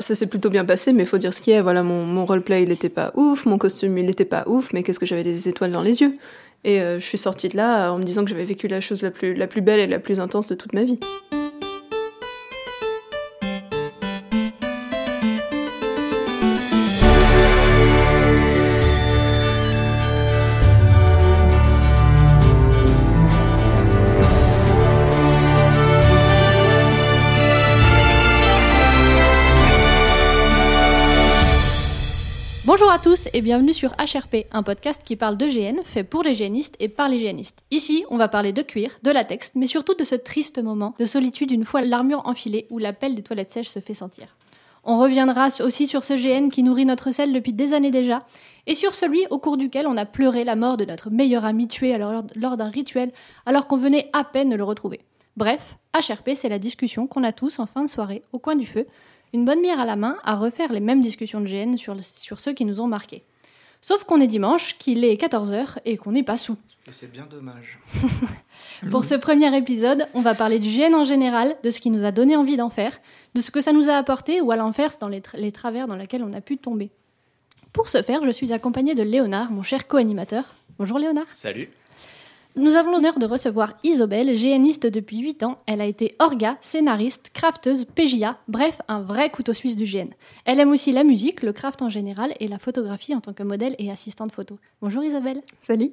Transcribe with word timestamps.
Ça 0.00 0.14
s'est 0.14 0.28
plutôt 0.28 0.48
bien 0.48 0.64
passé, 0.64 0.92
mais 0.92 1.04
faut 1.04 1.18
dire 1.18 1.34
ce 1.34 1.42
qui 1.42 1.50
est. 1.50 1.60
Voilà, 1.60 1.82
mon, 1.82 2.04
mon 2.04 2.24
roleplay, 2.24 2.62
il 2.62 2.70
était 2.70 2.88
pas 2.88 3.10
ouf, 3.16 3.46
mon 3.46 3.58
costume, 3.58 3.98
il 3.98 4.08
était 4.08 4.24
pas 4.24 4.44
ouf, 4.46 4.72
mais 4.72 4.84
qu'est-ce 4.84 5.00
que 5.00 5.06
j'avais 5.06 5.24
des 5.24 5.48
étoiles 5.48 5.72
dans 5.72 5.82
les 5.82 6.00
yeux? 6.00 6.16
Et 6.62 6.80
euh, 6.80 7.00
je 7.00 7.04
suis 7.04 7.18
sortie 7.18 7.48
de 7.48 7.56
là 7.56 7.90
en 7.92 7.98
me 7.98 8.04
disant 8.04 8.22
que 8.22 8.30
j'avais 8.30 8.44
vécu 8.44 8.68
la 8.68 8.80
chose 8.80 9.02
la 9.02 9.10
plus, 9.10 9.34
la 9.34 9.48
plus 9.48 9.60
belle 9.60 9.80
et 9.80 9.86
la 9.88 9.98
plus 9.98 10.20
intense 10.20 10.46
de 10.46 10.54
toute 10.54 10.72
ma 10.72 10.84
vie. 10.84 11.00
Bonjour 32.78 32.92
à 32.92 33.00
tous 33.00 33.26
et 33.32 33.40
bienvenue 33.40 33.72
sur 33.72 33.90
HRP, 33.94 34.46
un 34.52 34.62
podcast 34.62 35.00
qui 35.02 35.16
parle 35.16 35.36
de 35.36 35.46
GN, 35.46 35.82
fait 35.82 36.04
pour 36.04 36.22
les 36.22 36.36
génistes 36.36 36.76
et 36.78 36.88
par 36.88 37.08
les 37.08 37.18
génistes. 37.18 37.64
Ici, 37.72 38.04
on 38.08 38.16
va 38.16 38.28
parler 38.28 38.52
de 38.52 38.62
cuir, 38.62 38.92
de 39.02 39.10
latex, 39.10 39.50
mais 39.56 39.66
surtout 39.66 39.94
de 39.94 40.04
ce 40.04 40.14
triste 40.14 40.62
moment 40.62 40.94
de 40.96 41.04
solitude 41.04 41.50
une 41.50 41.64
fois 41.64 41.80
l'armure 41.80 42.24
enfilée 42.24 42.68
où 42.70 42.78
l'appel 42.78 43.16
des 43.16 43.22
toilettes 43.22 43.48
sèches 43.48 43.68
se 43.68 43.80
fait 43.80 43.94
sentir. 43.94 44.36
On 44.84 45.00
reviendra 45.00 45.48
aussi 45.58 45.88
sur 45.88 46.04
ce 46.04 46.14
GN 46.14 46.50
qui 46.50 46.62
nourrit 46.62 46.86
notre 46.86 47.10
selle 47.10 47.32
depuis 47.32 47.52
des 47.52 47.74
années 47.74 47.90
déjà, 47.90 48.24
et 48.68 48.76
sur 48.76 48.94
celui 48.94 49.26
au 49.30 49.38
cours 49.38 49.56
duquel 49.56 49.88
on 49.88 49.96
a 49.96 50.06
pleuré 50.06 50.44
la 50.44 50.54
mort 50.54 50.76
de 50.76 50.84
notre 50.84 51.10
meilleur 51.10 51.44
ami 51.44 51.66
tué 51.66 51.98
lors 51.98 52.56
d'un 52.56 52.68
rituel 52.68 53.10
alors 53.44 53.66
qu'on 53.66 53.76
venait 53.76 54.08
à 54.12 54.22
peine 54.22 54.50
de 54.50 54.56
le 54.56 54.62
retrouver. 54.62 55.00
Bref, 55.36 55.78
HRP, 55.94 56.30
c'est 56.36 56.48
la 56.48 56.60
discussion 56.60 57.08
qu'on 57.08 57.24
a 57.24 57.32
tous 57.32 57.58
en 57.58 57.66
fin 57.66 57.82
de 57.82 57.88
soirée 57.88 58.22
au 58.32 58.38
coin 58.38 58.54
du 58.54 58.66
feu, 58.66 58.86
une 59.32 59.44
bonne 59.44 59.60
bière 59.62 59.80
à 59.80 59.84
la 59.84 59.96
main 59.96 60.16
à 60.24 60.36
refaire 60.36 60.72
les 60.72 60.80
mêmes 60.80 61.00
discussions 61.00 61.40
de 61.40 61.46
GN 61.46 61.76
sur, 61.76 61.94
le- 61.94 62.02
sur 62.02 62.40
ceux 62.40 62.52
qui 62.52 62.64
nous 62.64 62.80
ont 62.80 62.86
marqués. 62.86 63.22
Sauf 63.80 64.04
qu'on 64.04 64.20
est 64.20 64.26
dimanche, 64.26 64.76
qu'il 64.78 65.04
est 65.04 65.14
14h 65.20 65.78
et 65.84 65.96
qu'on 65.96 66.12
n'est 66.12 66.22
pas 66.24 66.36
sous. 66.36 66.56
Et 66.88 66.92
c'est 66.92 67.12
bien 67.12 67.26
dommage. 67.30 67.78
Pour 68.90 69.04
ce 69.04 69.14
premier 69.14 69.54
épisode, 69.56 70.08
on 70.14 70.20
va 70.20 70.34
parler 70.34 70.58
du 70.58 70.68
GN 70.70 70.94
en 70.94 71.04
général, 71.04 71.56
de 71.62 71.70
ce 71.70 71.80
qui 71.80 71.90
nous 71.90 72.04
a 72.04 72.10
donné 72.10 72.34
envie 72.34 72.56
d'en 72.56 72.70
faire, 72.70 72.98
de 73.34 73.40
ce 73.40 73.50
que 73.50 73.60
ça 73.60 73.72
nous 73.72 73.90
a 73.90 73.94
apporté 73.94 74.40
ou 74.40 74.50
à 74.50 74.56
l'inverse 74.56 74.98
dans 74.98 75.08
les, 75.08 75.20
tra- 75.20 75.36
les 75.38 75.52
travers 75.52 75.86
dans 75.86 75.96
lesquels 75.96 76.24
on 76.24 76.32
a 76.32 76.40
pu 76.40 76.56
tomber. 76.56 76.90
Pour 77.72 77.88
ce 77.88 78.02
faire, 78.02 78.24
je 78.24 78.30
suis 78.30 78.52
accompagnée 78.52 78.94
de 78.94 79.02
Léonard, 79.02 79.50
mon 79.52 79.62
cher 79.62 79.86
co-animateur. 79.86 80.44
Bonjour 80.78 80.98
Léonard. 80.98 81.26
Salut. 81.32 81.68
Nous 82.58 82.74
avons 82.74 82.90
l'honneur 82.90 83.18
de 83.20 83.26
recevoir 83.26 83.74
Isobel, 83.84 84.34
GNiste 84.36 84.86
depuis 84.86 85.18
8 85.18 85.44
ans. 85.44 85.58
Elle 85.66 85.80
a 85.80 85.86
été 85.86 86.16
orga, 86.18 86.56
scénariste, 86.60 87.30
crafteuse, 87.32 87.84
PJA, 87.84 88.36
bref, 88.48 88.80
un 88.88 89.00
vrai 89.00 89.30
couteau 89.30 89.52
suisse 89.52 89.76
du 89.76 89.84
GN. 89.84 90.08
Elle 90.44 90.58
aime 90.58 90.70
aussi 90.70 90.90
la 90.90 91.04
musique, 91.04 91.42
le 91.42 91.52
craft 91.52 91.82
en 91.82 91.88
général 91.88 92.34
et 92.40 92.48
la 92.48 92.58
photographie 92.58 93.14
en 93.14 93.20
tant 93.20 93.32
que 93.32 93.44
modèle 93.44 93.76
et 93.78 93.92
assistante 93.92 94.32
photo. 94.32 94.58
Bonjour 94.82 95.04
Isabelle. 95.04 95.40
Salut 95.60 95.92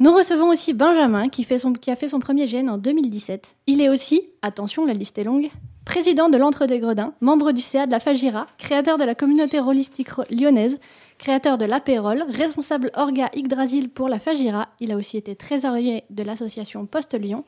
Nous 0.00 0.12
recevons 0.12 0.48
aussi 0.48 0.72
Benjamin 0.72 1.28
qui, 1.28 1.44
fait 1.44 1.58
son- 1.58 1.72
qui 1.74 1.92
a 1.92 1.96
fait 1.96 2.08
son 2.08 2.18
premier 2.18 2.46
GN 2.46 2.68
en 2.68 2.76
2017. 2.78 3.54
Il 3.68 3.80
est 3.80 3.88
aussi, 3.88 4.22
attention 4.42 4.84
la 4.84 4.94
liste 4.94 5.16
est 5.18 5.24
longue, 5.24 5.48
président 5.84 6.28
de 6.28 6.38
l'Entre-des-Gredins, 6.38 7.14
membre 7.20 7.52
du 7.52 7.60
CA 7.60 7.86
de 7.86 7.92
la 7.92 8.00
Fagira, 8.00 8.48
créateur 8.58 8.98
de 8.98 9.04
la 9.04 9.14
communauté 9.14 9.60
rollistique 9.60 10.10
ro- 10.10 10.24
lyonnaise, 10.28 10.80
créateur 11.22 11.56
de 11.56 11.64
l'Apérol, 11.64 12.24
responsable 12.28 12.90
Orga 12.94 13.30
Yggdrasil 13.36 13.88
pour 13.90 14.08
la 14.08 14.18
Fagira. 14.18 14.68
Il 14.80 14.90
a 14.90 14.96
aussi 14.96 15.16
été 15.16 15.36
trésorier 15.36 16.02
de 16.10 16.24
l'association 16.24 16.84
Poste 16.84 17.14
Lyon. 17.14 17.44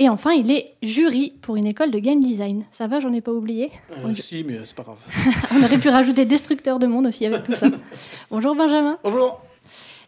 Et 0.00 0.08
enfin, 0.08 0.32
il 0.32 0.50
est 0.50 0.74
jury 0.82 1.34
pour 1.40 1.54
une 1.54 1.66
école 1.68 1.92
de 1.92 2.00
game 2.00 2.20
design. 2.20 2.64
Ça 2.72 2.88
va, 2.88 2.98
j'en 2.98 3.12
ai 3.12 3.20
pas 3.20 3.30
oublié 3.30 3.70
Euh, 3.92 4.12
si, 4.14 4.42
mais 4.42 4.58
c'est 4.64 4.74
pas 4.74 4.82
grave. 4.82 4.98
On 5.54 5.62
aurait 5.62 5.78
pu 5.78 5.88
rajouter 5.90 6.24
destructeur 6.24 6.80
de 6.80 6.88
monde 6.88 7.06
aussi 7.06 7.24
avec 7.24 7.44
tout 7.44 7.54
ça. 7.54 7.68
Bonjour 8.32 8.56
Benjamin. 8.56 8.98
Bonjour. 9.04 9.40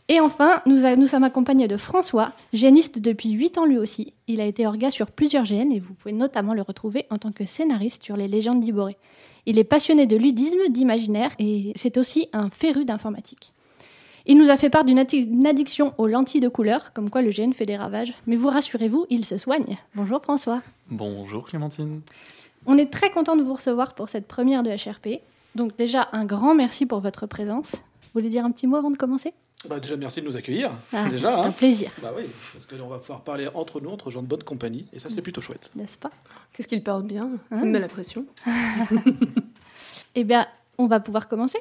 Et 0.08 0.18
enfin, 0.18 0.60
nous, 0.66 0.84
a- 0.84 0.96
nous 0.96 1.06
sommes 1.06 1.22
accompagnés 1.24 1.68
de 1.68 1.76
François, 1.76 2.32
géniste 2.52 2.98
depuis 2.98 3.30
8 3.30 3.58
ans 3.58 3.64
lui 3.64 3.78
aussi. 3.78 4.14
Il 4.26 4.40
a 4.40 4.44
été 4.46 4.66
orga 4.66 4.90
sur 4.90 5.12
plusieurs 5.12 5.44
GN 5.44 5.70
et 5.70 5.78
vous 5.78 5.94
pouvez 5.94 6.12
notamment 6.12 6.54
le 6.54 6.62
retrouver 6.62 7.06
en 7.10 7.18
tant 7.18 7.30
que 7.30 7.44
scénariste 7.44 8.02
sur 8.02 8.16
les 8.16 8.26
légendes 8.26 8.60
d'Iboré. 8.60 8.96
Il 9.46 9.58
est 9.58 9.64
passionné 9.64 10.06
de 10.06 10.16
ludisme, 10.16 10.68
d'imaginaire 10.68 11.30
et 11.38 11.72
c'est 11.76 11.98
aussi 11.98 12.28
un 12.32 12.50
féru 12.50 12.84
d'informatique. 12.84 13.52
Il 14.26 14.38
nous 14.38 14.50
a 14.50 14.56
fait 14.56 14.70
part 14.70 14.84
d'une 14.84 14.98
addiction 14.98 15.94
aux 15.98 16.08
lentilles 16.08 16.40
de 16.40 16.48
couleur, 16.48 16.92
comme 16.92 17.10
quoi 17.10 17.22
le 17.22 17.30
GN 17.30 17.52
fait 17.52 17.64
des 17.64 17.76
ravages. 17.76 18.12
Mais 18.26 18.34
vous 18.34 18.48
rassurez-vous, 18.48 19.06
il 19.08 19.24
se 19.24 19.38
soigne. 19.38 19.78
Bonjour 19.94 20.20
François. 20.20 20.62
Bonjour 20.90 21.48
Clémentine. 21.48 22.00
On 22.66 22.76
est 22.76 22.92
très 22.92 23.10
content 23.10 23.36
de 23.36 23.42
vous 23.44 23.54
recevoir 23.54 23.94
pour 23.94 24.08
cette 24.08 24.26
première 24.26 24.64
de 24.64 24.70
HRP. 24.70 25.20
Donc 25.54 25.76
déjà, 25.76 26.08
un 26.10 26.24
grand 26.24 26.56
merci 26.56 26.84
pour 26.84 26.98
votre 26.98 27.26
présence. 27.26 27.72
Vous 27.72 28.20
voulez 28.20 28.28
dire 28.28 28.44
un 28.44 28.50
petit 28.50 28.66
mot 28.66 28.76
avant 28.76 28.90
de 28.90 28.96
commencer? 28.96 29.32
Bah, 29.68 29.80
déjà, 29.80 29.96
merci 29.96 30.20
de 30.20 30.26
nous 30.26 30.36
accueillir. 30.36 30.70
Ah, 30.92 31.08
déjà, 31.08 31.30
C'est 31.30 31.36
un 31.38 31.42
hein. 31.44 31.52
plaisir, 31.52 31.90
Bah 32.02 32.12
oui, 32.16 32.24
parce 32.52 32.66
qu'on 32.66 32.88
va 32.88 32.98
pouvoir 32.98 33.22
parler 33.22 33.48
entre 33.54 33.80
nous, 33.80 33.90
entre 33.90 34.10
gens 34.10 34.22
de 34.22 34.26
bonne 34.26 34.42
compagnie, 34.42 34.86
et 34.92 34.98
ça, 34.98 35.10
c'est 35.10 35.22
plutôt 35.22 35.40
chouette. 35.40 35.70
n'est-ce 35.74 35.98
pas? 35.98 36.10
Qu'est-ce 36.52 36.68
qu'il 36.68 36.82
parle 36.82 37.02
bien 37.04 37.30
Ça 37.50 37.58
Hein 37.58 37.64
me 37.66 37.70
met 37.72 37.80
la 37.80 37.88
pression. 37.88 38.26
Eh 40.14 40.24
bien, 40.24 40.46
on 40.78 40.86
va 40.86 41.00
pouvoir 41.00 41.28
commencer. 41.28 41.58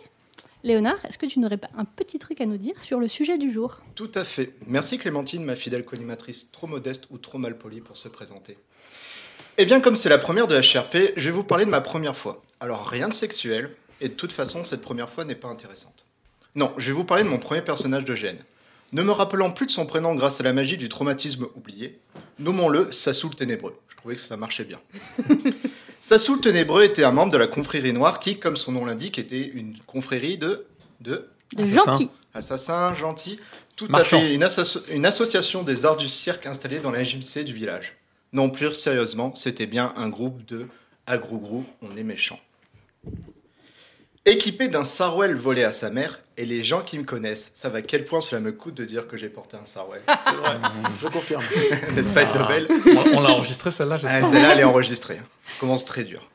Léonard, 0.64 0.98
est-ce 1.06 1.18
que 1.18 1.26
tu 1.26 1.40
n'aurais 1.40 1.58
pas 1.58 1.70
un 1.78 1.86
petit 1.86 2.18
truc 2.20 2.40
à 2.42 2.46
nous 2.46 2.58
dire 2.58 2.82
sur 2.82 3.00
le 3.00 3.08
sujet 3.08 3.38
du 3.38 3.52
jour? 3.52 3.82
Tout 3.96 4.12
à 4.16 4.24
fait. 4.24 4.54
Merci 4.66 4.98
Clémentine, 4.98 5.44
ma 5.44 5.56
fidèle 5.56 5.84
co-animatrice, 5.86 6.52
trop 6.52 6.66
modeste 6.66 7.08
ou 7.12 7.18
trop 7.18 7.38
mal 7.38 7.58
polie 7.58 7.82
pour 7.82 7.98
se 7.98 8.08
présenter. 8.08 8.58
Eh 9.58 9.66
bien, 9.66 9.80
comme 9.82 9.96
c'est 9.96 10.10
la 10.10 10.18
première 10.18 10.48
de 10.48 10.56
HRP, 10.56 11.14
je 11.18 11.26
vais 11.26 11.32
vous 11.32 11.44
parler 11.44 11.66
de 11.66 11.70
ma 11.70 11.82
première 11.82 12.16
fois. 12.18 12.42
Alors, 12.60 12.88
rien 12.88 13.10
de 13.10 13.14
sexuel, 13.14 13.70
et 14.02 14.10
de 14.10 14.14
toute 14.14 14.32
façon, 14.32 14.64
cette 14.64 14.82
première 14.82 15.10
fois 15.10 15.26
n'est 15.26 15.36
pas 15.36 15.50
intéressante. 15.50 16.05
Non, 16.56 16.74
je 16.78 16.88
vais 16.88 16.94
vous 16.94 17.04
parler 17.04 17.24
de 17.24 17.30
mon 17.30 17.38
premier 17.38 17.62
personnage 17.62 18.06
de 18.06 18.14
GN. 18.16 18.38
Ne 18.94 19.04
me 19.04 19.12
rappelant 19.12 19.52
plus 19.52 19.66
de 19.66 19.72
son 19.72 19.86
prénom 19.86 20.16
grâce 20.16 20.40
à 20.40 20.44
la 20.44 20.54
magie 20.54 20.78
du 20.78 20.88
traumatisme 20.90 21.48
oublié, 21.56 22.00
nommons-le 22.40 22.92
Sassou 22.92 23.30
le 23.30 23.36
Ténébreux. 23.36 23.78
Je 23.90 23.96
trouvais 23.98 24.16
que 24.16 24.22
ça 24.22 24.38
marchait 24.38 24.64
bien. 24.64 24.80
Sassou 26.02 26.36
le 26.36 26.42
Ténébreux 26.42 26.84
était 26.84 27.04
un 27.04 27.12
membre 27.12 27.34
de 27.34 27.38
la 27.38 27.48
confrérie 27.48 27.94
noire 27.94 28.20
qui, 28.20 28.38
comme 28.40 28.56
son 28.56 28.72
nom 28.72 28.86
l'indique, 28.86 29.18
était 29.20 29.48
une 29.48 29.78
confrérie 29.88 30.38
de... 30.38 30.66
de 31.02 31.28
De 31.56 31.64
Assassin. 31.64 31.92
gentil. 31.94 32.10
Assassin, 32.34 32.96
gentil, 32.96 33.40
tout 33.76 33.88
Marchand. 33.88 34.18
à 34.18 34.20
fait 34.22 34.34
une, 34.36 34.44
asso- 34.44 34.84
une 34.92 35.06
association 35.06 35.64
des 35.64 35.86
arts 35.86 35.98
du 35.98 36.08
cirque 36.08 36.46
installée 36.46 36.80
dans 36.80 36.92
la 36.92 37.04
JMC 37.04 37.44
du 37.44 37.54
village. 37.54 37.96
Non, 38.34 38.50
plus 38.50 38.74
sérieusement, 38.76 39.34
c'était 39.36 39.66
bien 39.66 39.94
un 39.98 40.10
groupe 40.10 40.46
de 40.46 40.68
agro-grou, 41.08 41.66
on 41.82 41.96
est 41.96 42.04
méchant. 42.04 42.40
Équipé 44.28 44.70
d'un 44.70 44.84
sarouel 44.84 45.36
volé 45.36 45.64
à 45.64 45.72
sa 45.72 45.92
mère, 45.92 46.20
et 46.38 46.46
les 46.48 46.64
gens 46.64 46.82
qui 46.82 46.98
me 46.98 47.04
connaissent 47.04 47.52
savent 47.54 47.76
à 47.76 47.84
quel 47.84 48.06
point 48.06 48.22
cela 48.22 48.42
me 48.42 48.52
coûte 48.52 48.74
de 48.74 48.84
dire 48.84 49.08
que 49.08 49.18
j'ai 49.18 49.30
porté 49.30 49.56
un 49.56 49.66
sarouel. 49.66 50.02
C'est 50.26 50.34
vrai, 50.34 50.58
je 51.02 51.08
confirme. 51.08 51.44
N'est-ce 51.94 52.10
pas 52.12 52.22
Ah. 52.22 52.30
Isabelle 52.32 52.68
On, 53.14 53.18
on 53.18 53.22
l'a 53.22 53.30
enregistré 53.30 53.70
celle-là, 53.70 53.96
Ah, 53.98 54.02
j'espère. 54.02 54.28
Celle-là, 54.28 54.54
elle 54.54 54.60
est 54.62 54.64
enregistrée. 54.64 55.20
Ça 55.44 55.52
commence 55.60 55.86
très 55.86 56.04
dur. 56.04 56.28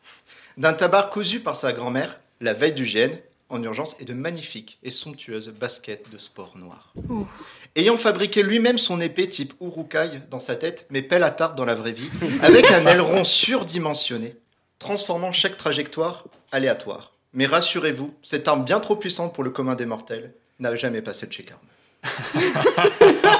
D'un 0.56 0.72
tabac 0.72 1.10
cousu 1.12 1.40
par 1.40 1.56
sa 1.56 1.72
grand-mère, 1.72 2.20
la 2.40 2.54
veille 2.54 2.74
du 2.74 2.84
GN, 2.84 3.10
en 3.48 3.60
urgence, 3.64 3.96
et 3.98 4.04
de 4.04 4.14
magnifiques 4.14 4.78
et 4.84 4.90
somptueuses 4.92 5.48
baskets 5.48 6.12
de 6.12 6.18
sport 6.18 6.52
noir. 6.56 6.92
Ouh. 7.08 7.26
Ayant 7.74 7.96
fabriqué 7.96 8.44
lui-même 8.44 8.78
son 8.78 9.00
épée 9.00 9.28
type 9.28 9.52
Urukai 9.60 10.20
dans 10.30 10.38
sa 10.38 10.54
tête, 10.54 10.86
mais 10.90 11.02
pelle 11.02 11.24
à 11.24 11.32
tarte 11.32 11.56
dans 11.56 11.64
la 11.64 11.74
vraie 11.74 11.92
vie, 11.92 12.08
avec 12.42 12.70
un 12.70 12.86
aileron 12.86 13.24
surdimensionné, 13.24 14.36
transformant 14.78 15.32
chaque 15.32 15.56
trajectoire 15.56 16.26
aléatoire. 16.52 17.14
Mais 17.32 17.46
rassurez-vous, 17.46 18.14
cette 18.22 18.48
arme 18.48 18.64
bien 18.64 18.80
trop 18.80 18.96
puissante 18.96 19.34
pour 19.34 19.44
le 19.44 19.50
commun 19.50 19.76
des 19.76 19.86
mortels 19.86 20.34
n'a 20.58 20.74
jamais 20.76 21.02
passé 21.02 21.26
le 21.26 21.32
check-arm. 21.32 21.60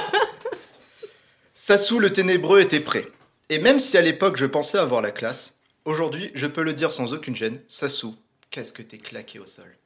Sassou 1.55 1.99
le 1.99 2.11
ténébreux 2.11 2.61
était 2.61 2.79
prêt. 2.79 3.07
Et 3.49 3.59
même 3.59 3.79
si 3.79 3.97
à 3.97 4.01
l'époque 4.01 4.37
je 4.37 4.45
pensais 4.45 4.77
avoir 4.77 5.01
la 5.01 5.11
classe, 5.11 5.59
aujourd'hui 5.85 6.31
je 6.33 6.47
peux 6.47 6.63
le 6.63 6.73
dire 6.73 6.91
sans 6.91 7.13
aucune 7.13 7.35
gêne, 7.35 7.59
Sassou, 7.67 8.15
qu'est-ce 8.49 8.73
que 8.73 8.81
t'es 8.81 8.97
claqué 8.97 9.39
au 9.39 9.45
sol. 9.45 9.77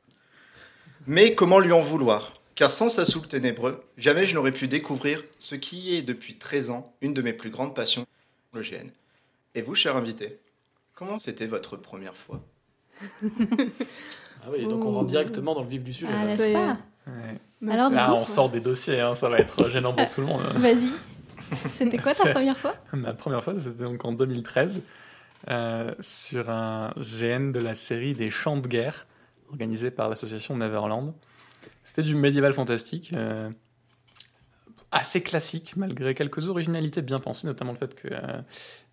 Mais 1.08 1.36
comment 1.36 1.60
lui 1.60 1.72
en 1.72 1.82
vouloir? 1.82 2.40
Car 2.56 2.72
sans 2.72 2.90
Sassou 2.90 3.22
le 3.22 3.28
ténébreux, 3.28 3.84
jamais 3.98 4.26
je 4.26 4.36
n'aurais 4.36 4.52
pu 4.52 4.68
découvrir 4.68 5.24
ce 5.40 5.56
qui 5.56 5.96
est 5.96 6.02
depuis 6.02 6.36
13 6.36 6.70
ans 6.70 6.94
une 7.02 7.14
de 7.14 7.22
mes 7.22 7.34
plus 7.34 7.50
grandes 7.50 7.76
passions, 7.76 8.06
le 8.54 8.62
GN. 8.62 8.90
Et 9.56 9.62
vous, 9.62 9.76
cher 9.76 9.98
invité, 9.98 10.40
comment 10.94 11.18
c'était 11.18 11.48
votre 11.48 11.76
première 11.76 12.16
fois? 12.16 12.42
Ah 14.46 14.52
oui, 14.52 14.68
donc 14.68 14.86
on 14.86 14.92
rentre 14.92 15.10
directement 15.10 15.56
dans 15.56 15.64
le 15.64 15.68
vif 15.68 15.84
du 15.84 15.92
sujet. 15.92 16.12
Ah, 16.14 16.26
là. 16.26 16.78
pas 17.06 17.12
Ouais. 17.12 17.72
Alors, 17.72 17.90
Là, 17.90 18.08
coup, 18.08 18.14
on 18.14 18.26
sort 18.26 18.50
des 18.50 18.60
dossiers, 18.60 19.00
hein, 19.00 19.16
ça 19.16 19.30
va 19.30 19.40
être 19.40 19.70
gênant 19.70 19.94
pour 19.94 20.10
tout 20.10 20.22
le 20.22 20.28
monde. 20.28 20.44
Vas-y. 20.56 20.92
C'était 21.74 21.98
quoi 21.98 22.14
ta 22.14 22.30
première 22.32 22.58
fois? 22.58 22.76
Ma 22.94 23.14
première 23.14 23.44
fois, 23.44 23.56
c'était 23.56 23.84
donc 23.84 24.04
en 24.06 24.12
2013, 24.12 24.82
euh, 25.50 25.94
sur 26.00 26.50
un 26.50 26.94
GN 26.98 27.52
de 27.52 27.60
la 27.60 27.76
série 27.76 28.14
des 28.14 28.30
Chants 28.30 28.58
de 28.58 28.68
guerre, 28.68 29.08
organisé 29.50 29.92
par 29.92 30.10
l'association 30.10 30.56
Neverland. 30.56 31.14
C'était 31.84 32.04
du 32.04 32.16
médiéval 32.16 32.54
fantastique, 32.54 33.14
euh, 33.14 33.50
assez 34.92 35.22
classique, 35.22 35.76
malgré 35.76 36.16
quelques 36.16 36.50
originalités 36.50 37.02
bien 37.02 37.20
pensées, 37.20 37.48
notamment 37.48 37.74
le 37.74 37.78
fait 37.78 37.94
que 37.96 38.08
euh, 38.12 38.42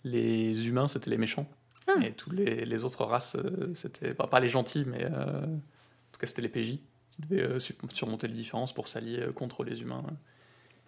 les 0.04 0.68
humains, 0.68 0.88
c'était 0.88 1.10
les 1.10 1.18
méchants. 1.18 1.48
Ah. 1.96 2.04
Et 2.04 2.12
tous 2.12 2.30
les, 2.30 2.84
autres 2.84 3.04
races, 3.04 3.36
euh, 3.36 3.72
c'était 3.74 4.14
pas, 4.14 4.40
les 4.40 4.48
gentils, 4.48 4.84
mais 4.86 5.04
euh, 5.04 5.44
en 5.44 6.12
tout 6.12 6.18
cas 6.20 6.26
c'était 6.26 6.42
les 6.42 6.48
PJ 6.48 6.78
qui 7.10 7.22
devaient 7.22 7.42
euh, 7.42 7.60
su- 7.60 7.74
surmonter 7.92 8.28
les 8.28 8.34
différences 8.34 8.72
pour 8.72 8.88
s'allier 8.88 9.26
contre 9.34 9.64
les 9.64 9.80
humains, 9.80 10.04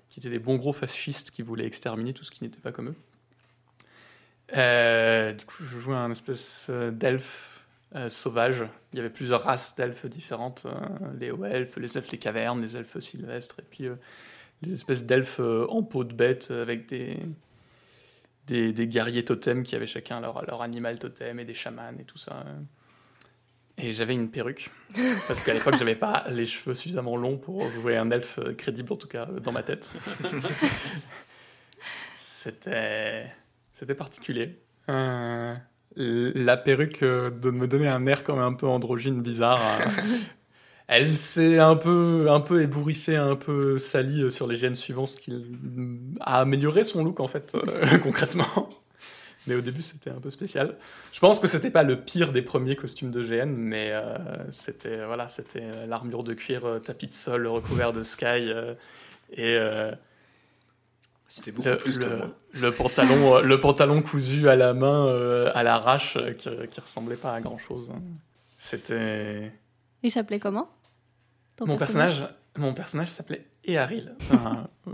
qui 0.08 0.20
étaient 0.20 0.30
des 0.30 0.38
bons 0.38 0.56
gros 0.56 0.72
fascistes 0.72 1.30
qui 1.30 1.42
voulaient 1.42 1.66
exterminer 1.66 2.12
tout 2.12 2.24
ce 2.24 2.30
qui 2.30 2.44
n'était 2.44 2.60
pas 2.60 2.72
comme 2.72 2.88
eux. 2.88 2.96
Du 5.36 5.44
coup, 5.46 5.64
je 5.64 5.78
jouais 5.78 5.96
un 5.96 6.10
espèce 6.10 6.70
d'elfe 6.92 7.66
sauvage. 8.08 8.64
Il 8.92 8.96
y 8.96 9.00
avait 9.00 9.10
plusieurs 9.10 9.42
races 9.42 9.74
d'elfes 9.74 10.06
différentes 10.06 10.66
les 11.18 11.30
hauts 11.30 11.44
elfes, 11.44 11.76
les 11.76 11.96
elfes 11.96 12.10
des 12.10 12.18
cavernes, 12.18 12.60
les 12.60 12.76
elfes 12.76 12.98
sylvestres, 12.98 13.56
et 13.58 13.64
puis 13.68 13.88
les 14.62 14.72
espèces 14.72 15.04
d'elfes 15.04 15.40
en 15.40 15.82
peau 15.82 16.04
de 16.04 16.12
bête 16.12 16.50
avec 16.50 16.86
des, 16.86 17.18
des, 18.46 18.72
des 18.72 18.86
guerriers 18.86 19.24
totems 19.24 19.62
qui 19.62 19.74
avaient 19.74 19.86
chacun 19.86 20.20
leur, 20.20 20.44
leur 20.44 20.62
animal 20.62 20.98
totem 20.98 21.38
et 21.40 21.44
des 21.44 21.54
chamans 21.54 21.98
et 21.98 22.04
tout 22.04 22.18
ça. 22.18 22.44
Et 23.76 23.92
j'avais 23.92 24.14
une 24.14 24.30
perruque, 24.30 24.70
parce 25.26 25.42
qu'à 25.42 25.52
l'époque, 25.52 25.76
j'avais 25.76 25.96
pas 25.96 26.24
les 26.28 26.46
cheveux 26.46 26.74
suffisamment 26.74 27.16
longs 27.16 27.38
pour 27.38 27.68
jouer 27.72 27.96
un 27.96 28.10
elfe 28.10 28.38
crédible, 28.56 28.92
en 28.92 28.96
tout 28.96 29.08
cas 29.08 29.26
dans 29.26 29.52
ma 29.52 29.62
tête. 29.62 29.90
C'était 32.16 33.26
c'était 33.74 33.94
particulier. 33.94 34.60
Euh, 34.88 35.54
la 35.96 36.56
perruque 36.56 37.02
euh, 37.02 37.30
de 37.30 37.50
me 37.50 37.66
donner 37.66 37.88
un 37.88 38.06
air 38.06 38.22
comme 38.22 38.38
un 38.38 38.52
peu 38.52 38.66
androgyne 38.66 39.20
bizarre. 39.22 39.60
euh, 39.80 40.02
elle 40.86 41.16
s'est 41.16 41.58
un 41.58 41.76
peu, 41.76 42.26
un 42.30 42.40
peu 42.40 42.62
ébouriffée, 42.62 43.16
un 43.16 43.36
peu 43.36 43.78
salie 43.78 44.22
euh, 44.22 44.30
sur 44.30 44.46
les 44.46 44.56
gènes 44.56 44.74
suivants, 44.74 45.06
ce 45.06 45.16
qui 45.16 45.32
a 46.20 46.40
amélioré 46.40 46.84
son 46.84 47.02
look 47.04 47.20
en 47.20 47.26
fait, 47.28 47.54
euh, 47.54 47.98
concrètement. 48.02 48.68
Mais 49.46 49.54
au 49.54 49.60
début, 49.60 49.82
c'était 49.82 50.10
un 50.10 50.20
peu 50.20 50.30
spécial. 50.30 50.76
Je 51.12 51.20
pense 51.20 51.38
que 51.38 51.46
c'était 51.46 51.70
pas 51.70 51.82
le 51.82 52.00
pire 52.00 52.32
des 52.32 52.40
premiers 52.42 52.76
costumes 52.76 53.10
de 53.10 53.22
GN, 53.22 53.50
mais 53.56 53.90
euh, 53.92 54.16
c'était 54.50 55.04
voilà, 55.04 55.28
c'était 55.28 55.86
l'armure 55.86 56.24
de 56.24 56.32
cuir 56.32 56.64
euh, 56.64 56.78
tapis 56.78 57.08
de 57.08 57.14
sol 57.14 57.46
recouvert 57.46 57.92
de 57.92 58.02
sky 58.02 58.50
et 59.36 59.58
C'était 61.28 61.52
beaucoup 61.52 61.68
le, 61.68 61.76
plus 61.76 61.98
que 61.98 62.04
le- 62.04 62.16
moi. 62.16 62.30
le 62.52 62.70
pantalon, 62.70 63.40
le 63.40 63.60
pantalon 63.60 64.02
cousu 64.02 64.48
à 64.48 64.56
la 64.56 64.72
main, 64.74 65.08
à 65.54 65.62
l'arrache, 65.62 66.16
qui, 66.38 66.48
qui 66.70 66.80
ressemblait 66.80 67.16
pas 67.16 67.34
à 67.34 67.40
grand 67.40 67.58
chose. 67.58 67.90
C'était 68.58 69.52
Il 70.04 70.10
s'appelait 70.10 70.38
comment? 70.38 70.68
Ton 71.56 71.66
mon 71.66 71.76
personnage? 71.76 72.24
Mon 72.58 72.72
personnage 72.74 73.08
s'appelait 73.10 73.44
Earil, 73.64 74.14
un 74.32 74.68
euh, 74.86 74.90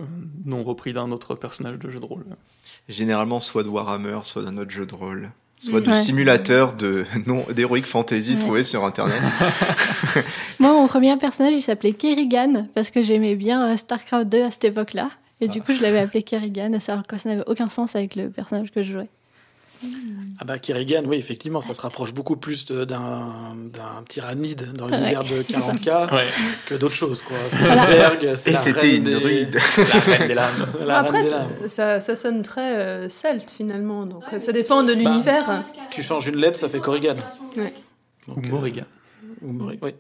nom 0.47 0.63
repris 0.65 0.93
d'un 0.95 1.11
autre 1.11 1.35
personnage 1.35 1.79
de 1.79 1.91
jeu 1.91 2.01
de 2.01 2.05
rôle. 2.07 2.25
Généralement, 2.89 3.41
soit 3.41 3.65
de 3.65 3.69
Warhammer, 3.69 4.21
soit 4.23 4.43
d'un 4.43 4.57
autre 4.57 4.71
jeu 4.71 4.87
de 4.87 4.95
rôle. 4.95 5.31
Soit 5.59 5.83
de 5.83 5.89
Ouais. 5.91 5.95
simulateur 6.01 6.73
de 6.73 7.05
non 7.27 7.45
d'heroic 7.55 7.83
fantasy 7.83 8.33
Ouais. 8.35 8.39
trouvé 8.41 8.63
sur 8.63 8.85
internet. 8.85 9.21
Moi, 10.59 10.73
mon 10.73 10.87
premier 10.87 11.15
personnage, 11.19 11.55
il 11.55 11.61
s'appelait 11.61 11.93
Kerrigan, 11.93 12.67
parce 12.75 12.91
que 12.91 13.03
j'aimais 13.03 13.35
bien 13.35 13.73
euh, 13.73 13.77
StarCraft 13.77 14.29
2 14.29 14.45
à 14.45 14.51
cette 14.51 14.65
époque-là. 14.65 15.11
Et 15.43 15.49
du 15.49 15.61
coup, 15.63 15.73
je 15.73 15.83
l'avais 15.83 15.99
appelé 15.99 16.23
Kerrigan, 16.23 16.73
alors 16.89 17.07
que 17.07 17.17
ça 17.19 17.29
n'avait 17.29 17.45
aucun 17.47 17.69
sens 17.69 17.97
avec 17.97 18.15
le 18.15 18.31
personnage 18.31 18.71
que 18.71 18.83
je 18.83 18.93
jouais. 18.93 19.09
Ah 20.39 20.45
bah 20.45 20.59
Kerrigan, 20.59 21.03
oui, 21.07 21.17
effectivement, 21.17 21.61
ça 21.61 21.75
se 21.75 21.81
rapproche 21.81 22.13
beaucoup 22.13 22.37
plus 22.37 22.67
d'un 22.67 23.33
tyrannide 24.09 24.73
dans 24.75 24.87
l'univers 24.89 25.23
de 25.23 25.43
40K 25.43 26.13
Ouais, 26.15 26.27
que 26.67 26.75
d'autres 26.75 26.95
choses, 26.95 27.23
quoi. 27.23 27.37
C'est 27.49 27.67
la 27.67 27.87
vergue, 27.87 28.35
c'est 28.37 28.51
Et 28.51 28.53
la 28.55 28.63
c'était 28.63 28.81
reine 28.81 28.95
une 28.97 29.05
des... 29.05 29.15
druide. 29.15 29.59
la 29.79 30.01
reine 30.01 30.29
des 30.29 30.35
lames. 30.35 30.67
la 30.87 30.99
Après, 30.99 31.23
des 31.23 31.29
ça, 31.29 31.39
lames. 31.39 31.69
ça, 31.69 32.01
ça 32.01 32.17
sonne 32.17 32.43
très 32.43 32.77
euh, 32.79 33.09
celte 33.09 33.51
finalement, 33.51 34.07
donc 34.07 34.25
ça 34.39 34.53
dépend 34.53 34.83
de 34.83 34.93
l'univers. 34.93 35.63
Tu 35.91 36.03
changes 36.03 36.27
une 36.29 36.37
lettre, 36.37 36.59
ça 36.59 36.69
fait 36.69 36.81
Corrigan. 36.81 37.17
Ouais. 37.57 37.73
Ou 38.29 38.35
Donc, 38.35 38.45
euh, 38.47 38.49
Morrigan. 38.51 38.85
ou 39.43 39.53
Mori- 39.53 39.79
oui. 39.83 39.95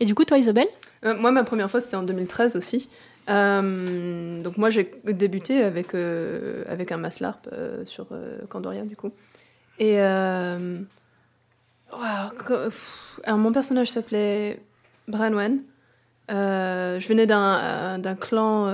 Et 0.00 0.06
du 0.06 0.14
coup, 0.14 0.24
toi, 0.24 0.38
Isabelle? 0.38 0.68
Euh, 1.04 1.14
moi, 1.18 1.30
ma 1.30 1.44
première 1.44 1.70
fois, 1.70 1.80
c'était 1.80 1.96
en 1.96 2.02
2013 2.02 2.56
aussi. 2.56 2.88
Euh, 3.28 4.42
donc 4.42 4.56
moi, 4.56 4.70
j'ai 4.70 4.90
débuté 5.04 5.62
avec, 5.62 5.94
euh, 5.94 6.64
avec 6.68 6.92
un 6.92 6.96
Maslarp 6.96 7.48
euh, 7.52 7.84
sur 7.84 8.08
Candoria, 8.48 8.82
du 8.82 8.96
coup. 8.96 9.12
Et... 9.78 9.98
Mon 13.26 13.52
personnage 13.52 13.90
s'appelait 13.90 14.60
Branwen. 15.08 15.62
Je 16.28 17.08
venais 17.08 17.26
d'un 17.26 18.16
clan 18.20 18.72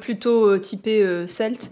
plutôt 0.00 0.58
typé 0.58 1.26
celte. 1.26 1.70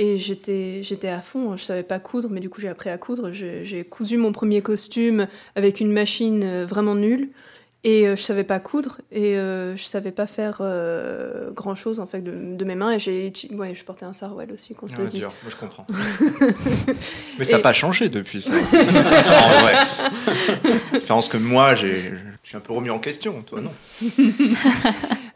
Et 0.00 0.16
j'étais 0.16 0.84
j'étais 0.84 1.08
à 1.08 1.20
fond, 1.20 1.56
je 1.56 1.64
savais 1.64 1.82
pas 1.82 1.98
coudre, 1.98 2.28
mais 2.30 2.38
du 2.38 2.48
coup 2.48 2.60
j'ai 2.60 2.68
appris 2.68 2.88
à 2.88 2.98
coudre. 2.98 3.32
J'ai 3.32 3.84
cousu 3.84 4.16
mon 4.16 4.30
premier 4.30 4.62
costume 4.62 5.26
avec 5.56 5.80
une 5.80 5.90
machine 5.90 6.62
vraiment 6.62 6.94
nulle. 6.94 7.30
Et 7.84 8.08
euh, 8.08 8.16
je 8.16 8.22
savais 8.22 8.42
pas 8.44 8.58
coudre 8.58 8.98
et 9.12 9.36
euh, 9.38 9.76
je 9.76 9.84
savais 9.84 10.10
pas 10.10 10.26
faire 10.26 10.60
grand 11.54 11.74
chose 11.76 12.00
en 12.00 12.06
fait 12.08 12.20
de, 12.20 12.56
de 12.56 12.64
mes 12.64 12.74
mains. 12.74 12.90
Et 12.92 12.98
j'ai 12.98 13.32
ouais, 13.52 13.74
je 13.74 13.84
portais 13.84 14.04
un 14.04 14.12
sarouel 14.12 14.50
aussi, 14.52 14.74
qu'on 14.74 14.88
se 14.88 14.96
le 14.96 15.04
Ouais, 15.04 15.08
dise. 15.08 15.20
dur, 15.20 15.32
moi 15.42 15.50
je 15.52 15.56
comprends. 15.56 15.86
Mais 17.38 17.44
ça 17.44 17.56
n'a 17.56 17.62
pas 17.62 17.72
changé 17.72 18.08
depuis 18.08 18.42
ça. 18.42 18.52
en 18.52 19.60
vrai. 19.62 19.76
Différence 21.00 21.28
que 21.28 21.36
moi, 21.36 21.74
j'ai, 21.76 22.12
je 22.48 22.52
suis 22.52 22.56
un 22.56 22.60
peu 22.60 22.72
remis 22.72 22.88
en 22.88 22.98
question, 22.98 23.38
toi 23.42 23.60
non. 23.60 23.70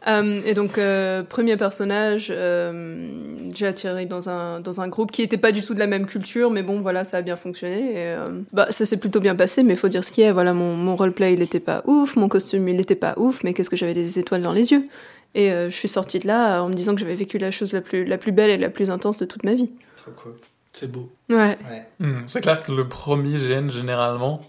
Euh, 0.05 0.41
et 0.45 0.53
donc, 0.53 0.77
euh, 0.77 1.23
premier 1.23 1.55
personnage, 1.55 2.27
euh, 2.29 3.07
j'ai 3.55 3.67
atterri 3.67 4.05
dans 4.05 4.27
un, 4.27 4.59
dans 4.59 4.81
un 4.81 4.89
groupe 4.89 5.11
qui 5.11 5.21
n'était 5.21 5.37
pas 5.37 5.53
du 5.53 5.61
tout 5.61 5.73
de 5.73 5.79
la 5.79 5.87
même 5.87 6.07
culture, 6.07 6.51
mais 6.51 6.61
bon, 6.61 6.81
voilà, 6.81 7.05
ça 7.05 7.15
a 7.15 7.21
bien 7.21 7.37
fonctionné. 7.37 7.93
Et, 7.93 8.07
euh, 8.07 8.25
bah, 8.51 8.67
ça 8.69 8.85
s'est 8.85 8.97
plutôt 8.97 9.21
bien 9.21 9.33
passé, 9.33 9.63
mais 9.63 9.75
il 9.75 9.79
faut 9.79 9.87
dire 9.87 10.03
ce 10.03 10.11
qu'il 10.11 10.25
y 10.25 10.27
a. 10.27 10.33
Voilà, 10.33 10.51
mon, 10.53 10.75
mon 10.75 10.97
roleplay, 10.97 11.31
il 11.31 11.39
n'était 11.39 11.61
pas 11.61 11.83
ouf, 11.85 12.17
mon 12.17 12.27
costume, 12.27 12.67
il 12.67 12.75
n'était 12.75 12.95
pas 12.95 13.13
ouf, 13.15 13.45
mais 13.45 13.53
qu'est-ce 13.53 13.69
que 13.69 13.77
j'avais 13.77 13.93
des 13.93 14.19
étoiles 14.19 14.41
dans 14.41 14.51
les 14.51 14.71
yeux? 14.73 14.89
Et 15.35 15.53
euh, 15.53 15.69
je 15.69 15.75
suis 15.77 15.87
sortie 15.87 16.19
de 16.19 16.27
là 16.27 16.61
en 16.61 16.67
me 16.67 16.73
disant 16.73 16.95
que 16.95 16.99
j'avais 16.99 17.15
vécu 17.15 17.37
la 17.37 17.51
chose 17.51 17.71
la 17.71 17.79
plus, 17.79 18.03
la 18.03 18.17
plus 18.17 18.33
belle 18.33 18.49
et 18.49 18.57
la 18.57 18.69
plus 18.69 18.89
intense 18.89 19.19
de 19.19 19.25
toute 19.25 19.45
ma 19.45 19.53
vie. 19.53 19.69
Trop 19.95 20.11
cool. 20.21 20.33
C'est 20.73 20.91
beau. 20.91 21.09
Ouais. 21.29 21.55
Hmm, 22.01 22.23
C'est 22.27 22.41
clair 22.41 22.61
que 22.61 22.73
le 22.73 22.89
premier 22.89 23.37
GN, 23.37 23.69
généralement, 23.69 24.41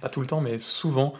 pas 0.00 0.08
tout 0.08 0.20
le 0.20 0.26
temps, 0.26 0.40
mais 0.40 0.58
souvent, 0.58 1.12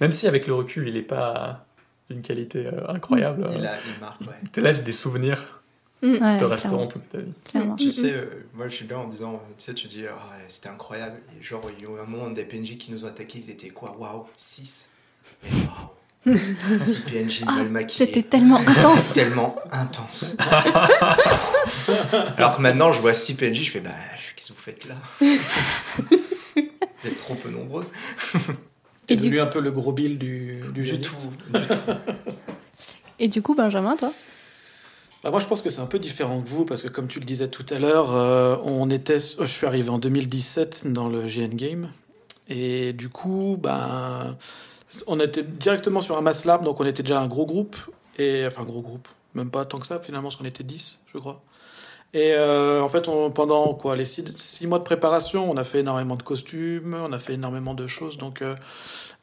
même 0.00 0.10
si 0.12 0.26
avec 0.26 0.46
le 0.46 0.54
recul, 0.54 0.88
il 0.88 0.94
n'est 0.94 1.02
pas 1.02 1.64
d'une 2.10 2.22
qualité 2.22 2.66
euh, 2.66 2.88
incroyable, 2.88 3.46
Il, 3.54 3.64
euh, 3.64 3.68
a, 3.68 3.76
il 3.86 4.00
marque, 4.00 4.20
ouais. 4.22 4.26
il 4.42 4.50
te 4.50 4.60
laisse 4.60 4.82
des 4.84 4.92
souvenirs 4.92 5.60
Ouais, 6.02 6.10
qui 6.12 6.18
te 6.18 6.26
clairement, 6.26 6.48
resteront 6.50 6.86
toute 6.88 7.08
ta 7.08 7.16
vie. 7.18 7.32
clairement. 7.44 7.76
Tu 7.76 7.90
sais, 7.90 8.12
euh, 8.12 8.26
moi 8.52 8.68
je 8.68 8.74
suis 8.74 8.86
là 8.86 8.98
en 8.98 9.08
disant, 9.08 9.40
tu 9.56 9.64
sais, 9.64 9.72
tu 9.72 9.86
dis, 9.88 10.04
Ah, 10.06 10.12
ouais, 10.36 10.44
c'était 10.50 10.68
incroyable. 10.68 11.16
Et 11.38 11.42
genre, 11.42 11.62
il 11.78 11.82
y 11.82 11.88
a 11.88 11.90
eu 11.90 11.98
un 11.98 12.04
moment 12.04 12.28
des 12.28 12.44
PNJ 12.44 12.76
qui 12.76 12.92
nous 12.92 13.06
ont 13.06 13.08
attaqués, 13.08 13.38
ils 13.38 13.48
étaient 13.50 13.70
quoi? 13.70 13.96
Waouh, 13.98 14.26
6 14.36 14.90
Mais 15.44 15.48
waouh 15.66 16.78
6 16.78 17.00
PNJ 17.10 17.44
mal 17.44 17.70
maquillés. 17.70 18.06
C'était 18.06 18.22
tellement 18.22 18.58
intense. 18.58 19.12
tellement 19.14 19.56
intense. 19.70 20.36
Alors 22.36 22.56
que 22.56 22.60
maintenant, 22.60 22.92
je 22.92 23.00
vois 23.00 23.14
6 23.14 23.34
PNJ, 23.36 23.62
je 23.64 23.70
fais, 23.70 23.80
bah, 23.80 23.90
qu'est-ce 24.36 24.48
que 24.48 24.52
vous 24.52 24.60
faites 24.60 24.84
là? 24.86 24.96
Vous 25.20 27.08
êtes 27.08 27.16
trop 27.16 27.34
peu 27.34 27.48
nombreux. 27.50 27.86
Et 29.08 29.14
Et 29.14 29.16
du, 29.16 29.22
devenu 29.22 29.40
un 29.40 29.46
peu 29.46 29.60
le 29.60 29.70
gros 29.70 29.92
bill 29.92 30.18
du, 30.18 30.60
du 30.72 31.00
tout. 31.00 31.14
Du 31.52 31.52
tout. 31.52 31.74
et 33.18 33.28
du 33.28 33.42
coup, 33.42 33.54
Benjamin, 33.54 33.96
toi 33.96 34.12
Bah, 35.22 35.30
moi, 35.30 35.40
je 35.40 35.46
pense 35.46 35.60
que 35.62 35.70
c'est 35.70 35.80
un 35.80 35.86
peu 35.86 35.98
différent 35.98 36.42
que 36.42 36.48
vous, 36.48 36.64
parce 36.64 36.82
que 36.82 36.88
comme 36.88 37.08
tu 37.08 37.20
le 37.20 37.26
disais 37.26 37.48
tout 37.48 37.66
à 37.70 37.78
l'heure, 37.78 38.14
euh, 38.14 38.56
on 38.64 38.90
était, 38.90 39.18
je 39.18 39.44
suis 39.44 39.66
arrivé 39.66 39.90
en 39.90 39.98
2017 39.98 40.92
dans 40.92 41.08
le 41.08 41.22
GN 41.22 41.54
Game, 41.54 41.90
et 42.48 42.92
du 42.92 43.08
coup, 43.08 43.58
ben, 43.60 44.36
on 45.06 45.20
était 45.20 45.42
directement 45.42 46.00
sur 46.00 46.16
un 46.16 46.20
mass 46.20 46.44
lab, 46.44 46.62
donc 46.62 46.80
on 46.80 46.86
était 46.86 47.02
déjà 47.02 47.20
un 47.20 47.26
gros 47.26 47.46
groupe, 47.46 47.76
et 48.18 48.44
enfin 48.46 48.64
gros 48.64 48.82
groupe, 48.82 49.08
même 49.34 49.50
pas 49.50 49.64
tant 49.64 49.78
que 49.78 49.86
ça 49.86 49.98
finalement, 49.98 50.28
parce 50.28 50.36
qu'on 50.36 50.44
était 50.44 50.64
10, 50.64 51.04
je 51.12 51.18
crois. 51.18 51.42
Et 52.14 52.32
euh, 52.32 52.80
en 52.80 52.88
fait, 52.88 53.08
pendant 53.34 53.74
quoi, 53.74 53.96
les 53.96 54.04
six, 54.04 54.66
mois 54.66 54.78
de 54.78 54.84
préparation, 54.84 55.50
on 55.50 55.56
a 55.56 55.64
fait 55.64 55.80
énormément 55.80 56.14
de 56.16 56.22
costumes, 56.22 56.96
on 57.04 57.12
a 57.12 57.18
fait 57.18 57.34
énormément 57.34 57.74
de 57.74 57.88
choses, 57.88 58.18
donc 58.18 58.40
euh, 58.40 58.54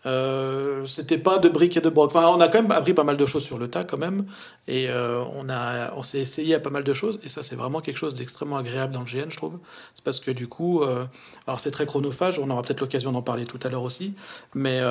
euh, 0.05 0.83
c'était 0.85 1.19
pas 1.19 1.37
de 1.37 1.47
briques 1.47 1.77
et 1.77 1.81
de 1.81 1.89
broc. 1.89 2.11
Enfin, 2.13 2.27
on 2.27 2.41
a 2.41 2.47
quand 2.47 2.61
même 2.61 2.71
appris 2.71 2.93
pas 2.93 3.03
mal 3.03 3.17
de 3.17 3.25
choses 3.25 3.43
sur 3.43 3.59
le 3.59 3.69
tas 3.69 3.83
quand 3.83 3.97
même, 3.97 4.25
et 4.67 4.89
euh, 4.89 5.23
on 5.35 5.47
a, 5.47 5.93
on 5.95 6.01
s'est 6.01 6.19
essayé 6.19 6.55
à 6.55 6.59
pas 6.59 6.71
mal 6.71 6.83
de 6.83 6.93
choses, 6.93 7.19
et 7.23 7.29
ça 7.29 7.43
c'est 7.43 7.55
vraiment 7.55 7.81
quelque 7.81 7.97
chose 7.97 8.13
d'extrêmement 8.15 8.57
agréable 8.57 8.93
dans 8.93 9.01
le 9.01 9.05
GN, 9.05 9.29
je 9.29 9.37
trouve. 9.37 9.59
C'est 9.95 10.03
parce 10.03 10.19
que 10.19 10.31
du 10.31 10.47
coup, 10.47 10.81
euh, 10.81 11.05
alors 11.45 11.59
c'est 11.59 11.71
très 11.71 11.85
chronophage, 11.85 12.39
on 12.39 12.49
aura 12.49 12.63
peut-être 12.63 12.81
l'occasion 12.81 13.11
d'en 13.11 13.21
parler 13.21 13.45
tout 13.45 13.59
à 13.63 13.69
l'heure 13.69 13.83
aussi, 13.83 14.15
mais 14.55 14.81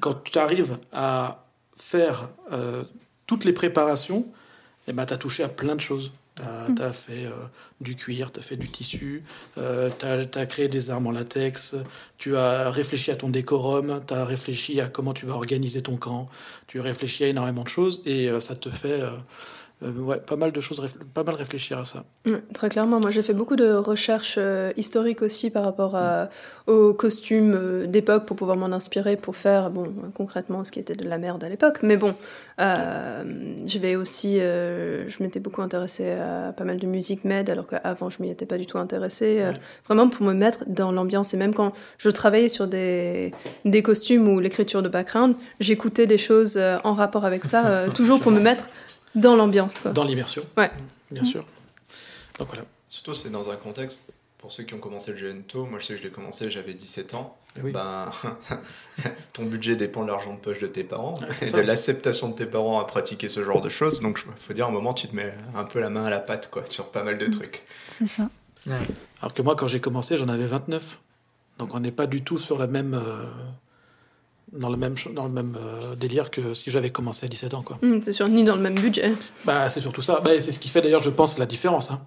quand 0.00 0.24
tu 0.24 0.38
arrives 0.38 0.78
à 0.92 1.44
faire 1.76 2.28
toutes 3.26 3.44
les 3.44 3.52
préparations, 3.52 4.26
eh 4.88 4.92
ben, 4.92 5.06
tu 5.06 5.14
as 5.14 5.18
touché 5.18 5.42
à 5.42 5.48
plein 5.48 5.74
de 5.74 5.80
choses. 5.80 6.12
Tu 6.76 6.82
as, 6.82 6.92
fait 6.92 7.26
euh, 7.26 7.32
du 7.80 7.96
cuir, 7.96 8.30
tu 8.30 8.38
as 8.38 8.42
fait 8.44 8.56
du 8.56 8.68
tissu, 8.68 9.24
euh, 9.56 9.90
tu 9.98 10.38
as, 10.38 10.46
créé 10.46 10.68
des 10.68 10.88
armes 10.88 11.08
en 11.08 11.10
latex, 11.10 11.74
tu 12.16 12.36
as 12.36 12.70
réfléchi 12.70 13.10
à 13.10 13.16
ton 13.16 13.28
décorum, 13.28 14.00
tu 14.06 14.14
as 14.14 14.24
réfléchi 14.24 14.80
à 14.80 14.86
comment 14.86 15.12
tu 15.12 15.26
vas 15.26 15.34
organiser 15.34 15.82
ton 15.82 15.96
camp, 15.96 16.28
tu 16.68 16.78
réfléchis 16.78 17.24
à 17.24 17.26
énormément 17.26 17.64
de 17.64 17.68
choses 17.68 18.02
et 18.06 18.28
euh, 18.28 18.38
ça 18.38 18.54
te 18.54 18.70
fait 18.70 19.02
euh, 19.82 19.92
ouais, 19.92 20.16
pas 20.18 20.36
mal 20.36 20.50
de 20.52 20.60
choses, 20.60 20.82
pas 21.14 21.22
mal 21.24 21.34
réfléchir 21.36 21.78
à 21.78 21.84
ça. 21.84 22.04
Ouais, 22.26 22.42
très 22.52 22.68
clairement, 22.68 22.98
moi 23.00 23.10
j'ai 23.10 23.22
fait 23.22 23.32
beaucoup 23.34 23.54
de 23.56 23.72
recherches 23.72 24.34
euh, 24.38 24.72
historiques 24.76 25.22
aussi 25.22 25.50
par 25.50 25.62
rapport 25.64 25.94
à- 25.94 26.28
aux 26.66 26.92
costumes 26.92 27.54
euh, 27.54 27.86
d'époque 27.86 28.26
pour 28.26 28.36
pouvoir 28.36 28.56
m'en 28.56 28.66
inspirer 28.72 29.16
pour 29.16 29.36
faire, 29.36 29.70
bon, 29.70 29.86
concrètement 30.14 30.64
ce 30.64 30.72
qui 30.72 30.80
était 30.80 30.96
de 30.96 31.08
la 31.08 31.16
merde 31.18 31.44
à 31.44 31.48
l'époque. 31.48 31.78
Mais 31.82 31.96
bon, 31.96 32.14
je 32.58 33.78
vais 33.78 33.96
aussi, 33.96 34.38
je 34.38 35.22
m'étais 35.22 35.40
beaucoup 35.40 35.62
intéressée 35.62 36.10
à 36.12 36.52
pas 36.52 36.64
mal 36.64 36.78
de 36.78 36.86
musique 36.86 37.24
med 37.24 37.48
alors 37.50 37.66
qu'avant 37.66 38.10
je 38.10 38.20
m'y 38.22 38.30
étais 38.30 38.46
pas 38.46 38.58
du 38.58 38.66
tout 38.66 38.78
intéressée. 38.78 39.42
Ouais. 39.42 39.52
Vraiment 39.86 40.08
pour 40.08 40.26
me 40.26 40.32
mettre 40.34 40.64
dans 40.66 40.92
l'ambiance 40.92 41.34
et 41.34 41.36
même 41.36 41.54
quand 41.54 41.72
je 41.98 42.10
travaillais 42.10 42.48
sur 42.48 42.66
des, 42.66 43.32
des 43.64 43.82
costumes 43.82 44.28
ou 44.28 44.40
l'écriture 44.40 44.82
de 44.82 44.88
background, 44.88 45.36
j'écoutais 45.60 46.06
des 46.06 46.18
choses 46.18 46.58
en 46.84 46.94
rapport 46.94 47.24
avec 47.24 47.44
ça, 47.44 47.88
toujours 47.94 48.20
pour 48.20 48.32
me 48.32 48.40
mettre 48.40 48.68
dans 49.14 49.36
l'ambiance. 49.36 49.80
quoi. 49.80 49.92
Dans 49.92 50.04
l'immersion. 50.04 50.42
Ouais. 50.56 50.70
Bien 51.10 51.24
sûr. 51.24 51.44
Donc 52.38 52.48
voilà. 52.48 52.64
Surtout, 52.88 53.14
c'est 53.14 53.30
dans 53.30 53.50
un 53.50 53.56
contexte, 53.56 54.12
pour 54.38 54.52
ceux 54.52 54.62
qui 54.62 54.74
ont 54.74 54.78
commencé 54.78 55.12
le 55.12 55.18
GN 55.18 55.42
tôt, 55.42 55.66
moi 55.66 55.78
je 55.78 55.86
sais 55.86 55.94
que 55.94 55.98
je 56.00 56.04
l'ai 56.04 56.10
commencé, 56.12 56.50
j'avais 56.50 56.74
17 56.74 57.14
ans. 57.14 57.36
Oui. 57.62 57.72
Ben, 57.72 58.12
ton 59.32 59.44
budget 59.44 59.74
dépend 59.74 60.02
de 60.04 60.08
l'argent 60.08 60.32
de 60.34 60.38
poche 60.38 60.60
de 60.60 60.68
tes 60.68 60.84
parents 60.84 61.18
c'est 61.32 61.46
et 61.46 61.50
ça. 61.50 61.56
de 61.56 61.62
l'acceptation 61.62 62.28
de 62.28 62.34
tes 62.36 62.46
parents 62.46 62.78
à 62.78 62.84
pratiquer 62.84 63.28
ce 63.28 63.42
genre 63.42 63.60
de 63.60 63.68
choses. 63.68 64.00
Donc, 64.00 64.20
il 64.24 64.46
faut 64.46 64.52
dire, 64.52 64.66
à 64.66 64.68
un 64.68 64.72
moment, 64.72 64.94
tu 64.94 65.08
te 65.08 65.16
mets 65.16 65.34
un 65.56 65.64
peu 65.64 65.80
la 65.80 65.90
main 65.90 66.04
à 66.04 66.10
la 66.10 66.20
pâte 66.20 66.50
quoi, 66.50 66.64
sur 66.66 66.92
pas 66.92 67.02
mal 67.02 67.18
de 67.18 67.26
trucs. 67.26 67.62
C'est 67.98 68.06
ça. 68.06 68.28
Alors 69.20 69.34
que 69.34 69.42
moi, 69.42 69.56
quand 69.56 69.66
j'ai 69.66 69.80
commencé, 69.80 70.16
j'en 70.16 70.28
avais 70.28 70.46
29. 70.46 70.98
Donc 71.58 71.74
on 71.74 71.80
n'est 71.80 71.90
pas 71.90 72.06
du 72.06 72.22
tout 72.22 72.38
sur 72.38 72.58
la 72.58 72.68
même, 72.68 72.94
euh, 72.94 73.24
dans 74.52 74.68
le 74.68 74.76
même, 74.76 74.94
dans 75.14 75.24
le 75.24 75.32
même 75.32 75.56
euh, 75.60 75.94
délire 75.94 76.30
que 76.30 76.54
si 76.54 76.70
j'avais 76.70 76.90
commencé 76.90 77.26
à 77.26 77.28
17 77.28 77.54
ans. 77.54 77.62
Quoi. 77.62 77.78
Hum, 77.82 78.00
c'est 78.02 78.12
sûr, 78.12 78.28
ni 78.28 78.44
dans 78.44 78.56
le 78.56 78.62
même 78.62 78.74
budget. 78.78 79.12
Bah, 79.44 79.68
c'est 79.70 79.80
surtout 79.80 80.02
ça. 80.02 80.20
Bah, 80.24 80.30
c'est 80.40 80.52
ce 80.52 80.58
qui 80.58 80.68
fait 80.68 80.80
d'ailleurs, 80.82 81.02
je 81.02 81.10
pense, 81.10 81.38
la 81.38 81.46
différence. 81.46 81.90
hein. 81.90 82.00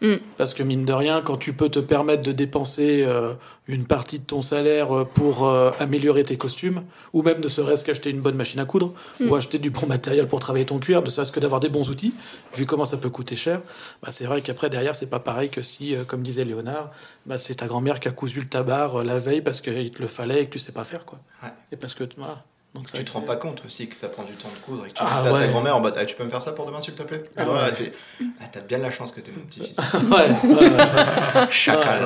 Mm. 0.00 0.14
Parce 0.38 0.54
que 0.54 0.62
mine 0.62 0.84
de 0.84 0.92
rien, 0.92 1.20
quand 1.20 1.36
tu 1.36 1.52
peux 1.52 1.68
te 1.68 1.78
permettre 1.78 2.22
de 2.22 2.32
dépenser 2.32 3.04
euh, 3.06 3.34
une 3.68 3.84
partie 3.84 4.18
de 4.18 4.24
ton 4.24 4.40
salaire 4.42 4.96
euh, 4.96 5.04
pour 5.04 5.46
euh, 5.46 5.70
améliorer 5.78 6.24
tes 6.24 6.36
costumes, 6.38 6.82
ou 7.12 7.22
même 7.22 7.40
ne 7.40 7.48
serait-ce 7.48 7.84
qu'acheter 7.84 8.08
une 8.10 8.20
bonne 8.22 8.34
machine 8.36 8.60
à 8.60 8.64
coudre, 8.64 8.94
Mm. 9.20 9.28
ou 9.30 9.34
acheter 9.34 9.58
du 9.58 9.70
bon 9.70 9.86
matériel 9.86 10.26
pour 10.26 10.40
travailler 10.40 10.64
ton 10.64 10.78
cuir, 10.78 11.02
ne 11.02 11.10
serait-ce 11.10 11.32
que 11.32 11.40
d'avoir 11.40 11.60
des 11.60 11.68
bons 11.68 11.90
outils, 11.90 12.14
vu 12.56 12.64
comment 12.64 12.86
ça 12.86 12.96
peut 12.96 13.10
coûter 13.10 13.36
cher, 13.36 13.60
bah, 14.02 14.10
c'est 14.10 14.24
vrai 14.24 14.40
qu'après, 14.40 14.70
derrière, 14.70 14.94
c'est 14.94 15.10
pas 15.10 15.20
pareil 15.20 15.50
que 15.50 15.60
si, 15.62 15.94
euh, 15.94 16.04
comme 16.04 16.22
disait 16.22 16.44
Léonard, 16.44 16.90
bah, 17.26 17.36
c'est 17.38 17.56
ta 17.56 17.66
grand-mère 17.66 18.00
qui 18.00 18.08
a 18.08 18.12
cousu 18.12 18.40
le 18.40 18.46
tabac 18.46 18.92
euh, 18.94 19.04
la 19.04 19.18
veille 19.18 19.42
parce 19.42 19.60
qu'il 19.60 19.90
te 19.90 20.00
le 20.00 20.08
fallait 20.08 20.42
et 20.42 20.46
que 20.46 20.52
tu 20.52 20.58
sais 20.58 20.72
pas 20.72 20.84
faire. 20.84 21.04
Quoi. 21.04 21.18
Ouais. 21.42 21.50
Et 21.72 21.76
parce 21.76 21.94
que, 21.94 22.04
voilà. 22.16 22.42
Donc, 22.74 22.88
ça, 22.88 22.98
Tu 22.98 23.04
te 23.04 23.12
rends 23.12 23.22
pas 23.22 23.36
compte 23.36 23.62
aussi 23.64 23.88
que 23.88 23.96
ça 23.96 24.08
prend 24.08 24.22
du 24.22 24.32
temps 24.34 24.48
de 24.48 24.64
coudre 24.64 24.86
et 24.86 24.90
que 24.90 24.94
tu 24.94 25.02
Ah 25.04 25.16
dis 25.16 25.28
ça 25.28 25.36
à 25.36 25.38
ta 25.38 25.48
grand-mère 25.48 25.76
en 25.76 25.80
mode 25.80 25.94
ah, 25.96 26.06
Tu 26.06 26.14
peux 26.14 26.24
me 26.24 26.30
faire 26.30 26.42
ça 26.42 26.52
pour 26.52 26.66
demain, 26.66 26.80
s'il 26.80 26.94
te 26.94 27.02
plaît? 27.02 27.24
Ah 27.36 27.48
ouais. 27.48 27.58
elle 27.66 27.74
fait 27.74 27.92
Ah, 28.40 28.44
t'as 28.50 28.60
bien 28.60 28.78
de 28.78 28.84
la 28.84 28.92
chance 28.92 29.10
que 29.10 29.20
t'es 29.20 29.32
mon 29.32 29.42
petit-fils. 29.44 29.76
ouais, 29.94 30.54
ouais, 30.54 30.70
ouais. 30.70 31.46
Chacal. 31.50 32.04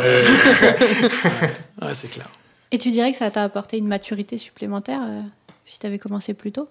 Ouais, 1.83 1.94
c'est 1.94 2.09
clair. 2.09 2.26
Et 2.71 2.78
tu 2.78 2.90
dirais 2.90 3.12
que 3.12 3.18
ça 3.18 3.30
t'a 3.30 3.42
apporté 3.44 3.76
une 3.78 3.87
maturité 3.87 4.38
supplémentaire 4.38 5.00
euh, 5.06 5.21
si 5.66 5.78
t'avais 5.78 5.99
commencé 5.99 6.35
plus 6.35 6.50
tôt? 6.52 6.68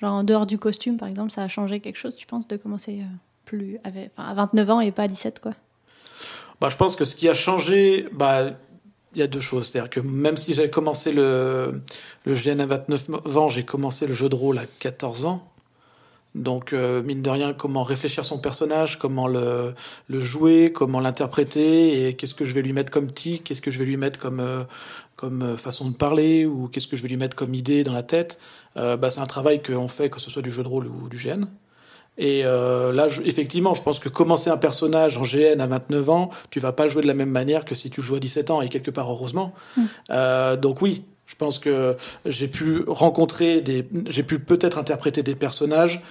Genre 0.00 0.12
en 0.12 0.24
dehors 0.24 0.46
du 0.46 0.58
costume, 0.58 0.96
par 0.98 1.08
exemple, 1.08 1.30
ça 1.30 1.42
a 1.42 1.48
changé 1.48 1.80
quelque 1.80 1.96
chose, 1.96 2.14
tu 2.14 2.26
penses, 2.26 2.46
de 2.48 2.56
commencer 2.56 3.00
euh, 3.00 3.04
plus 3.44 3.78
avec, 3.82 4.10
enfin, 4.16 4.28
à 4.28 4.34
29 4.34 4.70
ans 4.70 4.80
et 4.80 4.92
pas 4.92 5.04
à 5.04 5.08
17, 5.08 5.40
quoi? 5.40 5.52
Bah, 6.60 6.68
je 6.70 6.76
pense 6.76 6.94
que 6.94 7.04
ce 7.04 7.16
qui 7.16 7.28
a 7.28 7.34
changé, 7.34 8.06
bah, 8.12 8.50
il 9.14 9.20
y 9.20 9.22
a 9.22 9.26
deux 9.26 9.40
choses. 9.40 9.68
C'est-à-dire 9.68 9.90
que 9.90 10.00
même 10.00 10.36
si 10.36 10.54
j'avais 10.54 10.70
commencé 10.70 11.12
le, 11.12 11.82
le 12.24 12.34
GN 12.34 12.60
à 12.60 12.66
29 12.66 13.36
ans, 13.36 13.50
j'ai 13.50 13.64
commencé 13.64 14.06
le 14.06 14.14
jeu 14.14 14.28
de 14.28 14.34
rôle 14.34 14.58
à 14.58 14.64
14 14.78 15.24
ans. 15.24 15.48
Donc, 16.34 16.72
euh, 16.72 17.02
mine 17.02 17.20
de 17.20 17.28
rien, 17.28 17.52
comment 17.52 17.82
réfléchir 17.82 18.24
son 18.24 18.38
personnage, 18.38 18.98
comment 18.98 19.28
le, 19.28 19.74
le 20.08 20.20
jouer, 20.20 20.72
comment 20.72 20.98
l'interpréter, 20.98 22.08
et 22.08 22.16
qu'est-ce 22.16 22.34
que 22.34 22.46
je 22.46 22.54
vais 22.54 22.62
lui 22.62 22.72
mettre 22.72 22.90
comme 22.90 23.12
tic, 23.12 23.44
qu'est-ce 23.44 23.60
que 23.60 23.70
je 23.70 23.78
vais 23.78 23.84
lui 23.84 23.98
mettre 23.98 24.18
comme, 24.18 24.40
euh, 24.40 24.64
comme 25.14 25.42
euh, 25.42 25.56
façon 25.58 25.90
de 25.90 25.94
parler, 25.94 26.46
ou 26.46 26.68
qu'est-ce 26.68 26.88
que 26.88 26.96
je 26.96 27.02
vais 27.02 27.08
lui 27.08 27.18
mettre 27.18 27.36
comme 27.36 27.52
idée 27.52 27.82
dans 27.82 27.92
la 27.92 28.02
tête. 28.02 28.38
Bah, 28.74 29.10
c'est 29.10 29.20
un 29.20 29.26
travail 29.26 29.62
qu'on 29.62 29.88
fait, 29.88 30.08
que 30.08 30.18
ce 30.18 30.30
soit 30.30 30.40
du 30.40 30.50
jeu 30.50 30.62
de 30.62 30.68
rôle 30.68 30.86
ou 30.86 31.10
du 31.10 31.18
GN. 31.18 31.44
Et 32.18 32.44
euh, 32.44 32.92
là, 32.92 33.08
je- 33.08 33.22
effectivement, 33.22 33.74
je 33.74 33.82
pense 33.82 33.98
que 33.98 34.08
commencer 34.08 34.50
un 34.50 34.58
personnage 34.58 35.16
en 35.16 35.22
GN 35.22 35.60
à 35.60 35.66
29 35.66 36.10
ans, 36.10 36.30
tu 36.50 36.60
vas 36.60 36.72
pas 36.72 36.84
le 36.84 36.90
jouer 36.90 37.02
de 37.02 37.06
la 37.06 37.14
même 37.14 37.30
manière 37.30 37.64
que 37.64 37.74
si 37.74 37.88
tu 37.90 38.00
le 38.00 38.06
joues 38.06 38.16
à 38.16 38.20
17 38.20 38.50
ans, 38.50 38.60
et 38.62 38.68
quelque 38.68 38.90
part, 38.90 39.10
heureusement. 39.10 39.54
Mm. 39.76 39.82
Euh, 40.10 40.56
donc 40.56 40.82
oui, 40.82 41.04
je 41.26 41.34
pense 41.36 41.58
que 41.58 41.96
j'ai 42.26 42.48
pu 42.48 42.84
rencontrer 42.86 43.60
des... 43.62 43.88
J'ai 44.08 44.22
pu 44.22 44.38
peut-être 44.38 44.78
interpréter 44.78 45.22
des 45.22 45.34
personnages, 45.34 46.02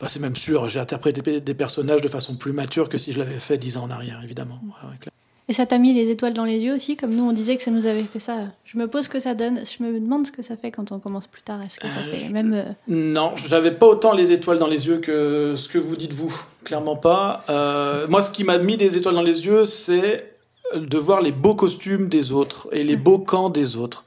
bah, 0.00 0.06
c'est 0.08 0.20
même 0.20 0.36
sûr, 0.36 0.68
j'ai 0.68 0.80
interprété 0.80 1.40
des 1.40 1.54
personnages 1.54 2.00
de 2.00 2.08
façon 2.08 2.36
plus 2.36 2.52
mature 2.52 2.88
que 2.88 2.98
si 2.98 3.12
je 3.12 3.18
l'avais 3.18 3.38
fait 3.38 3.58
10 3.58 3.76
ans 3.76 3.84
en 3.84 3.90
arrière, 3.90 4.20
évidemment. 4.24 4.60
Ouais. 4.64 5.10
Et 5.50 5.54
ça 5.54 5.64
t'a 5.64 5.78
mis 5.78 5.94
les 5.94 6.10
étoiles 6.10 6.34
dans 6.34 6.44
les 6.44 6.58
yeux 6.64 6.74
aussi, 6.74 6.96
comme 6.96 7.14
nous 7.14 7.24
on 7.24 7.32
disait 7.32 7.56
que 7.56 7.62
ça 7.62 7.70
nous 7.70 7.86
avait 7.86 8.04
fait 8.04 8.18
ça. 8.18 8.36
Je 8.64 8.76
me 8.76 8.86
pose 8.86 9.04
ce 9.04 9.08
que 9.08 9.18
ça 9.18 9.34
donne, 9.34 9.60
je 9.64 9.82
me 9.82 9.98
demande 9.98 10.26
ce 10.26 10.32
que 10.32 10.42
ça 10.42 10.56
fait 10.56 10.70
quand 10.70 10.92
on 10.92 10.98
commence 10.98 11.26
plus 11.26 11.40
tard. 11.40 11.62
Est-ce 11.62 11.80
que 11.80 11.88
ça 11.88 12.00
Euh, 12.06 12.14
fait 12.14 12.28
même. 12.28 12.52
euh, 12.52 12.64
Non, 12.86 13.32
je 13.36 13.48
n'avais 13.48 13.70
pas 13.70 13.86
autant 13.86 14.12
les 14.12 14.30
étoiles 14.30 14.58
dans 14.58 14.66
les 14.66 14.86
yeux 14.88 14.98
que 14.98 15.54
ce 15.56 15.68
que 15.68 15.78
vous 15.78 15.96
dites 15.96 16.12
vous. 16.12 16.34
Clairement 16.64 16.96
pas. 16.96 17.44
Euh, 17.48 18.06
moi, 18.08 18.22
ce 18.22 18.30
qui 18.30 18.44
m'a 18.44 18.58
mis 18.58 18.76
des 18.76 18.96
étoiles 18.98 19.14
dans 19.14 19.22
les 19.22 19.46
yeux, 19.46 19.64
c'est 19.64 20.34
de 20.74 20.98
voir 20.98 21.22
les 21.22 21.32
beaux 21.32 21.54
costumes 21.54 22.10
des 22.10 22.30
autres 22.32 22.68
et 22.72 22.84
les 22.84 22.96
beaux 22.96 23.18
camps 23.18 23.48
des 23.48 23.76
autres. 23.76 24.04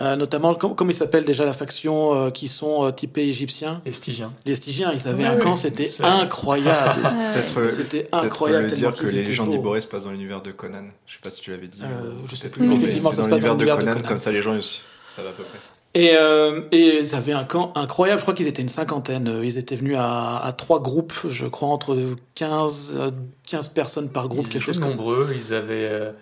Euh, 0.00 0.16
notamment, 0.16 0.54
com- 0.54 0.74
comment 0.74 0.90
ils 0.90 0.94
s'appellent 0.94 1.24
déjà 1.26 1.44
la 1.44 1.52
faction 1.52 2.14
euh, 2.16 2.30
qui 2.30 2.48
sont 2.48 2.84
euh, 2.86 2.90
typés 2.92 3.22
égyptiens? 3.28 3.82
Et 3.84 3.92
Stygiens. 3.92 4.32
Les 4.46 4.54
Stygiens, 4.54 4.90
ils 4.92 5.06
avaient 5.06 5.24
un 5.26 5.36
camp, 5.36 5.54
c'était 5.54 5.90
incroyable. 6.02 7.02
Peut-être 7.34 7.68
C'était 7.70 8.00
peut-être 8.04 8.14
incroyable. 8.14 8.64
le 8.64 8.70
tellement 8.70 8.90
dire 8.90 8.98
que 9.00 9.06
les 9.06 9.22
légendes 9.24 9.50
se 9.80 9.86
passent 9.86 10.04
dans 10.04 10.10
l'univers 10.10 10.40
de 10.42 10.50
Conan. 10.50 10.84
Je 11.06 11.12
sais 11.12 11.18
pas 11.22 11.30
si 11.30 11.40
tu 11.42 11.50
l'avais 11.50 11.68
dit. 11.68 11.78
Euh, 11.82 12.10
ou- 12.22 12.26
je 12.26 12.34
sais 12.36 12.48
peut-être 12.48 12.52
plus, 12.52 12.66
mais 12.66 12.74
effectivement, 12.76 13.10
ça 13.12 13.16
se 13.24 13.28
dans 13.28 13.36
passe 13.36 13.40
dans 13.44 13.52
l'univers 13.54 13.76
de 13.78 13.84
Conan, 13.84 14.08
comme 14.08 14.18
ça 14.18 14.32
les 14.32 14.40
gens 14.42 14.54
ils- 14.54 14.62
ça 14.62 15.22
va 15.22 15.28
à 15.28 15.32
peu 15.32 15.42
près. 15.42 15.58
Et, 15.94 16.12
euh, 16.18 16.62
et 16.72 17.00
ils 17.00 17.14
avaient 17.14 17.34
un 17.34 17.44
camp 17.44 17.70
incroyable. 17.74 18.18
Je 18.18 18.24
crois 18.24 18.32
qu'ils 18.34 18.46
étaient 18.46 18.62
une 18.62 18.70
cinquantaine. 18.70 19.40
Ils 19.44 19.58
étaient 19.58 19.76
venus 19.76 19.96
à, 19.98 20.38
à 20.42 20.52
trois 20.54 20.80
groupes, 20.80 21.12
je 21.28 21.44
crois, 21.46 21.68
entre 21.68 21.98
15, 22.34 22.94
euh, 22.96 23.10
15 23.46 23.68
personnes 23.68 24.08
par 24.10 24.28
groupe, 24.28 24.46
ils 24.46 24.52
quelque 24.54 24.62
étaient 24.62 24.72
chose 24.72 24.78
comme 24.78 24.92
nombreux, 24.96 25.28
ils 25.36 25.52
avaient 25.52 26.12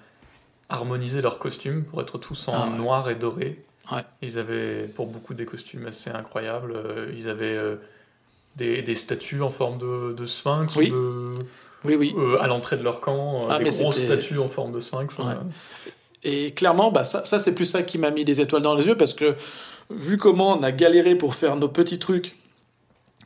harmonisé 0.71 1.21
leurs 1.21 1.39
costumes 1.39 1.85
pour 1.85 2.01
être 2.01 2.17
tous 2.19 2.49
en 2.49 2.53
Ah 2.55 2.69
ouais. 2.71 2.77
noir 2.79 3.11
et 3.11 3.15
doré. 3.17 3.63
Ouais. 3.93 4.03
Ils 4.23 4.39
avaient 4.39 4.85
pour 4.95 5.07
beaucoup 5.07 5.35
des 5.35 5.45
costumes 5.45 5.87
assez 5.87 6.11
incroyables. 6.11 6.73
Euh, 6.75 7.13
Ils 7.17 7.29
avaient 7.29 7.57
euh, 7.57 7.77
des, 8.57 8.83
des 8.83 8.95
statues 8.95 9.43
en 9.43 9.51
forme 9.51 9.79
de, 9.79 10.13
de 10.15 10.27
sphinx 10.27 10.75
Oui. 10.77 10.91
ou 10.91 10.95
de, 10.95 11.25
Oui, 11.85 11.95
oui. 11.97 12.15
euh, 12.17 12.41
à 12.41 12.47
l'entrée 12.47 12.77
de 12.77 12.83
leur 12.85 13.01
camp, 13.01 13.43
Ah, 13.51 13.59
des 13.59 13.71
grosses 13.71 13.99
statues 14.05 14.39
en 14.39 14.49
forme 14.49 14.73
de 14.73 14.81
sphinx. 14.81 15.19
Ouais. 15.19 15.25
hein. 15.27 15.47
Et 16.23 16.53
clairement, 16.53 16.93
bah, 16.93 17.03
ça, 17.05 17.25
ça 17.25 17.39
c'est 17.39 17.55
plus 17.55 17.65
ça 17.67 17.83
qui 17.83 17.99
m'a 17.99 18.11
mis 18.11 18.25
des 18.25 18.41
étoiles 18.41 18.63
dans 18.63 18.75
les 18.75 18.87
yeux 18.87 18.97
parce 18.97 19.15
que 19.15 19.35
vu 19.91 20.19
comment 20.19 20.53
on 20.57 20.63
a 20.63 20.71
galéré 20.71 21.15
pour 21.17 21.35
faire 21.35 21.57
nos 21.57 21.69
petits 21.69 21.99
trucs 21.99 22.37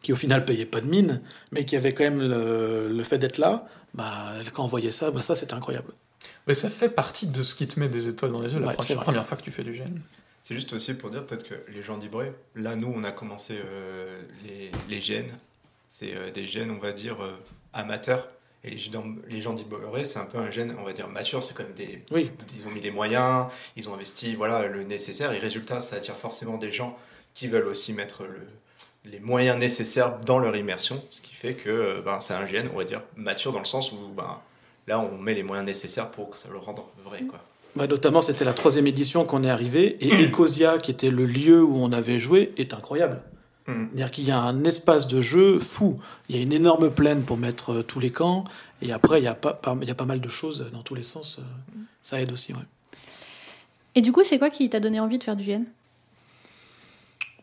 qui 0.01 0.13
au 0.13 0.17
final 0.17 0.45
payaient 0.45 0.65
pas 0.67 0.81
de 0.81 0.87
mine, 0.87 1.21
mais 1.51 1.65
qui 1.65 1.77
avaient 1.77 1.93
quand 1.93 2.05
même 2.05 2.21
le, 2.21 2.89
le 2.93 3.03
fait 3.03 3.19
d'être 3.19 3.39
là, 3.39 3.67
bah, 3.95 4.27
quand 4.55 4.63
on 4.65 4.67
voyait 4.69 4.93
ça, 4.93 5.11
bah, 5.11 5.21
ça 5.21 5.35
c'était 5.35 5.55
incroyable. 5.55 5.93
Mais 6.47 6.55
ça 6.55 6.69
fait 6.69 6.89
partie 6.91 7.27
de 7.27 7.43
ce 7.43 7.55
qui 7.55 7.67
te 7.67 7.81
met 7.81 7.89
des 7.89 8.09
étoiles 8.09 8.33
dans 8.33 8.41
les 8.43 8.53
yeux 8.53 8.61
la 8.61 8.73
première- 8.75 9.01
première 9.01 9.27
fois 9.27 9.37
que 9.37 9.43
tu 9.43 9.51
fais 9.51 9.65
du 9.65 9.75
gène. 9.75 10.01
C'est 10.43 10.55
juste 10.55 10.73
aussi 10.75 10.93
pour 10.93 11.11
dire 11.11 11.25
peut-être 11.25 11.49
que 11.49 11.55
les 11.73 11.83
gens 11.83 11.97
d'Ibré, 11.97 12.33
là 12.55 12.77
nous 12.77 12.93
on 12.95 13.03
a 13.03 13.13
commencé 13.13 13.59
euh, 13.65 14.21
les, 14.47 14.71
les 14.91 15.01
gènes, 15.01 15.33
c'est 15.89 16.15
euh, 16.15 16.31
des 16.31 16.47
gènes 16.47 16.71
on 16.71 16.79
va 16.79 16.93
dire 16.93 17.23
euh, 17.23 17.33
amateurs. 17.73 18.29
Et 18.63 18.71
les 18.71 18.79
gens, 18.79 19.05
les 19.29 19.41
gens 19.43 19.55
d'Ibré 19.55 20.05
c'est 20.05 20.19
un 20.19 20.27
peu 20.27 20.37
un 20.39 20.51
gène 20.51 20.75
on 20.79 20.85
va 20.85 20.93
dire 20.93 21.09
mature, 21.09 21.43
c'est 21.43 21.55
comme 21.57 21.73
des... 21.75 22.03
Oui. 22.11 22.31
Ils 22.55 22.67
ont 22.69 22.71
mis 22.71 22.81
les 22.83 22.91
moyens, 22.91 23.47
ils 23.77 23.89
ont 23.89 23.95
investi 23.95 24.35
voilà, 24.35 24.67
le 24.69 24.83
nécessaire 24.85 25.33
et 25.33 25.39
résultat 25.39 25.81
ça 25.81 25.97
attire 25.97 26.17
forcément 26.17 26.59
des 26.59 26.73
gens 26.73 26.99
qui 27.33 27.47
veulent 27.49 27.67
aussi 27.67 27.95
mettre 27.95 28.25
le, 28.25 28.41
les 29.11 29.21
moyens 29.21 29.59
nécessaires 29.59 30.19
dans 30.21 30.39
leur 30.39 30.57
immersion, 30.57 31.03
ce 31.11 31.21
qui 31.23 31.35
fait 31.35 31.55
que 31.55 31.71
euh, 31.71 32.03
ben, 32.03 32.21
c'est 32.21 32.35
un 32.35 32.47
gène 32.47 32.69
on 32.75 32.77
va 32.77 32.85
dire 32.85 33.03
mature 33.17 33.53
dans 33.53 33.59
le 33.61 33.65
sens 33.67 33.93
où 33.93 33.97
ben, 34.15 34.41
là 34.87 35.01
on 35.01 35.19
met 35.19 35.35
les 35.35 35.43
moyens 35.43 35.67
nécessaires 35.67 36.11
pour 36.11 36.31
que 36.31 36.39
ça 36.39 36.49
le 36.51 36.59
rende 36.59 36.81
vrai 37.05 37.23
quoi. 37.23 37.41
Bah, 37.77 37.89
notamment, 37.89 38.23
c'était 38.23 38.45
la 38.45 38.55
troisième 38.55 38.87
édition 38.87 39.25
qu'on 39.25 39.43
est 39.43 39.51
arrivé, 39.51 39.97
et 40.01 40.09
Ecosia, 40.25 40.79
qui 40.79 40.93
était 40.93 41.11
le 41.11 41.27
lieu 41.27 41.61
où 41.61 41.77
on 41.79 41.91
avait 41.91 42.21
joué, 42.21 42.53
est 42.57 42.73
incroyable. 42.73 43.21
Mm. 43.67 43.73
C'est-à-dire 43.91 44.11
qu'il 44.13 44.25
y 44.27 44.31
a 44.31 44.39
un 44.39 44.63
espace 44.63 45.09
de 45.09 45.21
jeu 45.21 45.59
fou. 45.59 45.99
Il 46.29 46.37
y 46.37 46.39
a 46.39 46.43
une 46.43 46.53
énorme 46.53 46.89
plaine 46.91 47.23
pour 47.23 47.37
mettre 47.37 47.73
euh, 47.73 47.83
tous 47.83 47.99
les 47.99 48.11
camps, 48.11 48.45
et 48.81 48.93
après, 48.93 49.21
il 49.21 49.25
y, 49.25 49.27
a 49.27 49.35
pas, 49.35 49.55
pas- 49.55 49.77
il 49.83 49.89
y 49.89 49.91
a 49.91 49.95
pas 49.97 50.05
mal 50.05 50.21
de 50.21 50.29
choses 50.29 50.71
dans 50.73 50.83
tous 50.83 50.95
les 50.95 51.03
sens. 51.03 51.39
euh, 51.41 51.43
ça 52.01 52.21
aide 52.21 52.31
aussi, 52.31 52.53
ouais. 52.53 52.61
Et 53.97 54.03
du 54.03 54.13
coup, 54.13 54.23
c'est 54.23 54.39
quoi 54.39 54.51
qui 54.51 54.71
t'a 54.71 54.79
donné 54.79 55.01
envie 55.01 55.19
de 55.19 55.25
faire 55.25 55.35
du 55.35 55.43
GN 55.45 55.65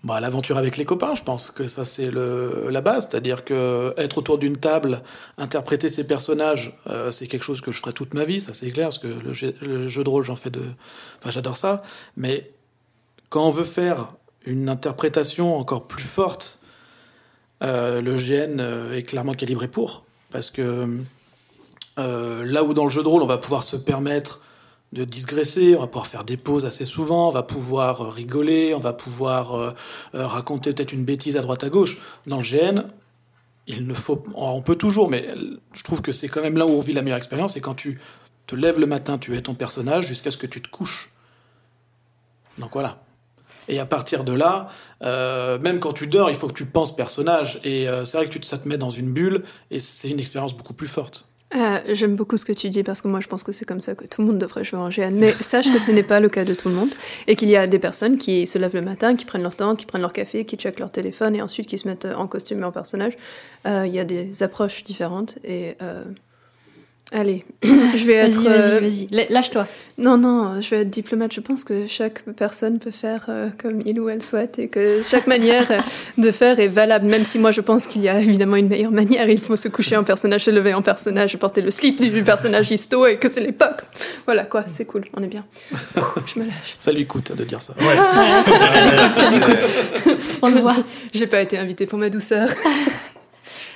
Bah, 0.04 0.20
l'aventure 0.20 0.58
avec 0.58 0.78
les 0.78 0.86
copains, 0.86 1.14
je 1.14 1.22
pense 1.22 1.52
que 1.52 1.68
ça 1.68 1.86
c'est 1.86 2.10
la 2.10 2.82
base, 2.82 3.08
c'est-à-dire 3.10 3.46
que 3.46 3.94
être 3.98 4.18
autour 4.18 4.40
d'une 4.40 4.58
table, 4.58 5.04
interpréter 5.38 5.90
ses 5.90 6.08
personnages, 6.08 6.76
euh, 6.88 7.12
c'est 7.12 7.28
quelque 7.28 7.44
chose 7.44 7.62
que 7.62 7.72
je 7.72 7.80
ferai 7.80 7.94
toute 7.94 8.16
ma 8.16 8.24
vie, 8.24 8.42
ça 8.42 8.56
c'est 8.56 8.72
clair, 8.72 8.88
parce 8.88 8.98
que 8.98 9.08
le 9.08 9.32
jeu, 9.34 10.04
de 10.04 10.10
rôle 10.10 10.24
j'en 10.24 10.36
fais 10.36 10.50
de, 10.50 10.64
enfin 11.20 11.30
j'adore 11.30 11.56
ça, 11.56 11.84
mais 12.18 12.52
quand 13.30 13.46
on 13.46 13.52
veut 13.52 13.64
faire 13.64 14.14
une 14.44 14.70
interprétation 14.70 15.56
encore 15.56 15.88
plus 15.88 16.04
forte, 16.04 16.60
euh, 17.62 18.02
le 18.02 18.16
GN 18.16 18.60
euh, 18.60 18.98
est 18.98 19.04
clairement 19.04 19.34
calibré 19.34 19.68
pour. 19.68 20.06
Parce 20.32 20.50
que 20.50 20.98
là 21.98 22.64
où 22.64 22.74
dans 22.74 22.86
le 22.86 22.90
jeu 22.90 23.04
de 23.04 23.08
rôle, 23.08 23.22
on 23.22 23.28
va 23.28 23.38
pouvoir 23.38 23.64
se 23.64 23.76
permettre 23.76 24.42
de 24.94 25.06
digresser, 25.06 25.76
on 25.76 25.80
va 25.80 25.88
pouvoir 25.88 26.08
faire 26.08 26.24
des 26.24 26.38
pauses 26.38 26.66
assez 26.66 26.86
souvent, 26.86 27.30
on 27.30 27.32
va 27.32 27.44
pouvoir 27.44 28.02
euh, 28.02 28.10
rigoler, 28.10 28.74
on 28.74 28.80
va 28.80 28.94
pouvoir 28.94 29.56
euh, 29.56 29.72
euh, 30.16 30.28
raconter 30.28 30.74
peut-être 30.74 30.92
une 30.92 31.06
bêtise 31.06 31.38
à 31.38 31.42
droite 31.42 31.64
à 31.64 31.70
gauche. 31.70 31.98
Dans 32.28 32.38
le 32.38 32.44
GN, 32.44 32.84
il 33.68 33.88
ne 33.88 33.94
faut, 33.94 34.22
on 34.36 34.62
peut 34.62 34.76
toujours, 34.76 35.10
mais 35.10 35.30
je 35.74 35.84
trouve 35.84 36.02
que 36.02 36.12
c'est 36.12 36.28
quand 36.28 36.42
même 36.42 36.58
là 36.58 36.66
où 36.66 36.72
on 36.72 36.82
vit 36.82 36.94
la 36.94 37.02
meilleure 37.02 37.18
expérience, 37.18 37.54
c'est 37.54 37.62
quand 37.62 37.76
tu 37.76 38.02
te 38.48 38.56
lèves 38.56 38.80
le 38.80 38.86
matin, 38.86 39.18
tu 39.18 39.36
es 39.38 39.42
ton 39.42 39.54
personnage 39.54 40.08
jusqu'à 40.08 40.32
ce 40.32 40.38
que 40.38 40.48
tu 40.48 40.62
te 40.62 40.68
couches. 40.68 41.14
Donc 42.58 42.72
voilà. 42.74 43.02
Et 43.70 43.80
à 43.80 43.86
partir 43.86 44.26
de 44.26 44.34
là, 44.34 44.70
même 45.02 45.80
quand 45.80 45.94
tu 45.94 46.08
dors, 46.08 46.30
il 46.30 46.36
faut 46.36 46.48
que 46.48 46.54
tu 46.54 46.66
penses 46.66 46.94
personnage. 46.94 47.62
Et 47.64 47.86
c'est 48.06 48.18
vrai 48.18 48.28
que 48.28 48.38
tu 48.38 48.44
ça 48.44 48.58
te 48.58 48.68
met 48.68 48.78
dans 48.78 48.90
une 48.90 49.14
bulle, 49.14 49.44
et 49.70 49.80
c'est 49.80 50.10
une 50.10 50.20
expérience 50.20 50.58
beaucoup 50.58 50.74
plus 50.74 50.88
forte. 50.88 51.26
Euh, 51.56 51.80
J'aime 51.90 52.16
beaucoup 52.16 52.38
ce 52.38 52.46
que 52.46 52.54
tu 52.54 52.70
dis 52.70 52.84
parce 52.84 53.02
que 53.02 53.08
moi 53.08 53.20
je 53.20 53.28
pense 53.28 53.44
que 53.44 53.52
c'est 53.52 53.66
comme 53.66 53.82
ça 53.82 53.94
que 53.94 54.06
tout 54.06 54.22
le 54.22 54.28
monde 54.28 54.40
devrait 54.40 54.64
jouer 54.64 54.80
en 54.80 54.90
GN. 54.90 55.12
Mais 55.14 55.32
sache 55.42 55.72
que 55.72 55.80
ce 55.80 55.92
n'est 55.92 56.04
pas 56.04 56.20
le 56.20 56.30
cas 56.30 56.46
de 56.46 56.54
tout 56.54 56.70
le 56.70 56.76
monde 56.76 56.90
et 57.28 57.36
qu'il 57.36 57.50
y 57.50 57.56
a 57.58 57.68
des 57.68 57.80
personnes 57.80 58.18
qui 58.18 58.48
se 58.48 58.58
lèvent 58.58 58.76
le 58.76 58.82
matin, 58.82 59.16
qui 59.16 59.26
prennent 59.26 59.44
leur 59.44 59.56
temps, 59.56 59.76
qui 59.76 59.86
prennent 59.86 60.02
leur 60.02 60.14
café, 60.14 60.46
qui 60.46 60.56
checkent 60.56 60.80
leur 60.80 60.92
téléphone 60.92 61.36
et 61.36 61.42
ensuite 61.42 61.68
qui 61.68 61.78
se 61.78 61.88
mettent 61.88 62.06
en 62.06 62.28
costume 62.28 62.62
et 62.62 62.64
en 62.64 62.72
personnage. 62.72 63.18
Euh, 63.68 63.86
Il 63.86 63.94
y 63.94 64.00
a 64.00 64.06
des 64.06 64.44
approches 64.44 64.84
différentes 64.84 65.38
et 65.44 65.76
euh, 65.82 66.04
allez, 67.12 67.46
je 67.64 68.06
vais 68.06 68.14
être. 68.14 68.42
Vas-y, 68.42 68.48
euh, 68.48 68.80
vas-y, 68.80 69.08
vas-y. 69.08 69.28
Lâche-toi. 69.30 69.68
Non, 69.98 70.18
non, 70.18 70.62
je 70.62 70.70
vais 70.70 70.82
être 70.82 70.90
diplomate. 70.90 71.34
Je 71.34 71.42
pense 71.42 71.64
que 71.64 71.86
chaque 71.86 72.24
personne 72.36 72.80
peut 72.80 72.92
faire 72.92 73.26
euh, 73.30 73.50
comme 73.62 73.82
il 73.86 74.00
ou 74.00 74.10
elle 74.10 74.24
souhaite 74.24 74.58
et 74.58 74.68
que 74.68 75.02
chaque 75.04 75.28
manière 75.28 75.70
euh, 75.70 75.80
de 76.18 76.32
faire 76.32 76.60
est 76.60 76.68
valable. 76.68 77.06
Même 77.06 77.26
si 77.26 77.38
moi 77.38 77.52
je 77.52 77.62
pense 77.62 77.88
qu'il 77.88 78.02
y 78.02 78.10
a 78.10 78.20
évidemment 78.20 78.56
une 78.56 78.68
meilleure 78.68 78.92
manière. 78.92 79.30
Il 79.30 79.40
faut 79.40 79.56
se 79.56 79.68
coucher 79.68 79.98
en 79.98 80.04
personnage, 80.04 80.46
se 80.46 80.52
lever 80.52 80.74
en 80.74 80.82
personnage, 80.82 81.38
porter 81.38 81.62
le 81.62 81.72
slip 81.72 82.02
du 82.02 82.24
personnage 82.24 82.72
histo 82.72 83.06
et 83.06 83.18
que 83.18 83.30
c'est 83.30 83.42
l'époque. 83.42 83.82
Voilà 84.26 84.46
quoi, 84.46 84.64
c'est 84.68 84.86
cool, 84.86 85.06
on 85.16 85.24
est 85.24 85.28
bien. 85.28 85.46
Je 86.26 86.40
me 86.40 86.46
lâche. 86.46 86.78
Ça 86.80 86.92
lui 86.92 87.06
coûte 87.06 87.36
de 87.36 87.44
dire 87.44 87.62
ça. 87.62 87.74
Ouais, 87.80 87.86
On 90.42 90.50
le 90.50 90.62
voit. 90.62 90.78
J'ai 91.14 91.28
pas 91.28 91.42
été 91.42 91.58
invitée 91.58 91.86
pour 91.86 92.00
ma 92.00 92.10
douceur. 92.10 92.48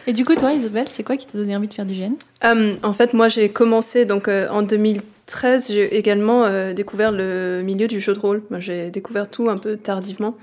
Et 0.08 0.14
du 0.14 0.24
coup, 0.24 0.36
toi, 0.36 0.54
Isabelle, 0.54 0.88
c'est 0.88 1.04
quoi 1.04 1.18
qui 1.18 1.26
t'a 1.26 1.38
donné 1.38 1.56
envie 1.56 1.68
de 1.68 1.74
faire 1.74 1.86
du 1.86 1.94
GN 1.94 2.14
Euh, 2.44 2.76
en 2.84 2.94
fait, 2.94 3.14
moi 3.14 3.28
j'ai 3.28 3.50
commencé 3.50 4.06
donc 4.06 4.28
euh, 4.28 4.48
en 4.50 4.62
2013. 4.62 5.72
J'ai 5.72 5.98
également 5.98 6.46
euh, 6.46 6.74
découvert 6.74 7.12
le 7.12 7.62
milieu 7.64 7.88
du 7.88 8.00
jeu 8.00 8.14
de 8.14 8.20
rôle. 8.20 8.44
J'ai 8.60 8.92
découvert 8.92 9.30
tout 9.30 9.50
un 9.50 9.58
peu 9.58 9.78
tardivement. 9.78 10.38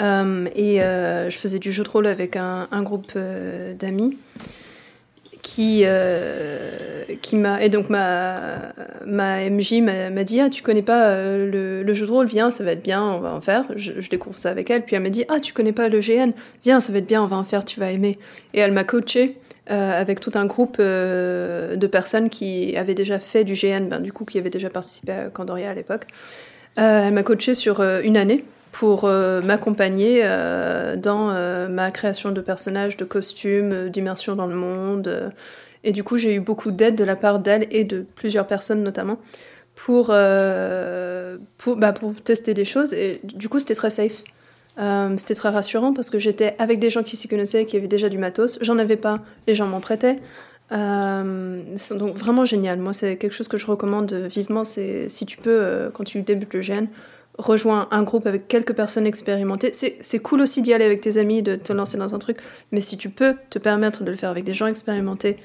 Euh, 0.00 0.46
et 0.56 0.78
je 0.78 1.36
faisais 1.36 1.58
du 1.58 1.72
jeu 1.72 1.84
de 1.84 1.88
rôle 1.88 2.06
avec 2.06 2.36
un, 2.36 2.82
groupe 2.82 3.16
d'amis 3.78 4.16
qui, 5.50 5.82
euh, 5.84 6.68
qui 7.22 7.34
m'a. 7.34 7.62
Et 7.62 7.68
donc 7.68 7.90
ma, 7.90 8.72
ma 9.04 9.50
MJ 9.50 9.80
m'a 9.80 10.24
dit 10.24 10.40
Ah, 10.40 10.48
tu 10.48 10.62
connais 10.62 10.82
pas 10.82 11.08
euh, 11.10 11.82
le, 11.84 11.94
jeu 11.94 12.06
de 12.06 12.10
rôle 12.10 12.26
Viens, 12.26 12.52
ça 12.52 12.62
va 12.62 12.72
être 12.72 12.82
bien, 12.82 13.02
on 13.02 13.18
va 13.18 13.34
en 13.34 13.40
faire. 13.40 13.64
Je, 13.74 14.08
découvre 14.08 14.38
ça 14.38 14.50
avec 14.50 14.70
elle. 14.70 14.84
Puis 14.84 14.94
elle 14.94 15.02
m'a 15.02 15.10
dit 15.10 15.24
Ah, 15.28 15.40
tu 15.40 15.52
connais 15.52 15.72
pas 15.72 15.88
le 15.88 15.98
GN 15.98 16.30
Viens, 16.62 16.78
ça 16.78 16.92
va 16.92 16.98
être 16.98 17.06
bien, 17.06 17.20
on 17.20 17.26
va 17.26 17.36
en 17.36 17.42
faire, 17.42 17.64
tu 17.64 17.80
vas 17.80 17.90
aimer. 17.90 18.18
Et 18.54 18.60
elle 18.60 18.70
m'a 18.70 18.84
coachée 18.84 19.38
euh, 19.72 20.00
avec 20.00 20.20
tout 20.20 20.30
un 20.34 20.46
groupe 20.46 20.76
euh, 20.78 21.74
de 21.74 21.86
personnes 21.88 22.30
qui 22.30 22.76
avaient 22.76 22.94
déjà 22.94 23.18
fait 23.18 23.42
du 23.42 23.54
GN, 23.54 23.88
ben, 23.88 23.98
du 23.98 24.12
coup, 24.12 24.24
qui 24.24 24.38
avaient 24.38 24.50
déjà 24.50 24.70
participé 24.70 25.12
à 25.12 25.24
Candoria 25.30 25.70
à 25.70 25.74
l'époque. 25.74 26.06
Elle 26.76 27.12
m'a 27.12 27.24
coachée 27.24 27.56
sur 27.56 27.82
une 27.82 28.16
année 28.16 28.44
pour 28.72 29.04
euh, 29.04 29.42
m'accompagner 29.42 30.20
euh, 30.22 30.96
dans 30.96 31.30
euh, 31.30 31.68
ma 31.68 31.90
création 31.90 32.30
de 32.30 32.40
personnages, 32.40 32.96
de 32.96 33.04
costumes, 33.04 33.88
d'immersion 33.88 34.36
dans 34.36 34.46
le 34.46 34.54
monde. 34.54 35.32
et 35.84 35.92
du 35.92 36.04
coup, 36.04 36.18
j'ai 36.18 36.34
eu 36.34 36.40
beaucoup 36.40 36.70
d'aide 36.70 36.94
de 36.94 37.04
la 37.04 37.16
part 37.16 37.40
d'elle 37.40 37.66
et 37.70 37.84
de 37.84 38.04
plusieurs 38.14 38.46
personnes 38.46 38.82
notamment 38.82 39.18
pour, 39.74 40.06
pour, 41.56 41.76
bah, 41.76 41.92
pour 41.92 42.14
tester 42.22 42.54
des 42.54 42.66
choses. 42.66 42.92
Et 42.92 43.20
du 43.24 43.48
coup, 43.48 43.58
c'était 43.58 43.74
très 43.74 43.90
safe. 43.90 44.22
C'était 45.16 45.34
très 45.34 45.48
rassurant 45.48 45.92
parce 45.94 46.10
que 46.10 46.18
j'étais 46.18 46.54
avec 46.58 46.78
des 46.78 46.90
gens 46.90 47.02
qui 47.02 47.16
s'y 47.16 47.28
connaissaient, 47.28 47.64
qui 47.64 47.76
avaient 47.76 47.88
déjà 47.88 48.08
du 48.08 48.18
matos. 48.18 48.58
J'en 48.60 48.78
avais 48.78 48.96
pas, 48.96 49.20
les 49.46 49.54
gens 49.54 49.66
m'en 49.66 49.80
prêtaient. 49.80 50.16
Donc 50.70 52.14
vraiment 52.14 52.44
génial. 52.44 52.78
Moi, 52.78 52.92
c'est 52.92 53.16
quelque 53.16 53.32
chose 53.32 53.48
que 53.48 53.56
je 53.56 53.66
recommande 53.66 54.12
vivement. 54.12 54.66
C'est 54.66 55.08
si 55.08 55.24
tu 55.24 55.38
peux, 55.38 55.90
quand 55.94 56.04
tu 56.04 56.20
débutes 56.20 56.52
le 56.52 56.60
GN, 56.60 56.86
rejoins 57.40 57.88
un 57.90 58.02
groupe 58.02 58.26
avec 58.26 58.48
quelques 58.48 58.74
personnes 58.74 59.06
expérimentées. 59.06 59.72
C'est 59.72 60.18
cool 60.20 60.40
aussi 60.40 60.62
d'y 60.62 60.72
aller 60.72 60.84
avec 60.84 61.00
tes 61.00 61.18
amis, 61.18 61.42
de 61.42 61.56
te 61.56 61.72
lancer 61.72 61.98
dans 61.98 62.14
un 62.14 62.18
truc. 62.18 62.38
Mais 62.72 62.80
si 62.80 62.96
tu 62.96 63.08
peux 63.10 63.34
te 63.50 63.58
permettre 63.58 64.04
de 64.04 64.10
le 64.10 64.16
faire 64.16 64.30
avec 64.30 64.44
des 64.44 64.54
gens 64.54 64.66
expérimentés, 64.66 65.36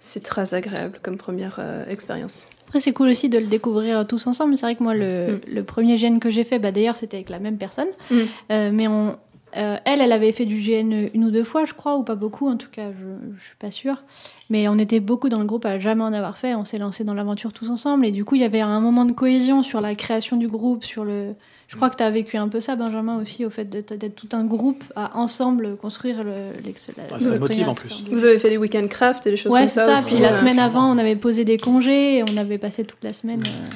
c'est 0.00 0.22
très 0.22 0.54
agréable 0.54 0.98
comme 1.02 1.16
première 1.16 1.58
euh, 1.60 1.84
expérience. 1.88 2.48
Après, 2.66 2.80
c'est 2.80 2.92
cool 2.92 3.08
aussi 3.08 3.28
de 3.28 3.38
le 3.38 3.46
découvrir 3.46 4.06
tous 4.06 4.26
ensemble. 4.26 4.56
C'est 4.56 4.66
vrai 4.66 4.74
que 4.74 4.82
moi, 4.82 4.94
le, 4.94 5.34
Mm. 5.34 5.40
le 5.54 5.62
premier 5.62 5.96
GN 5.96 6.18
que 6.18 6.30
j'ai 6.30 6.42
fait, 6.42 6.58
bah, 6.58 6.72
d'ailleurs, 6.72 6.96
c'était 6.96 7.18
avec 7.18 7.28
la 7.30 7.38
même 7.38 7.58
personne. 7.58 7.88
Mm. 8.10 8.16
Euh, 8.50 8.70
mais 8.72 8.88
on, 8.88 9.16
euh, 9.56 9.76
elle, 9.84 10.00
elle 10.00 10.12
avait 10.12 10.32
fait 10.32 10.46
du 10.46 10.56
GN 10.56 11.08
une 11.14 11.24
ou 11.24 11.30
deux 11.30 11.44
fois, 11.44 11.64
je 11.64 11.74
crois, 11.74 11.96
ou 11.96 12.02
pas 12.02 12.14
beaucoup, 12.14 12.48
en 12.48 12.56
tout 12.56 12.68
cas, 12.70 12.90
je, 12.92 13.36
je 13.38 13.44
suis 13.44 13.56
pas 13.58 13.70
sûre. 13.70 14.02
Mais 14.50 14.68
on 14.68 14.78
était 14.78 15.00
beaucoup 15.00 15.28
dans 15.28 15.38
le 15.40 15.44
groupe 15.46 15.64
à 15.66 15.78
jamais 15.78 16.02
en 16.02 16.12
avoir 16.12 16.36
fait. 16.38 16.54
On 16.54 16.64
s'est 16.64 16.78
lancé 16.78 17.04
dans 17.04 17.14
l'aventure 17.14 17.52
tous 17.52 17.70
ensemble. 17.70 18.06
Et 18.06 18.10
du 18.10 18.24
coup, 18.24 18.34
il 18.34 18.40
y 18.40 18.44
avait 18.44 18.60
un 18.60 18.80
moment 18.80 19.04
de 19.04 19.12
cohésion 19.12 19.62
sur 19.62 19.80
la 19.80 19.94
création 19.94 20.36
du 20.36 20.48
groupe, 20.48 20.84
sur 20.84 21.04
le. 21.04 21.34
Je 21.68 21.76
crois 21.76 21.88
que 21.88 21.96
tu 21.96 22.02
as 22.02 22.10
vécu 22.10 22.36
un 22.36 22.48
peu 22.48 22.60
ça, 22.60 22.76
Benjamin, 22.76 23.16
aussi, 23.18 23.46
au 23.46 23.50
fait 23.50 23.64
d'être 23.64 24.14
tout 24.14 24.28
un 24.32 24.44
groupe 24.44 24.84
à 24.94 25.16
ensemble 25.16 25.76
construire 25.78 26.22
le, 26.22 26.32
la- 26.32 27.14
Ouais, 27.14 27.20
ça 27.20 27.30
le 27.32 27.38
motive 27.38 27.66
en 27.68 27.74
plus. 27.74 28.04
du- 28.04 28.10
Vous 28.10 28.26
avez 28.26 28.38
fait 28.38 28.50
des 28.50 28.58
week-end 28.58 28.86
craft 28.88 29.26
et 29.26 29.30
des 29.30 29.38
choses 29.38 29.52
Ouais, 29.52 29.60
comme 29.60 29.68
c'est 29.68 29.80
ça. 29.80 29.86
ça. 29.96 30.02
aussi, 30.02 30.12
Puis 30.14 30.22
la 30.22 30.34
semaine 30.34 30.58
avant, 30.58 30.94
on 30.94 30.98
avait 30.98 31.16
posé 31.16 31.46
des 31.46 31.56
congés 31.56 32.18
et 32.18 32.24
on 32.30 32.36
avait 32.36 32.58
passé 32.58 32.84
toute 32.84 33.02
la 33.02 33.14
semaine. 33.14 33.42
euh, 33.46 33.68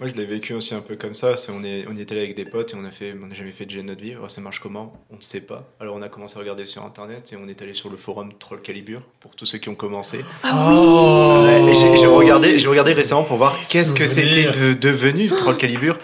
Moi, 0.00 0.08
je 0.08 0.14
l'ai 0.14 0.26
vécu 0.26 0.54
aussi 0.54 0.74
un 0.74 0.80
peu 0.80 0.94
comme 0.94 1.16
ça. 1.16 1.34
On 1.48 1.64
est 1.64 1.84
on 1.90 1.96
était 1.96 2.14
là 2.14 2.20
avec 2.20 2.36
des 2.36 2.44
potes 2.44 2.72
et 2.72 2.76
on 2.76 2.84
a 2.84 2.90
fait 2.92 3.16
on 3.20 3.26
n'a 3.26 3.34
jamais 3.34 3.50
fait 3.50 3.66
de 3.66 3.74
GN 3.74 3.86
notre 3.86 4.00
vie. 4.00 4.14
Oh, 4.22 4.28
ça 4.28 4.40
marche 4.40 4.60
comment? 4.60 4.92
On 5.10 5.16
ne 5.16 5.20
sait 5.20 5.40
pas. 5.40 5.68
Alors 5.80 5.96
on 5.96 6.02
a 6.02 6.08
commencé 6.08 6.36
à 6.36 6.38
regarder 6.38 6.66
sur 6.66 6.84
internet 6.84 7.32
et 7.32 7.36
on 7.36 7.48
est 7.48 7.60
allé 7.62 7.74
sur 7.74 7.90
le 7.90 7.96
forum 7.96 8.32
Troll 8.38 8.62
Calibur 8.62 9.02
pour 9.18 9.34
tous 9.34 9.44
ceux 9.44 9.58
qui 9.58 9.68
ont 9.68 9.74
commencé. 9.74 10.24
Ah 10.44 10.68
oui 10.70 10.76
Oh. 10.78 11.42
Ouais, 11.44 11.72
et 11.72 11.74
j'ai 11.74 12.06
regardé 12.06 12.58
j'ai 12.60 12.68
regardé 12.68 12.92
récemment 12.92 13.24
pour 13.24 13.38
voir 13.38 13.58
qu'est-ce 13.68 13.92
que 13.92 14.06
c'était 14.06 14.50
de, 14.50 14.74
devenu 14.74 15.26
Troll 15.28 15.56
Calibur. 15.56 15.98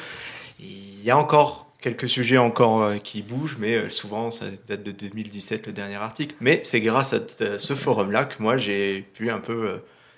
Il 0.59 1.04
y 1.04 1.12
a 1.12 1.16
encore 1.16 1.68
quelques 1.80 2.09
sujets 2.09 2.38
encore 2.38 2.83
euh, 2.83 2.96
qui 2.96 3.22
bougent, 3.22 3.59
mais 3.61 3.76
euh, 3.76 3.90
souvent 3.90 4.33
ça 4.33 4.46
date 4.66 4.83
de 4.83 4.90
2017 4.90 5.68
le 5.68 5.72
dernier 5.72 5.96
article. 5.96 6.35
Mais 6.40 6.61
c'est 6.64 6.80
grâce 6.80 7.12
à 7.12 7.20
ce 7.59 7.74
forum-là 7.74 8.24
que 8.24 8.42
moi 8.42 8.57
j'ai 8.57 9.02
pu 9.14 9.30
un 9.30 9.38
peu 9.38 9.68
euh, 9.68 9.76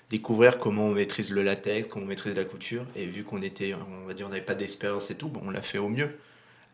découvrir 0.09 0.57
comment 0.59 0.85
on 0.85 0.91
maîtrise 0.91 1.31
le 1.31 1.43
latex, 1.43 1.87
comment 1.87 2.05
on 2.05 2.07
maîtrise 2.09 2.35
la 2.35 2.45
couture. 2.45 2.83
Et 2.95 3.05
vu 3.05 3.23
qu'on 3.23 3.41
était, 3.41 3.73
on 4.03 4.07
va 4.07 4.13
dire, 4.13 4.25
on 4.27 4.29
n'avait 4.29 4.41
pas 4.41 4.55
d'expérience 4.55 5.11
et 5.11 5.15
tout, 5.15 5.27
bon, 5.27 5.41
on 5.45 5.51
l'a 5.51 5.61
fait 5.61 5.77
au 5.77 5.89
mieux. 5.89 6.09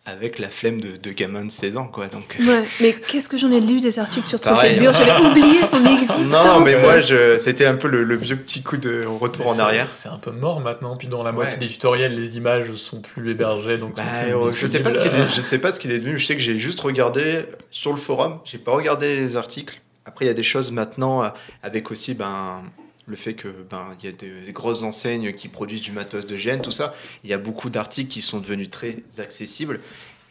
Avec 0.05 0.37
la 0.37 0.49
flemme 0.49 0.81
de, 0.81 0.97
de 0.97 1.11
gamin 1.11 1.45
de 1.45 1.49
16 1.49 1.77
ans, 1.77 1.87
quoi. 1.87 2.07
Donc. 2.07 2.35
Ouais, 2.37 2.63
mais 2.81 2.91
qu'est-ce 2.91 3.29
que 3.29 3.37
j'en 3.37 3.49
ai 3.53 3.61
lu 3.61 3.79
des 3.79 3.99
articles 3.99 4.27
sur 4.27 4.37
Trollcalibur 4.37 4.89
hein. 4.89 4.91
J'avais 4.91 5.25
oublié 5.25 5.63
son 5.63 5.85
existence. 5.97 6.45
Non, 6.45 6.59
mais 6.59 6.77
moi, 6.81 6.99
je, 6.99 7.37
c'était 7.37 7.65
un 7.65 7.75
peu 7.75 7.87
le, 7.87 8.03
le 8.03 8.17
vieux 8.17 8.35
petit 8.35 8.61
coup 8.61 8.75
de 8.75 9.05
retour 9.05 9.45
Mais 9.45 9.51
en 9.51 9.59
arrière. 9.59 9.89
C'est 9.89 10.09
un 10.09 10.17
peu 10.17 10.31
mort 10.31 10.59
maintenant. 10.59 10.97
Puis 10.97 11.07
dans 11.07 11.23
la 11.23 11.31
moitié 11.31 11.53
Ouais. 11.53 11.67
des 11.67 11.71
tutoriels, 11.71 12.15
les 12.15 12.35
images 12.35 12.73
sont 12.73 12.99
plus 12.99 13.31
hébergées, 13.31 13.77
donc. 13.77 13.95
Bah, 13.95 14.03
euh, 14.27 14.51
je 14.53 14.67
sais 14.67 14.81
pas 14.81 14.91
ce 14.91 14.99
est, 14.99 15.33
je 15.33 15.39
sais 15.41 15.59
pas 15.59 15.71
ce 15.71 15.79
qu'il 15.79 15.89
est 15.91 15.99
devenu. 15.99 16.17
Je 16.19 16.25
sais 16.25 16.35
que 16.35 16.41
j'ai 16.41 16.57
juste 16.57 16.81
regardé 16.81 17.45
sur 17.71 17.91
le 17.91 17.97
forum. 17.97 18.39
J'ai 18.43 18.57
pas 18.57 18.73
regardé 18.73 19.15
les 19.15 19.37
articles. 19.37 19.79
Après, 20.03 20.25
il 20.25 20.27
y 20.27 20.31
a 20.31 20.35
des 20.35 20.43
choses 20.43 20.69
maintenant 20.73 21.23
euh, 21.23 21.29
avec 21.61 21.91
aussi 21.91 22.13
ben 22.13 22.61
le 23.05 23.15
fait 23.15 23.33
que 23.33 23.47
ben 23.69 23.95
il 23.99 24.05
y 24.05 24.09
a 24.09 24.11
des, 24.13 24.31
des 24.45 24.51
grosses 24.53 24.83
enseignes 24.83 25.33
qui 25.33 25.47
produisent 25.49 25.81
du 25.81 25.91
matos 25.91 26.25
de 26.27 26.37
GN, 26.37 26.61
tout 26.61 26.71
ça. 26.71 26.93
Il 27.23 27.29
y 27.29 27.33
a 27.33 27.37
beaucoup 27.37 27.69
d'articles 27.69 28.09
qui 28.09 28.21
sont 28.21 28.39
devenus 28.39 28.69
très 28.69 28.97
accessibles 29.17 29.79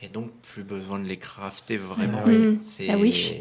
et 0.02 0.08
donc 0.08 0.30
plus 0.54 0.62
besoin 0.64 0.98
de 0.98 1.06
les 1.06 1.18
crafter 1.18 1.76
vraiment. 1.76 2.22
Ah. 2.24 2.28
Mhm. 2.30 2.58
C'est- 2.62 2.86
La 2.86 2.96
Wish. 2.96 3.32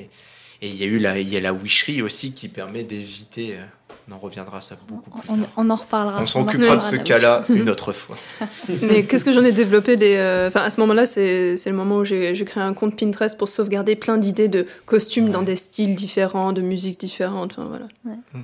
Et 0.63 0.69
il 0.69 0.75
y 0.75 0.83
a 0.83 0.85
eu 0.85 0.99
la, 0.99 1.17
il 1.17 1.27
y 1.27 1.37
a 1.37 1.39
la 1.39 1.53
wisherie 1.53 2.03
aussi 2.03 2.33
qui 2.33 2.47
permet 2.47 2.83
d'éviter. 2.83 3.55
euh, 3.57 3.63
on 4.09 4.13
en 4.13 4.19
reviendra 4.19 4.61
ça 4.61 4.77
beaucoup 4.87 5.09
plus 5.09 5.29
On, 5.29 5.37
tard. 5.37 5.49
on 5.57 5.69
en 5.69 5.75
reparlera. 5.75 6.19
On 6.19 6.23
en 6.23 6.25
s'occupera 6.25 6.75
de 6.75 6.81
ce 6.81 6.97
cas-là 6.97 7.45
une 7.49 7.69
autre 7.69 7.93
fois. 7.93 8.17
Mais 8.83 9.05
qu'est-ce 9.05 9.23
que 9.25 9.31
j'en 9.33 9.43
ai 9.43 9.51
développé 9.53 9.95
des. 9.97 10.15
euh, 10.17 10.49
Enfin, 10.49 10.61
à 10.61 10.69
ce 10.69 10.79
moment-là, 10.81 11.05
c'est 11.07 11.55
c'est 11.57 11.69
le 11.71 11.75
moment 11.75 11.97
où 11.97 12.05
j'ai 12.05 12.35
j'ai 12.35 12.45
créé 12.45 12.61
un 12.61 12.73
compte 12.73 12.95
Pinterest 12.99 13.37
pour 13.37 13.47
sauvegarder 13.47 13.95
plein 13.95 14.17
d'idées 14.17 14.49
de 14.49 14.67
costumes 14.85 15.31
dans 15.31 15.41
des 15.43 15.55
styles 15.55 15.95
différents, 15.95 16.51
de 16.53 16.61
musique 16.61 16.99
différente. 16.99 17.53
Enfin, 17.57 17.65
voilà. 17.69 17.87
Mhm. 18.33 18.43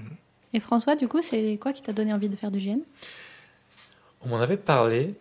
Et 0.53 0.59
François, 0.59 0.95
du 0.95 1.07
coup, 1.07 1.21
c'est 1.21 1.57
quoi 1.61 1.73
qui 1.73 1.83
t'a 1.83 1.93
donné 1.93 2.13
envie 2.13 2.29
de 2.29 2.35
faire 2.35 2.51
du 2.51 2.59
GN 2.59 2.79
On 4.21 4.29
m'en 4.29 4.39
avait 4.39 4.57
parlé 4.57 5.13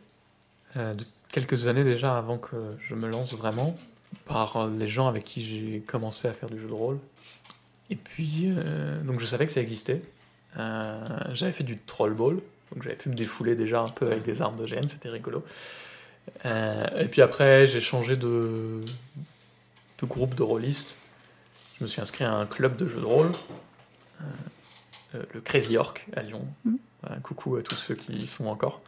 euh, 0.77 0.95
quelques 1.31 1.67
années 1.67 1.85
déjà 1.85 2.17
avant 2.17 2.39
que 2.39 2.57
je 2.81 2.95
me 2.95 3.09
lance 3.09 3.35
vraiment 3.35 3.77
par 4.25 4.57
euh, 4.57 4.71
les 4.79 4.87
gens 4.87 5.09
avec 5.09 5.25
qui 5.25 5.43
j'ai 5.43 5.81
commencé 5.81 6.29
à 6.29 6.33
faire 6.33 6.49
du 6.49 6.59
jeu 6.59 6.69
de 6.69 6.73
rôle. 6.73 6.99
Et 7.91 7.97
puis, 7.97 8.53
euh, 8.57 9.01
donc 9.03 9.21
je 9.21 9.25
savais 9.25 9.47
que 9.47 9.53
ça 9.53 9.61
existait. 9.61 10.03
J'avais 11.33 11.53
fait 11.53 11.65
du 11.65 11.77
troll 11.77 12.15
ball, 12.15 12.37
donc 12.73 12.83
j'avais 12.83 12.97
pu 12.97 13.11
me 13.11 13.15
défouler 13.15 13.55
déjà 13.57 13.83
un 13.83 13.89
peu 13.89 14.07
avec 14.07 14.23
des 14.23 14.41
armes 14.41 14.57
de 14.57 14.65
GN, 14.65 14.89
c'était 14.89 15.11
rigolo. 15.11 15.45
Et 16.47 17.09
puis 17.11 17.21
après, 17.21 17.67
j'ai 17.67 17.83
changé 17.83 18.17
de, 18.17 18.81
de 19.99 20.07
groupe 20.07 20.35
de 20.35 20.43
rôlistes. 20.43 20.97
je 21.77 21.85
me 21.85 21.89
suis 21.89 22.01
inscrit 22.01 22.25
à 22.25 22.33
un 22.33 22.47
club 22.47 22.77
de 22.77 22.89
jeux 22.89 23.01
de 23.01 23.05
rôle, 23.05 23.33
le 25.33 25.41
Crazy 25.41 25.77
Orc 25.77 26.07
à 26.15 26.23
Lyon. 26.23 26.47
Mm. 26.65 26.77
Coucou 27.23 27.57
à 27.57 27.63
tous 27.63 27.75
ceux 27.75 27.95
qui 27.95 28.15
y 28.15 28.27
sont 28.27 28.47
encore. 28.47 28.81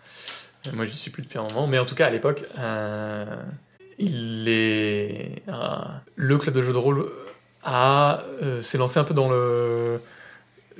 Euh, 0.67 0.71
moi, 0.75 0.85
j'y 0.85 0.97
suis 0.97 1.11
plus 1.11 1.23
depuis 1.23 1.39
un 1.39 1.45
moment, 1.45 1.67
mais 1.67 1.79
en 1.79 1.87
tout 1.87 1.95
cas, 1.95 2.07
à 2.07 2.11
l'époque, 2.11 2.45
euh, 2.59 3.43
il 3.99 4.49
est 4.49 5.43
le 6.17 6.39
club 6.39 6.55
de 6.55 6.63
jeux 6.63 6.73
de 6.73 6.79
rôle 6.79 7.11
a 7.65 8.23
s'est 8.63 8.79
lancé 8.79 9.01
un 9.01 9.05
peu 9.05 9.15
dans 9.15 9.29
le 9.29 10.01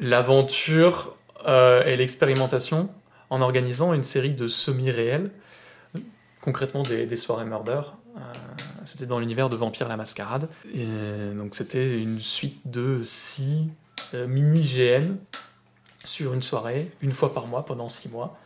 l'aventure 0.01 1.17
et 1.45 1.97
l'expérimentation 1.97 2.89
en 3.31 3.41
organisant 3.41 3.93
une 3.93 4.05
série 4.05 4.33
de 4.33 4.47
semi-réels, 4.47 5.31
concrètement 6.41 6.83
des, 6.85 7.05
des 7.05 7.17
soirées 7.17 7.45
murder. 7.45 7.81
c'était 8.85 9.07
dans 9.07 9.19
l'univers 9.19 9.51
de 9.51 9.57
Vampire 9.57 9.89
la 9.89 9.97
Mascarade. 9.97 10.49
Et 10.73 10.87
donc 11.35 11.57
c'était 11.57 12.01
une 12.01 12.21
suite 12.21 12.61
de 12.71 13.03
six 13.03 13.69
mini 14.15 14.61
GN 14.61 15.17
sur 16.05 16.35
une 16.35 16.43
soirée, 16.43 16.91
une 17.03 17.13
fois 17.13 17.35
par 17.35 17.47
mois 17.47 17.65
pendant 17.65 17.89
six 17.89 18.09
mois. 18.09 18.39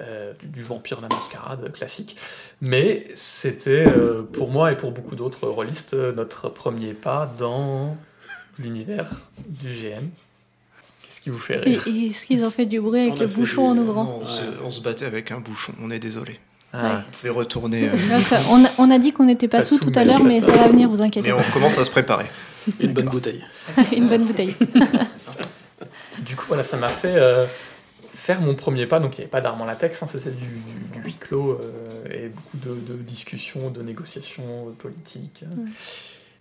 Euh, 0.00 0.32
du 0.42 0.60
vampire 0.60 1.00
la 1.00 1.06
mascarade 1.06 1.70
classique. 1.70 2.16
Mais 2.60 3.06
c'était 3.14 3.86
euh, 3.86 4.24
pour 4.24 4.50
moi 4.50 4.72
et 4.72 4.76
pour 4.76 4.90
beaucoup 4.90 5.14
d'autres 5.14 5.46
rôlistes 5.46 5.94
notre 5.94 6.48
premier 6.48 6.94
pas 6.94 7.32
dans 7.38 7.96
l'univers 8.58 9.08
du 9.46 9.68
GN. 9.68 10.08
Qu'est-ce 11.00 11.20
qui 11.20 11.30
vous 11.30 11.38
fait 11.38 11.58
rire 11.58 11.86
Est-ce 11.86 12.26
qu'ils 12.26 12.44
ont 12.44 12.50
fait 12.50 12.66
du 12.66 12.80
bruit 12.80 13.02
avec 13.02 13.20
le 13.20 13.28
bouchon 13.28 13.68
en 13.68 13.78
ouvrant 13.78 14.02
non, 14.02 14.20
on, 14.22 14.26
se, 14.26 14.42
on, 14.64 14.70
se, 14.70 14.80
battait 14.80 15.04
avec 15.04 15.30
un 15.30 15.38
bouchon, 15.38 15.72
on 15.80 15.92
est 15.92 16.00
désolé. 16.00 16.40
Ah. 16.72 17.02
Je 17.16 17.28
vais 17.28 17.30
retourner. 17.32 17.88
Euh... 17.88 17.92
On, 18.50 18.64
a, 18.64 18.68
on, 18.78 18.90
a, 18.90 18.98
dit 18.98 19.12
qu'on 19.12 19.26
n'était 19.26 19.46
pas, 19.46 19.58
pas, 19.58 19.64
sous 19.64 19.78
tout 19.78 19.92
à 19.94 20.02
l'heure, 20.02 20.24
mais 20.24 20.42
ça 20.42 20.50
va 20.50 20.66
venir, 20.66 20.88
vous 20.88 21.02
inquiétez 21.02 21.28
Mais 21.28 21.32
on 21.32 21.52
commence 21.52 21.78
à 21.78 21.84
se 21.84 21.90
préparer. 21.90 22.26
Une 22.80 22.92
bonne 22.92 23.08
bouteille. 23.08 23.44
Une 23.96 24.08
bonne 24.08 24.24
bouteille. 24.24 24.54
du 26.20 26.36
coup, 26.36 26.44
voilà, 26.48 26.62
ça 26.62 26.76
m'a 26.76 26.88
fait 26.88 27.16
euh, 27.16 27.46
faire 28.12 28.40
mon 28.40 28.54
premier 28.54 28.86
pas. 28.86 29.00
Donc, 29.00 29.16
il 29.16 29.20
n'y 29.20 29.24
avait 29.24 29.30
pas 29.30 29.40
d'armes 29.40 29.60
en 29.60 29.66
latex, 29.66 30.02
hein, 30.02 30.08
c'était 30.10 30.30
du, 30.30 30.46
du, 30.92 31.00
huis 31.04 31.16
clos 31.18 31.60
euh, 31.60 32.04
et 32.10 32.28
beaucoup 32.28 32.56
de, 32.58 32.74
de, 32.74 32.94
discussions, 32.94 33.70
de 33.70 33.82
négociations 33.82 34.74
politiques. 34.78 35.44
Mm. 35.46 35.70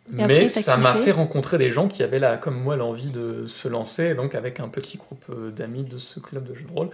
Mais 0.09 0.23
après, 0.23 0.49
ça 0.49 0.75
m'a 0.75 0.95
fait 0.95 1.11
rencontrer 1.11 1.57
des 1.57 1.69
gens 1.69 1.87
qui 1.87 2.03
avaient, 2.03 2.19
là, 2.19 2.35
comme 2.35 2.61
moi, 2.61 2.75
l'envie 2.75 3.09
de 3.09 3.45
se 3.47 3.69
lancer. 3.69 4.15
Donc, 4.15 4.35
avec 4.35 4.59
un 4.59 4.67
petit 4.67 4.97
groupe 4.97 5.25
euh, 5.29 5.49
d'amis 5.49 5.83
de 5.83 5.97
ce 5.97 6.19
club 6.19 6.47
de 6.47 6.53
jeux 6.53 6.65
de 6.65 6.73
rôle, 6.73 6.89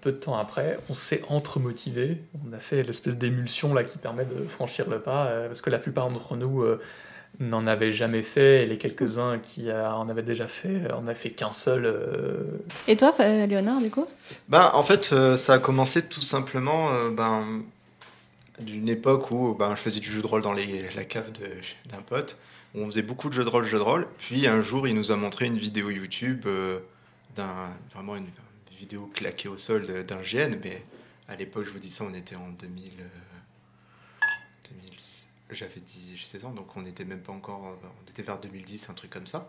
peu 0.00 0.10
de 0.10 0.16
temps 0.16 0.36
après, 0.36 0.76
on 0.90 0.94
s'est 0.94 1.22
entre-motivés. 1.28 2.18
On 2.44 2.52
a 2.52 2.58
fait 2.58 2.82
l'espèce 2.82 3.16
d'émulsion 3.16 3.74
là 3.74 3.84
qui 3.84 3.96
permet 3.96 4.24
de 4.24 4.48
franchir 4.48 4.90
le 4.90 4.98
pas, 4.98 5.30
parce 5.46 5.60
que 5.60 5.70
la 5.70 5.78
plupart 5.78 6.10
d'entre 6.10 6.34
nous 6.34 6.64
n'en 7.40 7.66
avaient 7.66 7.92
jamais 7.92 8.22
fait, 8.22 8.62
et 8.62 8.66
les 8.66 8.78
quelques-uns 8.78 9.38
qui 9.38 9.70
en 9.72 10.08
avaient 10.08 10.22
déjà 10.22 10.48
fait, 10.48 10.80
on 10.96 11.02
n'a 11.02 11.14
fait 11.14 11.30
qu'un 11.30 11.52
seul. 11.52 11.84
Euh... 11.86 12.42
Et 12.88 12.96
toi, 12.96 13.14
Léonard, 13.18 13.80
du 13.80 13.90
coup? 13.90 14.06
Ben, 14.48 14.70
En 14.74 14.82
fait, 14.82 15.10
euh, 15.12 15.36
ça 15.36 15.54
a 15.54 15.58
commencé 15.58 16.06
tout 16.06 16.20
simplement 16.20 16.90
euh, 16.90 17.10
ben, 17.10 17.62
d'une 18.60 18.88
époque 18.88 19.30
où 19.30 19.54
ben, 19.54 19.74
je 19.76 19.80
faisais 19.80 20.00
du 20.00 20.10
jeu 20.10 20.20
de 20.20 20.26
rôle 20.26 20.42
dans 20.42 20.52
les, 20.52 20.88
la 20.96 21.04
cave 21.04 21.30
d'un 21.32 22.02
pote, 22.02 22.38
où 22.74 22.80
on 22.80 22.86
faisait 22.86 23.02
beaucoup 23.02 23.28
de 23.28 23.34
jeux 23.34 23.44
de 23.44 23.50
rôle, 23.50 23.64
jeux 23.66 23.78
de 23.78 23.82
rôle. 23.82 24.08
Puis 24.18 24.48
un 24.48 24.60
jour, 24.60 24.88
il 24.88 24.94
nous 24.94 25.12
a 25.12 25.16
montré 25.16 25.46
une 25.46 25.58
vidéo 25.58 25.90
YouTube, 25.90 26.42
euh, 26.46 26.80
d'un, 27.36 27.70
vraiment 27.94 28.16
une, 28.16 28.24
une, 28.24 28.78
vidéo 28.78 29.10
claquée 29.12 29.48
au 29.48 29.56
sol 29.56 29.86
d'un 30.06 30.22
GN, 30.22 30.56
mais 30.62 30.82
à 31.28 31.34
l'époque, 31.34 31.64
je 31.66 31.70
vous 31.70 31.80
dis 31.80 31.90
ça, 31.90 32.04
on 32.08 32.14
était 32.14 32.36
en 32.36 32.48
2000 32.60 32.92
j'avais 35.54 35.80
16 36.22 36.44
ans, 36.44 36.50
donc 36.50 36.76
on 36.76 36.82
n'était 36.82 37.04
même 37.04 37.20
pas 37.20 37.32
encore. 37.32 37.78
On 37.82 38.10
était 38.10 38.22
vers 38.22 38.38
2010, 38.38 38.90
un 38.90 38.94
truc 38.94 39.10
comme 39.10 39.26
ça. 39.26 39.48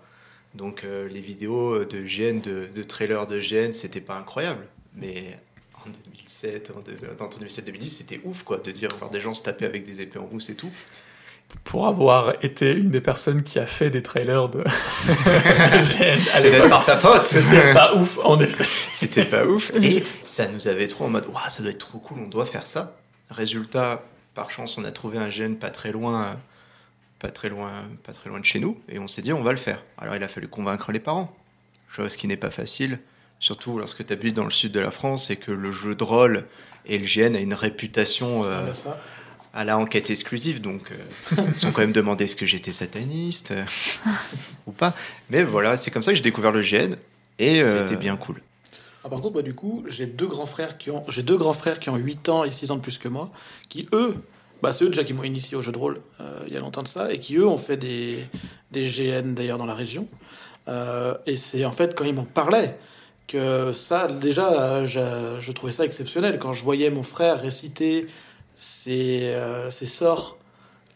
Donc 0.55 0.83
euh, 0.83 1.07
les 1.07 1.21
vidéos 1.21 1.85
de 1.85 2.01
GN, 2.01 2.41
de, 2.41 2.69
de 2.73 2.83
trailers 2.83 3.27
de 3.27 3.39
GN, 3.39 3.73
c'était 3.73 4.01
pas 4.01 4.15
incroyable. 4.15 4.65
Mais 4.95 5.37
en 5.75 5.89
2007, 5.89 6.71
en 6.75 7.23
entre 7.23 7.39
2007 7.39 7.63
et 7.63 7.71
2010, 7.71 7.89
c'était 7.89 8.21
ouf, 8.23 8.43
quoi, 8.43 8.57
de 8.57 8.71
dire 8.71 8.89
voir 8.97 9.11
des 9.11 9.21
gens 9.21 9.33
se 9.33 9.43
taper 9.43 9.65
avec 9.65 9.83
des 9.83 10.01
épées 10.01 10.19
en 10.19 10.27
mousse 10.27 10.49
et 10.49 10.55
tout. 10.55 10.71
Pour 11.63 11.87
avoir 11.87 12.43
été 12.45 12.73
une 12.73 12.91
des 12.91 13.01
personnes 13.01 13.41
qui 13.41 13.57
a 13.57 13.65
fait 13.65 13.89
des 13.89 14.03
trailers 14.03 14.49
de, 14.49 14.59
GN, 15.07 16.19
c'était 16.41 16.69
par 16.69 16.85
ta 16.85 16.97
faute. 16.97 17.23
C'était 17.23 17.73
pas 17.73 17.95
ouf, 17.95 18.19
en 18.23 18.39
effet. 18.39 18.65
C'était 18.91 19.25
pas 19.25 19.45
ouf. 19.45 19.71
Et 19.81 20.03
ça 20.23 20.47
nous 20.47 20.67
avait 20.67 20.87
trop 20.87 21.05
en 21.05 21.09
mode, 21.09 21.25
waouh, 21.25 21.37
ça 21.47 21.63
doit 21.63 21.71
être 21.71 21.79
trop 21.79 21.97
cool, 21.97 22.19
on 22.19 22.27
doit 22.27 22.45
faire 22.45 22.67
ça. 22.67 22.97
Résultat, 23.31 24.03
par 24.39 24.51
chance, 24.51 24.77
on 24.77 24.85
a 24.85 24.91
trouvé 24.93 25.17
un 25.17 25.29
gène 25.29 25.57
pas 25.57 25.69
très 25.69 25.91
loin, 25.91 26.37
pas 27.19 27.29
très 27.29 27.49
loin, 27.49 27.71
pas 28.03 28.13
très 28.13 28.29
loin 28.29 28.39
de 28.39 28.45
chez 28.45 28.61
nous, 28.61 28.79
et 28.87 28.97
on 28.97 29.09
s'est 29.09 29.21
dit 29.21 29.33
on 29.33 29.41
va 29.41 29.51
le 29.51 29.57
faire. 29.57 29.83
Alors 29.97 30.15
il 30.15 30.23
a 30.23 30.29
fallu 30.29 30.47
convaincre 30.47 30.93
les 30.93 31.01
parents, 31.01 31.35
chose 31.89 32.15
qui 32.15 32.25
n'est 32.25 32.37
pas 32.37 32.49
facile, 32.49 32.99
surtout 33.41 33.77
lorsque 33.77 34.05
tu 34.05 34.13
habites 34.13 34.35
dans 34.35 34.45
le 34.45 34.51
sud 34.51 34.71
de 34.71 34.79
la 34.79 34.91
France 34.91 35.29
et 35.29 35.35
que 35.35 35.51
le 35.51 35.73
jeu 35.73 35.93
de 35.93 36.05
rôle 36.05 36.45
et 36.85 36.97
le 36.97 37.05
GN 37.05 37.35
a 37.35 37.41
une 37.41 37.53
réputation 37.53 38.45
euh, 38.45 38.71
ah 38.85 38.97
à 39.51 39.65
la 39.65 39.77
enquête 39.77 40.09
exclusive, 40.09 40.61
donc 40.61 40.89
euh, 40.91 41.41
ils 41.57 41.67
ont 41.67 41.73
quand 41.73 41.81
même 41.81 41.91
demandé 41.91 42.23
est-ce 42.23 42.37
que 42.37 42.45
j'étais 42.45 42.71
sataniste 42.71 43.51
euh, 43.51 43.65
ou 44.67 44.71
pas. 44.71 44.93
Mais 45.31 45.43
voilà, 45.43 45.75
c'est 45.75 45.91
comme 45.91 46.03
ça 46.03 46.11
que 46.11 46.17
j'ai 46.17 46.23
découvert 46.23 46.53
le 46.53 46.61
GN 46.61 46.95
et 47.39 47.61
c'était 47.65 47.97
bien 47.97 48.15
cool. 48.15 48.41
Ah, 49.03 49.09
par 49.09 49.21
contre, 49.21 49.33
moi, 49.33 49.41
du 49.41 49.53
coup, 49.53 49.83
j'ai 49.87 50.05
deux 50.05 50.27
grands 50.27 50.45
frères 50.45 50.77
qui 50.77 50.91
ont, 50.91 51.03
j'ai 51.07 51.23
deux 51.23 51.37
grands 51.37 51.53
frères 51.53 51.79
qui 51.79 51.89
ont 51.89 51.95
8 51.95 52.29
ans 52.29 52.43
et 52.43 52.51
6 52.51 52.71
ans 52.71 52.75
de 52.75 52.81
plus 52.81 52.97
que 52.97 53.07
moi, 53.07 53.31
qui 53.69 53.87
eux, 53.93 54.15
bah, 54.61 54.73
c'est 54.73 54.83
eux 54.83 54.89
déjà 54.89 55.03
qui 55.03 55.13
m'ont 55.13 55.23
initié 55.23 55.55
au 55.55 55.61
jeu 55.61 55.71
de 55.71 55.77
rôle 55.77 56.01
euh, 56.19 56.39
il 56.47 56.53
y 56.53 56.57
a 56.57 56.59
longtemps 56.59 56.83
de 56.83 56.87
ça, 56.87 57.13
et 57.13 57.19
qui 57.19 57.35
eux 57.37 57.47
ont 57.47 57.57
fait 57.57 57.77
des, 57.77 58.19
des 58.71 58.89
GN 58.89 59.33
d'ailleurs 59.33 59.57
dans 59.57 59.65
la 59.65 59.73
région. 59.73 60.07
Euh, 60.67 61.15
et 61.25 61.37
c'est 61.37 61.65
en 61.65 61.71
fait 61.71 61.95
quand 61.95 62.03
ils 62.03 62.13
m'en 62.13 62.25
parlaient 62.25 62.77
que 63.27 63.71
ça, 63.73 64.07
déjà, 64.07 64.85
je, 64.85 65.37
je, 65.39 65.51
trouvais 65.51 65.71
ça 65.71 65.85
exceptionnel. 65.85 66.39
Quand 66.39 66.53
je 66.53 66.63
voyais 66.63 66.89
mon 66.89 67.03
frère 67.03 67.39
réciter 67.39 68.07
ses, 68.55 69.25
euh, 69.25 69.69
ses 69.69 69.85
sorts 69.85 70.38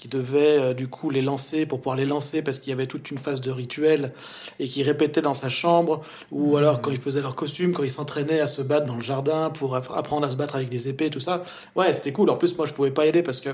qui 0.03 0.09
devait 0.09 0.59
euh, 0.59 0.73
du 0.73 0.89
coup 0.89 1.09
les 1.09 1.21
lancer 1.21 1.65
pour 1.65 1.79
pouvoir 1.79 1.95
les 1.95 2.05
lancer 2.05 2.41
parce 2.41 2.59
qu'il 2.59 2.71
y 2.71 2.73
avait 2.73 2.87
toute 2.87 3.09
une 3.09 3.17
phase 3.17 3.39
de 3.39 3.49
rituel 3.51 4.11
et 4.59 4.67
qui 4.67 4.83
répétait 4.83 5.21
dans 5.21 5.33
sa 5.33 5.49
chambre 5.49 6.03
ou 6.29 6.55
mmh. 6.55 6.57
alors 6.57 6.81
quand 6.81 6.91
ils 6.91 6.97
faisaient 6.97 7.21
leur 7.21 7.35
costume, 7.35 7.71
quand 7.71 7.83
ils 7.83 7.91
s'entraînaient 7.91 8.41
à 8.41 8.47
se 8.47 8.61
battre 8.61 8.85
dans 8.85 8.97
le 8.97 9.01
jardin 9.01 9.49
pour 9.49 9.77
apprendre 9.77 10.27
à 10.27 10.29
se 10.29 10.35
battre 10.35 10.57
avec 10.57 10.67
des 10.67 10.89
épées, 10.89 11.09
tout 11.09 11.21
ça. 11.21 11.45
Ouais, 11.77 11.93
c'était 11.93 12.11
cool. 12.11 12.29
En 12.29 12.35
plus, 12.35 12.57
moi, 12.57 12.65
je 12.65 12.73
pouvais 12.73 12.91
pas 12.91 13.05
y 13.05 13.07
aller 13.07 13.23
parce 13.23 13.39
que 13.39 13.51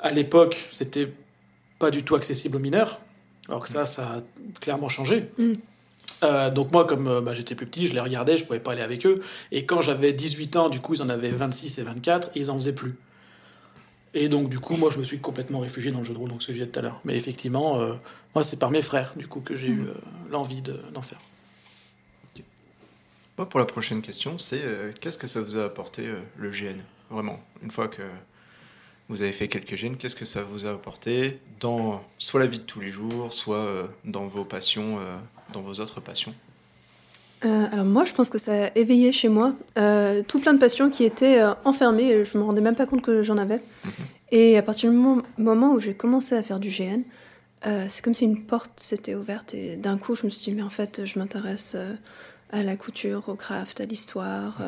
à 0.00 0.10
l'époque, 0.10 0.56
c'était 0.70 1.12
pas 1.78 1.92
du 1.92 2.02
tout 2.02 2.16
accessible 2.16 2.56
aux 2.56 2.60
mineurs. 2.60 2.98
Alors 3.48 3.62
que 3.62 3.68
ça, 3.68 3.86
ça 3.86 4.06
a 4.06 4.22
clairement 4.60 4.88
changé. 4.88 5.30
Mmh. 5.38 5.52
Euh, 6.24 6.50
donc 6.50 6.72
moi, 6.72 6.84
comme 6.84 7.06
euh, 7.06 7.20
bah, 7.20 7.32
j'étais 7.32 7.54
plus 7.54 7.66
petit, 7.66 7.86
je 7.86 7.94
les 7.94 8.00
regardais, 8.00 8.38
je 8.38 8.44
pouvais 8.44 8.58
pas 8.58 8.72
aller 8.72 8.82
avec 8.82 9.06
eux. 9.06 9.20
Et 9.52 9.66
quand 9.66 9.82
j'avais 9.82 10.12
18 10.12 10.56
ans, 10.56 10.68
du 10.68 10.80
coup, 10.80 10.94
ils 10.94 11.02
en 11.02 11.08
avaient 11.08 11.30
26 11.30 11.78
et 11.78 11.82
24, 11.84 12.30
et 12.34 12.40
ils 12.40 12.50
en 12.50 12.56
faisaient 12.56 12.72
plus. 12.72 12.96
Et 14.20 14.28
donc, 14.28 14.48
du 14.48 14.58
coup, 14.58 14.76
moi, 14.76 14.90
je 14.90 14.98
me 14.98 15.04
suis 15.04 15.20
complètement 15.20 15.60
réfugié 15.60 15.92
dans 15.92 16.00
le 16.00 16.04
jeu 16.04 16.12
de 16.12 16.18
rôle, 16.18 16.28
donc 16.28 16.42
ce 16.42 16.48
que 16.48 16.52
j'ai 16.52 16.64
dit 16.64 16.70
tout 16.72 16.80
à 16.80 16.82
l'heure. 16.82 17.00
Mais 17.04 17.16
effectivement, 17.16 17.80
euh, 17.80 17.94
moi, 18.34 18.42
c'est 18.42 18.58
par 18.58 18.72
mes 18.72 18.82
frères, 18.82 19.14
du 19.14 19.28
coup, 19.28 19.40
que 19.40 19.54
j'ai 19.54 19.68
eu 19.68 19.82
euh, 19.82 19.94
l'envie 20.28 20.60
d'en 20.60 21.02
faire. 21.02 21.20
Okay. 22.34 22.42
Bon, 23.36 23.46
pour 23.46 23.60
la 23.60 23.66
prochaine 23.66 24.02
question, 24.02 24.36
c'est 24.36 24.60
euh, 24.60 24.90
qu'est-ce 25.00 25.18
que 25.18 25.28
ça 25.28 25.40
vous 25.40 25.56
a 25.56 25.64
apporté 25.64 26.08
le 26.36 26.50
GN 26.50 26.80
Vraiment, 27.10 27.38
une 27.62 27.70
fois 27.70 27.86
que 27.86 28.02
vous 29.08 29.22
avez 29.22 29.30
fait 29.30 29.46
quelques 29.46 29.76
GN, 29.76 29.94
qu'est-ce 29.94 30.16
que 30.16 30.24
ça 30.24 30.42
vous 30.42 30.66
a 30.66 30.72
apporté 30.72 31.38
dans 31.60 32.02
soit 32.18 32.40
la 32.40 32.46
vie 32.46 32.58
de 32.58 32.64
tous 32.64 32.80
les 32.80 32.90
jours, 32.90 33.32
soit 33.32 33.88
dans 34.04 34.26
vos 34.26 34.44
passions, 34.44 34.98
dans 35.52 35.62
vos 35.62 35.80
autres 35.80 36.00
passions? 36.00 36.34
Euh, 37.44 37.66
alors 37.70 37.84
moi, 37.84 38.04
je 38.04 38.12
pense 38.12 38.30
que 38.30 38.38
ça 38.38 38.66
a 38.66 38.70
éveillé 38.74 39.12
chez 39.12 39.28
moi 39.28 39.52
euh, 39.78 40.22
tout 40.26 40.40
plein 40.40 40.54
de 40.54 40.58
passions 40.58 40.90
qui 40.90 41.04
étaient 41.04 41.40
euh, 41.40 41.52
enfermées. 41.64 42.24
Je 42.24 42.36
me 42.36 42.42
rendais 42.42 42.60
même 42.60 42.74
pas 42.74 42.86
compte 42.86 43.02
que 43.02 43.22
j'en 43.22 43.38
avais. 43.38 43.56
-hmm. 43.56 43.90
Et 44.30 44.58
à 44.58 44.62
partir 44.62 44.90
du 44.90 44.96
moment, 44.96 45.22
moment 45.38 45.72
où 45.72 45.80
j'ai 45.80 45.94
commencé 45.94 46.34
à 46.34 46.42
faire 46.42 46.58
du 46.58 46.68
GN, 46.68 47.02
c'est 47.88 48.04
comme 48.04 48.14
si 48.14 48.24
une 48.24 48.42
porte 48.44 48.78
s'était 48.78 49.14
ouverte 49.14 49.54
et 49.54 49.76
d'un 49.76 49.98
coup, 49.98 50.14
je 50.14 50.24
me 50.26 50.30
suis 50.30 50.50
dit 50.50 50.56
mais 50.56 50.62
en 50.62 50.70
fait, 50.70 51.04
je 51.04 51.18
m'intéresse 51.18 51.76
à 52.50 52.62
la 52.62 52.76
couture, 52.76 53.22
au 53.28 53.36
craft, 53.36 53.80
à 53.80 53.84
l'histoire, 53.84 54.60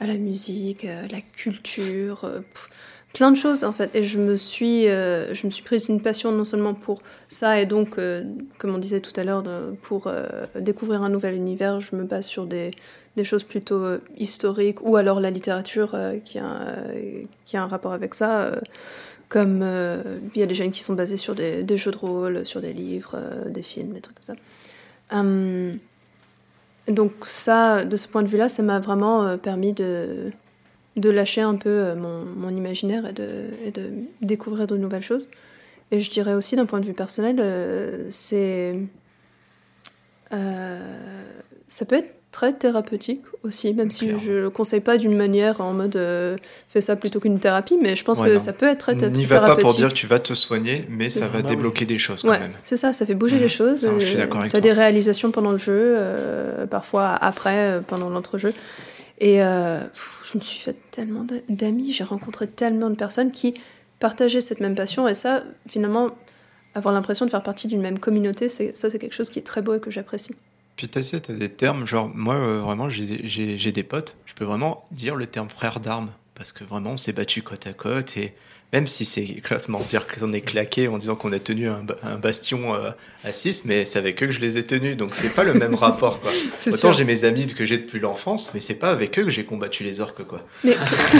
à 0.00 0.06
la 0.06 0.16
musique, 0.16 0.84
à 0.84 1.08
la 1.08 1.20
culture. 1.20 2.20
Pff, 2.54 2.70
plein 3.12 3.30
de 3.30 3.36
choses 3.36 3.64
en 3.64 3.72
fait. 3.72 3.94
Et 3.94 4.04
je 4.04 4.18
me 4.18 4.36
suis 4.36 4.88
euh, 4.88 5.32
je 5.34 5.46
me 5.46 5.50
suis 5.50 5.62
prise 5.62 5.86
une 5.88 6.00
passion 6.00 6.32
non 6.32 6.44
seulement 6.44 6.74
pour 6.74 7.00
ça 7.28 7.60
et 7.60 7.66
donc 7.66 7.98
euh, 7.98 8.22
comme 8.58 8.74
on 8.74 8.78
disait 8.78 9.00
tout 9.00 9.18
à 9.18 9.24
l'heure 9.24 9.42
pour 9.82 10.06
euh, 10.06 10.26
découvrir 10.58 11.02
un 11.02 11.08
nouvel 11.08 11.34
univers 11.34 11.80
je 11.80 11.96
me 11.96 12.04
base 12.04 12.26
sur 12.26 12.46
des, 12.46 12.70
des 13.16 13.24
choses 13.24 13.44
plutôt 13.44 13.82
historiques 14.16 14.82
ou 14.82 14.96
alors 14.96 15.20
la 15.20 15.30
littérature 15.30 15.96
qui 16.24 16.38
a 16.38 16.74
qui 17.44 17.56
a 17.56 17.62
un 17.62 17.66
rapport 17.66 17.92
avec 17.92 18.14
ça 18.14 18.52
comme 19.28 19.62
il 20.34 20.40
y 20.40 20.42
a 20.42 20.46
des 20.46 20.54
jeunes 20.54 20.70
qui 20.70 20.82
sont 20.82 20.94
basés 20.94 21.16
sur 21.16 21.34
des, 21.34 21.62
des 21.62 21.76
jeux 21.76 21.90
de 21.90 21.98
rôle 21.98 22.46
sur 22.46 22.60
des 22.60 22.72
livres 22.72 23.16
des 23.46 23.62
films 23.62 23.92
des 23.92 24.00
trucs 24.00 24.16
comme 24.16 24.36
ça. 24.36 24.42
Um, 25.10 25.78
donc 26.86 27.12
ça 27.22 27.84
de 27.84 27.96
ce 27.96 28.06
point 28.06 28.22
de 28.22 28.28
vue 28.28 28.36
là 28.36 28.48
ça 28.48 28.62
m'a 28.62 28.78
vraiment 28.78 29.38
permis 29.38 29.72
de 29.72 30.30
de 30.98 31.10
lâcher 31.10 31.40
un 31.40 31.56
peu 31.56 31.68
euh, 31.70 31.94
mon, 31.94 32.24
mon 32.36 32.50
imaginaire 32.56 33.06
et 33.06 33.12
de, 33.12 33.28
et 33.64 33.70
de, 33.70 33.90
découvrir 34.22 34.66
de 34.66 34.76
nouvelles 34.76 35.02
choses. 35.02 35.28
Et 35.90 36.00
je 36.00 36.10
dirais 36.10 36.34
aussi 36.34 36.54
d'un 36.56 36.66
point 36.66 36.80
de 36.80 36.86
vue 36.86 36.92
personnel, 36.92 37.36
euh, 37.40 38.04
c'est. 38.10 38.76
euh, 40.32 40.78
ça 41.66 41.84
peut 41.84 41.96
être 41.96 42.14
très 42.30 42.52
thérapeutique 42.52 43.22
aussi, 43.42 43.72
même 43.72 43.90
si 43.90 44.10
je 44.24 44.30
le 44.32 44.50
conseille 44.50 44.80
pas 44.80 44.98
d'une 44.98 45.16
manière 45.16 45.62
en 45.62 45.72
mode 45.72 45.96
euh, 45.96 46.36
fais 46.68 46.82
ça 46.82 46.94
plutôt 46.94 47.20
qu'une 47.20 47.40
thérapie, 47.40 47.78
mais 47.80 47.96
je 47.96 48.04
pense 48.04 48.20
Ouais, 48.20 48.28
que 48.28 48.32
non. 48.34 48.38
ça 48.38 48.52
peut 48.52 48.66
être 48.68 48.78
très 48.78 48.94
thé- 48.96 49.08
N'y 49.08 49.24
va 49.24 49.36
pas 49.40 49.46
pour 49.46 49.54
thérapeutique. 49.56 49.76
dire 49.78 49.88
que 49.88 49.94
tu 49.94 50.06
vas 50.06 50.18
te 50.18 50.34
soigner, 50.34 50.84
mais 50.90 51.08
ça 51.08 51.26
va 51.26 51.40
Bah 51.40 51.48
débloquer 51.48 51.86
des 51.86 51.96
choses 51.98 52.22
quand 52.22 52.28
Ouais, 52.28 52.38
même. 52.38 52.52
c'est 52.60 52.76
ça, 52.76 52.92
ça 52.92 53.06
fait 53.06 53.14
bouger 53.14 53.36
Mhm. 53.36 53.42
les 53.42 53.48
choses. 53.48 53.88
Tu 54.50 54.56
as 54.56 54.60
des 54.60 54.72
réalisations 54.72 55.30
pendant 55.30 55.52
le 55.52 55.58
jeu, 55.58 55.96
parfois 56.70 57.08
après, 57.14 57.80
pendant 57.88 58.10
l'entrejeu. 58.10 58.52
Et 59.20 59.42
euh, 59.42 59.80
je 60.24 60.38
me 60.38 60.42
suis 60.42 60.60
fait 60.60 60.76
tellement 60.90 61.24
d'a- 61.24 61.34
d'amis, 61.48 61.92
j'ai 61.92 62.04
rencontré 62.04 62.46
tellement 62.46 62.88
de 62.90 62.94
personnes 62.94 63.32
qui 63.32 63.54
partageaient 63.98 64.40
cette 64.40 64.60
même 64.60 64.74
passion. 64.76 65.08
Et 65.08 65.14
ça, 65.14 65.42
finalement, 65.68 66.10
avoir 66.74 66.94
l'impression 66.94 67.26
de 67.26 67.30
faire 67.30 67.42
partie 67.42 67.66
d'une 67.66 67.80
même 67.80 67.98
communauté, 67.98 68.48
ça, 68.48 68.64
c'est 68.74 68.98
quelque 68.98 69.14
chose 69.14 69.30
qui 69.30 69.38
est 69.40 69.42
très 69.42 69.60
beau 69.62 69.74
et 69.74 69.80
que 69.80 69.90
j'apprécie. 69.90 70.34
Puis 70.76 70.88
essayé, 70.94 71.20
t'as 71.20 71.32
des 71.32 71.48
termes, 71.48 71.84
genre 71.86 72.08
moi 72.14 72.34
euh, 72.36 72.60
vraiment 72.60 72.88
j'ai- 72.88 73.72
des 73.72 73.82
potes, 73.82 74.16
je 74.26 74.34
peux 74.34 74.44
vraiment 74.44 74.84
dire 74.92 75.16
le 75.16 75.26
terme 75.26 75.48
frère 75.48 75.80
d'armes, 75.80 76.10
parce 76.36 76.52
que 76.52 76.62
vraiment 76.62 76.90
on 76.92 76.96
s'est 76.96 77.12
battu 77.12 77.42
côte 77.42 77.66
à 77.66 77.72
côte, 77.72 78.16
même 78.72 78.86
si 78.86 79.04
c'est 79.06 79.24
complètement 79.40 79.80
dire 79.80 80.06
qu'on 80.06 80.30
est 80.32 80.42
claqué 80.42 80.88
en 80.88 80.98
disant 80.98 81.14
qu'on 81.16 81.32
a 81.32 81.38
tenu 81.38 81.68
un, 81.68 81.82
ba- 81.82 81.96
un 82.02 82.16
bastion 82.16 82.74
euh, 82.74 82.90
à 83.24 83.32
6, 83.32 83.62
mais 83.64 83.86
c'est 83.86 83.98
avec 83.98 84.22
eux 84.22 84.26
que 84.26 84.32
je 84.32 84.40
les 84.40 84.58
ai 84.58 84.62
tenus, 84.62 84.96
donc 84.96 85.10
c'est 85.14 85.30
pas 85.34 85.42
le 85.44 85.54
même 85.54 85.74
rapport 85.86 86.20
quoi. 86.20 86.30
Autant 86.70 86.92
j'ai 86.92 87.04
mes 87.04 87.24
amis 87.24 87.46
que 87.46 87.64
j'ai 87.64 87.78
depuis 87.78 87.98
l'enfance, 87.98 88.50
mais 88.52 88.60
c'est 88.60 88.74
pas 88.74 88.90
avec 88.90 89.18
eux 89.18 89.24
que 89.24 89.30
j'ai 89.30 89.44
combattu 89.44 89.84
les 89.84 90.00
orques 90.00 90.22
quoi. 90.24 90.40
Mais 90.64 90.74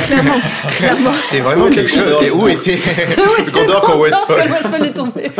clairement, 0.07 0.35
clairement. 0.77 1.13
C'est 1.31 1.41
vraiment 1.41 1.71
quelque 1.71 1.91
chose. 1.91 2.23
Et 2.23 2.31
où 2.31 2.47
était 2.49 2.77
le 2.77 3.51
Gondor 3.53 3.81
quand 3.83 3.99
Westfall 3.99 4.85
est 4.87 4.93
tombé. 4.93 5.31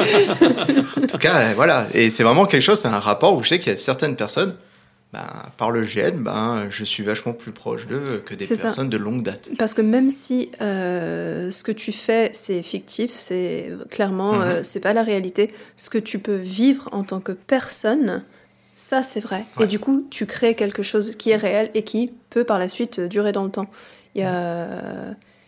En 1.03 1.07
tout 1.07 1.19
cas, 1.19 1.53
voilà. 1.55 1.89
Et 1.93 2.09
c'est 2.11 2.23
vraiment 2.23 2.47
quelque 2.47 2.63
chose, 2.63 2.79
c'est 2.81 2.89
un 2.89 2.99
rapport 3.01 3.37
où 3.37 3.43
je 3.43 3.51
sais 3.51 3.59
qu'il 3.59 3.69
y 3.69 3.75
a 3.75 3.77
certaines 3.77 4.17
personnes, 4.17 4.55
ben, 5.13 5.27
par 5.57 5.71
le 5.71 5.83
GN, 5.85 6.19
ben, 6.23 6.67
je 6.71 6.85
suis 6.85 7.03
vachement 7.03 7.33
plus 7.33 7.53
proche 7.53 7.87
d'eux 7.87 8.23
que 8.27 8.35
des 8.35 8.45
ça. 8.45 8.57
personnes 8.65 8.91
de 8.91 8.99
longue 8.99 9.23
date. 9.23 9.51
Parce 9.59 9.73
que 9.73 9.81
même 9.83 10.11
si 10.11 10.51
euh, 10.61 11.51
ce 11.51 11.63
que 11.65 11.73
tu 11.73 11.93
fais 11.93 12.31
c'est 12.35 12.63
fictif, 12.63 13.11
c'est 13.13 13.71
clairement 13.91 14.35
Mhm. 14.35 14.43
euh, 14.43 14.63
c'est 14.63 14.81
pas 14.81 14.93
la 14.93 15.03
réalité. 15.03 15.53
Ce 15.77 15.89
que 15.89 15.99
tu 15.99 16.19
peux 16.19 16.37
vivre 16.37 16.89
en 16.93 17.05
tant 17.05 17.21
que 17.21 17.33
personne, 17.33 18.23
ça 18.77 19.03
c'est 19.03 19.21
vrai. 19.21 19.45
Ouais. 19.57 19.65
Et 19.65 19.67
du 19.69 19.79
coup, 19.79 20.07
tu 20.11 20.27
crées 20.27 20.55
quelque 20.55 20.83
chose 20.83 21.17
qui 21.17 21.31
est 21.31 21.37
réel 21.37 21.71
et 21.75 21.85
qui 21.85 22.13
peut 22.31 22.45
par 22.45 22.59
la 22.59 22.69
suite 22.69 23.01
durer 23.01 23.33
dans 23.33 23.45
le 23.45 23.51
temps. 23.51 23.71
Il 24.15 24.21
y 24.21 24.25
a 24.25 24.69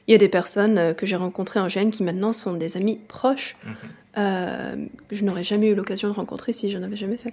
il 0.09 0.13
y 0.13 0.15
a 0.15 0.19
des 0.19 0.29
personnes 0.31 0.79
euh, 0.79 0.93
que 0.95 1.05
j'ai 1.07 1.17
rencontrées 1.17 1.61
en 1.61 1.69
GN 1.69 1.91
qui 1.91 2.03
maintenant 2.03 2.33
sont 2.33 2.55
des 2.55 2.77
amis 2.79 2.99
proches. 3.09 3.57
Mhm. 3.65 3.75
euh, 4.19 4.77
que 5.09 5.15
je 5.15 5.23
n'aurais 5.25 5.45
jamais 5.45 5.69
eu 5.69 5.75
l'occasion 5.75 6.09
de 6.09 6.15
rencontrer 6.15 6.53
si 6.53 6.69
je 6.71 6.79
n'avais 6.79 6.97
jamais 6.97 7.17
fait. 7.19 7.33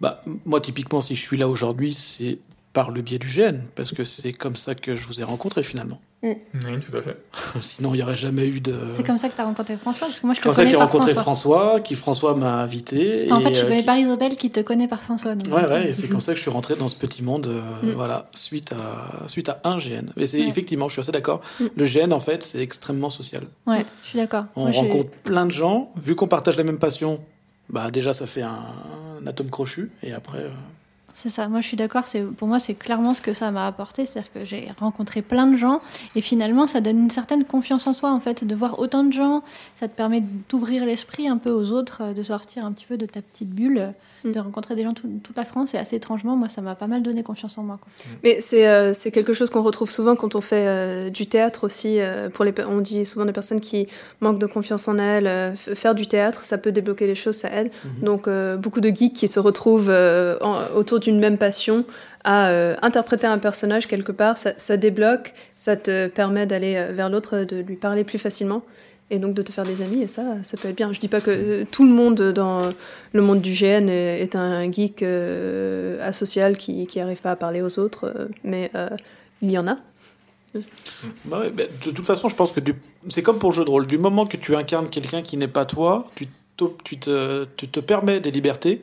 Bah, 0.00 0.22
moi, 0.44 0.60
typiquement, 0.60 1.00
si 1.00 1.14
je 1.14 1.20
suis 1.22 1.36
là 1.36 1.48
aujourd'hui, 1.48 1.94
c'est 1.94 2.38
par 2.72 2.90
le 2.90 3.00
biais 3.00 3.18
du 3.18 3.26
GN, 3.28 3.60
parce 3.74 3.92
que 3.92 4.04
c'est 4.04 4.34
comme 4.34 4.54
ça 4.56 4.74
que 4.74 4.96
je 4.96 5.06
vous 5.06 5.20
ai 5.20 5.24
rencontré 5.24 5.62
finalement. 5.62 5.98
Oui, 6.22 6.34
tout 6.52 6.94
à 6.96 7.00
fait. 7.02 7.16
Sinon, 7.62 7.94
il 7.94 7.98
n'y 7.98 8.02
aurait 8.02 8.16
jamais 8.16 8.46
eu 8.46 8.60
de. 8.60 8.74
C'est 8.96 9.06
comme 9.06 9.16
ça 9.16 9.28
que 9.28 9.34
tu 9.36 9.40
as 9.40 9.44
rencontré 9.44 9.76
François 9.76 10.08
Parce 10.08 10.18
que 10.20 10.26
moi, 10.26 10.34
je 10.34 10.38
C'est 10.38 10.42
te 10.42 10.44
comme 10.48 10.54
ça 10.54 10.62
que 10.62 10.66
connais 10.66 10.70
j'ai 10.78 10.82
rencontré 10.82 11.14
François. 11.14 11.58
François, 11.58 11.80
qui 11.80 11.94
François 11.94 12.34
m'a 12.34 12.60
invité. 12.60 13.30
En 13.30 13.40
et, 13.40 13.44
fait, 13.44 13.54
je 13.54 13.60
euh, 13.60 13.68
connais 13.68 13.80
qui- 13.80 13.86
par 13.86 13.96
Isabelle 13.96 14.36
qui 14.36 14.50
te 14.50 14.60
connaît 14.60 14.88
par 14.88 15.00
François. 15.02 15.34
donc- 15.36 15.54
Ouais, 15.54 15.66
ouais, 15.66 15.88
et 15.90 15.92
c'est 15.94 16.08
comme 16.08 16.20
ça 16.20 16.32
que 16.32 16.36
je 16.36 16.42
suis 16.42 16.50
rentré 16.50 16.74
dans 16.74 16.88
ce 16.88 16.96
petit 16.96 17.22
monde, 17.22 17.46
euh, 17.46 17.60
Mm. 17.82 17.90
voilà, 17.94 18.28
suite 18.34 18.72
à, 18.72 19.28
suite 19.28 19.48
à 19.48 19.60
un 19.64 19.78
GN. 19.78 20.10
Et 20.16 20.26
c'est 20.26 20.40
Ouais. 20.40 20.48
effectivement, 20.48 20.88
je 20.88 20.94
suis 20.94 21.00
assez 21.00 21.12
d'accord, 21.12 21.40
Mm. 21.60 21.64
le 21.76 21.84
GN, 21.86 22.12
en 22.12 22.20
fait, 22.20 22.42
c'est 22.42 22.60
extrêmement 22.60 23.10
social. 23.10 23.44
Ouais, 23.66 23.86
je 24.02 24.08
suis 24.08 24.18
d'accord. 24.18 24.46
On 24.56 24.62
Moi, 24.68 24.72
rencontre 24.72 25.10
plein 25.22 25.46
de 25.46 25.52
gens, 25.52 25.90
vu 25.96 26.14
qu'on 26.14 26.28
partage 26.28 26.56
la 26.58 26.64
même 26.64 26.78
passion, 26.78 27.20
bah 27.68 27.90
déjà, 27.90 28.14
ça 28.14 28.26
fait 28.26 28.42
un, 28.42 29.26
atome 29.26 29.50
crochu, 29.50 29.90
et 30.02 30.12
après... 30.12 30.38
euh, 30.38 30.50
C'est 31.14 31.30
ça, 31.30 31.48
moi 31.48 31.60
je 31.60 31.66
suis 31.66 31.76
d'accord, 31.76 32.06
c'est 32.06 32.22
pour 32.22 32.46
moi 32.46 32.58
c'est 32.58 32.74
clairement 32.74 33.14
ce 33.14 33.22
que 33.22 33.32
ça 33.32 33.50
m'a 33.50 33.66
apporté, 33.66 34.06
c'est-à-dire 34.06 34.32
que 34.32 34.44
j'ai 34.44 34.68
rencontré 34.78 35.22
plein 35.22 35.46
de 35.46 35.56
gens 35.56 35.80
et 36.14 36.20
finalement 36.20 36.66
ça 36.66 36.80
donne 36.80 36.98
une 36.98 37.10
certaine 37.10 37.44
confiance 37.44 37.86
en 37.86 37.94
soi 37.94 38.12
en 38.12 38.20
fait, 38.20 38.44
de 38.44 38.54
voir 38.54 38.78
autant 38.78 39.02
de 39.02 39.12
gens, 39.12 39.42
ça 39.80 39.88
te 39.88 39.96
permet 39.96 40.22
d'ouvrir 40.48 40.84
l'esprit 40.84 41.26
un 41.26 41.38
peu 41.38 41.50
aux 41.50 41.72
autres, 41.72 42.02
euh, 42.02 42.12
de 42.14 42.22
sortir 42.22 42.64
un 42.64 42.72
petit 42.72 42.86
peu 42.86 42.96
de 42.98 43.06
ta 43.06 43.22
petite 43.22 43.50
bulle. 43.50 43.94
De 44.32 44.40
rencontrer 44.40 44.74
des 44.74 44.82
gens 44.84 44.92
tout- 44.94 45.20
toute 45.22 45.36
la 45.36 45.44
France 45.44 45.74
et 45.74 45.78
assez 45.78 45.96
étrangement, 45.96 46.36
moi 46.36 46.48
ça 46.48 46.60
m'a 46.62 46.74
pas 46.74 46.86
mal 46.86 47.02
donné 47.02 47.22
confiance 47.22 47.56
en 47.58 47.62
moi. 47.62 47.78
quoi. 47.80 47.90
Mais 48.24 48.40
c'est 48.40 48.68
euh, 48.68 48.92
c'est 48.92 49.10
quelque 49.10 49.32
chose 49.32 49.50
qu'on 49.50 49.62
retrouve 49.62 49.90
souvent 49.90 50.16
quand 50.16 50.34
on 50.34 50.40
fait 50.40 50.66
euh, 50.66 51.10
du 51.10 51.26
théâtre 51.26 51.64
aussi. 51.64 52.00
euh, 52.00 52.28
pour 52.28 52.44
les, 52.44 52.52
on 52.68 52.80
dit 52.80 53.04
souvent 53.06 53.24
des 53.24 53.32
personnes 53.32 53.60
qui 53.60 53.86
manquent 54.20 54.38
de 54.38 54.46
confiance 54.46 54.88
en 54.88 54.98
elles. 54.98 55.26
euh, 55.26 55.54
faire 55.56 55.94
du 55.94 56.06
théâtre, 56.06 56.44
ça 56.44 56.58
peut 56.58 56.72
débloquer 56.72 57.06
les 57.06 57.14
choses, 57.14 57.36
ça 57.36 57.50
aide. 57.52 57.70
Mhm. 57.84 58.04
Donc 58.04 58.28
euh, 58.28 58.56
beaucoup 58.56 58.80
de 58.80 58.88
geeks 58.88 59.14
qui 59.14 59.28
se 59.28 59.38
retrouvent 59.40 59.90
euh, 59.90 60.36
en- 60.40 60.62
autour 60.76 61.00
d'une 61.00 61.18
même 61.18 61.38
passion 61.38 61.84
à 62.24 62.48
euh, 62.48 62.74
interpréter 62.82 63.26
un 63.28 63.38
personnage 63.38 63.86
quelque 63.86 64.10
part, 64.10 64.36
ça, 64.36 64.52
ça 64.56 64.76
débloque, 64.76 65.32
ça 65.54 65.76
te 65.76 66.08
permet 66.08 66.44
d'aller 66.46 66.86
vers 66.92 67.08
l'autre, 67.08 67.38
de 67.44 67.58
lui 67.58 67.76
parler 67.76 68.02
plus 68.02 68.18
facilement. 68.18 68.62
Et 69.08 69.20
donc 69.20 69.34
de 69.34 69.42
te 69.42 69.52
faire 69.52 69.64
des 69.64 69.82
amis, 69.82 70.02
et 70.02 70.08
ça, 70.08 70.24
ça 70.42 70.56
peut 70.56 70.66
être 70.68 70.76
bien. 70.76 70.92
Je 70.92 70.98
dis 70.98 71.06
pas 71.06 71.20
que 71.20 71.30
euh, 71.30 71.64
tout 71.70 71.84
le 71.84 71.92
monde 71.92 72.20
dans 72.32 72.72
le 73.12 73.22
monde 73.22 73.40
du 73.40 73.52
GN 73.52 73.88
est, 73.88 74.34
un 74.34 74.70
geek 74.72 75.00
euh, 75.02 76.04
asocial 76.06 76.58
qui 76.58 76.86
qui 76.88 76.98
arrive 76.98 77.20
pas 77.20 77.30
à 77.30 77.36
parler 77.36 77.62
aux 77.62 77.78
autres, 77.78 78.06
euh, 78.16 78.26
mais 78.42 78.70
euh, 78.74 78.88
il 79.42 79.50
y 79.52 79.58
en 79.58 79.68
a. 79.68 79.76
bah 81.24 81.40
ouais, 81.40 81.50
bah, 81.50 81.64
de 81.84 81.90
toute 81.92 82.06
façon, 82.06 82.28
je 82.28 82.34
pense 82.34 82.50
que 82.52 82.60
du- 82.60 82.74
c'est 83.08 83.22
comme 83.22 83.38
pour 83.38 83.50
le 83.50 83.56
jeu 83.56 83.64
de 83.64 83.70
rôle, 83.70 83.86
du 83.86 83.98
moment 83.98 84.26
que 84.26 84.36
tu 84.36 84.56
incarnes 84.56 84.88
quelqu'un 84.88 85.22
qui 85.22 85.36
n'est 85.36 85.46
pas 85.48 85.66
toi, 85.66 86.10
tu, 86.16 86.26
tu 86.84 86.98
te, 86.98 87.44
tu 87.56 87.68
te 87.68 87.80
permets 87.80 88.18
des 88.20 88.30
libertés 88.30 88.82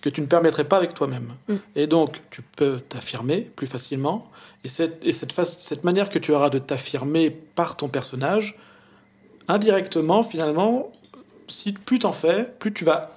que 0.00 0.08
tu 0.08 0.20
ne 0.20 0.26
permettrais 0.26 0.64
pas 0.64 0.76
avec 0.78 0.94
toi-même. 0.94 1.32
Mm. 1.48 1.54
Et 1.76 1.86
donc, 1.86 2.20
tu 2.30 2.40
peux 2.56 2.78
t'affirmer 2.88 3.50
plus 3.56 3.66
facilement, 3.66 4.30
et 4.64 4.68
cette, 4.68 5.04
et 5.04 5.12
cette, 5.12 5.32
face- 5.32 5.58
cette 5.58 5.84
manière 5.84 6.08
que 6.10 6.18
tu 6.18 6.32
auras 6.32 6.48
de 6.50 6.58
t'affirmer 6.58 7.30
par 7.30 7.76
ton 7.76 7.88
personnage, 7.88 8.56
indirectement, 9.48 10.22
finalement, 10.22 10.92
si 11.48 11.72
plus 11.72 11.98
t'en 11.98 12.12
fais, 12.12 12.44
plus 12.58 12.72
tu 12.72 12.84
vas 12.84 13.10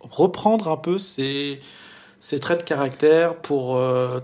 reprendre 0.00 0.68
un 0.68 0.76
peu 0.76 0.98
ces, 0.98 1.60
ces 2.20 2.40
traits 2.40 2.60
de 2.60 2.64
caractère 2.64 3.36
pour 3.36 3.76
euh, 3.76 4.20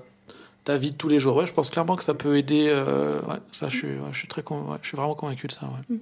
ta 0.65 0.77
vie 0.79 0.93
de 0.93 0.97
tous 0.97 1.09
les 1.09 1.19
jours. 1.19 1.37
Ouais, 1.37 1.47
je 1.47 1.53
pense 1.53 1.71
clairement 1.71 1.97
que 1.97 2.05
ça 2.05 2.15
peut 2.15 2.37
aider. 2.39 2.69
euh, 2.69 3.21
ouais, 3.23 3.37
ça, 3.53 3.69
je 3.69 3.77
suis, 3.79 3.89
ouais, 3.89 4.09
je 4.13 4.19
suis 4.19 4.29
très, 4.29 4.43
con- 4.43 4.71
ouais, 4.71 4.79
je 4.83 4.89
suis 4.89 4.97
vraiment 4.97 5.15
convaincu 5.15 5.47
de 5.47 5.53
ça. 5.53 5.67
ouais. 5.91 5.97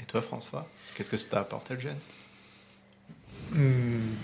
Et 0.00 0.04
toi, 0.04 0.20
François, 0.22 0.66
qu'est-ce 0.94 1.10
que 1.10 1.16
ça 1.16 1.28
t'a 1.30 1.40
apporté 1.40 1.74
le 1.74 1.80
GN 1.80 1.94
Hmm. 3.52 4.14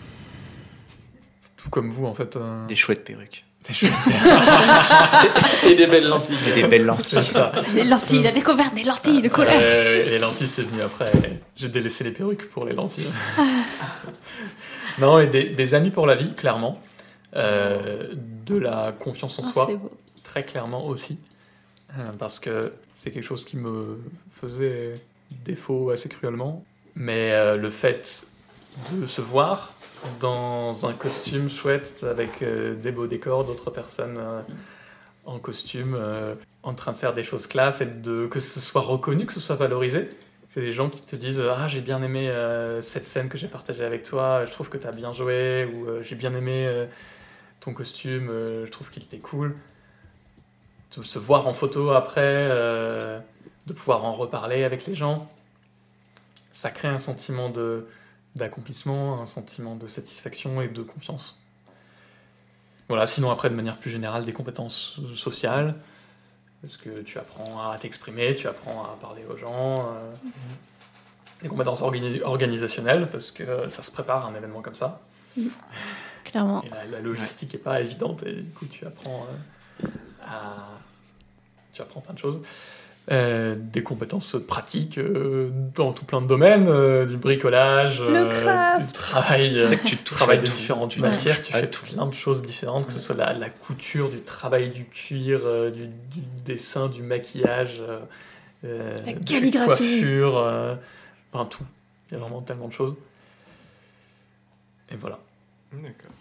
Tout 1.56 1.70
comme 1.70 1.90
vous, 1.90 2.06
en 2.06 2.14
fait. 2.14 2.34
euh, 2.36 2.66
Des 2.66 2.74
chouettes 2.76 3.04
perruques. 3.04 3.44
Et 5.66 5.74
des 5.74 5.86
belles 5.86 6.08
lentilles. 6.08 6.36
Et 6.48 6.52
des 6.62 6.66
belles 6.68 6.84
lentilles. 6.84 7.04
C'est 7.04 7.22
ça. 7.22 7.52
Les 7.74 7.84
lentilles, 7.84 8.20
il 8.20 8.26
a 8.26 8.32
découvert 8.32 8.72
des 8.72 8.82
lentilles 8.82 9.22
de 9.22 9.28
couleur. 9.28 9.52
Euh, 9.54 10.04
les 10.10 10.18
lentilles, 10.18 10.48
c'est 10.48 10.62
venu 10.62 10.82
après. 10.82 11.12
J'ai 11.56 11.68
délaissé 11.68 12.02
les 12.04 12.10
perruques 12.10 12.48
pour 12.50 12.64
les 12.64 12.72
lentilles. 12.72 13.06
non, 14.98 15.20
et 15.20 15.28
des, 15.28 15.44
des 15.44 15.74
amis 15.74 15.90
pour 15.90 16.06
la 16.06 16.14
vie, 16.16 16.34
clairement. 16.34 16.80
Euh, 17.34 18.08
de 18.44 18.56
la 18.56 18.92
confiance 18.98 19.38
en 19.38 19.42
Ah, 19.46 19.52
soi, 19.52 19.68
très 20.22 20.44
clairement 20.44 20.86
aussi. 20.86 21.18
Euh, 21.98 22.10
parce 22.18 22.40
que 22.40 22.72
c'est 22.94 23.10
quelque 23.10 23.24
chose 23.24 23.44
qui 23.44 23.56
me 23.56 23.98
faisait 24.38 24.94
défaut 25.44 25.90
assez 25.90 26.08
cruellement. 26.08 26.64
Mais 26.94 27.30
euh, 27.32 27.56
le 27.56 27.70
fait 27.70 28.24
de 28.92 29.06
se 29.06 29.20
voir 29.22 29.72
dans 30.20 30.86
un 30.86 30.92
costume 30.92 31.48
chouette 31.48 32.04
avec 32.08 32.42
euh, 32.42 32.74
des 32.74 32.92
beaux 32.92 33.06
décors, 33.06 33.44
d'autres 33.44 33.70
personnes 33.70 34.16
euh, 34.18 34.40
en 35.24 35.38
costume, 35.38 35.94
euh, 35.94 36.34
en 36.62 36.74
train 36.74 36.92
de 36.92 36.96
faire 36.96 37.12
des 37.12 37.24
choses 37.24 37.46
classe 37.46 37.80
et 37.80 37.86
de, 37.86 38.26
que 38.26 38.40
ce 38.40 38.60
soit 38.60 38.80
reconnu, 38.80 39.26
que 39.26 39.32
ce 39.32 39.40
soit 39.40 39.56
valorisé. 39.56 40.08
C'est 40.52 40.60
des 40.60 40.72
gens 40.72 40.90
qui 40.90 41.00
te 41.00 41.16
disent 41.16 41.40
Ah, 41.40 41.66
j'ai 41.68 41.80
bien 41.80 42.02
aimé 42.02 42.30
cette 42.82 43.06
scène 43.06 43.30
que 43.30 43.38
j'ai 43.38 43.48
partagée 43.48 43.84
avec 43.84 44.02
toi, 44.02 44.44
je 44.44 44.52
trouve 44.52 44.68
que 44.68 44.76
tu 44.76 44.86
as 44.86 44.92
bien 44.92 45.14
joué, 45.14 45.64
ou 45.74 45.86
j'ai 46.02 46.14
bien 46.14 46.34
aimé 46.34 46.86
ton 47.60 47.72
costume, 47.72 48.26
je 48.28 48.70
trouve 48.70 48.90
qu'il 48.90 49.02
était 49.02 49.18
cool. 49.18 49.56
De 50.94 51.02
se 51.02 51.18
voir 51.18 51.46
en 51.46 51.54
photo 51.54 51.92
après, 51.92 52.50
de 53.66 53.72
pouvoir 53.72 54.04
en 54.04 54.12
reparler 54.12 54.64
avec 54.64 54.84
les 54.84 54.94
gens, 54.94 55.26
ça 56.52 56.70
crée 56.70 56.88
un 56.88 56.98
sentiment 56.98 57.48
de 57.48 57.86
d'accomplissement, 58.36 59.20
un 59.20 59.26
sentiment 59.26 59.76
de 59.76 59.86
satisfaction 59.86 60.60
et 60.62 60.68
de 60.68 60.82
confiance. 60.82 61.38
Voilà, 62.88 63.06
sinon 63.06 63.30
après 63.30 63.50
de 63.50 63.54
manière 63.54 63.76
plus 63.76 63.90
générale 63.90 64.24
des 64.24 64.32
compétences 64.32 64.98
sociales, 65.14 65.74
parce 66.60 66.76
que 66.76 67.00
tu 67.02 67.18
apprends 67.18 67.70
à 67.70 67.78
t'exprimer, 67.78 68.34
tu 68.34 68.46
apprends 68.48 68.84
à 68.84 68.96
parler 69.00 69.24
aux 69.30 69.36
gens, 69.36 69.88
euh, 69.92 70.12
des 71.42 71.48
compétences 71.48 71.82
organi- 71.82 72.22
organisationnelles, 72.22 73.08
parce 73.10 73.30
que 73.30 73.68
ça 73.68 73.82
se 73.82 73.90
prépare 73.90 74.26
un 74.26 74.34
événement 74.34 74.62
comme 74.62 74.74
ça, 74.74 75.00
Clairement. 76.24 76.62
et 76.62 76.68
la, 76.70 76.84
la 76.86 77.00
logistique 77.00 77.52
n'est 77.54 77.58
pas 77.58 77.80
évidente, 77.80 78.22
et 78.24 78.32
du 78.42 78.50
coup 78.52 78.66
tu 78.66 78.86
apprends 78.86 79.26
euh, 79.82 79.86
à... 80.26 80.68
tu 81.72 81.82
apprends 81.82 82.00
plein 82.00 82.14
de 82.14 82.18
choses. 82.18 82.38
Euh, 83.10 83.56
des 83.58 83.82
compétences 83.82 84.36
pratiques 84.46 84.96
euh, 84.96 85.50
dans 85.74 85.92
tout 85.92 86.04
plein 86.04 86.22
de 86.22 86.28
domaines, 86.28 86.68
euh, 86.68 87.04
du 87.04 87.16
bricolage, 87.16 88.00
Le 88.00 88.14
euh, 88.14 88.28
craft. 88.28 88.86
du 88.86 88.92
travail, 88.92 89.54
que 89.82 89.88
tu 89.88 89.96
travailles 89.96 90.40
différentes 90.40 90.96
matières, 90.98 91.42
tu 91.42 91.52
fais 91.52 91.68
tout. 91.68 91.84
plein 91.84 92.06
de 92.06 92.14
choses 92.14 92.42
différentes, 92.42 92.86
que 92.86 92.92
ce 92.92 93.00
soit 93.00 93.16
la, 93.16 93.32
la 93.32 93.50
couture, 93.50 94.08
du 94.08 94.20
travail 94.20 94.68
du 94.70 94.84
cuir, 94.84 95.40
euh, 95.42 95.70
du, 95.72 95.88
du 95.88 96.20
dessin, 96.44 96.86
du 96.88 97.02
maquillage, 97.02 97.82
La 98.62 98.68
de 99.14 99.24
calligraphie. 99.24 99.66
coiffure, 99.66 100.38
euh, 100.38 100.76
enfin 101.32 101.46
tout. 101.46 101.64
Il 102.08 102.14
y 102.14 102.16
a 102.16 102.20
vraiment 102.20 102.40
tellement 102.40 102.68
de 102.68 102.72
choses. 102.72 102.94
Et 104.92 104.96
voilà. 104.96 105.18
D'accord. 105.72 106.12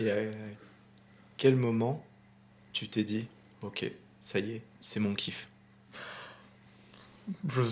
Et 0.00 0.10
à 0.10 0.16
quel 1.36 1.54
moment 1.54 2.04
tu 2.72 2.88
t'es 2.88 3.04
dit, 3.04 3.28
ok, 3.62 3.88
ça 4.22 4.40
y 4.40 4.54
est, 4.54 4.62
c'est 4.80 4.98
mon 4.98 5.14
kiff 5.14 5.46
Je, 7.48 7.62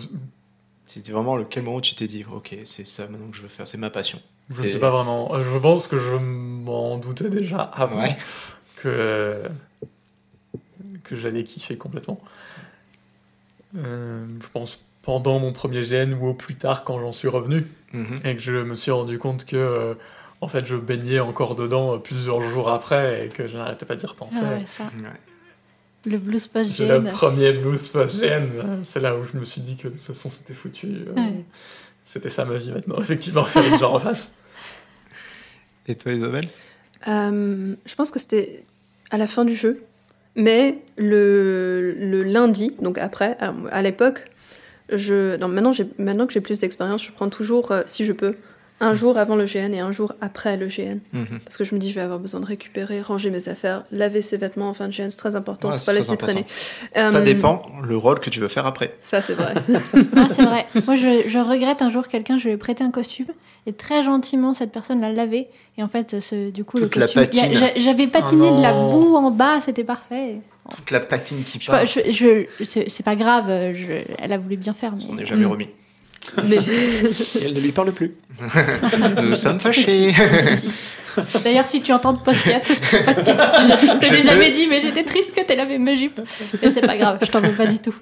C'était 0.87 1.13
vraiment 1.13 1.37
le 1.37 1.45
quel 1.45 1.63
moment 1.63 1.81
tu 1.81 1.95
t'es 1.95 2.07
dit, 2.07 2.25
ok, 2.31 2.57
c'est 2.65 2.87
ça 2.87 3.07
maintenant 3.09 3.29
que 3.31 3.37
je 3.37 3.43
veux 3.43 3.49
faire, 3.49 3.67
c'est 3.67 3.79
ma 3.79 3.91
passion. 3.91 4.21
je 4.51 4.63
ne 4.63 4.69
sais 4.69 4.79
pas 4.81 4.91
vraiment. 4.91 5.35
Euh, 5.35 5.43
Je 5.45 5.59
pense 5.59 5.87
que 5.89 5.99
je 5.99 6.15
m'en 6.15 6.97
doutais 6.99 7.29
déjà 7.31 7.61
avant. 7.63 8.01
Ouais. 8.01 8.17
que, 8.77 9.43
que 11.05 11.17
j'allais 11.17 11.45
kiffer 11.45 11.77
complètement. 11.77 12.21
Euh, 13.77 14.27
je 14.43 14.47
pense 14.53 14.81
pendant 15.03 15.39
mon 15.39 15.53
premier 15.53 15.83
GN 15.83 16.13
ou 16.15 16.27
au 16.29 16.35
plus 16.35 16.55
tard 16.57 16.85
quand 16.85 17.01
j'en 17.01 17.13
suis 17.13 17.29
revenu 17.29 17.67
Mhm. 17.93 18.15
et 18.25 18.35
que 18.37 18.41
je 18.43 18.53
me 18.53 18.75
suis 18.75 18.91
rendu 18.91 19.19
compte 19.19 19.45
que 19.45 19.57
euh, 19.57 19.95
en 20.41 20.49
fait 20.49 20.65
je 20.67 20.77
baignais 20.77 21.21
encore 21.21 21.57
dedans 21.57 21.99
plusieurs 21.99 22.41
jours 22.41 22.71
après 22.71 23.27
et 23.27 23.29
que 23.29 23.47
je 23.47 23.57
n'arrêtais 23.59 23.85
pas 23.87 23.97
d'y 23.97 24.07
repenser. 24.07 24.39
Ah 24.43 24.53
ouais, 24.55 24.65
ça. 24.67 24.85
Ouais. 24.85 25.11
Le 26.05 26.19
blues 26.19 26.47
post 26.49 26.79
Le 26.79 27.03
premier 27.05 27.53
blues 27.53 27.89
post 27.89 28.21
GN, 28.21 28.27
euh, 28.27 28.77
c'est 28.83 29.01
là 29.01 29.17
où 29.17 29.25
je 29.25 29.39
me 29.39 29.45
suis 29.45 29.61
dit 29.61 29.77
que 29.77 29.89
de 29.89 29.93
toute 29.95 30.03
façon 30.07 30.31
c'était 30.31 30.55
foutu. 30.55 30.87
euh, 30.87 31.13
Ouais. 31.15 31.45
C'était 32.05 32.29
ça 32.31 32.45
ma 32.45 32.57
vie 32.57 32.73
maintenant, 32.73 32.99
effectivement, 32.99 33.43
il 33.43 33.49
fallait 33.51 33.71
que 33.71 33.79
j'en 33.79 33.93
refasse. 33.93 34.29
Et 35.87 35.95
toi, 35.95 36.13
Isabelle? 36.13 36.49
Euh, 37.09 37.75
je 37.87 37.95
pense 37.95 38.11
que 38.11 38.19
c'était 38.19 38.65
à 39.11 39.19
la 39.19 39.27
fin 39.27 39.45
du 39.45 39.55
jeu, 39.55 39.83
mais 40.37 40.79
le, 40.97 41.95
le 41.99 42.23
lundi, 42.25 42.75
donc 42.81 42.99
après, 42.99 43.37
alors, 43.41 43.55
à 43.71 43.83
l'époque, 43.83 44.25
je, 44.93 45.37
non, 45.37 45.49
maintenant, 45.49 45.73
maintenant 45.99 46.27
que 46.27 46.33
j'ai 46.33 46.41
plus 46.41 46.59
d'expérience, 46.59 47.05
je 47.05 47.13
prends 47.13 47.29
toujours, 47.29 47.71
euh, 47.73 47.83
si 47.87 48.05
je 48.05 48.13
peux, 48.13 48.35
un 48.83 48.95
jour 48.95 49.17
avant 49.17 49.37
le 49.37 49.45
GN 49.45 49.73
et 49.73 49.81
un 49.81 49.93
jour 49.93 50.13
après 50.21 50.57
le 50.59 50.67
GN. 50.67 50.99
Mhm. 51.13 51.39
Parce 51.45 51.57
que 51.57 51.65
je 51.65 51.75
me 51.75 51.81
dis, 51.81 51.89
je 51.91 51.95
vais 51.95 52.01
avoir 52.03 52.19
besoin 52.19 52.41
de 52.41 52.45
récupérer, 52.47 53.01
ranger 53.01 53.31
mes 53.31 53.49
affaires, 53.49 53.85
laver 53.93 54.21
ses 54.21 54.37
vêtements 54.37 54.69
en 54.69 54.75
fin 54.75 54.89
de 54.89 54.93
GN, 54.93 55.09
c'est 55.09 55.17
très 55.17 55.37
important, 55.37 55.71
Ouais, 55.71 55.79
faut 55.79 55.87
pas 55.87 55.93
laisser 55.93 56.11
important. 56.13 56.33
traîner. 56.33 56.47
Ça 56.95 57.17
Euh, 57.17 57.25
dépend 57.25 57.63
le 57.83 57.97
rôle 57.97 58.21
que 58.21 58.29
tu 58.29 58.41
veux 58.41 58.49
faire 58.49 58.67
après. 58.67 58.95
Ça, 59.01 59.21
c'est 59.21 59.35
vrai. 59.35 59.55
Ah, 60.17 60.27
c'est 60.31 60.43
vrai. 60.43 60.67
Moi, 60.87 60.97
je, 60.97 61.29
je 61.29 61.39
regrette 61.39 61.81
un 61.81 61.91
jour 61.91 62.09
quelqu'un, 62.09 62.37
je 62.39 62.45
lui 62.49 62.55
ai 62.55 62.57
prêté 62.59 62.85
un 62.85 62.91
costume 62.91 63.27
et 63.67 63.73
très 63.73 64.03
gentiment, 64.03 64.53
cette 64.53 64.73
personne 64.73 65.01
l'a 65.01 65.13
lavé. 65.13 65.49
Et 65.79 65.83
en 65.83 65.89
fait, 65.89 66.21
ce, 66.21 66.51
du 66.51 66.65
coup, 66.65 66.79
Toute 66.79 66.97
le 66.97 67.07
costume. 67.07 67.27
J'avais 67.77 68.07
patiné 68.09 68.49
Oh 68.53 68.57
de 68.57 68.63
la 68.63 68.73
boue 68.73 69.15
en 69.17 69.31
bas, 69.31 69.61
c'était 69.65 69.85
parfait. 69.85 70.41
Toute 70.77 70.91
la 70.91 71.01
patine 71.01 71.43
qui 71.45 71.59
part, 71.59 71.85
je, 71.87 72.01
je- 72.11 72.85
c'est 72.89 73.03
pas 73.05 73.17
grave, 73.17 73.73
je- 73.75 74.03
elle 74.19 74.33
a 74.33 74.39
voulu 74.39 74.57
bien 74.57 74.75
faire. 74.75 74.93
Mais... 74.97 75.03
on 75.09 75.15
n'est 75.15 75.27
jamais 75.27 75.45
Mm. 75.45 75.51
remis. 75.51 75.69
Mais 76.49 76.57
Et 76.57 77.45
elle 77.45 77.55
ne 77.55 77.61
lui 77.61 77.73
parle 77.73 77.93
plus. 77.93 78.13
Nous 79.23 79.35
sommes 79.35 79.61
fâchés. 79.61 80.13
Si. 80.57 80.69
D'ailleurs, 81.45 81.69
si 81.69 81.83
tu 81.83 81.93
entends 81.93 82.15
de 82.15 82.19
podcast, 82.21 82.67
podcast 83.05 83.41
je, 83.83 84.07
Je 84.07 84.13
l'ai 84.13 84.21
te- 84.23 84.27
jamais 84.27 84.51
dit, 84.51 84.67
mais 84.67 84.81
j'étais 84.81 85.03
triste 85.05 85.35
que 85.35 85.43
t'aies 85.43 85.57
lavé 85.57 85.77
ma 85.79 85.95
jupe. 85.95 86.19
Mais 86.63 86.71
c'est 86.71 86.81
pas 86.81 86.97
grave, 86.97 87.19
je 87.23 87.31
t'en 87.31 87.41
veux 87.41 87.51
pas 87.53 87.67
du 87.67 87.79
tout. 87.79 87.95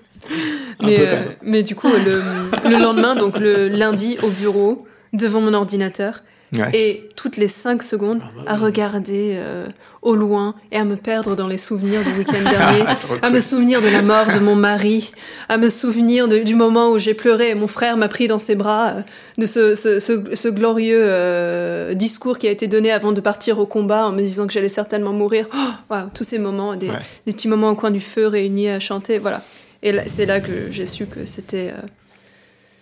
Mais, 0.81 0.97
euh, 1.01 1.25
mais 1.43 1.63
du 1.65 1.75
coup, 1.75 1.89
le, 1.89 2.23
le 2.71 2.77
lendemain, 2.79 3.17
donc 3.17 3.39
le 3.39 3.67
lundi, 3.69 4.17
au 4.23 4.29
bureau, 4.29 4.87
devant 5.13 5.41
mon 5.41 5.55
ordinateur, 5.55 6.23
Ouais. 6.53 6.69
et 6.73 7.09
toutes 7.15 7.37
les 7.37 7.47
cinq 7.47 7.83
secondes, 7.85 8.21
Ah 8.25 8.29
bah 8.35 8.43
à 8.49 8.57
regarder 8.57 9.35
euh, 9.37 9.69
au 10.03 10.17
loin 10.17 10.57
et 10.73 10.77
à 10.79 10.85
me 10.85 10.97
perdre 10.97 11.37
dans 11.37 11.47
les 11.47 11.59
souvenirs 11.59 12.03
du 12.03 12.11
week-end 12.19 12.43
dernier. 12.51 12.85
Trop 12.99 13.15
À 13.15 13.19
cool. 13.21 13.31
me 13.33 13.39
souvenir 13.39 13.81
de 13.81 13.87
la 13.87 14.03
mort 14.03 14.27
de 14.35 14.41
mon 14.41 14.57
mari, 14.57 15.13
à 15.49 15.59
me 15.59 15.69
souvenir 15.69 16.27
de- 16.27 16.39
du 16.39 16.57
moment 16.57 16.91
où 16.91 16.99
j'ai 16.99 17.15
pleuré 17.15 17.51
et 17.51 17.55
mon 17.55 17.69
frère 17.69 17.97
m'a 17.97 18.09
pris 18.09 18.27
dans 18.27 18.41
ses 18.41 18.57
bras, 18.57 18.89
euh, 18.97 19.01
de 19.39 19.47
ce, 19.47 19.77
ce, 19.77 20.01
ce- 20.01 20.35
ce 20.35 20.49
glorieux 20.49 20.99
euh, 21.01 21.95
discours 21.95 22.37
qui 22.39 22.49
a 22.49 22.51
été 22.51 22.67
donné 22.67 22.91
avant 22.91 23.13
de 23.13 23.21
partir 23.21 23.61
au 23.61 23.67
combat 23.67 24.07
en 24.09 24.13
me 24.13 24.23
disant 24.23 24.49
que 24.49 24.53
j'allais 24.53 24.69
certainement 24.69 25.13
mourir. 25.13 25.47
Oh, 25.55 25.57
waouh, 25.91 26.09
tous 26.13 26.25
ces 26.25 26.41
moments, 26.41 26.75
des, 26.75 26.89
Ouais. 26.91 26.97
des 27.27 27.33
petits 27.33 27.47
moments 27.49 27.71
au 27.71 27.77
coin 27.77 27.93
du 27.93 28.01
feu 28.01 28.27
réunis 28.27 28.69
à 28.71 28.81
chanter, 28.81 29.19
voilà. 29.19 29.41
Et 29.85 29.95
c'est 30.07 30.27
là 30.27 30.41
que 30.41 30.73
j'ai 30.73 30.87
su 30.87 31.07
que 31.07 31.27
c'était, 31.27 31.71
euh, 31.71 31.81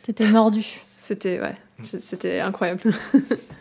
T'étais 0.04 0.24
mordu. 0.28 0.64
c'était, 0.96 1.38
ouais, 1.38 1.54
c'était 2.00 2.40
incroyable. 2.40 2.81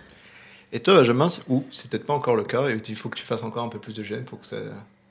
Et 0.73 0.79
toi, 0.81 0.95
Benjamin, 0.95 1.29
c'est- 1.29 1.43
ou 1.47 1.65
c'est 1.71 1.89
peut-être 1.89 2.05
pas 2.05 2.13
encore 2.13 2.35
le 2.35 2.43
cas, 2.43 2.67
et 2.69 2.77
il 2.87 2.95
faut 2.95 3.09
que 3.09 3.17
tu 3.17 3.25
fasses 3.25 3.43
encore 3.43 3.63
un 3.63 3.69
peu 3.69 3.79
plus 3.79 3.93
de 3.93 4.03
gêne 4.03 4.23
pour 4.25 4.39
que 4.41 4.45
ça, 4.45 4.57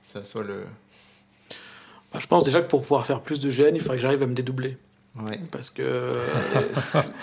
ça 0.03 0.25
soit 0.25 0.43
le. 0.45 0.65
Bah, 2.13 2.19
je 2.21 2.27
pense 2.27 2.45
déjà 2.45 2.61
que 2.61 2.69
pour 2.69 2.83
pouvoir 2.83 3.07
faire 3.07 3.21
plus 3.21 3.41
de 3.41 3.51
GN, 3.51 3.75
il 3.75 3.81
faudrait 3.81 3.97
que 3.97 4.03
j'arrive 4.03 4.23
à 4.23 4.27
me 4.27 4.35
dédoubler. 4.35 4.77
Ouais. 5.19 5.41
Parce 5.51 5.71
que, 5.71 5.83
euh, 5.83 6.13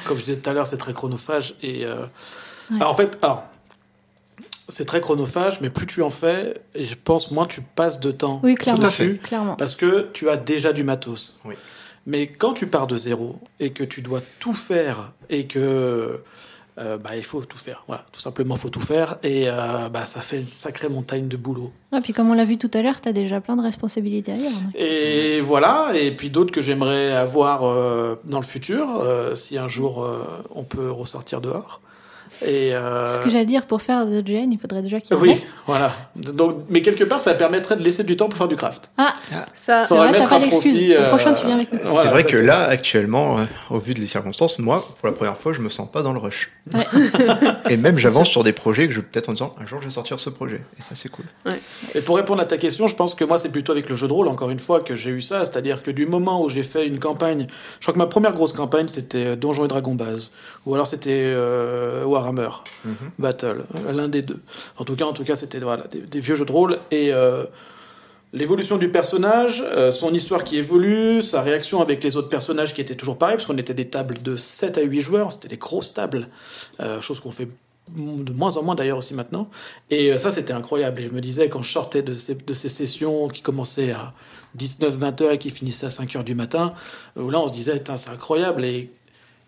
comme 0.06 0.18
je 0.18 0.24
disais 0.24 0.38
tout 0.38 0.50
à 0.50 0.54
l'heure, 0.54 0.66
c'est 0.68 0.78
très 0.78 0.94
chronophage. 0.94 1.56
Et, 1.62 1.86
euh, 1.86 2.06
Ouais. 2.72 2.78
alors, 2.78 2.90
en 2.92 2.96
fait, 2.96 3.20
alors, 3.22 3.44
c'est 4.70 4.86
très 4.86 5.00
chronophage, 5.02 5.62
mais 5.62 5.70
plus 5.70 5.86
tu 5.86 6.02
en 6.02 6.10
fais, 6.10 6.56
et 6.74 6.86
je 6.86 6.96
pense, 6.96 7.30
moins 7.32 7.46
tu 7.46 7.62
passes 7.62 8.00
de 8.00 8.12
temps 8.12 8.40
Oui, 8.44 8.56
clairement. 8.56 8.82
Tout 8.82 8.88
à 8.88 8.92
fait. 8.92 9.06
dessus, 9.10 9.18
Clairement. 9.20 9.56
parce 9.56 9.76
que 9.76 10.10
tu 10.14 10.30
as 10.30 10.38
déjà 10.38 10.74
du 10.74 10.84
matos. 10.84 11.38
Oui. 11.46 11.56
Mais 12.06 12.28
quand 12.28 12.54
tu 12.54 12.68
pars 12.68 12.88
de 12.88 12.98
zéro 12.98 13.40
et 13.60 13.72
que 13.72 13.84
tu 13.84 14.02
dois 14.02 14.22
tout 14.40 14.54
faire 14.54 15.12
et 15.30 15.46
que 15.48 16.22
euh, 16.80 16.98
bah, 16.98 17.12
il 17.16 17.24
faut 17.24 17.42
tout 17.46 17.58
faire, 17.58 17.84
voilà, 17.88 18.04
tout 18.12 18.20
simplement 18.20 18.56
faut 18.56 18.70
tout 18.70 18.82
faire 18.82 19.18
et 19.22 19.48
euh, 19.48 19.90
bah, 19.90 20.08
ça 20.08 20.22
fait 20.22 20.40
une 20.40 20.48
sacrée 20.48 20.90
montagne 20.90 21.28
de 21.28 21.38
boulot. 21.38 21.72
Et 21.96 22.02
puis 22.02 22.14
comme 22.14 22.32
on 22.32 22.34
l'a 22.34 22.46
vu 22.46 22.58
tout 22.58 22.72
à 22.74 22.82
l'heure, 22.82 23.00
t'as 23.00 23.12
déjà 23.12 23.42
plein 23.42 23.56
de 23.56 23.62
responsabilités 23.62 24.32
ailleurs. 24.32 24.52
donc. 24.52 24.76
Et 24.76 25.40
voilà, 25.42 25.92
et 25.94 26.16
puis 26.16 26.32
d'autres 26.32 26.52
que 26.52 26.64
j'aimerais 26.64 27.12
avoir 27.12 27.64
euh, 27.64 28.16
dans 28.26 28.40
le 28.40 28.46
futur, 28.46 28.88
si 29.36 29.58
un 29.58 29.68
jour 29.68 30.08
on 30.56 30.64
peut 30.64 30.90
ressortir 30.90 31.42
dehors. 31.42 31.82
Et 32.42 32.76
euh, 32.76 33.18
Ce 33.18 33.24
que 33.24 33.30
j'allais 33.30 33.46
dire, 33.46 33.66
pour 33.66 33.82
faire 33.82 34.06
de 34.06 34.22
GN, 34.22 34.52
il 34.52 34.58
faudrait 34.60 34.82
déjà 34.82 35.00
qu'il 35.00 35.16
y 35.16 35.20
en 35.20 35.22
oui, 35.22 35.32
ait. 35.32 35.44
voilà. 35.66 35.94
Donc, 36.16 36.58
mais 36.70 36.82
quelque 36.82 37.04
part, 37.04 37.22
ça 37.22 37.34
permettrait 37.34 37.76
de 37.76 37.84
laisser 37.84 38.04
du 38.04 38.18
temps 38.18 38.28
pour 38.28 38.38
faire 38.38 38.48
du 38.48 38.56
craft. 38.56 38.90
Ah, 38.98 39.16
Ça, 39.54 39.84
c'est 39.84 39.88
Faudrait 39.88 40.10
vrai, 40.10 40.18
t'as 40.18 40.20
mettre 40.20 40.30
pas 40.30 40.40
d'excuse. 40.40 40.78
Au 40.78 40.94
euh, 40.94 41.10
prochain, 41.10 41.34
tu 41.34 41.46
viens 41.46 41.56
avec 41.56 41.72
nous. 41.72 41.80
Voilà, 41.84 42.04
c'est 42.04 42.10
vrai 42.10 42.24
que 42.24 42.38
là, 42.38 42.64
actuellement, 42.64 43.40
euh, 43.40 43.44
au 43.70 43.80
vu 43.80 43.94
des 43.94 44.08
circonstances, 44.08 44.60
moi, 44.60 44.84
pour 45.00 45.08
la 45.08 45.14
première 45.14 45.38
fois, 45.38 45.54
je 45.54 45.62
me 45.62 45.70
sens 45.70 45.90
pas 45.90 46.02
dans 46.02 46.14
le 46.14 46.20
rush. 46.20 46.52
Ouais. 46.74 46.86
et 47.70 47.78
même, 47.78 47.98
j'avance 47.98 48.30
sur 48.30 48.44
des 48.44 48.54
projets 48.54 48.88
que 48.88 48.94
je 48.94 49.02
peut-être 49.02 49.30
en 49.30 49.34
disant 49.34 49.56
un 49.60 49.66
jour, 49.66 49.80
je 49.82 49.86
vais 49.86 49.92
sortir 49.92 50.20
ce 50.20 50.30
projet. 50.30 50.62
Et 50.80 50.82
ça, 50.82 50.92
c'est 50.96 51.10
cool. 51.10 51.26
Et 51.96 52.02
pour 52.02 52.18
répondre 52.18 52.42
à 52.42 52.46
ta 52.46 52.58
question, 52.58 52.88
je 52.88 52.96
pense 52.96 53.16
que 53.16 53.24
moi, 53.24 53.38
c'est 53.38 53.50
plutôt 53.50 53.72
avec 53.72 53.90
le 53.90 53.96
jeu 53.96 54.08
de 54.08 54.14
rôle, 54.14 54.28
encore 54.28 54.50
une 54.50 54.60
fois, 54.60 54.82
que 54.82 54.96
j'ai 54.96 55.12
eu 55.12 55.22
ça. 55.22 55.46
C'est-à-dire 55.46 55.84
que 55.84 55.92
du 55.92 56.06
moment 56.06 56.44
où 56.44 56.50
j'ai 56.50 56.64
fait 56.64 56.88
une 56.88 57.00
campagne, 57.00 57.48
je 57.80 57.86
crois 57.86 57.94
que 57.94 58.00
ma 58.00 58.08
première 58.08 58.34
grosse 58.34 58.54
campagne, 58.54 58.88
c'était 58.88 59.36
Donjons 59.36 59.66
et 59.66 59.68
Dragons 59.68 59.96
base. 59.96 60.32
Ou 60.66 60.74
alors 60.74 60.88
c'était 60.88 61.10
euh, 61.12 62.04
Warhammer 62.24 62.50
Mhm. 62.86 62.96
Battle, 63.20 63.66
euh, 63.76 63.92
l'un 63.92 64.08
des 64.08 64.22
deux. 64.22 64.40
En 64.78 64.86
tout 64.86 64.96
cas, 64.96 65.06
en 65.06 65.14
tout 65.14 65.24
cas, 65.24 65.36
c'était 65.36 65.60
voilà, 65.60 65.88
des, 65.88 66.00
des 66.02 66.20
vieux 66.20 66.36
jeux 66.36 66.46
de 66.46 66.52
rôle. 66.52 66.80
Et 66.92 67.12
euh, 67.14 67.46
l'évolution 68.32 68.78
du 68.78 68.90
personnage, 68.90 69.64
euh, 69.66 69.92
son 69.92 70.14
histoire 70.14 70.44
qui 70.44 70.58
évolue, 70.58 71.22
sa 71.22 71.42
réaction 71.42 71.82
avec 71.82 72.04
les 72.04 72.16
autres 72.16 72.30
personnages 72.30 72.74
qui 72.74 72.82
étaient 72.82 72.96
toujours 72.96 73.18
pareils, 73.18 73.36
parce 73.36 73.46
qu'on 73.48 73.58
était 73.58 73.74
des 73.74 73.90
tables 73.90 74.22
de 74.22 74.36
7 74.38 74.78
à 74.78 74.82
8 74.82 75.02
joueurs, 75.02 75.32
c'était 75.34 75.50
des 75.50 75.58
grosses 75.58 75.94
tables, 75.94 76.28
euh, 76.80 77.02
chose 77.02 77.20
qu'on 77.20 77.32
fait 77.32 77.48
de 77.98 78.32
moins 78.32 78.56
en 78.56 78.64
moins 78.64 78.76
d'ailleurs 78.76 78.98
aussi 78.98 79.14
maintenant. 79.14 79.50
Et 79.90 80.18
ça, 80.18 80.32
c'était 80.32 80.54
incroyable. 80.54 81.02
Et 81.02 81.08
je 81.08 81.12
me 81.12 81.20
disais, 81.20 81.50
quand 81.50 81.62
je 81.62 81.72
sortais 81.72 82.02
de 82.02 82.14
ces, 82.14 82.36
de 82.36 82.54
ces 82.54 82.70
sessions 82.70 83.28
qui 83.28 83.42
commençaient 83.42 83.92
à 83.92 84.14
19-20 84.58 85.22
heures 85.22 85.32
et 85.34 85.38
qui 85.38 85.50
finissaient 85.50 85.88
à 85.88 85.92
5 85.92 86.16
heures 86.16 86.24
du 86.24 86.34
matin, 86.34 86.72
où 87.18 87.30
là, 87.30 87.40
on 87.42 87.48
se 87.50 87.54
disait, 87.54 87.84
c'est 87.98 88.10
incroyable. 88.10 88.64
Et, 88.64 88.90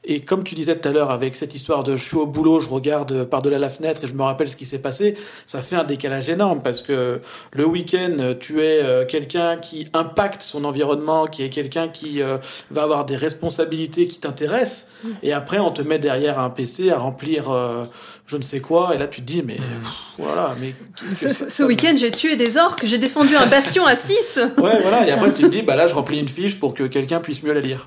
et 0.08 0.22
comme 0.22 0.44
tu 0.44 0.56
disais 0.56 0.76
tout 0.78 0.88
à 0.88 0.92
l'heure, 0.92 1.12
avec 1.12 1.36
cette 1.36 1.56
histoire 1.56 1.84
de 1.84 1.96
je 1.96 2.04
suis 2.04 2.18
au 2.18 2.26
boulot, 2.26 2.60
je 2.60 2.70
regarde 2.70 3.24
par-delà 3.26 3.58
la 3.60 3.70
fenêtre 3.70 4.02
et 4.04 4.08
je 4.08 4.14
me 4.14 4.24
rappelle 4.24 4.48
ce 4.50 4.56
qui 4.56 4.66
s'est 4.66 4.80
passé, 4.82 5.18
ça 5.46 5.62
fait 5.62 5.76
un 5.76 5.84
décalage 5.84 6.30
énorme 6.30 6.62
parce 6.62 6.82
que 6.82 7.22
le 7.52 7.66
week-end, 7.66 8.34
tu 8.40 8.62
es 8.62 8.82
euh, 8.84 9.06
quelqu'un 9.06 9.58
qui 9.58 9.88
impacte 9.94 10.42
son 10.42 10.64
environnement, 10.66 11.26
qui 11.26 11.44
est 11.44 11.50
quelqu'un 11.50 11.88
qui 11.88 12.22
euh, 12.22 12.38
va 12.72 12.84
avoir 12.84 13.06
des 13.06 13.16
responsabilités 13.18 14.08
qui 14.08 14.20
t'intéressent. 14.20 14.90
Et 15.22 15.34
après, 15.34 15.60
on 15.60 15.72
te 15.72 15.82
met 15.82 16.00
derrière 16.00 16.40
un 16.40 16.50
PC 16.50 16.90
à 16.90 16.98
remplir 16.98 17.52
euh, 17.52 17.86
je 18.26 18.38
ne 18.38 18.42
sais 18.42 18.60
quoi. 18.60 18.96
Et 18.96 18.98
là, 18.98 19.08
tu 19.08 19.22
te 19.22 19.26
dis, 19.32 19.44
mais 19.44 19.56
pff, 19.56 19.88
voilà, 20.18 20.56
mais 20.60 20.74
ce, 21.14 21.32
ce- 21.32 21.64
week-end, 21.64 21.94
j'ai 21.98 22.10
tué 22.12 22.36
des 22.36 22.58
orques, 22.58 22.86
j'ai 22.86 22.98
défendu 22.98 23.36
un 23.36 23.46
bastion 23.46 23.86
à 23.86 23.96
6 23.96 24.40
Ouais, 24.58 24.82
voilà. 24.82 25.08
Et 25.08 25.12
après, 25.12 25.32
tu 25.34 25.44
te 25.44 25.48
dis, 25.48 25.62
bah 25.62 25.76
là, 25.76 25.88
je 25.88 25.94
remplis 25.94 26.20
une 26.20 26.30
fiche 26.30 26.60
pour 26.60 26.74
que 26.74 26.84
quelqu'un 26.84 27.20
puisse 27.20 27.44
mieux 27.44 27.54
la 27.54 27.62
lire. 27.62 27.86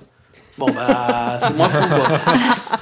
Bon, 0.59 0.71
bah, 0.73 1.39
c'est 1.41 1.55
moins 1.57 1.69
fou, 1.69 1.89
quoi. 1.89 2.19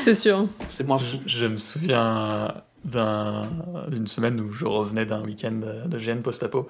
C'est 0.00 0.14
sûr. 0.14 0.46
C'est 0.68 0.86
moins 0.86 0.98
fou. 0.98 1.18
Je, 1.26 1.38
je 1.40 1.46
me 1.46 1.56
souviens 1.56 2.54
d'un- 2.84 3.48
d'une 3.88 4.06
semaine 4.06 4.40
où 4.40 4.52
je 4.52 4.64
revenais 4.64 5.04
d'un 5.06 5.22
week-end 5.22 5.60
de 5.86 5.98
GN 5.98 6.20
post-apo 6.22 6.68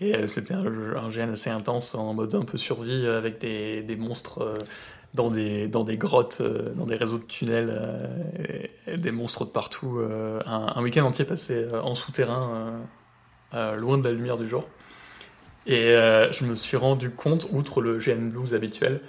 Et 0.00 0.14
euh, 0.16 0.26
c'était 0.26 0.54
un, 0.54 0.64
un 0.64 1.08
GN 1.10 1.30
assez 1.32 1.50
intense 1.50 1.94
en 1.94 2.14
mode 2.14 2.34
un 2.34 2.42
peu 2.44 2.56
survie 2.58 3.04
euh, 3.04 3.18
avec 3.18 3.38
des, 3.40 3.82
des 3.82 3.96
monstres 3.96 4.42
euh, 4.42 4.54
dans, 5.12 5.28
des, 5.28 5.68
dans 5.68 5.84
des 5.84 5.96
grottes, 5.98 6.38
euh, 6.40 6.72
dans 6.74 6.86
des 6.86 6.96
réseaux 6.96 7.18
de 7.18 7.24
tunnels, 7.24 7.68
euh, 7.70 8.06
et, 8.88 8.92
et 8.94 8.96
des 8.96 9.12
monstres 9.12 9.44
de 9.44 9.50
partout. 9.50 9.98
euh, 9.98 10.40
un, 10.46 10.72
un 10.76 10.82
week-end 10.82 11.04
entier 11.04 11.24
passé 11.26 11.54
euh, 11.54 11.82
en 11.82 11.94
souterrain, 11.94 12.80
euh, 13.54 13.56
euh, 13.74 13.76
loin 13.76 13.98
de 13.98 14.04
la 14.08 14.12
lumière 14.14 14.38
du 14.38 14.48
jour. 14.48 14.66
Et 15.66 15.90
euh, 15.90 16.30
je 16.32 16.44
me 16.44 16.54
suis 16.54 16.76
rendu 16.76 17.10
compte, 17.10 17.46
outre 17.52 17.80
le 17.82 17.98
GN 17.98 18.30
Blues 18.30 18.54
habituel, 18.54 19.00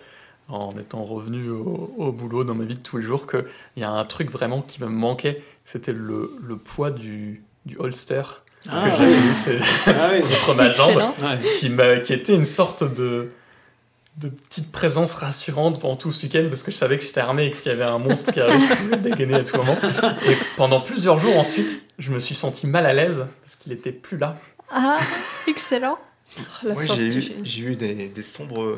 en 0.50 0.72
étant 0.80 1.04
revenu 1.04 1.50
au, 1.50 1.94
au 1.98 2.12
boulot 2.12 2.44
dans 2.44 2.56
ma 2.56 2.66
vie 2.66 2.76
de 2.76 2.80
tous 2.80 2.98
les 2.98 3.04
jours, 3.04 3.28
qu'il 3.28 3.44
y 3.78 3.84
a 3.84 3.90
un 3.90 4.06
truc 4.06 4.30
vraiment 4.32 4.62
qui 4.62 4.82
me 4.82 4.88
manquait, 4.88 5.42
c'était 5.66 5.94
le, 5.94 6.30
le 6.44 6.56
poids 6.58 6.92
du, 6.92 7.44
du 7.66 7.78
holster 7.78 8.22
Ah, 8.70 8.90
que 8.90 8.98
j'avais 8.98 9.12
eu 9.14 9.34
c'est- 9.34 9.60
Ah 9.88 10.10
oui. 10.14 10.22
contre 10.46 10.54
ma 10.56 10.70
jambe, 10.70 11.02
qui, 11.60 11.70
m'a- 11.70 11.98
qui 11.98 12.14
était 12.14 12.36
une 12.36 12.46
sorte 12.46 12.84
de, 12.84 13.32
de 14.18 14.30
petite 14.30 14.72
présence 14.72 15.14
rassurante 15.14 15.80
pendant 15.82 15.96
tout 15.96 16.12
ce 16.12 16.24
week-end, 16.28 16.46
parce 16.50 16.62
que 16.64 16.72
je 16.72 16.78
savais 16.78 16.98
que 17.00 17.04
j'étais 17.04 17.22
armé 17.22 17.48
et 17.48 17.52
que 17.52 17.58
s'il 17.58 17.72
y 17.72 17.76
avait 17.76 17.84
un 17.84 17.98
monstre 18.00 18.32
qui 18.32 18.40
arrivait, 18.40 18.66
je 18.68 18.74
pouvais 18.76 18.98
dégainer 18.98 19.34
à 19.36 19.44
tout 19.44 19.58
moment. 19.58 19.76
Et 20.28 20.38
pendant 20.58 20.80
plusieurs 20.80 21.18
jours 21.18 21.38
ensuite, 21.38 21.84
je 21.98 22.12
me 22.12 22.20
suis 22.20 22.36
senti 22.36 22.68
mal 22.68 22.86
à 22.86 22.94
l'aise, 22.94 23.26
parce 23.44 23.56
qu'il 23.56 23.72
était 23.72 23.92
plus 23.92 24.18
là. 24.18 24.38
Ah, 24.72 25.00
excellent. 25.48 25.98
La 26.64 26.74
Moi, 26.74 26.86
force 26.86 27.00
j'ai 27.00 27.10
du 27.12 27.18
eu, 27.18 27.22
génie. 27.22 27.42
j'ai 27.44 27.62
eu 27.62 27.76
des, 27.76 28.10
des 28.10 28.24
sombres. 28.24 28.76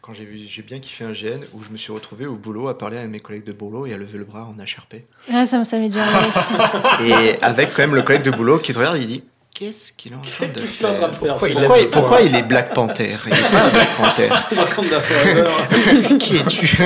Euh, 0.00 0.06
Quand, 0.06 0.14
j'ai 0.14 0.24
vu- 0.24 0.46
j'ai 0.48 0.62
bien 0.62 0.78
kiffé 0.78 1.04
un 1.04 1.12
GN 1.12 1.40
où 1.54 1.62
je 1.62 1.70
me 1.70 1.76
suis 1.76 1.92
retrouvé 1.92 2.26
au 2.26 2.36
boulot 2.36 2.68
à 2.68 2.76
parler 2.78 2.98
à 2.98 3.06
mes 3.06 3.20
collègues 3.20 3.44
de 3.44 3.52
boulot 3.52 3.86
et 3.86 3.92
à 3.94 3.96
lever 3.98 4.18
le 4.18 4.24
bras 4.24 4.44
en 4.48 4.54
HRP. 4.60 5.02
Ah, 5.32 5.46
ça, 5.46 5.62
ça 5.64 5.78
m'est 5.78 5.88
déjà 5.88 6.04
arrivé 6.04 6.28
aussi. 6.28 7.04
Et 7.36 7.42
avec 7.42 7.74
quand 7.74 7.82
même 7.82 7.94
le 7.94 8.02
collègue 8.02 8.22
de 8.22 8.30
boulot 8.30 8.58
qui 8.58 8.72
te 8.72 8.78
regarde, 8.78 8.96
il 8.98 9.06
dit 9.06 9.22
Qu'est-ce 9.52 9.92
qu'il 9.92 10.12
est 10.12 10.14
en 10.14 10.20
train 10.20 10.46
de 10.46 10.58
faire? 10.60 10.96
faire? 10.96 11.10
Pourquoi 11.10 11.48
il 11.48 11.54
Pourquoi, 11.54 11.78
il, 11.80 11.90
pourquoi 11.90 12.20
il 12.22 12.34
est 12.36 12.42
Black 12.42 12.72
Panther? 12.72 13.16
Il 13.26 13.32
est 13.32 13.50
pas 13.50 13.64
un 13.66 13.68
Black 13.70 13.96
Panther. 13.96 14.28
Qui 16.18 16.36
es-tu? 16.36 16.78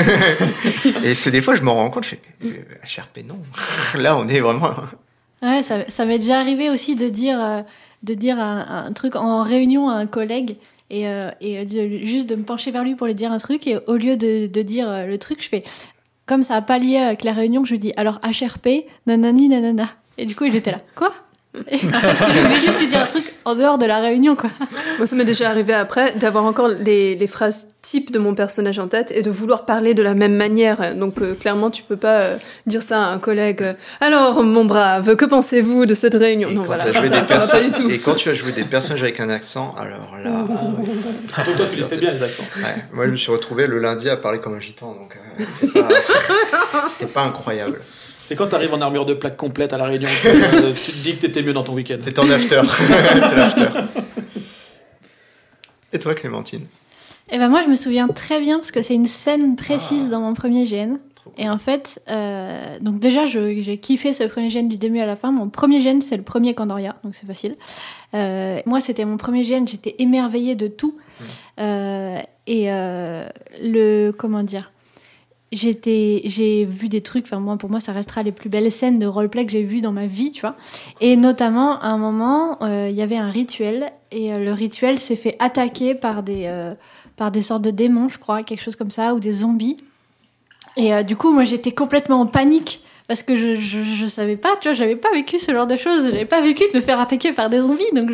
Et 1.05 1.15
c'est 1.15 1.31
des 1.31 1.43
fois, 1.43 1.55
je 1.55 1.63
me 1.63 1.71
rends 1.71 1.91
compte, 1.91 2.05
je 2.05 2.11
fais 2.11 2.21
euh, 2.45 2.49
HRP, 2.85 3.19
non. 3.27 3.39
Là, 3.97 4.17
on 4.17 4.27
est 4.29 4.41
vraiment. 4.41 4.75
Ouais, 5.43 5.63
ça, 5.63 5.89
ça 5.89 6.05
m'est 6.07 6.19
déjà 6.19 6.41
arrivé 6.41 6.71
aussi 6.71 6.97
de 6.97 7.09
dire, 7.09 7.39
euh, 7.43 7.61
de 8.03 8.15
dire 8.15 8.39
un, 8.41 8.87
un 8.87 8.93
truc 8.93 9.15
en 9.17 9.43
réunion 9.43 9.89
à 9.91 9.95
un 9.95 10.07
collègue 10.07 10.57
et, 10.91 11.07
euh, 11.09 11.31
juste 12.05 12.29
de 12.29 12.37
me 12.37 12.45
pencher 12.45 12.71
vers 12.71 12.85
lui 12.85 12.95
pour 12.95 13.07
lui 13.07 13.15
dire 13.15 13.33
un 13.33 13.39
truc 13.39 13.67
et 13.67 13.79
au 13.87 13.97
lieu 13.97 14.17
de, 14.17 14.47
de 14.47 14.63
dire 14.63 14.89
euh, 14.89 15.07
le 15.07 15.19
truc, 15.19 15.43
je 15.43 15.49
fais 15.49 15.63
comme 16.27 16.43
ça 16.43 16.57
a 16.57 16.63
pas 16.63 16.79
lié 16.79 16.97
avec 16.97 17.23
la 17.25 17.33
réunion, 17.33 17.65
je 17.65 17.73
lui 17.73 17.79
dis 17.79 17.93
alors 17.97 18.21
HRP, 18.23 18.87
nanani 19.07 19.49
nanana. 19.49 19.91
Et 20.17 20.27
du 20.27 20.35
coup, 20.35 20.45
il 20.45 20.57
était 20.57 20.71
là. 20.71 20.81
Quoi? 20.95 21.13
Et 21.71 21.75
en 21.77 21.79
fait, 21.79 22.33
je 22.33 22.41
voulais 22.41 22.55
juste 22.61 22.81
lui 22.81 22.89
dire 22.89 23.01
un 23.03 23.07
truc 23.07 23.25
en 23.45 23.55
dehors 23.55 23.79
de 23.79 23.87
la 23.87 24.01
réunion, 24.01 24.35
quoi. 24.35 24.51
Moi, 24.99 25.07
ça 25.07 25.15
m'est 25.15 25.25
déjà 25.25 25.49
arrivé 25.51 25.73
après 25.73 26.13
d'avoir 26.17 26.45
encore 26.45 26.69
les, 26.69 27.15
les 27.15 27.27
phrases 27.27 27.69
types 27.83 28.11
de 28.11 28.19
mon 28.19 28.35
personnage 28.35 28.79
en 28.79 28.89
tête 28.89 29.13
et 29.15 29.23
de 29.23 29.31
vouloir 29.31 29.65
parler 29.67 29.95
de 29.95 30.03
la 30.03 30.15
même 30.15 30.35
manière. 30.35 30.95
Donc, 30.97 31.21
euh, 31.21 31.35
clairement, 31.35 31.71
tu 31.71 31.83
peux 31.83 31.97
pas 31.97 32.15
euh, 32.21 32.37
dire 32.67 32.83
ça 32.83 33.03
à 33.05 33.07
un 33.07 33.19
collègue. 33.19 33.63
euh, 33.63 33.75
Alors, 34.01 34.43
mon 34.43 34.65
brave, 34.65 35.15
que 35.17 35.25
pensez-vous 35.27 35.87
de 35.87 35.95
cette 35.95 36.15
réunion? 36.15 36.49
Et 36.49 36.55
Non, 36.55 36.63
quand, 36.63 36.67
voilà, 36.67 36.93
ça, 36.93 37.01
des 37.09 37.09
ça 37.25 37.39
va 37.39 37.47
pas 37.47 37.61
du 37.61 37.71
tout. 37.73 37.89
et 37.91 37.99
quand 37.99 38.15
tu 38.15 38.29
as 38.31 38.35
joué 38.35 38.53
des 38.53 38.65
personnages 38.65 39.03
avec 39.03 39.21
un 39.21 39.29
accent, 39.29 39.75
alors 39.77 40.17
là. 40.23 40.47
Surtout 41.35 41.53
toi, 41.57 41.67
tu 41.71 41.77
les 41.77 41.85
fais 41.85 41.99
bien, 41.99 42.11
les 42.11 42.23
accents. 42.23 42.45
Ouais, 42.57 42.83
moi, 42.93 43.07
je 43.07 43.11
me 43.13 43.17
suis 43.17 43.31
retrouvé 43.31 43.67
le 43.67 43.79
lundi 43.79 44.09
à 44.11 44.17
parler 44.17 44.39
comme 44.41 44.55
un 44.55 44.61
gitan, 44.61 44.89
donc 44.95 45.17
euh, 45.17 45.45
c'était 45.61 45.81
pas, 45.81 45.89
c'était 46.91 47.13
pas 47.13 47.23
incroyable. 47.23 47.79
C'est 48.25 48.37
quand 48.37 48.47
t'arrives 48.47 48.73
en 48.73 48.81
armure 48.81 49.05
de 49.05 49.15
plaque 49.15 49.37
complète 49.37 49.73
à 49.75 49.77
la 49.77 49.85
réunion 49.85 50.09
que 50.23 50.73
tu 50.85 50.93
te 50.93 51.03
dis 51.03 51.15
que 51.15 51.21
t'étais 51.21 51.43
mieux 51.43 51.53
dans 51.53 51.63
ton 51.63 51.75
week-end. 51.75 51.99
C'était 52.01 52.19
en 52.21 52.31
after. 52.31 52.63
C'est 52.79 53.37
l'after. 53.37 53.69
Et 55.93 55.99
toi, 55.99 56.15
Clémentine? 56.15 56.67
Et 57.31 57.39
ben 57.39 57.49
moi, 57.49 57.63
je 57.63 57.69
me 57.69 57.77
souviens 57.77 58.09
très 58.09 58.41
bien 58.41 58.59
parce 58.59 58.73
que 58.73 58.83
c'est 58.83 58.95
une 58.95 59.07
scène 59.07 59.57
précise 59.57 60.11
dans 60.11 60.21
mon 60.21 60.35
premier 60.35 60.65
GN. 60.65 60.99
Et 61.39 61.49
en 61.49 61.59
fait, 61.59 62.01
euh, 62.09 62.79
donc 62.81 62.99
déjà, 62.99 63.25
j'ai 63.27 63.79
kiffé 63.79 64.13
ce 64.13 64.25
premier 64.25 64.51
gène 64.51 64.69
du 64.69 64.77
début 64.77 65.01
à 65.01 65.07
la 65.07 65.17
fin. 65.17 65.33
Mon 65.33 65.49
premier 65.49 65.81
gène, 65.81 66.03
c'est 66.03 66.17
le 66.17 66.23
premier 66.23 66.55
Candoria, 66.55 66.97
donc 67.03 67.15
c'est 67.15 67.27
facile. 67.27 67.57
Euh, 68.15 68.61
moi, 68.67 68.81
c'était 68.81 69.05
mon 69.05 69.17
premier 69.17 69.43
gène, 69.43 69.67
j'étais 69.67 69.97
émerveillée 69.99 70.55
de 70.55 70.69
tout. 70.69 70.97
Euh, 71.61 72.19
et 72.47 72.71
euh, 72.71 73.27
le, 73.63 74.13
comment 74.13 74.43
dire? 74.43 74.71
J'ai 75.55 76.65
vu 76.65 76.89
des 76.89 77.01
trucs. 77.01 77.27
Enfin, 77.27 77.39
moi, 77.39 77.57
pour 77.57 77.71
moi, 77.71 77.81
ça 77.81 77.93
restera 77.93 78.23
les 78.23 78.33
plus 78.33 78.49
belles 78.49 78.71
scènes 78.73 78.99
de 78.99 79.07
roleplay 79.07 79.47
que 79.47 79.53
j'ai 79.53 79.63
vues 79.63 79.81
dans 79.81 79.93
ma 79.93 80.07
vie, 80.07 80.31
tu 80.31 80.41
vois. 80.41 80.57
Et 81.01 81.17
notamment, 81.17 81.81
à 81.81 81.89
un 81.89 81.99
moment, 81.99 82.59
euh, 82.63 82.89
il 82.91 82.97
y 82.97 83.03
avait 83.03 83.17
un 83.17 83.31
rituel, 83.31 83.93
et 84.11 84.33
euh, 84.33 84.39
le 84.39 84.53
rituel 84.53 84.99
s'est 84.99 85.17
fait 85.17 85.37
attaquer 85.39 85.95
par 85.95 86.23
des, 86.23 86.45
euh, 86.47 86.75
par 87.17 87.31
des 87.31 87.43
sortes 87.43 87.63
de 87.63 87.71
démons, 87.71 88.09
je 88.09 88.19
crois, 88.19 88.43
quelque 88.43 88.63
chose 88.63 88.77
comme 88.77 88.91
ça, 88.91 89.15
ou 89.15 89.21
des 89.21 89.33
zombies. 89.33 89.77
Et 90.77 91.05
du 91.05 91.15
coup, 91.15 91.33
moi, 91.33 91.45
j'étais 91.45 91.71
complètement 91.71 92.21
en 92.21 92.27
panique 92.27 92.83
parce 93.07 93.23
que 93.23 93.37
je, 93.37 93.55
je, 93.55 94.07
savais 94.09 94.37
pas, 94.37 94.57
tu 94.61 94.67
vois, 94.67 94.73
j'avais 94.73 94.97
pas 94.97 95.13
vécu 95.13 95.39
ce 95.39 95.53
genre 95.53 95.69
de 95.69 95.77
choses. 95.77 96.07
J'avais 96.07 96.25
pas 96.25 96.41
vécu 96.41 96.65
de 96.73 96.77
me 96.77 96.83
faire 96.83 96.99
attaquer 96.99 97.33
par 97.33 97.49
des 97.49 97.59
zombies, 97.59 97.85
donc 97.95 98.11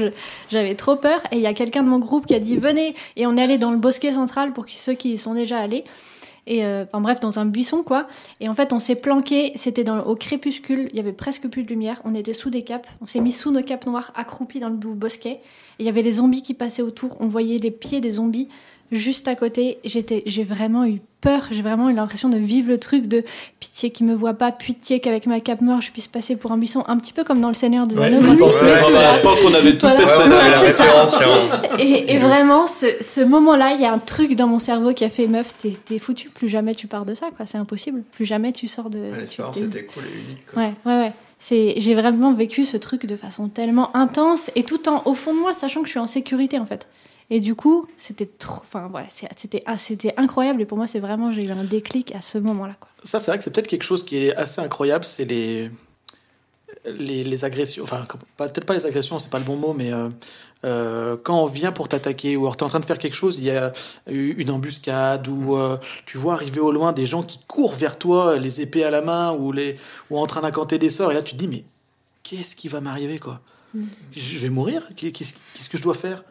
j'avais 0.53 0.75
trop 0.75 0.97
peur. 0.97 1.23
Et 1.33 1.37
il 1.37 1.43
y 1.43 1.47
a 1.47 1.55
quelqu'un 1.55 1.83
de 1.83 1.89
mon 1.89 1.99
groupe 1.99 2.27
qui 2.27 2.35
a 2.35 2.39
dit 2.39 2.59
venez, 2.59 2.95
et 3.17 3.27
on 3.27 3.35
est 3.39 3.43
allé 3.43 3.57
dans 3.57 3.71
le 3.71 3.79
bosquet 3.79 4.13
central 4.13 4.53
pour 4.53 4.67
ceux 4.69 4.93
qui 4.93 5.13
y 5.13 5.17
sont 5.17 5.33
déjà 5.33 5.59
allés. 5.59 5.85
Et 6.47 6.65
euh, 6.65 6.85
enfin 6.85 7.01
bref, 7.01 7.21
dans 7.21 7.39
un 7.39 7.47
buisson 7.47 7.83
quoi. 7.83 8.09
Et 8.41 8.49
en 8.49 8.55
fait, 8.55 8.73
on 8.73 8.81
s'est 8.81 8.97
planqué. 8.97 9.53
C'était 9.57 9.89
au 9.91 10.15
crépuscule. 10.15 10.89
Il 10.91 10.97
y 10.97 11.01
avait 11.01 11.13
presque 11.13 11.49
plus 11.49 11.63
de 11.63 11.69
lumière. 11.69 12.01
On 12.05 12.15
était 12.15 12.33
sous 12.33 12.51
des 12.51 12.63
capes. 12.63 12.87
On 13.01 13.07
s'est 13.07 13.21
mis 13.21 13.33
sous 13.33 13.51
nos 13.51 13.63
capes 13.63 13.87
noires, 13.87 14.13
accroupis 14.15 14.61
dans 14.61 14.69
le 14.69 14.77
bosquet. 14.77 15.41
Et 15.79 15.81
il 15.81 15.87
y 15.87 15.89
avait 15.89 16.03
les 16.03 16.13
zombies 16.13 16.43
qui 16.43 16.55
passaient 16.55 16.83
autour. 16.83 17.17
On 17.21 17.29
voyait 17.29 17.59
les 17.59 17.71
pieds 17.71 18.01
des 18.01 18.13
zombies 18.13 18.49
juste 18.91 19.29
à 19.29 19.35
côté. 19.35 19.79
J'étais, 19.85 20.23
j'ai 20.27 20.45
vraiment 20.45 20.85
eu 20.85 21.01
peur. 21.21 21.47
J'ai 21.51 21.63
vraiment 21.63 21.89
eu 21.91 21.95
l'impression 21.95 22.29
de 22.29 22.37
vivre 22.39 22.69
le 22.69 22.79
truc 22.79 23.07
de 23.07 23.23
pitié 23.61 23.91
qui 23.91 24.05
me 24.05 24.15
voit 24.15 24.35
pas, 24.35 24.53
pitié 24.53 25.01
qu'avec 25.01 25.27
ma 25.27 25.41
cape 25.41 25.61
noire 25.61 25.81
je 25.81 25.91
puisse 25.91 26.07
passer 26.07 26.37
pour 26.37 26.53
un 26.53 26.57
buisson, 26.59 26.85
un 26.89 26.97
petit 26.99 27.13
peu 27.13 27.25
comme 27.25 27.41
dans 27.41 27.49
le 27.49 27.55
Seigneur 27.55 27.87
des 27.87 27.97
Ouais, 27.97 28.07
Anneaux. 28.07 28.23
je 28.23 28.33
pense- 28.35 28.63
ouais, 28.63 28.75
je 28.77 29.47
qu'on 29.49 29.55
avait 29.55 29.77
tous 29.79 29.87
Voilà. 29.87 30.59
cette 30.59 30.77
scène. 30.77 31.79
Et, 31.79 32.15
et 32.15 32.19
vraiment, 32.19 32.67
ce, 32.67 32.87
ce 33.01 33.21
moment-là, 33.21 33.73
il 33.75 33.81
y 33.81 33.85
a 33.85 33.93
un 33.93 33.99
truc 33.99 34.35
dans 34.35 34.47
mon 34.47 34.59
cerveau 34.59 34.93
qui 34.93 35.05
a 35.05 35.09
fait 35.09 35.27
meuf, 35.27 35.55
t'es 35.85 35.99
foutu, 35.99 36.29
plus 36.31 36.49
jamais 36.49 36.75
tu 36.75 36.87
pars 36.87 37.05
de 37.05 37.15
ça, 37.15 37.27
quoi. 37.37 37.47
C'est 37.47 37.59
impossible. 37.59 38.03
Plus 38.13 38.25
jamais 38.25 38.53
tu 38.53 38.69
sors 38.69 38.91
de. 38.91 38.99
T'es- 39.53 39.61
était 39.61 39.85
cool 39.85 40.05
et 40.05 40.19
unique. 40.27 40.47
quoi. 40.53 40.63
Ouais, 40.63 40.73
ouais, 40.87 41.01
ouais. 41.03 41.13
C'est, 41.39 41.75
j'ai 41.79 41.95
vraiment 41.95 42.35
vécu 42.35 42.67
ce 42.67 42.77
truc 42.77 43.07
de 43.07 43.17
façon 43.17 43.49
tellement 43.49 43.97
intense 43.97 44.51
et 44.57 44.63
tout 44.63 44.89
en, 44.91 45.03
au 45.07 45.15
fond 45.15 45.33
de 45.35 45.39
moi, 45.41 45.55
sachant 45.55 45.81
que 45.81 45.87
je 45.87 45.93
suis 45.93 45.99
en 46.01 46.07
sécurité 46.07 46.59
en 46.59 46.67
fait. 46.67 46.87
Et 47.31 47.39
du 47.41 47.55
coup, 47.55 47.87
c'était 47.97 48.27
trop, 48.27 48.61
enfin 48.61 48.89
voilà, 48.89 49.07
c'était, 49.37 49.63
ah, 49.67 49.77
incroyable. 50.17 50.61
Et 50.63 50.67
pour 50.67 50.77
moi, 50.77 50.87
c'est 50.89 50.99
vraiment, 50.99 51.31
j'ai 51.31 51.45
eu 51.47 51.51
un 51.51 51.63
déclic 51.65 52.13
à 52.15 52.21
ce 52.21 52.39
moment-là. 52.39 52.75
Ça, 53.05 53.21
c'est 53.21 53.31
vrai 53.31 53.39
que 53.39 53.45
c'est 53.45 53.53
peut-être 53.53 53.69
quelque 53.69 53.85
chose 53.85 54.05
qui 54.05 54.17
est 54.27 54.35
assez 54.35 54.61
incroyable, 54.61 55.05
c'est 55.05 55.25
les, 55.25 55.71
les, 56.85 57.25
les 57.25 57.45
agressions. 57.45 57.85
Enfin, 57.85 58.05
peut-être 58.37 58.65
pas 58.65 58.75
les 58.75 58.85
agressions, 58.87 59.19
c'est 59.19 59.31
pas 59.31 59.39
le 59.39 59.45
bon 59.45 59.57
mot, 59.57 59.75
mais 59.75 59.93
euh, 59.93 60.09
euh, 60.65 61.17
quand 61.23 61.43
on 61.43 61.47
vient 61.47 61.73
pour 61.73 61.89
t'attaquer 61.89 62.37
ou 62.37 62.43
alors 62.43 62.57
t'es 62.57 62.65
en 62.65 62.69
train 62.69 62.81
de 62.81 62.85
faire 62.85 62.99
quelque 62.99 63.15
chose, 63.17 63.39
il 63.39 63.45
y 63.45 63.51
a 63.51 63.73
une 64.07 64.51
embuscade 64.51 65.29
ou 65.29 65.57
euh, 65.57 65.77
tu 66.07 66.19
vois 66.19 66.35
arriver 66.35 66.61
au 66.61 66.73
loin 66.73 66.93
des 66.93 67.07
gens 67.07 67.23
qui 67.23 67.39
courent 67.47 67.73
vers 67.75 67.97
toi, 67.99 68.39
les 68.39 68.61
épées 68.61 68.85
à 68.85 68.91
la 68.91 69.03
main 69.03 69.33
ou, 69.33 69.53
les, 69.53 69.79
ou 70.11 70.19
en 70.19 70.27
train 70.27 70.41
d'incanter 70.43 70.79
des 70.79 70.91
sorts, 70.91 71.13
et 71.13 71.15
là 71.15 71.23
tu 71.23 71.35
te 71.35 71.39
dis, 71.39 71.49
mais 71.49 71.65
qu'est-ce 72.23 72.57
qui 72.57 72.69
va 72.69 72.81
m'arriver, 72.81 73.19
quoi? 73.19 73.41
Je 74.17 74.39
vais 74.39 74.49
mourir? 74.49 74.83
Qu'est- 74.97 75.13
Qu'est-ce 75.13 75.35
qu'est-ce 75.55 75.69
que 75.69 75.79
je 75.79 75.83
dois 75.83 75.95
faire? 75.95 76.25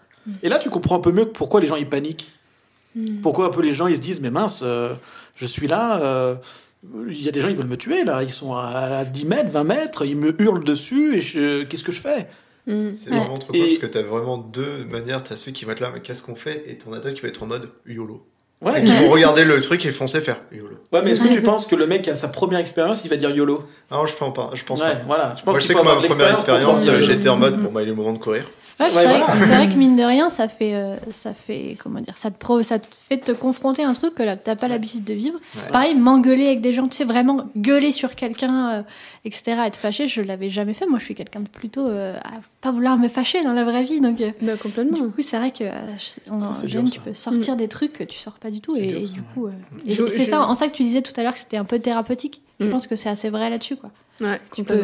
Et 0.44 0.50
là, 0.50 0.60
tu 0.60 0.70
comprends 0.70 0.96
un 0.98 1.00
peu 1.02 1.12
mieux 1.12 1.28
pourquoi 1.28 1.60
les 1.62 1.68
gens 1.68 1.76
ils 1.76 1.88
paniquent. 1.90 2.30
Pourquoi 3.22 3.46
un 3.46 3.50
peu 3.50 3.62
les 3.62 3.74
gens 3.74 3.88
ils 3.88 3.96
se 3.98 4.02
disent 4.02 4.20
mais 4.20 4.32
mince, 4.32 4.62
euh, 4.64 4.94
je 5.36 5.46
suis 5.46 5.68
là, 5.68 6.02
euh, 6.02 6.36
il 7.08 7.22
y 7.22 7.28
a 7.30 7.32
des 7.32 7.40
gens 7.40 7.48
ils 7.50 7.56
veulent 7.56 7.68
me 7.68 7.78
tuer 7.78 8.04
là, 8.04 8.24
ils 8.24 8.32
sont 8.32 8.56
à 8.56 9.06
10 9.06 9.26
mètres, 9.26 9.50
20 9.52 9.64
mètres, 9.64 10.06
ils 10.06 10.16
me 10.18 10.40
hurlent 10.42 10.64
dessus 10.64 11.16
et 11.18 11.22
je- 11.22 11.64
qu'est-ce 11.64 11.84
que 11.84 11.92
je 11.92 12.02
fais? 12.02 12.28
Mm. 12.68 12.94
C'est 12.96 13.12
Ouais. 13.12 13.20
vraiment 13.20 13.38
trop 13.38 13.54
Et- 13.54 13.60
cool 13.60 13.68
parce 13.68 13.78
que 13.80 13.86
t'as 13.86 14.02
vraiment 14.02 14.38
deux 14.38 14.86
manières. 14.86 15.24
T'as 15.24 15.36
ceux 15.38 15.52
qui 15.52 15.66
vont 15.66 15.72
être 15.72 15.80
là, 15.80 15.92
mais 15.94 16.02
qu'est-ce 16.02 16.22
qu'on 16.24 16.36
fait? 16.36 16.64
Et 16.70 16.78
t'en 16.78 16.92
as 16.94 17.00
d'autres 17.00 17.16
qui 17.16 17.22
vont 17.22 17.28
être 17.28 17.44
en 17.44 17.48
mode 17.48 17.70
YOLO. 17.88 18.26
Ouais, 18.62 18.82
Et 18.82 18.84
qui 18.84 18.92
vont 18.92 19.10
regarder 19.10 19.46
le 19.46 19.62
truc 19.62 19.86
et 19.86 19.92
foncer 19.92 20.20
faire 20.20 20.42
YOLO. 20.52 20.76
ouais 20.92 21.02
mais 21.02 21.12
est-ce 21.12 21.22
que 21.22 21.30
tu 21.34 21.42
penses 21.42 21.66
que 21.66 21.76
le 21.78 21.88
mec 21.88 22.06
à 22.10 22.16
sa 22.18 22.28
première 22.28 22.60
expérience 22.60 23.02
il 23.06 23.10
va 23.10 23.16
dire 23.16 23.30
YOLO? 23.30 23.64
Non, 23.90 24.06
je 24.06 24.16
pense 24.18 24.34
pas. 24.34 24.52
Je 24.54 24.64
pense 24.66 24.82
Ouais, 24.82 24.92
pas. 24.96 25.02
voilà. 25.08 25.34
Je 25.38 25.44
pense 25.44 25.54
Moi, 25.54 25.60
je 25.62 25.66
sais 25.68 25.74
que 25.74 25.80
ma 25.82 25.96
première 25.96 26.30
expérience, 26.30 26.86
euh, 26.88 27.02
j'étais 27.02 27.30
en 27.30 27.38
mode 27.38 27.56
bon, 27.58 27.72
bah, 27.72 27.82
il 27.82 27.86
est 27.86 27.90
le 27.92 27.96
moment 27.96 28.12
de 28.12 28.18
courir. 28.18 28.44
Ouais, 28.82 28.86
Ouais, 28.86 28.92
c'est, 28.94 29.04
vrai, 29.08 29.18
voilà. 29.20 29.34
que- 29.34 29.40
c'est 29.40 29.56
vrai 29.56 29.68
que 29.70 29.74
mine 29.76 29.98
de 29.98 30.04
rien, 30.04 30.30
ça 30.30 30.48
fait, 30.48 30.74
euh, 30.74 30.96
ça 31.12 31.34
fait, 31.34 31.76
comment 31.84 32.00
dire, 32.00 32.16
ça 32.16 32.32
te, 32.32 32.38
pro, 32.38 32.62
ça 32.64 32.80
te 32.80 32.88
fait 33.10 33.18
te 33.18 33.34
confronter 33.34 33.84
à 33.84 33.90
un 33.90 33.94
truc 33.94 34.16
que 34.16 34.24
t'as 34.36 34.56
pas 34.56 34.70
l'habitude 34.70 35.04
de 35.04 35.14
vivre. 35.14 35.38
Ouais. 35.56 35.72
Pareil, 35.74 35.96
m'engueuler 35.96 36.46
avec 36.48 36.62
des 36.62 36.72
gens, 36.72 36.88
tu 36.88 36.96
sais, 36.96 37.04
vraiment 37.04 37.50
gueuler 37.58 37.92
sur 37.92 38.16
quelqu'un, 38.16 38.70
euh, 38.78 38.82
etc., 39.26 39.58
être 39.66 39.76
fâché, 39.76 40.08
je 40.08 40.22
l'avais 40.22 40.50
jamais 40.50 40.74
fait. 40.74 40.86
Moi, 40.86 40.98
je 41.00 41.04
suis 41.04 41.16
quelqu'un 41.16 41.42
de 41.42 41.50
plutôt 41.50 41.86
euh, 41.90 42.16
à 42.24 42.40
pas 42.62 42.72
vouloir 42.72 42.98
me 42.98 43.10
fâcher 43.10 43.44
dans 43.44 43.52
la 43.52 43.66
vraie 43.66 43.84
vie, 43.84 44.00
donc. 44.00 44.24
Bah, 44.42 44.54
complètement. 44.62 44.98
du 44.98 45.12
coup, 45.14 45.22
c'est 45.24 45.38
vrai 45.38 45.52
que 45.52 45.66
euh, 45.66 45.72
je- 45.98 46.32
en 46.32 46.40
Ça, 46.40 46.52
c'est 46.62 46.70
gêne, 46.70 46.86
dur, 46.86 46.94
tu 46.94 47.00
peux 47.02 47.14
sortir 47.14 47.58
des 47.58 47.68
trucs 47.68 47.92
que 47.92 48.06
tu 48.06 48.18
sors 48.18 48.36
pas 48.40 48.49
du 48.50 48.62
tout, 48.62 48.76
et, 48.76 48.88
dur, 48.88 49.00
et 49.02 49.06
ça, 49.06 49.14
du 49.14 49.20
ouais. 49.20 49.26
coup, 49.34 49.48
euh, 49.48 50.08
c'est 50.10 50.26
ça, 50.26 50.42
en 50.42 50.54
ça 50.54 50.68
que 50.68 50.76
tu 50.76 50.84
disais 50.84 51.02
tout 51.02 51.14
à 51.18 51.24
l'heure 51.24 51.34
que 51.34 51.40
c'était 51.40 51.58
un 51.58 51.66
peu 51.66 51.80
thérapeutique. 51.80 52.42
Je 52.60 52.66
Mm. 52.66 52.70
pense 52.72 52.88
que 52.88 52.96
c'est 52.96 53.10
assez 53.10 53.30
vrai 53.30 53.50
là-dessus, 53.50 53.76
quoi. 53.78 53.90
Ouais, 54.22 54.40
Tu 54.54 54.64
peux, 54.64 54.84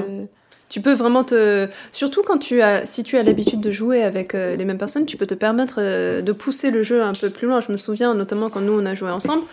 Tu 0.70 0.82
peux 0.82 0.94
vraiment 0.94 1.24
te. 1.24 1.68
Surtout 1.92 2.24
quand 2.24 2.38
tu 2.40 2.62
as, 2.62 2.86
si 2.88 3.04
tu 3.04 3.18
as 3.18 3.24
l'habitude 3.24 3.62
de 3.62 3.70
jouer 3.70 4.02
avec 4.04 4.34
euh, 4.34 4.56
les 4.56 4.66
mêmes 4.66 4.78
personnes, 4.80 5.06
tu 5.06 5.16
peux 5.18 5.28
te 5.28 5.36
permettre 5.36 5.76
euh, 5.80 6.22
de 6.22 6.32
pousser 6.32 6.72
le 6.72 6.82
jeu 6.84 7.04
un 7.04 7.12
peu 7.14 7.30
plus 7.30 7.48
loin. 7.48 7.62
Je 7.62 7.72
me 7.72 7.78
souviens 7.78 8.14
notamment 8.16 8.50
quand 8.50 8.62
nous 8.62 8.74
on 8.74 8.86
a 8.86 8.96
joué 8.96 9.12
ensemble, 9.12 9.44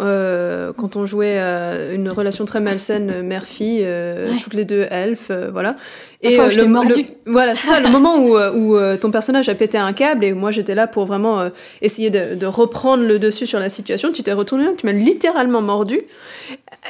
euh, 0.00 0.72
quand 0.76 0.96
on 0.96 1.06
jouait 1.06 1.36
euh, 1.38 1.94
une 1.94 2.08
relation 2.08 2.44
très 2.44 2.60
malsaine 2.60 3.10
euh, 3.10 3.22
mère-fille, 3.22 3.80
euh, 3.84 4.30
Ouais. 4.30 4.38
toutes 4.42 4.54
les 4.54 4.64
deux 4.64 4.86
elfes, 4.90 5.30
euh, 5.30 5.50
voilà. 5.50 5.76
Parfois, 6.22 6.50
je 6.50 6.56
t'ai 6.56 6.62
le, 6.62 6.68
mordu. 6.68 6.92
le- 7.26 7.32
voilà, 7.32 7.54
c'est 7.54 7.68
ça, 7.68 7.80
le 7.80 7.88
moment 7.90 8.18
où, 8.18 8.36
euh, 8.36 8.52
où 8.52 8.76
euh, 8.76 8.96
ton 8.96 9.10
personnage 9.10 9.48
a 9.48 9.54
pété 9.54 9.78
un 9.78 9.92
câble 9.92 10.24
et 10.24 10.32
moi 10.32 10.50
j'étais 10.50 10.74
là 10.74 10.86
pour 10.86 11.04
vraiment 11.06 11.40
euh, 11.40 11.48
essayer 11.82 12.10
de, 12.10 12.34
de 12.34 12.46
reprendre 12.46 13.04
le 13.06 13.18
dessus 13.18 13.46
sur 13.46 13.58
la 13.60 13.68
situation. 13.68 14.12
Tu 14.12 14.22
t'es 14.22 14.32
retourné, 14.32 14.66
tu 14.76 14.86
m'as 14.86 14.92
littéralement 14.92 15.62
mordu. 15.62 16.00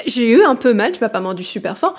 J'ai 0.07 0.31
eu 0.31 0.43
un 0.45 0.55
peu 0.57 0.73
mal, 0.75 0.93
tu 0.93 1.01
m'as 1.01 1.09
pas 1.09 1.21
mordu 1.21 1.43
super 1.43 1.79
fort. 1.79 1.95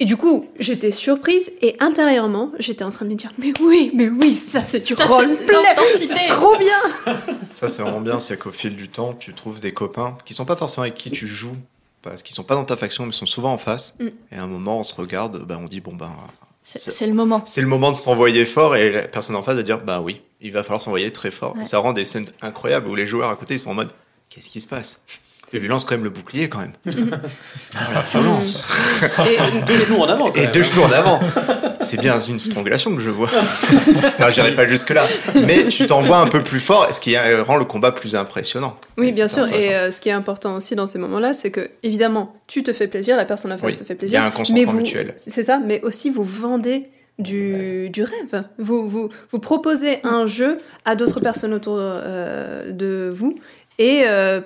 Et 0.00 0.06
du 0.06 0.16
coup, 0.16 0.48
j'étais 0.58 0.90
surprise 0.90 1.52
et 1.62 1.76
intérieurement, 1.78 2.50
j'étais 2.58 2.82
en 2.82 2.90
train 2.90 3.04
de 3.04 3.10
me 3.10 3.14
dire 3.14 3.30
mais 3.38 3.52
oui, 3.60 3.92
mais 3.94 4.08
oui, 4.08 4.34
ça 4.34 4.64
c'est 4.64 4.80
du 4.80 4.94
roleplay, 4.94 5.54
c'est 5.98 6.24
trop 6.24 6.56
bien. 6.58 7.14
Ça, 7.46 7.68
c'est 7.68 7.82
vraiment 7.82 8.00
bien, 8.00 8.18
c'est 8.18 8.36
qu'au 8.36 8.50
fil 8.50 8.74
du 8.74 8.88
temps, 8.88 9.14
tu 9.14 9.34
trouves 9.34 9.60
des 9.60 9.72
copains 9.72 10.16
qui 10.24 10.34
sont 10.34 10.44
pas 10.44 10.56
forcément 10.56 10.82
avec 10.82 10.96
qui 10.96 11.12
tu 11.12 11.28
joues, 11.28 11.56
parce 12.02 12.22
qu'ils 12.22 12.34
sont 12.34 12.42
pas 12.42 12.56
dans 12.56 12.64
ta 12.64 12.76
faction, 12.76 13.06
mais 13.06 13.12
sont 13.12 13.26
souvent 13.26 13.52
en 13.52 13.58
face. 13.58 13.96
Mm. 14.00 14.08
Et 14.32 14.36
à 14.36 14.42
un 14.42 14.46
moment, 14.48 14.80
on 14.80 14.82
se 14.82 14.94
regarde, 14.94 15.44
bah, 15.46 15.58
on 15.60 15.66
dit, 15.66 15.80
bon, 15.80 15.94
ben, 15.94 16.12
C'est 16.64 17.06
le 17.06 17.14
moment. 17.14 17.42
c'est 17.46 17.60
le 17.60 17.68
moment 17.68 17.92
de 17.92 17.96
s'envoyer 17.96 18.44
fort, 18.46 18.74
et 18.74 18.90
la 18.90 19.02
personne 19.02 19.36
en 19.36 19.42
face 19.42 19.56
va 19.56 19.62
dire, 19.62 19.80
bah 19.80 20.00
oui, 20.00 20.20
il 20.40 20.50
va 20.52 20.62
falloir 20.64 20.82
s'envoyer 20.82 21.12
très 21.12 21.30
fort. 21.30 21.54
Ouais. 21.56 21.62
Et 21.62 21.66
ça 21.66 21.78
rend 21.78 21.92
des 21.92 22.04
scènes 22.04 22.26
incroyables 22.42 22.88
où 22.88 22.94
les 22.94 23.06
joueurs 23.06 23.30
à 23.30 23.36
côté, 23.36 23.54
ils 23.54 23.60
sont 23.60 23.70
en 23.70 23.74
mode, 23.74 23.90
qu'est-ce 24.28 24.50
qui 24.50 24.60
se 24.60 24.66
passe? 24.66 25.04
Et 25.52 25.58
lui 25.58 25.68
lance 25.68 25.84
quand 25.84 25.94
même 25.94 26.04
le 26.04 26.10
bouclier, 26.10 26.48
quand 26.48 26.58
même. 26.58 26.72
la 26.86 28.00
violence. 28.10 28.64
Et, 29.26 29.60
Deux 29.66 29.78
genoux 29.84 30.00
en 30.00 30.08
avant, 30.08 30.26
quand 30.30 30.34
Et 30.36 30.42
même, 30.42 30.52
deux 30.52 30.60
hein. 30.60 30.64
genoux 30.64 30.82
en 30.82 30.92
avant. 30.92 31.20
C'est 31.82 32.00
bien 32.00 32.18
une 32.18 32.40
strangulation 32.40 32.94
que 32.96 33.02
je 33.02 33.10
vois. 33.10 33.30
non, 34.18 34.30
j'irai 34.30 34.54
pas 34.54 34.66
jusque 34.66 34.90
là. 34.90 35.04
Mais 35.34 35.66
tu 35.66 35.86
t'envoies 35.86 36.16
un 36.16 36.26
peu 36.26 36.42
plus 36.42 36.60
fort, 36.60 36.88
ce 36.92 36.98
qui 37.00 37.14
euh, 37.16 37.42
rend 37.42 37.56
le 37.56 37.64
combat 37.64 37.92
plus 37.92 38.16
impressionnant. 38.16 38.76
Oui, 38.96 39.08
Et 39.08 39.12
bien 39.12 39.28
sûr. 39.28 39.46
Et 39.52 39.74
euh, 39.74 39.90
ce 39.90 40.00
qui 40.00 40.08
est 40.08 40.12
important 40.12 40.56
aussi 40.56 40.74
dans 40.74 40.86
ces 40.86 40.98
moments-là, 40.98 41.34
c'est 41.34 41.50
que, 41.50 41.70
évidemment, 41.82 42.34
tu 42.46 42.62
te 42.62 42.72
fais 42.72 42.88
plaisir, 42.88 43.16
la 43.16 43.26
personne 43.26 43.52
en 43.52 43.58
face 43.58 43.72
Oui, 43.72 43.76
se 43.76 43.84
fait 43.84 43.92
il 43.92 43.96
y 43.96 43.98
plaisir. 43.98 44.22
a 44.22 44.26
un 44.26 44.30
consentement 44.30 44.72
vous, 44.72 44.78
mutuel. 44.78 45.12
C'est 45.16 45.42
ça, 45.42 45.60
mais 45.64 45.80
aussi 45.82 46.10
vous 46.10 46.24
vendez 46.24 46.88
du, 47.18 47.90
du 47.90 48.02
rêve. 48.02 48.44
Vous, 48.58 48.88
vous, 48.88 49.08
vous 49.30 49.38
proposez 49.38 50.00
un 50.04 50.26
jeu 50.26 50.52
à 50.84 50.96
d'autres 50.96 51.20
personnes 51.20 51.52
autour 51.52 51.76
euh, 51.78 52.72
de 52.72 53.10
vous. 53.14 53.38
Et 53.78 54.02
euh, 54.06 54.40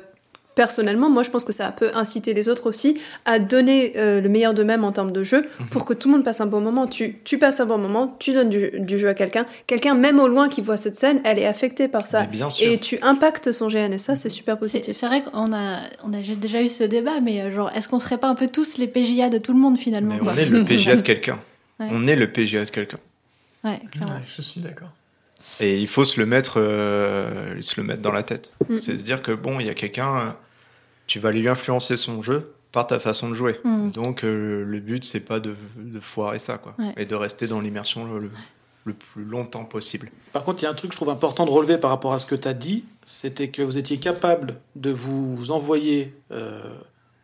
personnellement, 0.59 1.09
moi, 1.09 1.23
je 1.23 1.31
pense 1.31 1.45
que 1.45 1.53
ça 1.53 1.71
peut 1.71 1.93
inciter 1.95 2.35
les 2.35 2.49
autres 2.49 2.67
aussi 2.69 3.01
à 3.25 3.39
donner 3.39 3.93
euh, 3.97 4.21
le 4.21 4.29
meilleur 4.29 4.55
d'eux-mêmes 4.55 4.83
en 4.83 4.91
termes 4.91 5.13
de 5.13 5.23
jeu 5.23 5.43
Mhm. 5.61 5.67
pour 5.69 5.85
que 5.85 5.95
tout 5.95 6.09
le 6.09 6.15
monde 6.17 6.25
passe 6.25 6.41
un 6.41 6.47
bon 6.47 6.61
moment. 6.61 6.89
Tu, 6.89 7.19
tu 7.23 7.39
passes 7.39 7.61
un 7.61 7.67
bon 7.67 7.79
moment, 7.79 8.17
tu 8.19 8.33
donnes 8.33 8.51
du, 8.51 8.71
du 8.81 8.99
jeu 8.99 9.07
à 9.09 9.15
quelqu'un. 9.15 9.47
Quelqu'un, 9.69 9.95
même 9.95 10.19
au 10.19 10.27
loin, 10.27 10.49
qui 10.49 10.61
voit 10.61 10.77
cette 10.77 10.97
scène, 10.97 11.21
elle 11.23 11.39
est 11.39 11.47
affectée 11.47 11.87
par 11.87 12.09
ça. 12.09 12.23
Mais 12.23 12.27
bien 12.27 12.51
sûr. 12.51 12.69
Et 12.69 12.81
tu 12.81 12.99
impactes 13.03 13.53
son 13.53 13.69
GN, 13.69 13.93
et 13.93 13.99
ça, 13.99 14.17
c'est 14.17 14.29
super 14.29 14.55
C'est 14.57 14.59
positif. 14.61 14.97
c'est 14.97 15.07
vrai 15.07 15.23
qu'on 15.23 15.53
a, 15.53 15.83
on 16.03 16.13
a 16.13 16.21
déjà 16.37 16.61
eu 16.61 16.69
ce 16.69 16.83
débat, 16.83 17.21
mais 17.23 17.41
euh, 17.41 17.51
genre, 17.53 17.71
est-ce 17.77 17.89
qu'on 17.89 18.01
serait 18.01 18.19
pas 18.19 18.29
un 18.29 18.35
peu 18.35 18.49
tous 18.49 18.79
les 18.79 18.89
PJA 18.89 19.29
de 19.31 19.39
tout 19.39 19.53
le 19.53 19.61
monde 19.61 19.79
finalement 19.79 20.15
Mais 20.15 20.21
quoi 20.21 20.33
on 20.35 20.39
est 20.39 20.47
le 20.47 20.65
PGA 20.65 20.97
de 20.97 21.03
quelqu'un. 21.03 21.39
Ouais. 21.81 21.87
On 21.93 22.09
est 22.09 22.17
le 22.17 22.27
PGA 22.33 22.65
de 22.65 22.71
quelqu'un. 22.71 22.99
Ouais, 23.63 23.79
clairement. 23.93 24.15
Ouais, 24.15 24.23
je 24.37 24.43
suis 24.43 24.61
d'accord. 24.61 24.89
Et 25.61 25.79
il 25.79 25.87
faut 25.87 26.05
se 26.05 26.19
le 26.19 26.27
mettre, 26.27 26.55
euh, 26.61 27.55
se 27.61 27.81
le 27.81 27.87
mettre 27.87 28.03
dans 28.03 28.11
la 28.11 28.25
tête. 28.25 28.51
Mm. 28.69 28.79
C'est 28.79 28.99
se 28.99 29.05
dire 29.05 29.23
que 29.23 29.31
bon, 29.31 29.61
il 29.61 29.67
y 29.67 29.71
a 29.71 29.75
quelqu'un, 29.75 30.17
euh, 30.19 30.31
tu 31.09 31.19
vas 31.19 31.33
lui 31.33 31.49
influencer 31.49 31.97
son 31.97 32.23
jeu 32.23 32.53
par 32.71 32.87
ta 32.87 33.01
façon 33.01 33.29
de 33.31 33.35
jouer. 33.35 33.59
Mm. 33.65 33.91
Donc 33.91 34.23
euh, 34.25 34.63
le 34.65 34.79
but 34.79 35.03
c'est 35.05 35.25
pas 35.27 35.41
de, 35.41 35.57
de 35.77 35.99
foirer 35.99 36.39
ça 36.39 36.59
quoi, 36.59 36.75
Ouais. 36.79 36.93
et 36.97 37.05
de 37.07 37.15
rester 37.17 37.49
dans 37.49 37.61
l'immersion 37.61 38.05
le, 38.05 38.21
le- 38.21 38.31
le 38.85 38.95
plus 38.95 39.25
longtemps 39.25 39.65
possible. 39.65 40.11
Par 40.33 40.45
contre, 40.45 40.63
il 40.63 40.65
y 40.65 40.67
a 40.67 40.71
un 40.71 40.75
truc 40.75 40.91
que 40.91 40.95
je 40.95 40.99
trouve 40.99 41.11
important 41.11 41.45
de 41.45 41.51
relever 41.51 41.77
par 41.77 41.91
rapport 41.91 42.15
à 42.15 42.19
ce 42.19 42.25
que 42.25 42.35
tu 42.35 42.49
as 42.49 42.55
dit, 42.55 42.85
c'était 43.05 43.49
que 43.49 43.61
vous 43.61 43.77
étiez 43.77 43.99
capable 43.99 44.55
de 44.77 44.91
vous 44.91 45.51
envoyer 45.51 46.15
euh, 46.31 46.63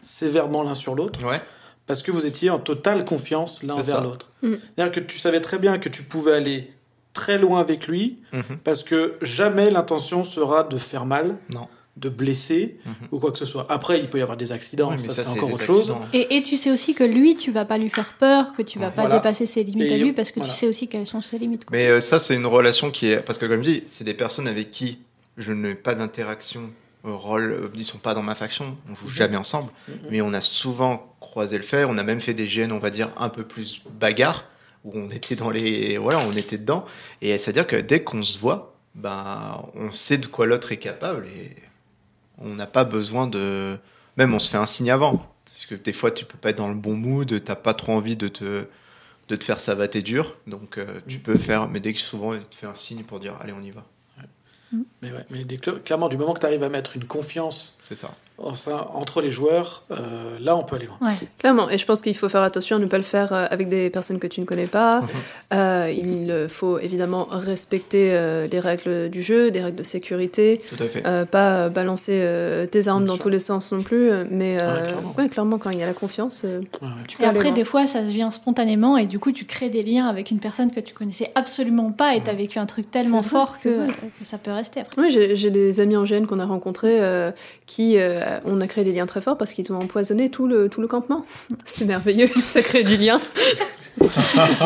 sévèrement 0.03 0.63
l'un 0.63 0.75
sur 0.75 0.95
l'autre, 0.95 1.25
Ouais. 1.25 1.41
parce 1.87 2.03
que 2.03 2.11
vous 2.11 2.27
étiez 2.27 2.51
en 2.51 2.59
totale 2.59 3.05
confiance 3.07 3.63
l'un 3.63 3.75
envers 3.75 4.03
l'autre. 4.03 4.29
Mm. 4.43 4.55
C'est-à-dire 4.77 4.93
que 4.93 5.01
tu 5.01 5.19
savais 5.19 5.41
très 5.41 5.59
bien 5.59 5.79
que 5.79 5.89
tu 5.89 6.03
pouvais 6.03 6.33
aller 6.35 6.71
très 7.15 7.39
loin 7.39 7.61
avec 7.61 7.87
lui, 7.87 8.19
Mhm. 8.33 8.59
parce 8.65 8.83
que 8.83 9.15
jamais 9.23 9.71
l'intention 9.71 10.25
sera 10.25 10.65
de 10.65 10.77
faire 10.77 11.07
mal, 11.07 11.37
Non. 11.49 11.69
De 11.97 12.09
blesser 12.09 12.79
Mhm. 12.85 12.95
ou 13.13 13.19
quoi 13.21 13.31
que 13.31 13.39
ce 13.39 13.45
soit. 13.45 13.67
Après, 13.71 14.01
il 14.01 14.11
peut 14.11 14.19
y 14.19 14.23
avoir 14.23 14.37
des 14.37 14.51
accidents, 14.51 14.91
mais 14.91 14.99
ça, 14.99 15.11
c'est 15.11 15.23
c'est 15.23 15.29
encore 15.29 15.53
autre 15.53 15.63
chose. 15.63 15.95
Et, 16.13 16.37
et 16.37 16.43
tu 16.43 16.57
sais 16.57 16.71
aussi 16.73 16.93
que 16.95 17.05
lui, 17.05 17.37
tu 17.37 17.53
vas 17.53 17.65
pas 17.65 17.79
lui 17.79 17.89
faire 17.91 18.15
peur, 18.19 18.53
que 18.57 18.63
tu 18.63 18.79
vas 18.81 18.91
pas 18.91 19.07
dépasser 19.07 19.47
ses 19.47 19.63
limites 19.63 19.93
à 19.93 19.97
lui, 19.97 20.13
parce 20.13 20.31
que 20.33 20.41
voilà. 20.41 20.53
tu 20.53 20.59
sais 20.59 20.67
aussi 20.69 20.89
quelles 20.89 21.07
sont 21.07 21.21
ses 21.21 21.39
limites. 21.39 21.65
quoi. 21.65 21.77
Mais 21.77 21.87
euh, 21.89 22.01
ça, 22.01 22.19
c'est 22.19 22.35
une 22.35 22.47
relation 22.47 22.91
qui 22.91 23.09
est. 23.11 23.19
Parce 23.19 23.39
que, 23.39 23.47
comme 23.47 23.63
je 23.63 23.71
dis, 23.71 23.83
c'est 23.87 24.05
des 24.05 24.15
personnes 24.15 24.49
avec 24.49 24.71
qui 24.71 24.99
je 25.37 25.53
n'ai 25.53 25.75
pas 25.77 25.95
d'interaction 25.95 26.71
au 27.05 27.17
rôle. 27.17 27.51
euh, 27.53 27.69
Ils 27.77 27.85
sont 27.85 27.99
pas 27.99 28.15
dans 28.15 28.23
ma 28.23 28.35
faction, 28.35 28.77
on 28.91 28.95
joue 28.97 29.07
Mhm. 29.07 29.13
jamais 29.13 29.37
ensemble. 29.37 29.71
Mhm. 29.89 29.95
Mais 30.11 30.21
on 30.21 30.33
a 30.33 30.41
souvent 30.41 31.15
croisé 31.21 31.57
le 31.57 31.63
fer. 31.63 31.89
On 31.89 31.97
a 31.99 32.03
même 32.03 32.21
fait 32.21 32.35
des 32.35 32.49
gènes, 32.49 32.73
on 32.73 32.79
va 32.81 32.91
dire, 32.91 33.11
un 33.19 33.29
peu 33.29 33.45
plus 33.45 33.83
bagarre, 34.01 34.47
où 34.85 34.91
on 34.97 35.11
était 35.11 35.37
dans 35.37 35.51
les. 35.51 35.97
Voilà, 35.97 36.19
on 36.29 36.33
était 36.33 36.59
dedans. 36.59 36.85
Et 37.23 37.39
c'est-à-dire 37.39 37.67
que 37.69 37.77
dès 37.77 38.03
qu'on 38.03 38.23
se 38.25 38.37
voit, 38.39 38.75
bah, 38.97 39.65
on 39.75 39.91
sait 39.91 40.19
de 40.19 40.27
quoi 40.27 40.47
l'autre 40.47 40.73
est 40.73 40.77
capable 40.77 41.27
et 41.27 41.51
on 42.39 42.55
n'a 42.55 42.67
pas 42.67 42.85
besoin 42.85 43.27
de. 43.27 43.77
Même 44.17 44.35
on 44.35 44.39
se 44.39 44.51
fait 44.51 44.57
un 44.59 44.67
signe 44.67 44.91
avant. 44.91 45.27
Parce 45.47 45.67
que 45.67 45.75
des 45.75 45.93
fois, 45.93 46.11
tu 46.11 46.25
peux 46.25 46.39
pas 46.39 46.51
être 46.51 46.59
dans 46.59 46.69
le 46.69 46.75
bon 46.75 46.95
mood, 46.95 47.43
t'as 47.45 47.57
pas 47.57 47.75
trop 47.75 47.93
envie 47.93 48.17
de 48.17 48.29
te 48.29 48.67
de 49.29 49.37
te 49.37 49.45
faire 49.45 49.59
savater 49.61 50.03
dur, 50.03 50.37
donc 50.47 50.77
euh, 50.77 51.01
tu 51.09 51.19
peux 51.19 51.39
faire, 51.39 51.69
mais 51.69 51.81
dès 51.81 51.95
que 51.95 51.99
souvent 51.99 52.35
il 52.35 52.43
te 52.45 52.55
fait 52.55 52.67
un 52.67 52.75
signe 52.75 53.05
pour 53.05 53.21
dire 53.21 53.37
allez 53.41 53.55
on 53.55 53.63
y 53.63 53.71
va, 53.71 53.87
Mais, 55.01 55.13
ouais, 55.13 55.25
mais 55.31 55.45
des- 55.45 55.57
clairement, 55.57 56.11
du 56.11 56.19
moment 56.19 56.35
que 56.35 56.41
tu 56.41 56.47
arrives 56.47 56.63
à 56.63 56.69
mettre 56.69 56.95
une 56.97 57.07
confiance 57.07 57.79
c'est 57.81 57.95
ça. 57.95 58.15
Entre 58.39 59.21
les 59.23 59.31
joueurs, 59.31 59.85
euh, 59.93 60.39
là, 60.41 60.57
on 60.57 60.65
peut 60.65 60.75
aller 60.77 60.87
loin. 60.87 60.97
Ouais. 61.01 61.15
Clairement, 61.39 61.71
et 61.71 61.79
je 61.79 61.87
pense 61.87 62.03
qu'il 62.03 62.17
faut 62.17 62.29
faire 62.29 62.43
attention 62.43 62.77
à 62.77 62.79
ne 62.81 62.87
pas 62.87 62.97
le 62.97 63.05
faire 63.05 63.33
euh, 63.33 63.47
avec 63.49 63.69
des 63.69 63.91
personnes 63.91 64.19
que 64.19 64.27
tu 64.27 64.41
ne 64.41 64.45
connais 64.45 64.67
pas. 64.67 65.03
Mhm. 65.03 65.09
Euh, 65.53 65.93
il 65.97 66.49
faut 66.49 66.79
évidemment 66.81 67.29
respecter 67.31 68.09
euh, 68.13 68.49
les 68.51 68.59
règles 68.59 69.09
du 69.09 69.23
jeu, 69.23 69.51
des 69.53 69.61
règles 69.63 69.77
de 69.77 69.83
sécurité, 69.85 70.61
Tout 70.69 70.83
à 70.83 70.89
fait. 70.89 71.07
euh, 71.07 71.25
pas 71.25 71.69
balancer 71.69 72.13
euh, 72.23 72.67
tes 72.67 72.89
armes 72.89 73.05
Bien 73.05 73.07
dans 73.09 73.15
sûr. 73.15 73.23
tous 73.23 73.29
les 73.29 73.39
sens 73.39 73.71
non 73.73 73.83
plus, 73.83 74.11
mais 74.31 74.57
euh, 74.61 74.75
Ouais, 74.75 74.83
clairement. 74.83 75.15
ouais, 75.19 75.29
clairement, 75.29 75.59
quand 75.59 75.71
il 75.71 75.79
y 75.79 75.83
a 75.83 75.87
la 75.87 75.93
confiance, 75.95 76.43
euh, 76.45 76.59
Ouais, 76.83 76.89
ouais. 76.89 76.89
tu 77.07 77.23
Et 77.23 77.27
après, 77.27 77.53
des 77.53 77.65
fois, 77.65 77.87
ça 77.87 78.01
se 78.05 78.11
vient 78.11 78.31
spontanément 78.33 78.97
et 78.97 79.07
du 79.07 79.19
coup, 79.21 79.31
tu 79.31 79.45
crées 79.45 79.69
des 79.69 79.83
liens 79.85 80.09
avec 80.09 80.31
une 80.33 80.41
personne 80.41 80.73
que 80.73 80.81
tu 80.81 80.93
connaissais 80.93 81.31
absolument 81.37 81.93
pas 81.93 82.17
et 82.17 82.23
tu 82.23 82.31
as 82.31 82.35
vécu 82.35 82.59
un 82.59 82.67
truc 82.67 82.91
tellement 82.91 83.21
vrai, 83.21 83.31
fort 83.31 83.55
que, 83.63 83.87
ça 84.23 84.39
peut 84.39 84.51
rester 84.51 84.81
après. 84.81 85.01
Oui, 85.01 85.11
j'ai 85.11 85.37
j'ai 85.37 85.51
des 85.51 85.79
amis 85.81 85.97
en 85.97 86.05
GN 86.05 86.27
qu'on 86.27 86.41
a 86.41 86.47
rencontrés 86.47 87.01
euh, 87.01 87.31
qui, 87.67 87.97
euh, 88.25 88.41
on 88.45 88.61
a 88.61 88.67
créé 88.67 88.85
des 88.85 88.93
liens 88.93 89.07
très 89.07 89.21
forts 89.21 89.37
parce 89.37 89.53
qu'ils 89.53 89.73
ont 89.73 89.79
empoisonné 89.79 90.31
tout 90.31 90.47
le, 90.47 90.69
tout 90.69 90.81
le 90.81 90.87
campement. 90.89 91.25
C'était 91.65 91.85
merveilleux, 91.87 92.29
ça 92.47 92.63
crée 92.63 92.85
du 92.85 92.97
lien. 92.97 93.21
Tu 94.01 94.09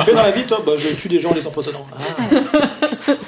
fais 0.06 0.14
dans 0.14 0.22
la 0.22 0.30
vie, 0.30 0.44
toi 0.44 0.62
bah, 0.64 0.72
Je 0.76 0.88
tue 0.94 1.08
des 1.08 1.20
gens 1.20 1.30
en 1.30 1.34
les 1.34 1.46
empoisonnant. 1.46 1.86
Ah. 1.92 2.24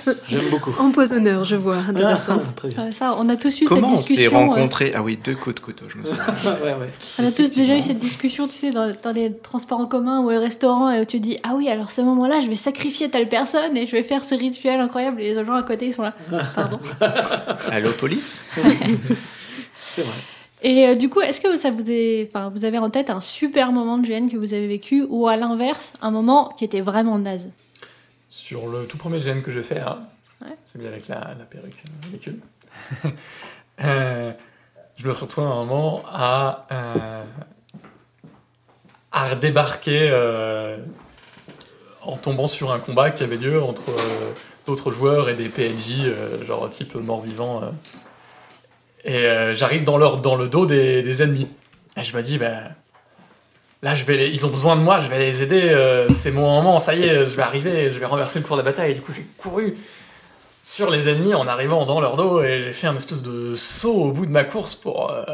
J'aime 0.29 0.49
beaucoup. 0.51 0.75
Empoisonneur, 0.79 1.45
je 1.45 1.57
vois, 1.57 1.77
intéressant. 1.89 2.41
Ah, 2.41 2.53
très 2.57 2.69
bien. 2.69 2.91
Ça, 2.91 3.15
on 3.19 3.29
a 3.29 3.37
tous 3.37 3.61
eu 3.61 3.67
Comment 3.67 3.89
on 3.93 3.97
cette 3.97 4.05
s'est 4.05 4.15
discussion. 4.15 4.41
euh, 4.41 4.47
rencontrés 4.55 4.93
Ah 4.95 5.03
oui, 5.03 5.19
deux 5.23 5.35
coups 5.35 5.57
de 5.57 5.61
couteau, 5.61 5.85
je 5.91 5.99
me 5.99 6.05
souviens. 6.07 6.25
ouais, 6.65 6.73
ouais. 6.73 6.91
On 7.19 7.27
a 7.29 7.31
tous 7.33 7.51
déjà 7.51 7.77
eu 7.77 7.83
cette 7.83 7.99
discussion, 7.99 8.49
tu 8.49 8.57
sais, 8.57 8.71
dans, 8.71 8.91
dans 9.03 9.13
les 9.13 9.31
transports 9.37 9.79
en 9.81 9.87
commun 9.87 10.21
ou 10.21 10.33
au 10.33 10.41
restaurant, 10.41 10.91
et 10.91 11.01
où 11.03 11.05
tu 11.05 11.21
dis 11.21 11.37
Ah 11.43 11.53
oui, 11.57 11.69
alors 11.69 11.91
ce 11.91 12.01
moment-là, 12.01 12.41
je 12.41 12.49
vais 12.49 12.57
sacrifier 12.57 13.11
telle 13.11 13.29
personne 13.29 13.77
et 13.77 13.87
je 13.87 13.93
vais 13.93 14.03
faire 14.03 14.25
ce 14.25 14.35
rituel 14.35 14.81
incroyable, 14.81 15.21
et 15.21 15.35
les 15.35 15.45
gens 15.45 15.55
à 15.55 15.63
côté, 15.63 15.87
ils 15.89 15.93
sont 15.93 16.03
là. 16.03 16.15
Pardon. 16.55 16.79
Allô 17.71 17.91
police? 17.93 18.41
C'est 20.03 20.07
vrai. 20.09 20.19
Et 20.63 20.87
euh, 20.89 20.95
du 20.95 21.09
coup, 21.09 21.21
est-ce 21.23 21.41
que 21.41 21.57
ça 21.57 21.71
vous 21.71 21.91
est, 21.91 22.29
enfin, 22.29 22.51
vous 22.51 22.65
avez 22.67 22.77
en 22.79 22.91
tête 22.91 23.09
un 23.09 23.21
super 23.21 23.73
moment 23.73 23.97
de 23.97 24.07
GN 24.07 24.29
que 24.29 24.37
vous 24.37 24.53
avez 24.53 24.67
vécu, 24.69 25.07
ou 25.09 25.27
à 25.27 25.37
l'inverse, 25.37 25.93
un 26.03 26.11
moment 26.11 26.49
qui 26.51 26.65
était 26.65 26.83
vraiment 26.83 27.19
naze? 27.19 27.49
Sur 28.29 28.69
le 28.69 28.85
tout 28.87 28.99
premier 28.99 29.21
gène 29.21 29.43
que 29.43 29.53
j'ai 29.53 29.63
fait, 29.63 29.81
hein, 29.81 29.99
Ouais. 30.43 30.57
celui 30.73 30.87
avec 30.87 31.09
la, 31.09 31.35
la 31.39 31.45
perruque 31.45 31.75
euh, 31.87 32.05
ridicule, 32.07 32.39
euh, 33.85 34.33
je 34.97 35.07
me 35.07 35.13
retrouve 35.13 35.45
à 35.45 35.49
un 35.49 35.65
moment 35.65 36.03
à, 36.11 36.67
euh, 36.73 37.25
à 39.13 39.35
débarquer 39.35 40.09
euh, 40.11 40.77
en 42.03 42.17
tombant 42.17 42.47
sur 42.47 42.71
un 42.73 42.79
combat 42.79 43.11
qui 43.11 43.23
avait 43.23 43.37
lieu 43.37 43.63
entre 43.63 43.83
d'autres 44.67 44.93
joueurs 44.93 45.29
et 45.29 45.35
des 45.35 45.49
PNJ, 45.49 46.11
genre 46.47 46.69
type 46.71 46.95
mort-vivant. 46.95 47.63
Et 49.05 49.17
euh, 49.17 49.55
j'arrive 49.55 49.85
dans, 49.85 49.99
leur, 49.99 50.19
dans 50.19 50.37
le 50.37 50.49
dos 50.49 50.67
des, 50.67 51.03
des 51.03 51.23
ennemis. 51.23 51.49
Et 51.97 52.05
je 52.05 52.17
me 52.17 52.23
dis, 52.23 52.39
ben. 52.39 52.59
Là, 53.83 53.95
je 53.95 54.05
vais 54.05 54.17
les- 54.19 54.29
ils 54.29 54.45
ont 54.45 54.51
besoin 54.51 54.77
de 54.77 54.83
moi, 54.83 55.01
je 55.01 55.09
vais 55.09 55.19
les 55.19 55.43
aider, 55.43 55.63
euh, 55.71 56.07
c'est 56.11 56.33
mon 56.33 56.43
moment, 56.57 56.81
ça 56.81 56.95
y 56.95 57.03
est, 57.03 57.15
je 57.27 57.35
vais 57.35 57.41
arriver, 57.43 57.91
je 57.91 57.99
vais 57.99 58.05
renverser 58.05 58.39
le 58.39 58.45
cours 58.45 58.59
de 58.59 58.61
la 58.61 58.69
bataille. 58.71 58.91
Et 58.91 58.95
du 58.95 59.01
coup, 59.01 59.13
j'ai 59.17 59.25
couru 59.39 59.75
sur 60.63 60.91
les 60.91 61.09
ennemis 61.09 61.33
en 61.33 61.47
arrivant 61.49 61.87
dans 61.87 61.99
leur 61.99 62.17
dos 62.17 62.43
et 62.43 62.63
j'ai 62.63 62.73
fait 62.75 62.89
un 62.89 62.97
espèce 62.97 63.23
de 63.23 63.55
saut 63.55 63.95
au 63.95 64.13
bout 64.13 64.27
de 64.27 64.31
ma 64.31 64.45
course 64.45 64.75
pour 64.75 65.11
euh, 65.11 65.25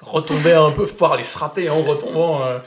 retomber 0.00 0.54
un 0.54 0.72
peu, 0.72 0.86
pouvoir 0.86 1.16
les 1.16 1.22
frapper 1.22 1.70
en 1.70 1.76
retombant 1.76 2.42
euh, 2.44 2.58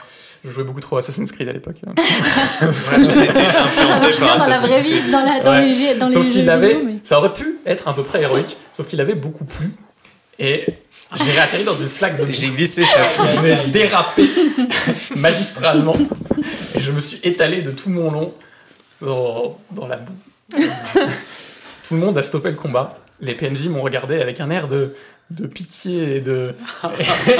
Je 0.46 0.50
jouais 0.50 0.64
beaucoup 0.64 0.80
trop 0.80 0.96
Assassin's 0.96 1.30
Creed 1.30 1.46
à 1.46 1.52
l'époque. 1.52 1.76
On 1.86 1.90
a 1.90 3.04
tous 3.04 3.22
été 3.22 3.38
influencés 3.38 4.18
par 4.18 4.38
dans 4.38 4.46
la 4.46 4.56
Assassin's 4.56 4.60
vraie 4.70 4.80
Creed. 4.80 4.92
vie, 5.04 5.10
dans, 5.10 5.24
la, 5.26 5.40
dans 5.40 5.50
Ouais. 5.50 5.66
les, 5.66 5.74
jeux- 5.74 5.98
dans 5.98 6.10
sauf 6.10 6.24
les 6.24 6.30
jeux 6.30 6.48
avait, 6.48 6.68
vidéo, 6.68 6.82
mais- 6.86 6.98
ça 7.04 7.18
aurait 7.18 7.34
pu 7.34 7.58
être 7.66 7.86
à 7.86 7.94
peu 7.94 8.02
près 8.02 8.22
héroïque, 8.22 8.56
sauf 8.72 8.86
qu'il 8.86 9.00
avait 9.02 9.14
beaucoup 9.14 9.44
plu. 9.44 9.72
Et 10.42 10.64
j'ai 11.16 11.30
réatterri 11.30 11.62
dans 11.62 11.78
une 11.78 11.88
flaque 11.88 12.18
de 12.20 12.30
J'ai 12.32 12.48
glissé 12.48 12.82
J'avais 12.84 13.68
dérapé 13.68 14.28
magistralement 15.16 15.96
et 16.74 16.80
je 16.80 16.90
me 16.90 16.98
suis 16.98 17.20
étalé 17.22 17.62
de 17.62 17.70
tout 17.70 17.90
mon 17.90 18.10
long 18.10 18.34
dans, 19.00 19.56
dans 19.70 19.86
la 19.86 19.98
boue. 19.98 20.60
tout 21.86 21.94
le 21.94 22.00
monde 22.00 22.18
a 22.18 22.22
stoppé 22.22 22.50
le 22.50 22.56
combat. 22.56 22.98
Les 23.20 23.34
PNJ 23.34 23.66
m'ont 23.66 23.82
regardé 23.82 24.20
avec 24.20 24.40
un 24.40 24.50
air 24.50 24.66
de, 24.66 24.94
de 25.30 25.46
pitié 25.46 26.16
et 26.16 26.20
de, 26.20 26.54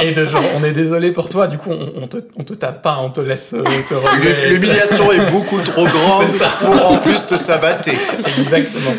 et 0.00 0.12
de 0.12 0.26
genre 0.26 0.44
on 0.54 0.62
est 0.62 0.72
désolé 0.72 1.10
pour 1.10 1.28
toi, 1.28 1.48
du 1.48 1.58
coup 1.58 1.72
on, 1.72 1.92
on 2.02 2.06
te, 2.06 2.18
on 2.36 2.44
te 2.44 2.54
tape 2.54 2.82
pas, 2.82 2.98
on 3.00 3.10
te 3.10 3.20
laisse 3.20 3.52
euh, 3.52 3.64
te 3.88 3.94
relever. 3.94 4.48
L'humiliation 4.48 5.10
est 5.10 5.28
beaucoup 5.30 5.60
trop 5.60 5.84
grande 5.86 6.28
pour 6.60 6.92
en 6.92 6.98
plus 6.98 7.26
te 7.26 7.34
sabater. 7.34 7.98
Exactement. 8.38 8.94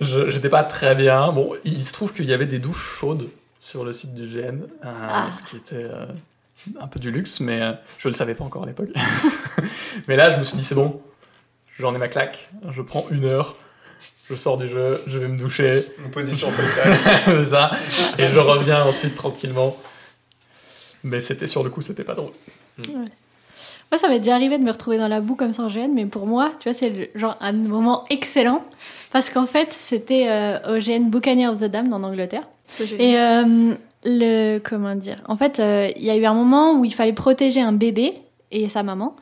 Je- 0.00 0.30
J'étais 0.30 0.48
pas 0.48 0.64
très 0.64 0.94
bien. 0.94 1.32
Bon, 1.32 1.54
il 1.64 1.84
se 1.84 1.92
trouve 1.92 2.12
qu'il 2.14 2.26
y 2.26 2.32
avait 2.32 2.46
des 2.46 2.58
douches 2.58 2.98
chaudes 2.98 3.28
sur 3.60 3.84
le 3.84 3.92
site 3.92 4.14
du 4.14 4.26
GN, 4.26 4.60
euh, 4.84 4.86
Ah. 5.08 5.30
ce 5.32 5.42
qui 5.42 5.56
était 5.56 5.76
euh, 5.84 6.06
un 6.80 6.86
peu 6.86 7.00
du 7.00 7.10
luxe, 7.10 7.40
mais 7.40 7.60
euh, 7.62 7.72
je 7.98 8.08
le 8.08 8.14
savais 8.14 8.34
pas 8.34 8.44
encore 8.44 8.62
à 8.64 8.66
l'époque. 8.66 8.90
mais 10.08 10.16
là, 10.16 10.32
je 10.32 10.38
me 10.38 10.44
suis 10.44 10.56
dit, 10.56 10.64
c'est 10.64 10.74
bon, 10.74 11.00
j'en 11.78 11.94
ai 11.94 11.98
ma 11.98 12.08
claque, 12.08 12.50
je 12.70 12.82
prends 12.82 13.06
une 13.10 13.24
heure, 13.24 13.56
je 14.30 14.34
sors 14.34 14.58
du 14.58 14.68
jeu, 14.68 15.02
je 15.06 15.18
vais 15.18 15.28
me 15.28 15.36
doucher, 15.38 15.86
Une 16.04 16.10
position 16.10 16.50
frontale. 16.50 16.96
c'est 17.24 17.44
ça, 17.46 17.70
et 18.18 18.28
je 18.28 18.38
reviens 18.38 18.84
ensuite 18.84 19.14
tranquillement. 19.14 19.76
Mais 21.04 21.20
c'était 21.20 21.46
sur 21.46 21.62
le 21.64 21.70
coup, 21.70 21.80
c'était 21.82 22.04
pas 22.04 22.14
drôle. 22.14 22.32
Moi, 23.90 23.98
ça 23.98 24.08
m'est 24.08 24.18
déjà 24.18 24.34
arrivé 24.34 24.58
de 24.58 24.62
me 24.62 24.70
retrouver 24.70 24.98
dans 24.98 25.08
la 25.08 25.20
boue 25.20 25.34
comme 25.34 25.52
ça 25.52 25.62
en 25.62 25.68
GN, 25.68 25.92
mais 25.94 26.04
pour 26.04 26.26
moi, 26.26 26.52
tu 26.60 26.68
vois, 26.68 26.74
c'est 26.74 27.10
genre 27.14 27.36
un 27.40 27.52
moment 27.52 28.04
excellent. 28.10 28.62
Parce 29.10 29.30
qu'en 29.30 29.46
fait, 29.46 29.72
c'était 29.72 30.26
euh, 30.28 30.76
au 30.76 30.78
GN 30.78 31.08
Buccaneer 31.08 31.48
of 31.48 31.60
the 31.60 31.64
Damned 31.64 31.92
en 31.94 32.02
Angleterre. 32.02 32.46
Et 32.98 33.18
euh, 33.18 33.74
le. 34.04 34.58
Comment 34.58 34.94
dire? 34.94 35.22
En 35.26 35.36
fait, 35.36 35.58
euh, 35.58 35.90
il 35.96 36.04
y 36.04 36.10
a 36.10 36.16
eu 36.16 36.26
un 36.26 36.34
moment 36.34 36.74
où 36.74 36.84
il 36.84 36.92
fallait 36.92 37.14
protéger 37.14 37.62
un 37.62 37.72
bébé 37.72 38.14
et 38.50 38.68
sa 38.68 38.82
maman. 38.82 39.16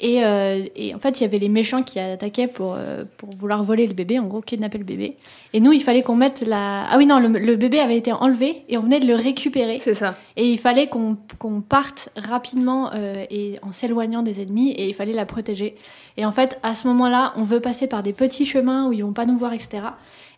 Et, 0.00 0.24
euh, 0.24 0.64
et 0.76 0.94
en 0.94 0.98
fait, 0.98 1.20
il 1.20 1.24
y 1.24 1.26
avait 1.26 1.38
les 1.38 1.48
méchants 1.48 1.82
qui 1.82 1.98
attaquaient 1.98 2.46
pour, 2.46 2.74
euh, 2.76 3.04
pour 3.16 3.30
vouloir 3.36 3.62
voler 3.64 3.86
le 3.86 3.94
bébé, 3.94 4.18
en 4.18 4.26
gros, 4.26 4.40
kidnapper 4.40 4.78
le 4.78 4.84
bébé. 4.84 5.16
Et 5.52 5.60
nous, 5.60 5.72
il 5.72 5.82
fallait 5.82 6.02
qu'on 6.02 6.16
mette 6.16 6.42
la. 6.46 6.86
Ah 6.88 6.96
oui, 6.98 7.06
non, 7.06 7.18
le, 7.18 7.28
le 7.28 7.56
bébé 7.56 7.80
avait 7.80 7.96
été 7.96 8.12
enlevé 8.12 8.64
et 8.68 8.78
on 8.78 8.82
venait 8.82 9.00
de 9.00 9.06
le 9.06 9.14
récupérer. 9.14 9.78
C'est 9.78 9.94
ça. 9.94 10.14
Et 10.36 10.46
il 10.46 10.58
fallait 10.58 10.86
qu'on 10.86 11.16
qu'on 11.38 11.60
parte 11.60 12.10
rapidement 12.16 12.90
euh, 12.94 13.24
et 13.30 13.58
en 13.62 13.72
s'éloignant 13.72 14.22
des 14.22 14.40
ennemis 14.40 14.72
et 14.72 14.88
il 14.88 14.94
fallait 14.94 15.12
la 15.12 15.26
protéger. 15.26 15.76
Et 16.16 16.24
en 16.24 16.32
fait, 16.32 16.58
à 16.62 16.74
ce 16.74 16.88
moment-là, 16.88 17.32
on 17.36 17.44
veut 17.44 17.60
passer 17.60 17.86
par 17.86 18.02
des 18.02 18.12
petits 18.12 18.46
chemins 18.46 18.88
où 18.88 18.92
ils 18.92 19.04
vont 19.04 19.12
pas 19.12 19.26
nous 19.26 19.36
voir, 19.36 19.52
etc. 19.52 19.82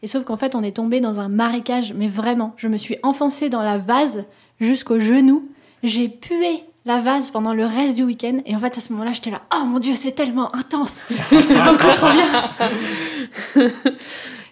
Et 0.02 0.06
sauf 0.06 0.24
qu'en 0.24 0.36
fait, 0.36 0.54
on 0.54 0.62
est 0.62 0.76
tombé 0.76 1.00
dans 1.00 1.20
un 1.20 1.28
marécage, 1.28 1.92
mais 1.94 2.08
vraiment, 2.08 2.54
je 2.56 2.68
me 2.68 2.76
suis 2.76 2.96
enfoncée 3.02 3.48
dans 3.48 3.62
la 3.62 3.78
vase 3.78 4.24
jusqu'au 4.60 4.98
genou. 4.98 5.48
J'ai 5.82 6.08
pué 6.08 6.64
la 6.86 7.00
vase 7.00 7.30
pendant 7.30 7.52
le 7.54 7.64
reste 7.66 7.94
du 7.96 8.02
week-end. 8.04 8.40
Et 8.46 8.56
en 8.56 8.58
fait, 8.58 8.76
à 8.76 8.80
ce 8.80 8.92
moment-là, 8.92 9.12
j'étais 9.12 9.30
là, 9.30 9.42
oh 9.54 9.64
mon 9.64 9.78
dieu, 9.78 9.94
c'est 9.94 10.12
tellement 10.12 10.54
intense, 10.54 11.04
c'est 11.30 11.62
beaucoup 11.64 11.92
trop 11.94 12.10
bien. 12.10 13.70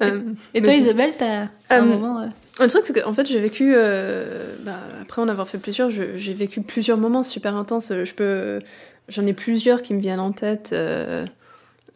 Euh, 0.01 0.21
Et 0.55 0.63
toi, 0.63 0.73
Isabelle, 0.75 1.15
t'as 1.19 1.47
un 1.71 1.81
Euh, 1.81 1.83
moment. 1.83 2.21
euh, 2.21 2.27
Un 2.61 2.69
truc, 2.69 2.83
c'est 2.85 2.93
qu'en 3.03 3.13
fait, 3.13 3.27
j'ai 3.27 3.41
vécu, 3.41 3.73
euh, 3.75 4.55
bah, 4.63 4.79
après 5.03 5.21
en 5.21 5.27
avoir 5.27 5.49
fait 5.49 5.59
plusieurs, 5.59 5.91
j'ai 5.91 6.35
vécu 6.35 6.61
plusieurs 6.61 6.99
moments 6.99 7.25
super 7.25 7.57
intenses. 7.57 7.93
Je 8.05 8.15
peux, 8.15 8.61
j'en 9.09 9.27
ai 9.27 9.33
plusieurs 9.33 9.83
qui 9.83 9.95
me 9.95 10.01
viennent 10.01 10.21
en 10.21 10.31
tête. 10.31 10.71
euh, 10.73 11.27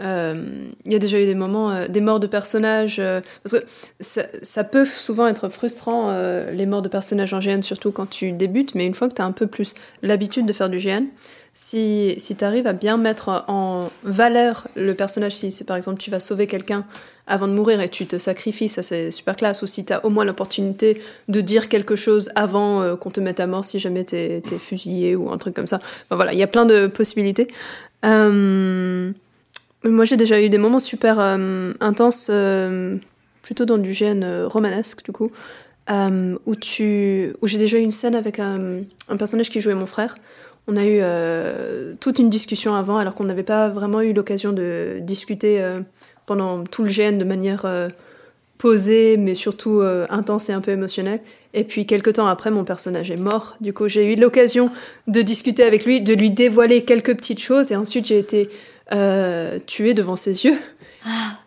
euh, 0.03 0.71
Il 0.85 0.93
y 0.93 0.95
a 0.95 0.99
déjà 0.99 1.21
eu 1.21 1.27
des 1.27 1.35
moments, 1.35 1.71
euh, 1.71 1.89
des 1.89 2.01
morts 2.01 2.21
de 2.21 2.27
personnages, 2.27 2.99
euh, 2.99 3.21
parce 3.43 3.61
que 3.61 3.67
ça, 4.01 4.65
peut 4.65 4.85
souvent 4.85 5.27
être 5.27 5.49
frustrant, 5.49 6.11
euh, 6.11 6.51
les 6.51 6.67
morts 6.67 6.83
de 6.83 6.89
personnages 6.89 7.33
en 7.33 7.41
GN, 7.41 7.63
surtout 7.63 7.93
quand 7.93 8.07
tu 8.07 8.33
débutes, 8.33 8.75
mais 8.75 8.87
une 8.87 8.95
fois 8.95 9.09
que 9.09 9.15
tu 9.15 9.23
as 9.23 9.25
un 9.25 9.33
peu 9.33 9.47
plus 9.47 9.75
l'habitude 10.03 10.47
de 10.47 10.53
faire 10.53 10.69
du 10.69 10.79
GN, 10.79 11.05
si, 11.55 12.15
si 12.19 12.35
tu 12.35 12.45
arrives 12.45 12.67
à 12.67 12.73
bien 12.73 12.97
mettre 12.97 13.45
en 13.49 13.91
valeur 14.05 14.69
le 14.75 14.95
personnage, 14.95 15.37
si 15.37 15.53
c'est 15.53 15.65
par 15.65 15.77
exemple 15.77 15.99
tu 15.99 16.11
vas 16.11 16.21
sauver 16.21 16.47
quelqu'un 16.47 16.87
avant 17.27 17.47
de 17.47 17.53
mourir 17.53 17.81
et 17.81 17.89
tu 17.89 18.07
te 18.07 18.19
sacrifies, 18.19 18.69
ça 18.69 18.83
c'est 18.83 19.11
super 19.11 19.37
classe, 19.37 19.63
ou 19.63 19.67
si 19.67 19.85
tu 19.85 19.93
as 19.93 20.05
au 20.05 20.11
moins 20.11 20.25
l'opportunité 20.25 21.01
de 21.29 21.41
dire 21.41 21.69
quelque 21.69 21.95
chose 21.95 22.31
avant 22.35 22.83
euh, 22.83 22.97
qu'on 22.97 23.11
te 23.11 23.21
mette 23.21 23.39
à 23.39 23.47
mort 23.47 23.65
si 23.65 23.79
jamais 23.79 24.05
t'es 24.05 24.43
es 24.51 24.59
fusillé 24.59 25.15
ou 25.15 25.31
un 25.31 25.39
truc 25.39 25.55
comme 25.55 25.67
ça. 25.67 25.79
Voilà, 26.11 26.33
il 26.33 26.39
y 26.39 26.43
a 26.43 26.49
plein 26.49 26.67
de 26.67 26.87
possibilités. 26.87 27.49
Euh, 28.05 29.13
moi 29.85 30.05
j'ai 30.05 30.16
déjà 30.16 30.41
eu 30.41 30.49
des 30.49 30.59
moments 30.59 30.78
super 30.78 31.18
euh, 31.18 31.72
intenses, 31.80 32.28
euh, 32.30 32.97
plutôt 33.43 33.64
dans 33.64 33.78
du 33.78 33.93
GN 33.93 34.22
euh, 34.22 34.47
romanesque 34.47 35.05
du 35.05 35.12
coup, 35.12 35.30
où, 35.89 36.57
tu, 36.57 37.35
où 37.43 37.47
j'ai 37.47 37.59
déjà 37.59 37.78
eu 37.78 37.83
une 37.83 37.91
scène 37.93 38.14
avec 38.14 38.39
un, 38.39 38.83
personnage 39.18 39.51
qui 39.51 39.61
jouait 39.61 39.74
mon 39.74 39.87
frère. 39.87 40.14
On 40.68 40.76
a 40.76 40.85
eu 40.87 41.03
toute 41.99 42.20
une 42.20 42.30
discussion 42.30 42.74
avant 42.74 42.99
alors 42.99 43.14
qu'on 43.14 43.24
n'avait 43.24 43.43
pas 43.43 43.68
vraiment 43.68 44.01
eu 44.01 44.12
l'occasion 44.12 44.53
de 44.53 44.99
discuter 45.01 45.61
pendant 46.24 46.62
tout 46.62 46.85
le 46.85 46.89
GN 46.89 47.18
de 47.18 47.24
manière 47.24 47.66
posée, 48.59 49.16
mais 49.16 49.35
surtout 49.35 49.83
intense 50.09 50.49
et 50.51 50.53
un 50.53 50.61
peu 50.61 50.70
émotionnelle. 50.70 51.20
Et 51.53 51.64
puis 51.64 51.85
quelques 51.85 52.14
temps 52.14 52.28
après, 52.28 52.53
mon 52.53 52.64
personnage 52.64 53.11
est 53.11 53.16
mort. 53.16 53.57
Du 53.61 53.72
coup, 53.72 53.89
j'ai 53.89 54.12
eu 54.12 54.14
l'occasion 54.14 54.70
de 55.09 55.20
discuter 55.20 55.64
avec 55.64 55.85
lui, 55.85 56.01
de 56.01 56.14
lui 56.14 56.30
dévoiler 56.30 56.85
quelques 56.85 57.16
petites 57.16 57.41
choses, 57.41 57.72
et 57.72 57.76
ensuite 57.76 58.07
j'ai 58.07 58.18
été 58.18 58.49
euh, 58.93 59.59
tuée 59.66 59.95
devant 59.95 60.16
ses 60.16 60.45
yeux. 60.45 60.59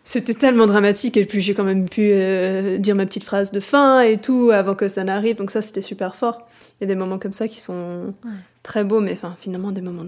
C'était 0.04 0.34
tellement 0.34 0.66
dramatique, 0.66 1.16
et 1.16 1.24
puis 1.24 1.40
j'ai 1.40 1.54
quand 1.54 1.64
même 1.64 1.88
pu 1.88 2.10
euh, 2.12 2.78
dire 2.78 2.94
ma 2.94 3.06
petite 3.06 3.24
phrase 3.24 3.50
de 3.52 3.60
fin 3.60 4.00
et 4.00 4.18
tout 4.18 4.50
avant 4.52 4.74
que 4.74 4.86
ça 4.88 5.02
n'arrive. 5.04 5.36
Donc 5.36 5.50
ça, 5.50 5.62
c'était 5.62 5.80
super 5.82 6.14
fort. 6.14 6.46
Il 6.80 6.84
y 6.84 6.84
a 6.84 6.88
des 6.88 6.94
moments 6.94 7.18
comme 7.18 7.32
ça 7.32 7.48
qui 7.48 7.58
sont 7.60 8.14
Ouais. 8.24 8.30
très 8.62 8.84
beaux, 8.84 9.00
mais 9.00 9.12
enfin, 9.12 9.34
finalement, 9.38 9.72
des 9.72 9.80
moments 9.80 10.04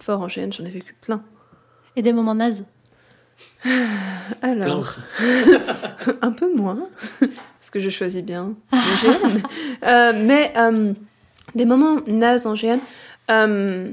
forts 0.00 0.20
en 0.20 0.26
GN, 0.26 0.52
j'en 0.52 0.64
ai 0.64 0.70
vécu 0.70 0.94
plein. 1.00 1.22
Et 1.96 2.02
des 2.02 2.12
moments 2.12 2.34
nazes. 2.34 2.66
Alors, 4.42 4.96
un 6.22 6.30
peu 6.32 6.54
moins, 6.54 6.88
parce 7.20 7.70
que 7.72 7.80
je 7.80 7.90
choisis 7.90 8.22
bien 8.22 8.54
le 8.72 9.28
GN. 9.28 9.42
Euh, 9.86 10.12
mais 10.24 10.52
euh, 10.56 10.92
des 11.54 11.64
moments 11.64 11.96
nazes 12.06 12.46
en 12.46 12.54
GN. 12.54 12.78
euh, 13.30 13.90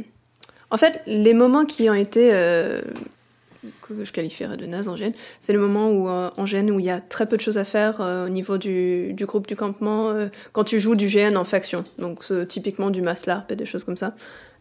en 0.72 0.78
fait, 0.78 1.02
les 1.08 1.34
moments 1.34 1.66
qui 1.66 1.90
ont 1.90 1.94
été. 1.94 2.30
euh, 2.34 2.82
que 3.82 4.04
je 4.04 4.14
qualifierais 4.14 4.56
de 4.56 4.66
nazes 4.66 4.88
en 4.88 4.96
GN, 4.96 5.12
c'est 5.40 5.52
les 5.52 5.58
moments 5.58 5.90
où, 5.90 6.08
euh, 6.08 6.30
en 6.38 6.46
GN 6.46 6.70
où 6.72 6.80
il 6.80 6.86
y 6.86 6.90
a 6.90 7.02
très 7.02 7.26
peu 7.26 7.36
de 7.38 7.42
choses 7.42 7.58
à 7.58 7.64
faire 7.64 8.00
euh, 8.00 8.28
au 8.28 8.30
niveau 8.30 8.58
du, 8.58 9.14
du 9.14 9.26
groupe 9.26 9.48
du 9.48 9.56
campement 9.56 10.14
quand 10.54 10.64
tu 10.64 10.80
joues 10.80 10.96
du 10.96 11.08
GN 11.08 11.36
en 11.36 11.44
faction. 11.44 11.84
Donc, 11.98 12.24
typiquement 12.48 12.90
du 12.90 13.02
mass 13.02 13.26
LARP 13.26 13.52
et 13.52 13.56
des 13.56 13.66
choses 13.66 13.84
comme 13.84 13.98
ça. 13.98 14.16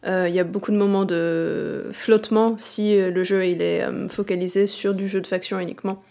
Il 0.04 0.32
y 0.32 0.38
a 0.38 0.44
beaucoup 0.44 0.70
de 0.70 0.76
moments 0.76 1.04
de 1.04 1.88
flottement 1.92 2.56
si 2.58 2.96
le 2.96 3.24
jeu 3.24 3.44
il 3.44 3.60
est 3.60 3.84
focalisé 4.08 4.68
sur 4.68 4.94
du 4.94 5.08
jeu 5.08 5.20
de 5.20 5.26
faction 5.26 5.58
uniquement. 5.58 6.02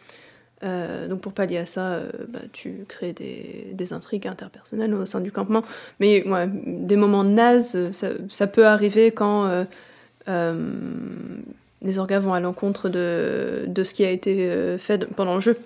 Donc 0.62 1.22
pour 1.22 1.34
pallier 1.34 1.60
à 1.60 1.66
ça, 1.66 1.93
euh, 1.93 2.10
bah, 2.28 2.39
tu 2.52 2.86
crées 2.88 3.14
des, 3.14 3.68
des 3.74 3.93
intrigues 3.93 4.28
interpersonnelles 4.28 4.93
au 4.93 5.06
sein 5.06 5.22
du 5.22 5.32
campement. 5.32 5.64
Mais 6.00 6.24
des 6.66 6.96
moments 6.96 7.24
nazes, 7.24 7.91
ça, 7.91 8.48
peut 8.48 8.66
arriver 8.66 9.12
quand 9.12 9.66
les 10.28 11.99
orgas 11.99 12.19
vont 12.19 12.34
à 12.34 12.39
l'encontre 12.39 12.89
de, 12.89 13.65
de 13.67 13.84
ce 13.84 13.93
qui 13.93 14.03
a 14.03 14.09
été 14.09 14.49
euh, 14.49 14.78
fait 14.78 15.05
pendant 15.13 15.36
le 15.36 15.41
jeu. 15.41 15.57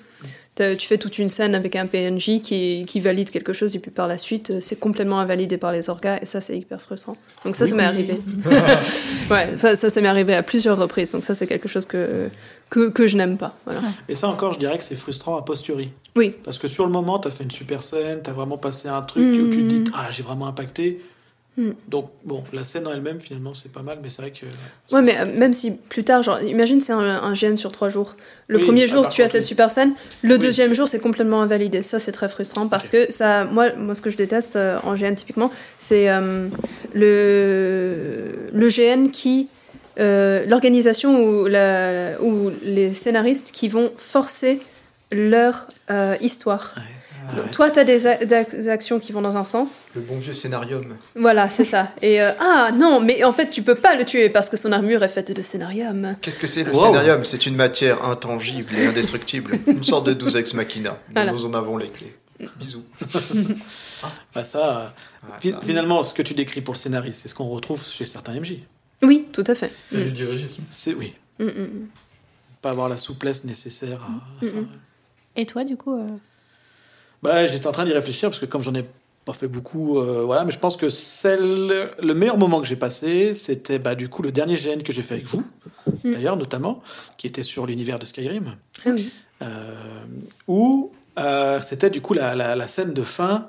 Tu 0.77 0.87
fais 0.89 0.97
toute 0.97 1.17
une 1.17 1.29
scène 1.29 1.55
avec 1.55 1.77
un 1.77 1.85
PNJ 1.85 2.41
qui, 2.41 2.83
qui 2.85 2.99
valide 2.99 3.29
quelque 3.29 3.53
chose 3.53 3.77
et 3.77 3.79
puis 3.79 3.91
par 3.91 4.09
la 4.09 4.17
suite, 4.17 4.49
euh, 4.49 4.57
c'est 4.59 4.77
complètement 4.77 5.19
invalidé 5.19 5.57
par 5.57 5.71
les 5.71 5.89
orgas 5.89 6.19
et 6.21 6.25
ça, 6.25 6.41
c'est 6.41 6.57
hyper 6.57 6.81
frustrant. 6.81 7.15
Donc 7.45 7.55
ça, 7.55 7.65
ça 7.65 7.73
m'est 7.73 7.83
arrivé. 7.85 8.19
ouais, 9.31 9.47
enfin, 9.53 9.75
ça, 9.75 9.89
ça 9.89 10.01
m'est 10.01 10.09
arrivé 10.09 10.35
à 10.35 10.43
plusieurs 10.43 10.77
reprises. 10.77 11.13
Donc 11.13 11.23
ça, 11.23 11.33
c'est 11.33 11.47
quelque 11.47 11.69
chose 11.69 11.85
que, 11.85 12.27
que, 12.69 12.89
que 12.89 13.07
je 13.07 13.15
n'aime 13.15 13.37
pas. 13.37 13.55
Voilà. 13.63 13.79
Et 14.09 14.15
ça 14.15 14.27
encore, 14.27 14.51
je 14.51 14.59
dirais 14.59 14.77
que 14.77 14.83
c'est 14.83 14.97
frustrant 14.97 15.37
a 15.37 15.43
posteriori. 15.43 15.91
Oui. 16.17 16.35
Parce 16.43 16.57
que 16.57 16.67
sur 16.67 16.85
le 16.85 16.91
moment, 16.91 17.19
tu 17.19 17.29
as 17.29 17.31
fait 17.31 17.45
une 17.45 17.51
super 17.51 17.81
scène, 17.81 18.19
tu 18.21 18.29
as 18.29 18.33
vraiment 18.33 18.57
passé 18.57 18.89
un 18.89 19.01
truc 19.01 19.23
où 19.23 19.49
tu 19.49 19.65
te 19.65 19.73
dis 19.73 19.85
Ah, 19.95 20.09
j'ai 20.11 20.23
vraiment 20.23 20.47
impacté. 20.47 20.99
Mm. 21.59 21.73
Donc, 21.89 22.09
bon, 22.23 22.43
la 22.53 22.63
scène 22.63 22.87
en 22.87 22.93
elle-même, 22.93 23.19
finalement, 23.19 23.53
c'est 23.53 23.71
pas 23.71 23.81
mal, 23.81 23.99
mais 24.01 24.09
c'est 24.09 24.21
vrai 24.21 24.31
que. 24.31 24.45
Ouais, 24.95 25.01
mais 25.01 25.17
euh, 25.17 25.25
même 25.25 25.51
si 25.53 25.71
plus 25.71 26.03
tard, 26.03 26.23
genre, 26.23 26.41
imagine 26.41 26.79
c'est 26.79 26.93
un, 26.93 26.99
un 26.99 27.33
GN 27.33 27.55
sur 27.57 27.71
trois 27.71 27.89
jours. 27.89 28.15
Le 28.47 28.57
Oui, 28.59 28.65
premier 28.65 28.83
ah, 28.83 28.87
jour, 28.87 29.01
par 29.03 29.11
tu 29.11 29.21
as 29.23 29.27
cette 29.27 29.43
super 29.43 29.69
scène. 29.69 29.93
Le 30.21 30.35
Oui. 30.35 30.39
deuxième 30.39 30.73
jour, 30.73 30.87
c'est 30.87 30.99
complètement 30.99 31.41
invalidé. 31.41 31.81
Ça, 31.81 31.99
c'est 31.99 32.11
très 32.13 32.29
frustrant 32.29 32.67
parce 32.67 32.87
que 32.89 33.11
ça, 33.11 33.43
moi, 33.45 33.73
moi, 33.75 33.93
ce 33.93 34.01
que 34.01 34.09
je 34.09 34.17
déteste 34.17 34.55
euh, 34.55 34.79
en 34.83 34.95
GN 34.95 35.13
typiquement, 35.15 35.51
c'est 35.79 36.09
euh, 36.09 36.47
le, 36.93 38.49
le 38.53 38.67
GN 38.69 39.09
qui. 39.11 39.49
euh, 39.99 40.45
L'organisation 40.47 41.21
ou, 41.23 41.47
la, 41.47 42.19
ou 42.21 42.51
les 42.63 42.93
scénaristes 42.93 43.51
qui 43.51 43.67
vont 43.67 43.91
forcer 43.97 44.61
leur 45.11 45.67
euh, 45.91 46.15
histoire. 46.21 46.75
Ouais. 46.77 46.83
Ouais. 47.35 47.49
toi, 47.51 47.69
tu 47.71 47.79
as 47.79 47.83
des, 47.83 48.67
actions 48.69 48.99
qui 48.99 49.11
vont 49.11 49.21
dans 49.21 49.37
un 49.37 49.43
sens. 49.43 49.85
Le 49.95 50.01
bon 50.01 50.17
vieux 50.19 50.33
scénarium. 50.33 50.95
Voilà, 51.15 51.49
c'est 51.49 51.63
ça. 51.63 51.89
Et 52.01 52.21
euh, 52.21 52.31
ah 52.39 52.71
non, 52.73 52.99
mais 53.01 53.23
en 53.23 53.31
fait, 53.31 53.49
tu 53.49 53.61
peux 53.61 53.75
pas 53.75 53.95
le 53.95 54.05
tuer 54.05 54.29
parce 54.29 54.49
que 54.49 54.57
son 54.57 54.71
armure 54.71 55.03
est 55.03 55.09
faite 55.09 55.31
de 55.31 55.41
scénarium. 55.41 56.15
Qu'est-ce 56.21 56.39
que 56.39 56.47
c'est 56.47 56.63
le 56.63 56.71
Wow. 56.71 56.87
scénarium? 56.87 57.25
C'est 57.25 57.45
une 57.45 57.55
matière 57.55 58.03
intangible 58.05 58.75
et 58.75 58.87
indestructible. 58.87 59.59
une 59.67 59.83
sorte 59.83 60.05
de 60.07 60.13
12 60.13 60.35
ex 60.35 60.53
machina. 60.53 60.97
Voilà. 61.13 61.31
Nous 61.31 61.45
en 61.45 61.53
avons 61.53 61.77
les 61.77 61.89
clés. 61.89 62.15
Bisous. 62.57 62.83
Bah, 64.33 64.43
ça, 64.45 64.79
euh, 64.79 64.87
Ah, 65.23 65.37
fi- 65.41 65.51
ça. 65.51 65.59
finalement, 65.61 66.03
ce 66.03 66.13
que 66.13 66.21
tu 66.21 66.33
décris 66.33 66.61
pour 66.61 66.73
le 66.73 66.79
scénariste, 66.79 67.21
c'est 67.23 67.27
ce 67.29 67.35
qu'on 67.35 67.49
retrouve 67.49 67.83
chez 67.85 68.05
certains 68.05 68.33
MJ. 68.39 68.59
Oui, 69.01 69.27
tout 69.33 69.43
à 69.47 69.55
fait. 69.55 69.71
C'est 69.89 69.97
du 70.05 70.11
dirigisme. 70.11 70.63
C'est 70.69 70.93
oui, 70.93 71.13
Mm, 71.39 71.45
mm, 71.45 71.49
mm. 71.49 71.87
pas 72.61 72.69
avoir 72.71 72.89
la 72.89 72.97
souplesse 72.97 73.43
nécessaire 73.43 74.01
à, 74.03 74.45
à 74.45 74.49
ça. 74.49 74.55
Et 75.35 75.45
toi, 75.45 75.63
du 75.63 75.77
coup 75.77 75.95
euh, 75.97 76.07
Bah, 77.21 77.45
j'étais 77.47 77.67
en 77.67 77.71
train 77.71 77.85
d'y 77.85 77.93
réfléchir 77.93 78.29
parce 78.29 78.39
que 78.39 78.45
comme 78.45 78.61
j'en 78.63 78.73
ai 78.75 78.85
pas 79.25 79.33
fait 79.33 79.47
beaucoup, 79.47 79.99
euh, 79.99 80.23
voilà, 80.25 80.45
mais 80.45 80.51
je 80.51 80.59
pense 80.59 80.77
que 80.77 80.89
celle, 80.89 81.91
le 82.01 82.13
meilleur 82.13 82.37
moment 82.37 82.61
que 82.61 82.67
j'ai 82.67 82.75
passé, 82.77 83.33
c'était 83.33 83.77
bah, 83.79 83.95
du 83.95 84.07
coup 84.09 84.21
le 84.21 84.31
dernier 84.31 84.55
GN 84.55 84.81
que 84.83 84.93
j'ai 84.93 85.01
fait 85.01 85.15
avec 85.15 85.27
vous, 85.27 85.43
Mhm. 86.03 86.13
d'ailleurs 86.13 86.37
notamment, 86.37 86.81
qui 87.17 87.27
était 87.27 87.43
sur 87.43 87.65
l'univers 87.65 87.99
de 87.99 88.05
Skyrim, 88.05 88.55
Ah 88.85 88.89
oui. 88.93 89.11
euh, 89.41 89.73
où 90.47 90.91
euh, 91.17 91.61
c'était 91.61 91.89
du 91.89 91.99
coup 92.01 92.13
la, 92.13 92.35
la, 92.35 92.55
la 92.55 92.67
scène 92.67 92.93
de 92.93 93.03
fin 93.03 93.47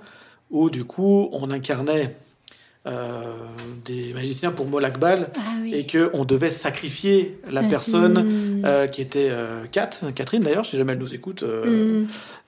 où 0.51 0.69
du 0.71 0.85
coup 0.85 1.29
on 1.33 1.51
incarnait 1.53 2.17
euh, 2.87 3.23
des 3.85 4.13
magiciens 4.15 4.51
pour 4.51 4.67
Molakbal 4.67 5.29
Ah 5.37 5.41
oui. 5.63 5.75
et 5.75 5.87
que 5.87 6.11
on 6.15 6.25
devait 6.25 6.51
sacrifier 6.51 7.39
la 7.49 7.63
Mhm. 7.63 7.69
Euh, 8.65 8.87
qui 8.87 9.03
était 9.03 9.29
euh, 9.31 9.65
Kat, 9.71 9.91
Catherine 10.15 10.43
d'ailleurs, 10.43 10.67
si 10.67 10.77
jamais 10.77 10.93
elle 10.93 10.99
nous 10.99 11.15
écoute. 11.15 11.43
euh, 11.43 12.03
Mm. 12.03 12.07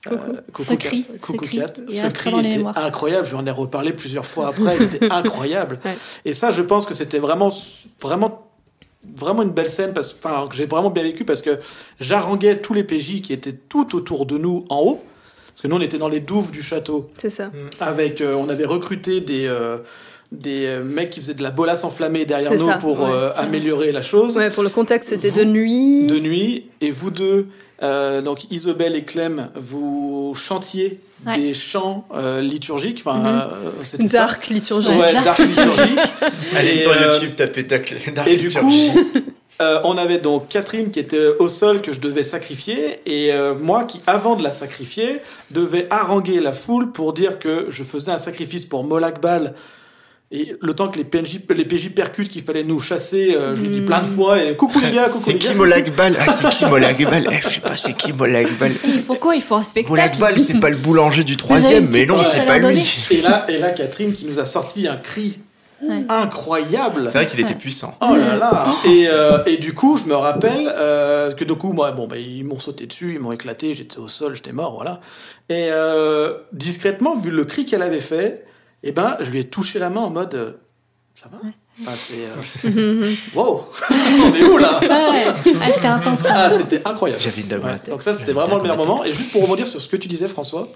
Coucou. 0.09 0.25
euh, 0.25 0.41
coucou 0.51 0.63
Ce 0.63 0.73
cri, 0.75 1.03
Kat. 1.03 1.13
ce 1.13 1.19
Coucou 1.19 1.45
cri, 1.45 1.57
Kat. 1.59 1.73
il 1.89 1.93
Ce 1.93 2.07
cri 2.07 2.29
était 2.39 2.57
mémoires. 2.57 2.77
incroyable. 2.77 3.27
J'en 3.31 3.45
ai 3.45 3.51
reparlé 3.51 3.93
plusieurs 3.93 4.25
fois 4.25 4.47
après. 4.49 4.75
Il 4.77 4.83
était 4.83 5.09
incroyable. 5.11 5.79
Ouais. 5.85 5.95
Et 6.25 6.33
ça, 6.33 6.51
je 6.51 6.61
pense 6.61 6.85
que 6.85 6.93
c'était 6.93 7.19
vraiment, 7.19 7.49
vraiment, 8.01 8.47
vraiment 9.15 9.43
une 9.43 9.51
belle 9.51 9.69
scène 9.69 9.93
parce, 9.93 10.13
enfin, 10.21 10.47
que 10.49 10.55
j'ai 10.55 10.65
vraiment 10.65 10.89
bien 10.89 11.03
vécu 11.03 11.23
parce 11.25 11.41
que 11.41 11.59
j'haranguais 11.99 12.57
tous 12.59 12.73
les 12.73 12.83
PJ 12.83 13.21
qui 13.21 13.31
étaient 13.33 13.53
tout 13.53 13.95
autour 13.95 14.25
de 14.25 14.37
nous 14.37 14.65
en 14.69 14.79
haut. 14.81 15.03
Parce 15.49 15.61
que 15.61 15.67
nous, 15.67 15.75
on 15.77 15.81
était 15.81 15.97
dans 15.99 16.09
les 16.09 16.19
douves 16.19 16.51
du 16.51 16.63
château 16.63 17.09
C'est 17.17 17.29
ça. 17.29 17.51
avec, 17.79 18.19
euh, 18.21 18.33
on 18.35 18.49
avait 18.49 18.65
recruté 18.65 19.21
des, 19.21 19.45
euh, 19.47 19.77
des 20.33 20.65
euh, 20.65 20.83
mecs 20.83 21.11
qui 21.11 21.21
faisaient 21.21 21.33
de 21.33 21.43
la 21.43 21.51
bolasse 21.51 21.83
enflammée 21.83 22.25
derrière 22.25 22.51
nous 22.53 22.67
ça, 22.67 22.77
pour 22.77 22.99
ouais, 22.99 23.09
euh, 23.11 23.29
améliorer 23.37 23.91
la 23.91 24.01
chose 24.01 24.35
Ouais, 24.35 24.49
pour 24.49 24.63
le 24.63 24.69
contexte, 24.69 25.09
c'était 25.09 25.31
de 25.31 25.43
nuit. 25.43 26.07
de 26.07 26.19
nuit 26.19 26.65
et 26.81 26.91
vous 26.91 27.11
deux, 27.11 27.47
euh, 27.81 28.21
donc 28.21 28.51
Isobel 28.51 28.95
et 28.95 29.03
Clem, 29.03 29.49
vous 29.55 30.33
chantiez 30.35 30.99
Ouais. 31.25 31.37
des 31.39 31.53
chants 31.53 32.05
euh, 32.13 32.41
liturgiques. 32.41 33.01
Enfin, 33.05 33.49
c'était 33.83 34.09
ça. 34.09 34.17
Dark 34.25 34.45
liturgie. 34.49 34.89
Ouais, 34.89 35.13
Dark 35.13 35.23
dark 35.23 35.39
liturgique. 35.39 35.99
Allez 36.57 36.71
Et, 36.71 36.79
sur 36.79 36.91
YouTube, 37.01 37.35
tapez 37.37 37.63
Dark, 37.63 37.93
Et 38.27 38.35
du 38.35 38.49
coup, 38.51 38.73
euh, 39.61 39.79
on 39.85 39.97
avait 39.97 40.17
donc 40.17 40.49
Catherine 40.49 40.91
qui 40.91 40.99
était 40.99 41.27
au 41.39 41.47
sol 41.47 41.81
que 41.81 41.93
je 41.93 42.01
devais 42.01 42.25
sacrifier 42.25 42.99
et 43.05 43.31
euh, 43.31 43.53
moi 43.55 43.85
qui, 43.85 44.01
avant 44.05 44.35
de 44.35 44.43
la 44.43 44.51
sacrifier, 44.51 45.21
devais 45.49 45.87
haranguer 45.91 46.41
la 46.41 46.51
foule 46.51 46.91
pour 46.91 47.13
dire 47.13 47.39
que 47.39 47.67
je 47.69 47.83
faisais 47.85 48.11
un 48.11 48.19
sacrifice 48.19 48.65
pour 48.65 48.83
Molakbal. 48.83 49.53
Et 50.35 50.55
le 50.59 50.73
temps 50.73 50.87
que 50.87 50.97
les 50.97 51.03
PNJ, 51.03 51.41
les 51.55 51.63
PJ 51.63 51.89
percutent 51.89 52.27
qu'il 52.29 52.41
fallait 52.41 52.63
nous 52.63 52.79
chasser, 52.79 53.35
euh, 53.35 53.55
je 53.55 53.61
le 53.61 53.67
dis 53.67 53.81
plein 53.81 54.01
de 54.01 54.07
fois 54.07 54.41
et 54.41 54.55
coucou 54.57 54.79
les 54.79 54.89
gars, 54.91 55.05
coucou 55.07 55.21
C'est 55.23 55.33
les 55.33 55.37
qui 55.37 55.47
gars. 55.49 55.53
Molakbal 55.53 56.17
Ah, 56.19 56.33
c'est 56.33 56.49
qui 56.49 56.65
Molakbal 56.65 57.27
Eh, 57.31 57.39
Je 57.41 57.49
sais 57.49 57.61
pas, 57.61 57.77
c'est 57.77 57.93
qui 57.95 58.13
Molakbal 58.13 58.71
Et 58.71 58.77
il 58.87 59.01
faut 59.03 59.13
quoi? 59.13 59.35
Il 59.35 59.43
faut 59.43 59.53
un 59.53 59.61
spectacle. 59.61 59.91
Molakbal, 59.91 60.39
c'est 60.39 60.59
pas 60.59 60.71
le 60.71 60.77
boulanger 60.77 61.23
du 61.23 61.37
troisième, 61.37 61.87
mais 61.91 62.07
non, 62.07 62.17
c'est 62.25 62.47
pas 62.47 62.57
lui. 62.57 62.83
Et 63.11 63.21
là, 63.21 63.45
et 63.47 63.59
là, 63.59 63.69
Catherine 63.69 64.11
qui 64.11 64.25
nous 64.25 64.39
a 64.39 64.45
sorti 64.45 64.87
un 64.87 64.95
cri 64.95 65.37
Ouais. 65.85 66.05
incroyable. 66.07 67.09
C'est 67.11 67.17
vrai 67.17 67.27
qu'il 67.27 67.41
était 67.41 67.49
Ouais. 67.49 67.55
puissant. 67.59 67.93
Oh 68.01 68.15
là 68.15 68.37
là 68.37 68.67
et, 68.85 69.07
euh, 69.09 69.43
et 69.45 69.57
du 69.57 69.73
coup, 69.73 69.97
je 69.97 70.05
me 70.09 70.15
rappelle 70.15 70.71
euh, 70.73 71.33
que 71.33 71.43
du 71.43 71.55
coup, 71.55 71.73
moi, 71.73 71.91
bon, 71.91 72.07
bah, 72.07 72.15
ils 72.17 72.45
m'ont 72.45 72.57
sauté 72.57 72.85
dessus, 72.87 73.15
ils 73.15 73.19
m'ont 73.19 73.33
éclaté, 73.33 73.75
j'étais 73.75 73.97
au 73.97 74.07
sol, 74.07 74.33
j'étais 74.33 74.53
mort, 74.53 74.73
voilà. 74.75 75.01
Et 75.49 75.67
euh, 75.71 76.35
discrètement, 76.53 77.17
vu 77.17 77.31
le 77.31 77.43
cri 77.43 77.65
qu'elle 77.65 77.81
avait 77.81 77.99
fait, 77.99 78.45
eh 78.83 78.91
ben, 78.91 79.17
je 79.21 79.29
lui 79.29 79.39
ai 79.39 79.43
touché 79.45 79.79
la 79.79 79.89
main 79.89 80.01
en 80.01 80.09
mode, 80.09 80.35
euh, 80.35 80.51
ça 81.15 81.27
va 81.31 81.37
Enfin, 81.81 81.97
c'est, 81.97 82.67
euh, 82.67 83.11
wow, 83.35 83.63
on 83.89 84.35
est 84.35 84.43
où 84.43 84.57
là. 84.59 84.79
Ah, 84.89 85.13
c'était 85.73 85.87
intense. 85.87 86.19
Ah, 86.29 86.51
c'était 86.51 86.81
incroyable. 86.87 87.21
J'avais 87.23 87.41
une 87.41 87.47
dame 87.47 87.61
à 87.63 87.65
la 87.67 87.71
Ouais, 87.73 87.79
tête. 87.79 87.89
donc 87.89 88.03
ça, 88.03 88.13
c'était 88.13 88.27
J'avais 88.27 88.33
vraiment 88.39 88.57
le 88.57 88.61
meilleur 88.61 88.77
moment. 88.77 89.03
Et 89.03 89.11
juste 89.11 89.31
pour 89.31 89.41
rebondir 89.41 89.67
sur 89.67 89.81
ce 89.81 89.87
que 89.87 89.97
tu 89.97 90.07
disais, 90.07 90.27
François, 90.27 90.67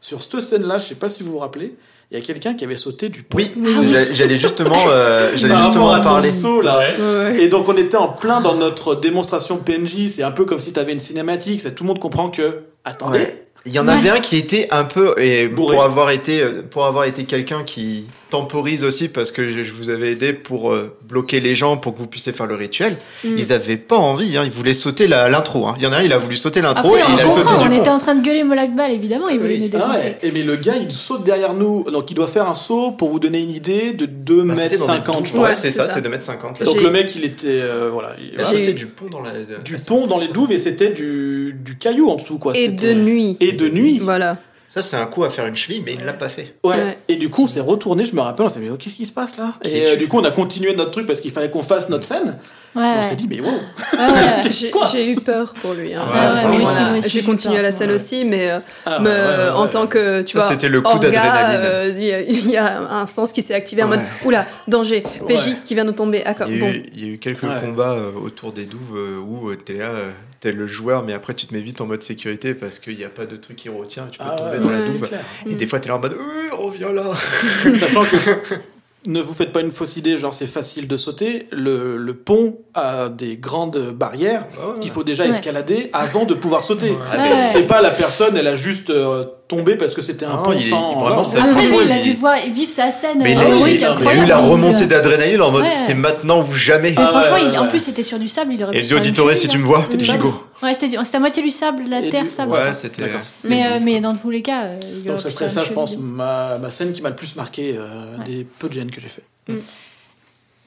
sur 0.00 0.22
cette 0.22 0.40
scène-là, 0.40 0.78
je 0.78 0.86
sais 0.86 0.94
pas 0.94 1.10
si 1.10 1.22
vous 1.22 1.32
vous 1.32 1.38
rappelez, 1.38 1.76
il 2.10 2.18
y 2.18 2.20
a 2.22 2.24
quelqu'un 2.24 2.54
qui 2.54 2.64
avait 2.64 2.78
sauté 2.78 3.10
du 3.10 3.24
pont. 3.24 3.36
Oui, 3.36 3.52
j'a- 3.92 4.14
j'allais 4.14 4.38
justement, 4.38 4.74
euh, 4.88 5.32
j'allais 5.36 5.54
justement 5.64 5.90
en 5.90 6.02
parler. 6.02 6.30
saut, 6.30 6.62
là. 6.62 6.78
Ouais. 6.98 7.42
Et 7.42 7.48
donc 7.50 7.68
on 7.68 7.76
était 7.76 7.98
en 7.98 8.08
plein 8.08 8.40
dans 8.40 8.54
notre 8.54 8.94
démonstration 8.94 9.58
PNJ, 9.58 10.08
c'est 10.08 10.22
un 10.22 10.30
peu 10.30 10.46
comme 10.46 10.60
si 10.60 10.72
tu 10.72 10.80
avais 10.80 10.94
une 10.94 10.98
cinématique, 10.98 11.60
ça, 11.60 11.70
tout 11.72 11.84
le 11.84 11.88
monde 11.88 11.98
comprend 11.98 12.30
que 12.30 12.60
attendez, 12.86 13.18
Ouais. 13.18 13.47
Il 13.66 13.72
y 13.72 13.78
en 13.78 13.88
avait 13.88 14.10
un 14.10 14.20
qui 14.20 14.36
était 14.36 14.68
un 14.70 14.84
peu 14.84 15.14
et 15.18 15.48
Bourré. 15.48 15.74
pour 15.74 15.84
avoir 15.84 16.10
été 16.10 16.40
euh, 16.40 16.62
pour 16.68 16.86
avoir 16.86 17.04
été 17.04 17.24
quelqu'un 17.24 17.64
qui 17.64 18.06
temporise 18.30 18.84
aussi 18.84 19.08
parce 19.08 19.32
que 19.32 19.50
je, 19.50 19.70
vous 19.72 19.90
avais 19.90 20.12
aidé 20.12 20.32
pour 20.32 20.72
euh, 20.72 20.96
bloquer 21.08 21.40
les 21.40 21.54
gens 21.56 21.76
pour 21.76 21.94
que 21.94 21.98
vous 21.98 22.06
puissiez 22.06 22.32
faire 22.32 22.46
le 22.46 22.54
rituel. 22.54 22.96
Mm. 23.24 23.28
Ils 23.38 23.52
avaient 23.52 23.76
pas 23.76 23.96
envie, 23.96 24.36
hein, 24.36 24.42
ils 24.44 24.50
voulaient 24.50 24.74
sauter 24.74 25.06
l'intro. 25.06 25.66
hein. 25.66 25.74
Il 25.78 25.84
y 25.84 25.86
en 25.86 25.92
a 25.92 25.96
un, 25.98 26.02
il 26.02 26.12
a 26.12 26.18
voulu 26.18 26.36
sauter 26.36 26.60
l'intro 26.60 26.94
Après, 26.94 27.00
et 27.00 27.14
il 27.16 27.20
a 27.22 27.26
on 27.28 27.34
sauté 27.34 27.48
du 27.56 27.60
on 27.64 27.70
était 27.72 27.84
pont. 27.84 27.90
en 27.90 27.98
train 27.98 28.14
de 28.14 28.24
gueuler 28.24 28.44
Molakbal, 28.44 28.90
évidemment, 28.92 29.28
il 29.28 29.38
voulait 29.38 29.54
Oui. 29.60 29.70
nous 29.72 29.80
Ah 29.80 29.86
défoncer. 29.88 30.02
ouais. 30.04 30.18
Et 30.22 30.30
mais 30.32 30.42
le 30.42 30.56
gars 30.56 30.74
il 30.80 30.90
saute 30.92 31.24
derrière 31.24 31.54
nous, 31.54 31.84
donc 31.90 32.10
il 32.10 32.14
doit 32.14 32.26
faire 32.28 32.48
un 32.48 32.54
saut 32.54 32.92
pour 32.92 33.08
vous 33.10 33.18
donner 33.18 33.40
une 33.40 33.50
idée 33.50 33.92
de 33.92 34.06
2 34.06 34.42
Bah, 34.42 34.54
mètres 34.54 34.62
c'était 34.62 34.76
dans 34.78 34.86
des 34.86 34.92
50 34.98 35.26
je 35.26 35.32
douves. 35.32 35.40
pense. 35.40 35.48
Ouais, 35.50 35.54
c'est 35.56 35.70
ça, 35.70 35.88
ça. 35.88 35.94
c'est 35.94 36.00
2m50. 36.06 36.64
Donc 36.64 36.78
J'ai- 36.78 36.84
le 36.84 36.90
mec 36.90 37.10
il 37.16 37.24
était 37.24 37.46
euh, 37.46 37.88
voilà, 37.92 38.12
il- 38.20 38.34
voilà. 38.34 38.44
sauté 38.50 38.72
du 38.74 38.86
pont 38.86 39.06
dans 39.10 39.20
la. 39.22 39.30
du 39.64 39.74
Ah, 39.76 39.78
pont 39.86 40.06
dans 40.06 40.18
les 40.18 40.28
douves 40.28 40.52
et 40.52 40.58
c'était 40.58 40.90
du, 40.90 41.56
du 41.64 41.76
caillou 41.78 42.10
en 42.10 42.16
dessous 42.16 42.38
quoi. 42.38 42.52
Et 42.56 42.68
de 42.68 42.92
nuit. 42.92 43.36
Et 43.40 43.52
de 43.52 43.68
nuit. 43.68 43.98
Voilà. 44.02 44.38
Ça, 44.68 44.82
c'est 44.82 44.96
un 44.96 45.06
coup 45.06 45.24
à 45.24 45.30
faire 45.30 45.46
une 45.46 45.56
cheville, 45.56 45.82
mais 45.84 45.94
il 45.94 46.04
l'a 46.04 46.12
pas 46.12 46.28
fait. 46.28 46.56
Ouais. 46.62 46.76
Ouais. 46.76 46.98
Et 47.08 47.16
du 47.16 47.30
coup, 47.30 47.44
on 47.44 47.46
s'est 47.46 47.60
retourné, 47.60 48.04
je 48.04 48.14
me 48.14 48.20
rappelle, 48.20 48.44
on 48.44 48.48
s'est 48.50 48.60
dit, 48.60 48.66
mais 48.66 48.70
oh, 48.70 48.76
qu'est-ce 48.76 48.96
qui 48.96 49.06
se 49.06 49.12
passe 49.12 49.38
là? 49.38 49.54
Qui 49.62 49.70
Et 49.70 49.86
euh, 49.86 49.96
du 49.96 50.08
coup, 50.08 50.18
on 50.18 50.24
a 50.24 50.30
continué 50.30 50.74
notre 50.76 50.90
truc 50.90 51.06
parce 51.06 51.20
qu'il 51.20 51.32
fallait 51.32 51.50
qu'on 51.50 51.62
fasse 51.62 51.88
notre 51.88 52.04
scène. 52.04 52.36
Ouais, 52.78 52.84
On 52.84 52.98
ouais. 53.02 53.08
s'est 53.10 53.16
dit, 53.16 53.26
mais 53.28 53.40
wow. 53.40 53.46
Ouais, 53.48 54.42
ouais. 54.44 54.86
J'ai 54.92 55.10
eu 55.10 55.16
peur 55.16 55.52
pour 55.60 55.74
lui. 55.74 55.94
hein. 55.94 55.98
Ouais, 55.98 56.04
Ah 56.14 57.00
J'ai 57.06 57.22
continué 57.24 57.58
peur, 57.58 57.70
la 57.70 57.86
ouais. 57.86 57.92
aussi, 57.94 58.24
mais 58.24 58.50
euh, 58.50 58.60
Ah, 58.86 59.00
me- 59.00 59.06
ouais, 59.08 59.14
ouais, 59.14 59.26
ouais, 59.44 59.50
en 59.50 59.66
tant 59.66 59.86
que 59.86 60.22
tu 60.22 60.36
Ça, 60.38 60.44
vois, 60.44 60.50
c'était 60.52 60.68
le 60.68 60.80
coup 60.80 60.88
orga, 60.92 61.10
d'adrénaline. 61.10 61.60
euh, 61.64 61.94
Il 61.96 62.04
y, 62.04 62.12
a- 62.12 62.20
il 62.20 62.50
y 62.50 62.56
a 62.56 62.80
un 62.92 63.06
sens 63.06 63.32
qui 63.32 63.42
s'est 63.42 63.54
activé 63.54 63.82
en 63.82 63.90
Ouais. 63.90 63.96
mode 63.96 64.06
oula 64.24 64.46
danger, 64.68 65.02
PJ 65.26 65.30
Ouais. 65.48 65.56
qui 65.64 65.74
vient 65.74 65.84
de 65.84 65.90
tomber. 65.90 66.22
Ah, 66.24 66.34
Il 66.46 66.54
y, 66.54 66.56
a 66.58 66.60
bon. 66.60 66.68
eu, 66.68 66.82
il 66.94 67.04
y 67.04 67.10
a 67.10 67.14
eu 67.14 67.18
quelques 67.18 67.42
Ouais. 67.42 67.60
combats 67.60 67.92
euh, 67.94 68.12
autour 68.12 68.52
des 68.52 68.64
douves 68.64 68.96
où 69.28 69.52
t'es 69.56 69.74
là, 69.74 69.92
t'es 70.40 70.52
le 70.52 70.66
joueur, 70.68 71.02
mais 71.04 71.14
après 71.14 71.34
tu 71.34 71.46
te 71.46 71.54
mets 71.54 71.60
vite 71.60 71.80
en 71.80 71.86
mode 71.86 72.02
sécurité 72.04 72.54
parce 72.54 72.78
qu'il 72.78 72.96
n'y 72.96 73.04
a 73.04 73.08
pas 73.08 73.26
de 73.26 73.34
truc 73.36 73.56
qui 73.56 73.68
retient, 73.68 74.06
tu 74.10 74.18
peux 74.18 74.24
Ah 74.24 74.36
tomber 74.36 74.50
ouais, 74.52 74.58
dans 74.60 74.70
la 74.70 74.76
ouais, 74.76 74.82
c'est 74.82 74.92
douve. 74.92 75.08
clair. 75.08 75.20
Et 75.50 75.54
des 75.56 75.66
fois 75.66 75.80
t'es 75.80 75.88
là 75.88 75.96
en 75.96 75.98
mode 75.98 76.12
euh, 76.12 76.54
reviens 76.54 76.92
là. 76.92 77.02
Sachant 77.80 78.04
que 78.04 78.16
ne 79.08 79.20
vous 79.20 79.34
faites 79.34 79.50
pas 79.52 79.60
une 79.60 79.72
fausse 79.72 79.96
idée, 79.96 80.18
genre 80.18 80.32
c'est 80.32 80.46
facile 80.46 80.86
de 80.86 80.96
sauter. 80.96 81.48
Le, 81.50 81.96
le 81.96 82.14
pont 82.14 82.58
a 82.74 83.08
des 83.08 83.36
grandes 83.36 83.92
barrières 83.92 84.46
qu'il 84.80 84.90
faut 84.90 85.02
déjà 85.02 85.24
Ouais. 85.24 85.30
escalader 85.30 85.90
avant 85.92 86.24
de 86.26 86.34
pouvoir 86.34 86.62
sauter. 86.62 86.92
Ah, 87.10 87.16
Ouais, 87.16 87.22
mais 87.22 87.34
ouais. 87.34 87.46
C'est 87.52 87.62
pas 87.66 87.80
la 87.82 87.90
personne, 87.90 88.36
elle 88.36 88.46
a 88.46 88.54
juste 88.54 88.90
euh, 88.90 89.24
tombé 89.48 89.74
parce 89.76 89.94
que 89.94 90.02
c'était 90.02 90.26
un 90.26 90.36
Non, 90.36 90.42
pont 90.42 90.52
il 90.52 90.62
sans. 90.62 90.92
il- 90.92 90.98
vraiment, 91.00 91.22
Après, 91.22 91.66
lui, 91.68 91.78
il 91.84 91.90
a 91.92 91.98
dû 92.00 92.12
voir, 92.12 92.36
vivre 92.54 92.70
sa 92.70 92.92
scène 92.92 93.18
Mais 93.22 93.34
euh, 93.36 93.40
là, 93.40 93.68
il- 93.68 93.84
a 94.08 94.14
eu 94.14 94.26
la 94.26 94.38
remontée 94.38 94.86
d'adrénaline 94.86 95.40
en 95.40 95.50
mode 95.50 95.62
Ouais. 95.62 95.74
c'est 95.76 95.94
maintenant 95.94 96.46
ou 96.48 96.52
jamais. 96.52 96.90
Mais 96.90 96.96
Ah 96.98 97.06
franchement, 97.08 97.32
ouais, 97.34 97.44
il- 97.46 97.50
ouais, 97.52 97.58
en 97.58 97.66
plus, 97.68 97.80
c'était 97.80 98.02
sur 98.02 98.18
du 98.18 98.28
sable, 98.28 98.52
il 98.52 98.62
aurait 98.62 98.76
Et 98.78 98.82
pu 98.86 98.94
auditoré, 98.94 99.36
si 99.36 99.48
tu 99.48 99.58
me 99.58 99.64
hein. 99.64 99.66
vois, 99.66 99.84
C'était 99.86 99.96
du 99.96 100.04
gigot. 100.04 100.34
Ouais, 100.62 100.74
c'était 100.74 100.88
du- 100.88 100.96
c'était 101.04 101.16
à 101.16 101.20
moitié 101.20 101.42
du 101.42 101.50
sable, 101.50 101.84
la 101.88 102.00
Et 102.00 102.10
terre, 102.10 102.24
du- 102.24 102.30
sable. 102.30 102.52
Ouais, 102.52 102.72
c'était. 102.72 103.02
Mais, 103.44 103.64
euh, 103.66 103.78
mais 103.82 104.00
dans 104.00 104.14
tous 104.16 104.30
les 104.30 104.42
cas, 104.42 104.64
euh, 104.64 104.80
il 104.92 105.04
Donc 105.04 105.12
aurait 105.12 105.20
ça 105.20 105.30
serait 105.30 105.48
se 105.48 105.54
ça, 105.54 105.64
je 105.64 105.72
pense, 105.72 105.96
ma, 105.96 106.58
ma 106.58 106.70
scène 106.70 106.92
qui 106.92 107.00
m'a 107.02 107.10
le 107.10 107.16
plus 107.16 107.36
marqué 107.36 107.74
euh, 107.76 108.16
Ouais. 108.18 108.24
des 108.24 108.44
peu 108.58 108.68
de 108.68 108.74
GN 108.74 108.90
que 108.90 109.00
j'ai 109.00 109.08
fait. 109.08 109.22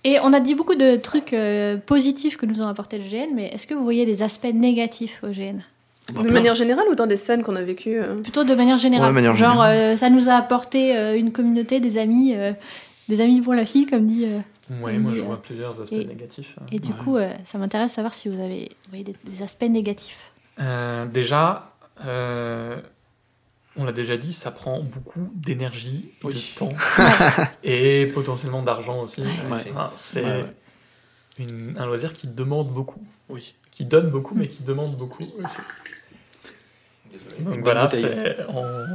Et 0.03 0.17
on 0.23 0.33
a 0.33 0.39
dit 0.39 0.55
beaucoup 0.55 0.75
de 0.75 0.95
trucs 0.95 1.33
euh, 1.33 1.77
positifs 1.77 2.35
que 2.37 2.45
nous 2.47 2.59
ont 2.61 2.67
apporté 2.67 2.97
le 2.97 3.03
GN, 3.03 3.35
mais 3.35 3.49
est-ce 3.53 3.67
que 3.67 3.73
vous 3.75 3.83
voyez 3.83 4.05
des 4.05 4.23
aspects 4.23 4.47
négatifs 4.53 5.19
au 5.23 5.27
GN 5.27 5.57
Bah, 6.13 6.21
De 6.21 6.23
plein. 6.23 6.33
manière 6.33 6.55
générale 6.55 6.85
ou 6.89 6.95
dans 6.95 7.05
des 7.05 7.17
scènes 7.17 7.43
qu'on 7.43 7.55
a 7.55 7.61
vécues 7.61 7.99
euh, 8.01 8.15
Plutôt 8.15 8.43
de 8.43 8.55
manière 8.55 8.79
générale. 8.79 9.05
Ouais, 9.07 9.11
de 9.11 9.15
manière 9.15 9.35
Genre, 9.35 9.49
générale. 9.61 9.77
euh, 9.77 9.95
ça 9.97 10.09
nous 10.09 10.27
a 10.29 10.33
apporté 10.33 10.97
euh, 10.97 11.15
une 11.15 11.31
communauté, 11.31 11.79
des 11.79 11.99
amis, 11.99 12.33
euh, 12.35 12.53
des 13.11 13.21
amis 13.21 13.41
pour 13.41 13.53
la 13.53 13.65
fille, 13.65 13.85
comme 13.85 14.05
dit. 14.07 14.25
euh, 14.25 14.39
Ouais, 14.81 14.95
On 14.95 14.99
moi 15.01 15.11
dit, 15.11 15.17
je 15.17 15.21
euh, 15.23 15.25
vois 15.25 15.41
plusieurs 15.41 15.81
aspects 15.81 15.91
et- 15.93 16.05
négatifs. 16.05 16.55
et 16.71 16.79
du 16.79 16.89
Ouais. 16.91 16.97
coup, 17.03 17.17
euh, 17.17 17.33
ça 17.45 17.57
m'intéresse 17.57 17.91
de 17.91 17.95
savoir 17.95 18.13
si 18.13 18.29
vous 18.29 18.39
avez 18.39 18.69
voyez 18.89 19.03
des, 19.03 19.15
des 19.25 19.41
aspects 19.43 19.63
négatifs. 19.63 20.31
Euh, 20.59 21.05
déjà, 21.05 21.73
euh, 22.05 22.79
on 23.75 23.83
l'a 23.83 23.91
déjà 23.91 24.15
dit, 24.17 24.31
ça 24.33 24.49
prend 24.51 24.81
beaucoup 24.81 25.29
d'énergie, 25.35 26.11
Oui. 26.23 26.33
de 26.33 26.57
temps 26.57 26.69
Ouais. 26.97 27.47
et 27.63 28.05
potentiellement 28.07 28.63
d'argent 28.63 29.01
aussi. 29.01 29.21
Ouais. 29.21 29.27
Enfin, 29.71 29.91
c'est 29.97 30.23
Ouais, 30.23 30.43
ouais. 30.43 30.55
une- 31.39 31.71
un 31.77 31.85
loisir 31.85 32.13
qui 32.13 32.27
demande 32.27 32.69
beaucoup, 32.69 33.03
Oui. 33.29 33.53
qui 33.71 33.83
donne 33.85 34.09
beaucoup, 34.09 34.35
mais 34.35 34.47
qui 34.47 34.63
demande 34.63 34.95
beaucoup 34.95 35.23
aussi. 35.23 35.57
Donc 37.41 37.59
voilà, 37.61 37.89
c'est- 37.89 38.37
on, 38.47 38.85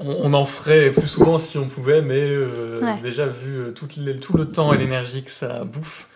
On, 0.00 0.32
en 0.34 0.44
ferait 0.46 0.90
plus 0.92 1.06
souvent 1.08 1.38
si 1.38 1.58
on 1.58 1.66
pouvait, 1.66 2.02
mais 2.02 2.20
euh, 2.20 2.80
Ouais. 2.80 3.00
déjà 3.02 3.26
vu 3.26 3.56
euh, 3.56 3.70
tout, 3.72 3.88
le, 3.98 4.18
tout 4.20 4.36
le 4.36 4.48
temps 4.48 4.72
et 4.72 4.78
l'énergie 4.78 5.24
que 5.24 5.30
ça 5.30 5.64
bouffe, 5.64 6.08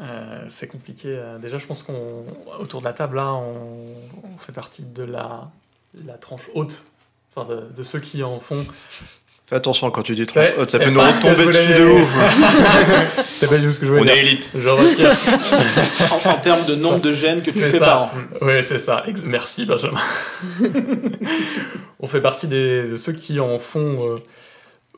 euh, 0.00 0.44
c'est 0.48 0.68
compliqué. 0.68 1.20
Déjà, 1.40 1.58
je 1.58 1.66
pense 1.66 1.82
qu'on 1.82 2.24
autour 2.60 2.80
de 2.80 2.84
la 2.84 2.92
table 2.92 3.16
là, 3.16 3.32
on, 3.32 3.86
on 4.34 4.38
fait 4.38 4.52
partie 4.52 4.82
de 4.82 5.04
la, 5.04 5.50
la 6.04 6.14
tranche 6.14 6.48
haute, 6.54 6.84
enfin 7.34 7.52
de, 7.52 7.62
de 7.74 7.82
ceux 7.82 8.00
qui 8.00 8.22
en 8.22 8.38
font. 8.40 8.64
Fais 9.46 9.56
attention 9.56 9.90
quand 9.90 10.02
tu 10.02 10.14
dis 10.14 10.24
C'est- 10.32 10.56
haute, 10.56 10.70
ça 10.70 10.78
c'est 10.78 10.84
peut 10.86 10.90
nous 10.90 11.00
retomber 11.00 11.46
dessus 11.46 11.66
voulais- 11.74 11.78
de 11.78 11.84
ouf. 11.86 12.08
T'as 13.40 13.46
pas 13.46 13.56
vu 13.56 13.70
ce 13.70 13.78
que 13.78 13.86
je 13.86 13.90
voulais 13.90 14.00
On 14.00 14.04
dire 14.04 14.14
est 14.14 14.20
élite. 14.20 14.50
Je 14.58 14.68
retire. 14.70 15.10
En, 16.26 16.30
en 16.30 16.34
termes 16.38 16.64
de 16.64 16.74
nombre 16.74 17.00
de 17.00 17.12
gènes 17.12 17.40
que 17.40 17.44
tu 17.44 17.52
C'est 17.52 17.60
fais 17.70 17.78
ça. 17.78 17.84
par 17.84 18.02
an. 18.04 18.10
Oui, 18.40 18.62
c'est 18.62 18.78
ça. 18.78 19.04
Ex- 19.06 19.22
Merci, 19.24 19.66
Benjamin. 19.66 19.98
On 22.00 22.06
fait 22.06 22.20
partie 22.22 22.46
des, 22.46 22.84
de 22.88 22.96
ceux 22.96 23.12
qui 23.12 23.38
en 23.40 23.58
font 23.58 23.98
euh, 24.08 24.18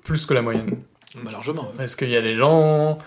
plus 0.04 0.26
que 0.26 0.34
la 0.34 0.42
moyenne. 0.42 0.76
Bah, 1.24 1.30
largement. 1.32 1.72
Parce 1.76 1.96
qu'il 1.96 2.10
y 2.10 2.16
a 2.16 2.22
des 2.22 2.36
gens, 2.36 2.98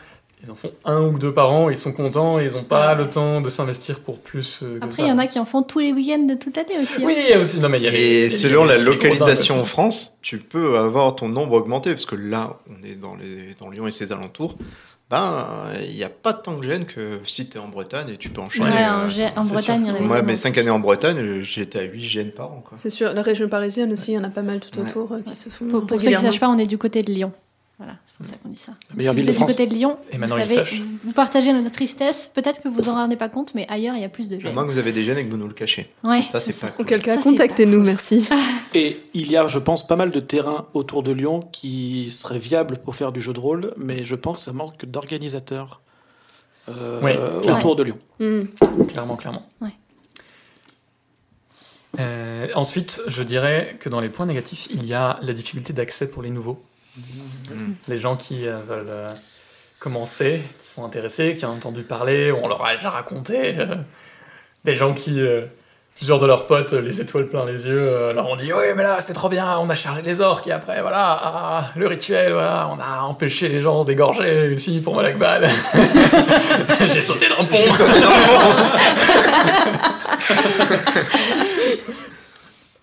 ils 0.44 0.50
en 0.52 0.56
font 0.56 0.72
un 0.86 1.02
ou 1.02 1.20
deux 1.20 1.34
par 1.34 1.52
an, 1.52 1.70
ils 1.70 1.76
sont 1.78 1.92
contents, 1.92 2.40
ils 2.40 2.52
n'ont 2.54 2.64
pas 2.64 2.94
le 2.96 3.10
temps 3.10 3.42
de 3.42 3.50
s'investir 3.50 4.00
pour 4.00 4.20
plus 4.20 4.62
euh, 4.64 4.80
Après, 4.82 5.04
il 5.04 5.08
y 5.10 5.12
en 5.12 5.18
a 5.18 5.28
qui 5.28 5.38
en 5.40 5.46
font 5.46 5.64
tous 5.64 5.80
les 5.80 5.92
week-ends 5.92 6.24
de 6.24 6.36
toute 6.36 6.56
l'année 6.56 6.78
aussi. 6.82 6.96
hein. 6.96 7.04
Oui, 7.06 7.16
il 7.18 7.30
y 7.30 7.34
a 7.34 7.40
aussi. 7.40 7.60
Non, 7.60 7.68
mais 7.70 7.80
y 7.82 7.88
a 7.88 7.90
Et 7.90 7.94
les- 7.94 8.30
selon 8.30 8.64
les- 8.64 8.70
la 8.72 8.78
les 8.78 8.84
localisation 8.84 9.60
en. 9.62 9.66
France, 9.66 10.18
tu 10.22 10.38
peux 10.38 10.78
avoir 10.78 11.16
ton 11.16 11.28
nombre 11.28 11.54
augmenté, 11.54 11.92
parce 11.92 12.06
que 12.06 12.16
là, 12.16 12.58
on 12.70 12.86
est 12.88 12.96
dans, 12.96 13.16
les, 13.16 13.54
dans 13.60 13.70
Lyon 13.70 13.88
et 13.88 13.92
ses 13.92 14.12
alentours. 14.12 14.56
Ben, 15.10 15.72
il 15.90 15.96
n'y 15.96 16.04
a 16.04 16.10
pas 16.10 16.34
tant 16.34 16.56
de 16.56 16.62
gènes 16.64 16.86
que 16.86 17.20
si 17.26 17.50
tu 17.50 17.58
es 17.58 17.60
en 17.60 17.68
Bretagne 17.68 18.10
et 18.14 18.18
tu 18.18 18.30
peux 18.30 18.42
enchaîner. 18.42 18.68
Ouais, 18.70 18.76
euh, 18.84 19.06
en, 19.36 19.42
c'est 19.42 19.54
Bretagne, 19.54 19.82
il 19.86 19.88
y 19.88 19.92
en 19.92 19.96
avait 19.96 20.06
Moi, 20.06 20.22
mes 20.22 20.36
5 20.36 20.52
plus. 20.54 20.62
années 20.62 20.70
en 20.70 20.80
Bretagne, 20.80 21.42
j'étais 21.42 21.80
à 21.80 21.84
8 21.84 22.00
gènes 22.04 22.32
par 22.32 22.52
an. 22.52 22.64
C'est 22.78 22.92
sûr, 22.92 23.12
la 23.12 23.24
région 23.24 23.50
parisienne 23.50 23.92
aussi, 23.92 24.12
il 24.12 24.16
y 24.16 24.18
en 24.20 24.24
a 24.24 24.30
pas 24.30 24.44
mal 24.44 24.60
tout 24.60 24.80
Ouais. 24.80 24.88
autour 24.88 25.12
euh, 25.14 25.22
qui 25.28 25.36
se 25.36 25.50
font. 25.50 25.66
Pour, 25.66 25.86
pour 25.88 26.00
ceux 26.00 26.10
qui 26.12 26.14
ne 26.14 26.20
sachent 26.20 26.40
pas, 26.40 26.48
on 26.48 26.60
est 26.60 26.68
du 26.68 26.78
côté 26.78 27.02
de 27.02 27.12
Lyon. 27.12 27.32
Voilà, 27.80 27.96
c'est 28.06 28.14
pour 28.16 28.26
ça 28.26 28.34
qu'on 28.44 28.50
dit 28.50 28.58
ça. 28.58 28.74
La 28.90 28.96
meilleure 28.98 29.14
si 29.14 29.22
ville 29.22 29.26
vous 29.26 29.32
de 29.32 29.36
êtes 29.38 29.48
du 29.48 29.54
côté 29.54 29.66
de 29.66 29.74
Lyon, 29.74 29.98
Et 30.12 30.18
vous 30.18 30.28
savez, 30.28 30.64
vous- 30.64 30.98
vous 31.06 31.12
partagez 31.14 31.54
notre 31.54 31.72
tristesse. 31.72 32.30
Peut-être 32.36 32.62
que 32.62 32.68
vous 32.68 32.76
vous 32.76 32.90
en 32.90 32.94
rendez 32.96 33.16
pas 33.16 33.30
compte, 33.30 33.56
mais 33.56 33.66
ailleurs, 33.70 33.96
il 33.96 34.02
y 34.02 34.04
a 34.04 34.10
plus 34.10 34.28
de 34.28 34.36
À 34.36 34.40
gènes. 34.40 34.54
moins 34.54 34.66
que 34.66 34.70
vous 34.72 34.78
avez 34.80 34.92
des 34.92 35.06
gènes 35.06 35.18
et 35.18 35.26
que 35.26 35.32
vous 35.32 35.38
nous 35.38 35.48
le 35.48 35.54
cachez. 35.54 35.90
Ouais, 36.04 36.22
ça, 36.24 36.42
c'est 36.42 36.52
pas 36.52 36.68
cool. 36.68 36.84
Auquel 36.86 37.02
cas, 37.02 37.16
Ça, 37.16 37.22
c'est 37.24 37.30
contactez-nous, 37.30 37.82
merci. 37.82 38.28
Et 38.74 38.98
il 39.14 39.32
y 39.32 39.38
a, 39.38 39.48
je 39.48 39.60
pense, 39.60 39.88
pas 39.88 39.96
mal 39.96 40.12
de 40.12 40.20
terrains 40.20 40.68
autour 40.74 41.04
de 41.04 41.14
Lyon 41.14 41.40
qui 41.40 42.10
seraient 42.10 42.38
viables 42.38 42.80
pour 42.80 42.98
faire 42.98 43.14
du 43.14 43.22
jeu 43.22 43.32
de 43.32 43.40
rôle, 43.40 43.74
mais 43.78 44.04
je 44.04 44.16
pense 44.16 44.40
que 44.40 44.44
ça 44.44 44.52
manque 44.52 44.84
d'organisateurs 44.86 45.80
euh, 46.68 47.40
autour 47.42 47.78
de 47.78 47.84
Lyon. 47.84 48.00
Hmm. 48.20 48.42
Clairement, 48.90 49.16
clairement. 49.16 49.48
Ouais. 49.62 49.70
Euh, 52.00 52.48
ensuite, 52.56 53.02
je 53.08 53.24
dirais 53.24 53.78
que 53.80 53.90
dans 53.90 54.00
les 54.00 54.10
points 54.10 54.26
négatifs, 54.26 54.68
il 54.70 54.86
y 54.86 54.94
a 54.94 55.18
la 55.22 55.34
difficulté 55.34 55.74
d'accès 55.74 56.08
pour 56.08 56.22
les 56.22 56.30
nouveaux. 56.30 56.62
Les 57.88 57.98
gens 57.98 58.16
qui 58.16 58.48
euh, 58.48 58.58
veulent 58.68 58.90
euh, 58.90 59.10
commencer, 59.80 60.42
qui 60.64 60.72
sont 60.72 60.86
intéressés, 60.86 61.34
qui 61.34 61.46
ont 61.46 61.52
entendu 61.52 61.84
parler, 61.84 62.32
on 62.32 62.48
leur 62.48 62.64
a 62.66 62.76
déjà 62.76 62.90
raconté. 62.90 63.56
euh, 63.60 63.76
des 64.66 64.76
gens 64.76 64.94
qui, 64.94 65.22
plusieurs 65.96 66.20
de 66.20 66.28
leurs 66.28 66.46
potes, 66.46 66.74
les 66.74 67.00
étoiles 67.00 67.28
plein 67.28 67.46
les 67.46 67.66
yeux, 67.66 68.12
leur 68.12 68.28
ont 68.28 68.36
dit 68.36 68.52
Oui, 68.52 68.66
mais 68.76 68.84
là, 68.84 69.00
c'était 69.00 69.14
trop 69.14 69.30
bien, 69.30 69.58
on 69.58 69.70
a 69.70 69.76
chargé 69.76 70.02
les 70.02 70.20
orques, 70.20 70.48
et 70.48 70.52
après, 70.52 70.82
voilà, 70.82 71.18
ah, 71.18 71.72
le 71.78 71.88
rituel, 71.88 72.34
voilà, 72.34 72.70
on 72.70 72.78
a 72.78 73.04
empêché 73.04 73.48
les 73.48 73.62
gens 73.62 73.86
d'égorger 73.86 74.48
une 74.48 74.60
fille 74.60 74.82
pour 74.82 74.98
Malakbal. 74.98 75.48
J'ai 76.90 77.00
sauté 77.00 77.30
d'un 77.30 77.46
pont. 77.46 77.56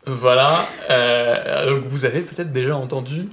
Voilà. 0.09 0.66
donc 1.66 1.82
vous 1.82 2.04
avez 2.04 2.20
peut-être 2.20 2.52
déjà 2.52 2.76
entendu 2.76 3.28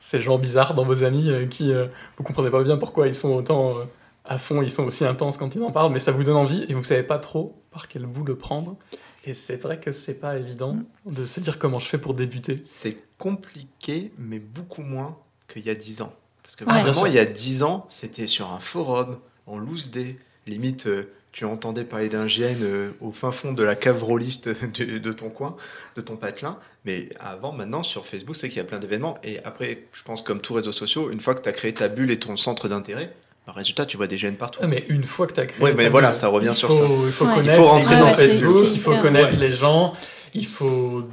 ces 0.00 0.20
gens 0.20 0.38
bizarres 0.38 0.74
dans 0.74 0.84
vos 0.84 1.04
amis 1.04 1.30
euh, 1.30 1.46
qui 1.46 1.72
euh, 1.72 1.86
vous 2.16 2.24
comprenez 2.24 2.50
pas 2.50 2.62
bien 2.62 2.76
pourquoi 2.76 3.08
ils 3.08 3.14
sont 3.14 3.34
autant 3.34 3.78
euh, 3.78 3.84
à 4.24 4.38
fond, 4.38 4.62
ils 4.62 4.70
sont 4.70 4.84
aussi 4.84 5.04
intenses 5.04 5.36
quand 5.36 5.54
ils 5.54 5.62
en 5.62 5.72
parlent, 5.72 5.92
mais 5.92 6.00
ça 6.00 6.12
vous 6.12 6.22
donne 6.22 6.36
envie 6.36 6.64
et 6.68 6.74
vous 6.74 6.84
savez 6.84 7.02
pas 7.02 7.18
trop 7.18 7.62
par 7.70 7.88
quel 7.88 8.04
bout 8.06 8.24
le 8.24 8.36
prendre. 8.36 8.76
Et 9.24 9.34
c'est 9.34 9.56
vrai 9.56 9.80
que 9.80 9.90
c'est 9.90 10.20
pas 10.20 10.38
évident 10.38 10.76
de 11.06 11.12
se 11.12 11.40
dire 11.40 11.58
comment 11.58 11.78
je 11.78 11.86
fais 11.86 11.98
pour 11.98 12.14
débuter. 12.14 12.60
C'est 12.64 12.96
compliqué, 13.18 14.12
mais 14.18 14.38
beaucoup 14.38 14.82
moins 14.82 15.18
qu'il 15.52 15.66
y 15.66 15.70
a 15.70 15.74
10 15.74 16.02
ans. 16.02 16.14
Parce 16.42 16.56
que 16.56 16.64
Ouais. 16.64 16.82
Vraiment, 16.82 17.06
il 17.06 17.14
y 17.14 17.18
a 17.18 17.26
10 17.26 17.62
ans, 17.62 17.84
c'était 17.88 18.26
sur 18.26 18.50
un 18.52 18.60
forum, 18.60 19.18
en 19.46 19.58
loose 19.58 19.90
day. 19.90 20.18
Limite, 20.46 20.86
euh, 20.86 21.12
tu 21.32 21.44
entendais 21.44 21.84
parler 21.84 22.08
d'un 22.08 22.26
GN 22.26 22.62
euh, 22.62 22.92
au 23.00 23.12
fin 23.12 23.32
fond 23.32 23.52
de 23.52 23.62
la 23.62 23.76
cave 23.76 24.02
rôliste 24.02 24.48
de, 24.78 24.98
de 24.98 25.12
ton 25.12 25.30
coin, 25.30 25.56
de 25.96 26.00
ton 26.00 26.16
patelin. 26.16 26.58
Mais 26.88 27.10
avant, 27.20 27.52
maintenant, 27.52 27.82
sur 27.82 28.06
Facebook, 28.06 28.34
c'est 28.34 28.48
qu'il 28.48 28.56
y 28.56 28.60
a 28.60 28.64
plein 28.64 28.78
d'événements. 28.78 29.18
Et 29.22 29.40
après, 29.44 29.82
je 29.92 30.02
pense, 30.02 30.22
comme 30.22 30.40
tous 30.40 30.54
réseaux 30.54 30.72
sociaux, 30.72 31.10
une 31.10 31.20
fois 31.20 31.34
que 31.34 31.42
tu 31.42 31.48
as 31.50 31.52
créé 31.52 31.74
ta 31.74 31.88
bulle 31.88 32.10
et 32.10 32.18
ton 32.18 32.34
centre 32.38 32.66
d'intérêt, 32.66 33.12
bah, 33.46 33.52
résultat, 33.54 33.84
tu 33.84 33.98
vois 33.98 34.06
des 34.06 34.16
GN 34.16 34.36
partout. 34.36 34.60
Mais 34.66 34.86
une 34.88 35.04
fois 35.04 35.26
que 35.26 35.34
tu 35.34 35.40
as 35.40 35.44
créé. 35.46 35.62
Ouais, 35.62 35.74
mais 35.74 35.84
ta 35.84 35.90
voilà, 35.90 36.08
bulle, 36.12 36.18
ça 36.18 36.28
revient 36.28 36.54
sur 36.54 36.68
faut- 36.68 36.74
ça. 36.78 36.84
Il 37.06 37.12
faut 37.12 37.26
Ouais. 37.26 37.34
connaître 37.34 37.52
Il 37.58 37.62
faut 37.62 37.66
rentrer 37.68 37.94
les 37.94 38.00
dans 38.00 38.10
Facebook, 38.10 38.62
bulle. 38.62 38.70
il 38.72 38.80
faut 38.80 38.96
connaître 38.96 39.38
les 39.38 39.52
gens, 39.52 39.92
il 40.32 40.46
faut 40.46 41.04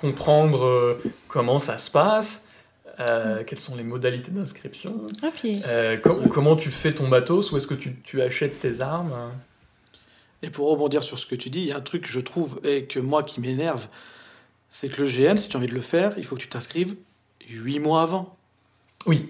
comprendre 0.00 0.64
euh, 0.64 1.02
comment 1.26 1.58
ça 1.58 1.76
se 1.78 1.90
passe, 1.90 2.44
euh, 3.00 3.42
quelles 3.44 3.58
sont 3.58 3.74
les 3.74 3.82
modalités 3.82 4.30
d'inscription, 4.30 4.94
Ah, 5.24 5.30
euh, 5.44 5.96
com- 5.96 6.28
comment 6.30 6.54
tu 6.54 6.70
fais 6.70 6.92
ton 6.94 7.08
matos, 7.08 7.50
où 7.50 7.56
est-ce 7.56 7.66
que 7.66 7.74
tu, 7.74 7.96
tu 8.04 8.22
achètes 8.22 8.60
tes 8.60 8.80
armes? 8.80 9.12
Et 10.44 10.50
pour 10.50 10.70
rebondir 10.70 11.02
sur 11.02 11.18
ce 11.18 11.26
que 11.26 11.34
tu 11.34 11.50
dis, 11.50 11.60
il 11.62 11.66
y 11.66 11.72
a 11.72 11.76
un 11.78 11.80
truc 11.80 12.02
que 12.04 12.08
je 12.10 12.20
trouve 12.20 12.60
et 12.64 12.84
que 12.84 12.98
moi 13.00 13.22
qui 13.24 13.40
m'énerve, 13.40 13.88
c'est 14.70 14.88
que 14.88 15.02
le 15.02 15.08
GN, 15.08 15.36
si 15.36 15.48
tu 15.48 15.56
as 15.56 15.58
envie 15.58 15.66
de 15.68 15.74
le 15.74 15.80
faire, 15.80 16.12
il 16.16 16.24
faut 16.24 16.36
que 16.36 16.40
tu 16.40 16.48
t'inscrives 16.48 16.94
huit 17.48 17.80
mois 17.80 18.02
avant. 18.02 18.36
Oui, 19.06 19.28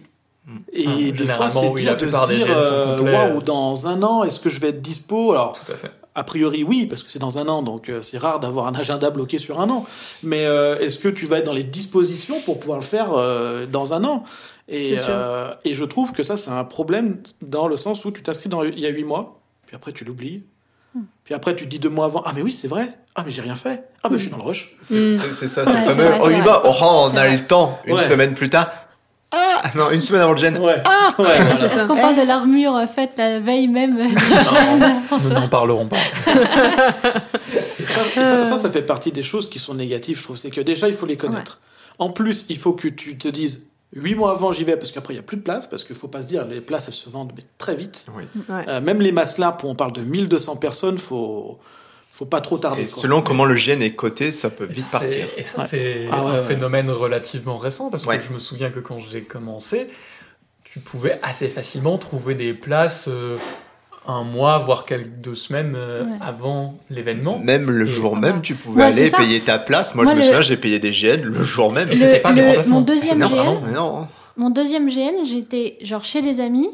Et 0.72 0.84
Ah, 0.86 1.12
des 1.12 1.26
fois, 1.26 1.48
c'est 1.48 1.68
oui, 1.68 1.82
dur 1.82 1.96
de 1.96 2.06
se 2.06 2.28
dire, 2.34 2.46
euh, 2.50 3.00
waouh, 3.00 3.40
dans 3.42 3.86
un 3.86 4.02
an, 4.02 4.24
est-ce 4.24 4.40
que 4.40 4.48
je 4.50 4.60
vais 4.60 4.68
être 4.68 4.82
dispo? 4.82 5.32
Alors, 5.32 5.52
tout 5.64 5.72
à 5.72 5.76
fait. 5.76 5.90
a 6.14 6.24
priori, 6.24 6.64
oui, 6.64 6.86
parce 6.86 7.02
que 7.02 7.10
c'est 7.10 7.18
dans 7.20 7.38
un 7.38 7.48
an, 7.48 7.62
donc 7.62 7.88
euh, 7.88 8.02
c'est 8.02 8.18
rare 8.18 8.40
d'avoir 8.40 8.66
un 8.66 8.74
agenda 8.74 9.10
bloqué 9.10 9.38
sur 9.38 9.60
un 9.60 9.70
an. 9.70 9.86
Mais 10.22 10.44
euh, 10.44 10.78
est-ce 10.80 10.98
que 10.98 11.08
tu 11.08 11.26
vas 11.26 11.38
être 11.38 11.46
dans 11.46 11.52
les 11.52 11.62
dispositions 11.64 12.40
pour 12.40 12.58
pouvoir 12.60 12.78
le 12.80 12.84
faire 12.84 13.12
euh, 13.14 13.64
dans 13.66 13.94
un 13.94 14.04
an? 14.04 14.24
Et, 14.68 14.90
C'est 14.90 14.98
sûr. 15.04 15.06
euh, 15.08 15.54
et 15.64 15.74
je 15.74 15.84
trouve 15.84 16.12
que 16.12 16.22
ça, 16.22 16.36
c'est 16.36 16.50
un 16.50 16.64
problème 16.64 17.22
dans 17.42 17.68
le 17.68 17.76
sens 17.76 18.04
où 18.04 18.10
tu 18.10 18.22
t'inscris 18.22 18.48
dans, 18.48 18.62
il 18.64 18.78
y 18.78 18.86
a 18.86 18.90
huit 18.90 19.04
mois, 19.04 19.40
puis 19.66 19.76
après 19.76 19.92
tu 19.92 20.04
l'oublies. 20.04 20.42
Hmm. 20.94 21.02
Puis 21.24 21.34
après, 21.34 21.54
tu 21.54 21.64
te 21.64 21.68
dis 21.70 21.78
deux 21.78 21.88
mois 21.88 22.06
avant, 22.06 22.22
ah 22.24 22.32
mais 22.34 22.42
oui, 22.42 22.52
c'est 22.52 22.68
vrai. 22.68 22.88
Ah 23.14 23.22
mais 23.24 23.30
j'ai 23.32 23.42
rien 23.42 23.56
fait. 23.56 23.88
Ah 24.02 24.08
mais 24.10 24.18
je 24.18 24.22
suis 24.22 24.30
dans 24.30 24.38
le 24.38 24.42
rush. 24.44 24.68
C'est 24.80 24.94
Mm. 25.10 25.14
c'est- 25.14 25.34
c'est 25.34 25.48
ça, 25.48 25.64
c'est 25.66 25.72
le 25.72 25.82
c'est 25.82 25.88
fameux. 25.94 26.10
oh, 26.20 26.24
c'est 26.28 26.34
il 26.36 26.42
va, 26.42 26.62
oh, 26.64 26.68
on 26.70 27.10
C'est 27.12 27.18
a 27.18 27.30
le 27.36 27.44
temps. 27.46 27.78
Une 27.84 27.94
Ouais. 27.96 28.08
semaine 28.08 28.34
plus 28.34 28.50
tard. 28.50 28.70
Ah 29.32 29.62
Non, 29.76 29.90
une 29.90 30.00
semaine 30.00 30.22
avant 30.22 30.32
le 30.32 30.40
GN. 30.40 30.56
Ouais. 30.58 30.82
Ah 30.84 31.14
Ouais, 31.18 31.24
voilà. 31.24 31.50
est-ce 31.52 31.84
qu'on 31.84 31.94
parle 31.96 32.16
de 32.16 32.22
l'armure 32.22 32.74
euh, 32.74 32.86
faite 32.88 33.12
la 33.18 33.38
veille 33.38 33.68
même 33.68 33.96
Non, 33.98 34.08
gène, 34.52 35.02
nous 35.22 35.28
n'en 35.30 35.48
parlerons 35.48 35.86
pas. 35.86 35.98
Ça, 38.14 38.58
ça 38.58 38.70
fait 38.72 38.82
partie 38.82 39.12
des 39.12 39.22
choses 39.22 39.48
qui 39.48 39.58
sont 39.58 39.74
négatives, 39.74 40.18
je 40.18 40.22
trouve. 40.24 40.36
C'est 40.36 40.50
que 40.50 40.60
déjà, 40.60 40.88
il 40.88 40.94
faut 40.94 41.06
les 41.06 41.16
connaître. 41.16 41.60
En 41.98 42.10
plus, 42.10 42.46
il 42.48 42.58
faut 42.58 42.72
que 42.72 42.88
tu 42.88 43.18
te 43.18 43.28
dises, 43.28 43.69
huit 43.92 44.14
mois 44.14 44.30
avant, 44.32 44.52
j'y 44.52 44.64
vais, 44.64 44.76
parce 44.76 44.92
qu'après, 44.92 45.14
il 45.14 45.16
n'y 45.16 45.20
a 45.20 45.24
plus 45.24 45.36
de 45.36 45.42
place, 45.42 45.66
parce 45.66 45.82
qu'il 45.84 45.96
faut 45.96 46.08
pas 46.08 46.22
se 46.22 46.28
dire, 46.28 46.46
les 46.46 46.60
places, 46.60 46.86
elles 46.88 46.94
se 46.94 47.10
vendent 47.10 47.32
mais 47.36 47.44
très 47.58 47.74
vite. 47.74 48.06
Oui. 48.16 48.24
Ouais. 48.48 48.64
Euh, 48.68 48.80
même 48.80 49.00
les 49.00 49.12
masses 49.12 49.38
là, 49.38 49.56
où 49.62 49.66
on 49.68 49.74
parle 49.74 49.92
de 49.92 50.02
1200 50.02 50.56
personnes, 50.56 50.98
faut, 50.98 51.58
faut 52.12 52.24
pas 52.26 52.40
trop 52.40 52.58
tarder. 52.58 52.82
Et 52.82 52.86
quoi. 52.86 53.02
selon 53.02 53.22
comment 53.22 53.44
le 53.44 53.54
GN 53.56 53.80
est 53.82 53.94
coté, 53.94 54.30
ça 54.32 54.50
peut 54.50 54.68
Et 54.70 54.72
vite 54.74 54.86
ça, 54.86 55.00
partir. 55.00 55.26
c'est- 55.34 55.40
Et 55.40 55.44
ça, 55.44 55.58
Ouais. 55.62 55.66
c'est 55.68 56.08
Ah 56.12 56.20
un 56.20 56.34
ouais. 56.40 56.44
phénomène 56.46 56.90
relativement 56.90 57.56
récent, 57.56 57.90
parce 57.90 58.06
Ouais. 58.06 58.18
que 58.18 58.24
je 58.28 58.32
me 58.32 58.38
souviens 58.38 58.70
que 58.70 58.78
quand 58.80 58.98
j'ai 59.00 59.22
commencé, 59.22 59.88
tu 60.64 60.78
pouvais 60.78 61.18
assez 61.22 61.48
facilement 61.48 61.98
trouver 61.98 62.36
des 62.36 62.54
places 62.54 63.06
euh, 63.08 63.36
un 64.08 64.22
mois, 64.24 64.58
voire 64.58 64.84
quelques 64.86 65.08
deux 65.20 65.34
semaines 65.34 65.74
euh, 65.76 66.04
Ouais. 66.04 66.10
avant 66.20 66.78
l'événement. 66.90 67.38
Même 67.38 67.70
le 67.70 67.86
Et- 67.86 67.90
jour 67.90 68.16
même, 68.16 68.40
tu 68.42 68.54
pouvais 68.54 68.82
Ouais, 68.84 68.88
aller 68.92 69.10
payer 69.10 69.40
ta 69.40 69.58
place. 69.58 69.94
Moi, 69.94 70.04
Moi, 70.04 70.12
je 70.14 70.16
me 70.16 70.22
le- 70.22 70.26
souviens, 70.26 70.40
j'ai 70.42 70.56
payé 70.56 70.78
des 70.78 70.90
GN 70.90 71.22
le 71.22 71.44
jour 71.44 71.70
même. 71.72 71.90
Et 71.90 71.96
c'était 71.96 72.20
pas 72.20 72.32
le- 72.32 72.68
mon 72.68 72.80
deuxième 72.80 73.18
non, 73.18 73.28
GN, 73.28 73.44
non, 73.44 73.60
mais 73.66 73.72
non. 73.72 74.08
Mon 74.36 74.50
deuxième 74.50 74.88
GN, 74.88 75.24
j'étais 75.26 75.76
genre 75.82 76.02
chez 76.04 76.22
des 76.22 76.40
amis. 76.40 76.68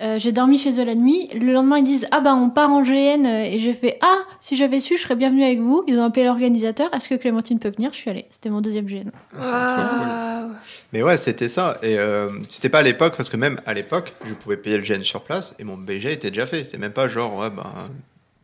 Euh, 0.00 0.18
j'ai 0.18 0.32
dormi 0.32 0.58
chez 0.58 0.78
eux 0.80 0.84
la 0.84 0.94
nuit. 0.94 1.28
Le 1.34 1.52
lendemain, 1.52 1.78
ils 1.78 1.84
disent 1.84 2.06
Ah 2.12 2.20
bah 2.20 2.34
on 2.34 2.50
part 2.50 2.70
en 2.70 2.82
GN. 2.82 3.26
euh, 3.26 3.42
Et 3.44 3.58
j'ai 3.58 3.72
fait 3.74 3.98
Ah, 4.00 4.18
si 4.40 4.56
j'avais 4.56 4.80
su, 4.80 4.96
je 4.96 5.02
serais 5.02 5.16
bienvenue 5.16 5.42
avec 5.44 5.60
vous. 5.60 5.82
Ils 5.88 5.98
ont 5.98 6.04
appelé 6.04 6.24
l'organisateur. 6.24 6.92
Est-ce 6.94 7.08
que 7.08 7.14
Clémentine 7.16 7.58
peut 7.58 7.70
venir? 7.70 7.90
Je 7.92 7.98
suis 7.98 8.10
allée. 8.10 8.26
C'était 8.30 8.50
mon 8.50 8.60
deuxième 8.60 8.86
GN. 8.86 9.10
Waouh. 9.36 10.52
Mais 10.92 11.02
ouais, 11.02 11.16
c'était 11.16 11.48
ça. 11.48 11.78
Et 11.82 11.98
euh, 11.98 12.30
c'était 12.48 12.68
pas 12.68 12.78
à 12.78 12.82
l'époque, 12.82 13.14
parce 13.16 13.28
que 13.28 13.36
même 13.36 13.60
à 13.66 13.74
l'époque, 13.74 14.14
je 14.24 14.34
pouvais 14.34 14.56
payer 14.56 14.76
le 14.78 14.82
GN 14.84 15.02
sur 15.02 15.22
place 15.22 15.54
et 15.58 15.64
mon 15.64 15.76
BG 15.76 16.12
était 16.12 16.30
déjà 16.30 16.46
fait. 16.46 16.64
C'est 16.64 16.78
même 16.78 16.92
pas 16.92 17.08
genre, 17.08 17.36
ouais, 17.36 17.50
ben, 17.50 17.90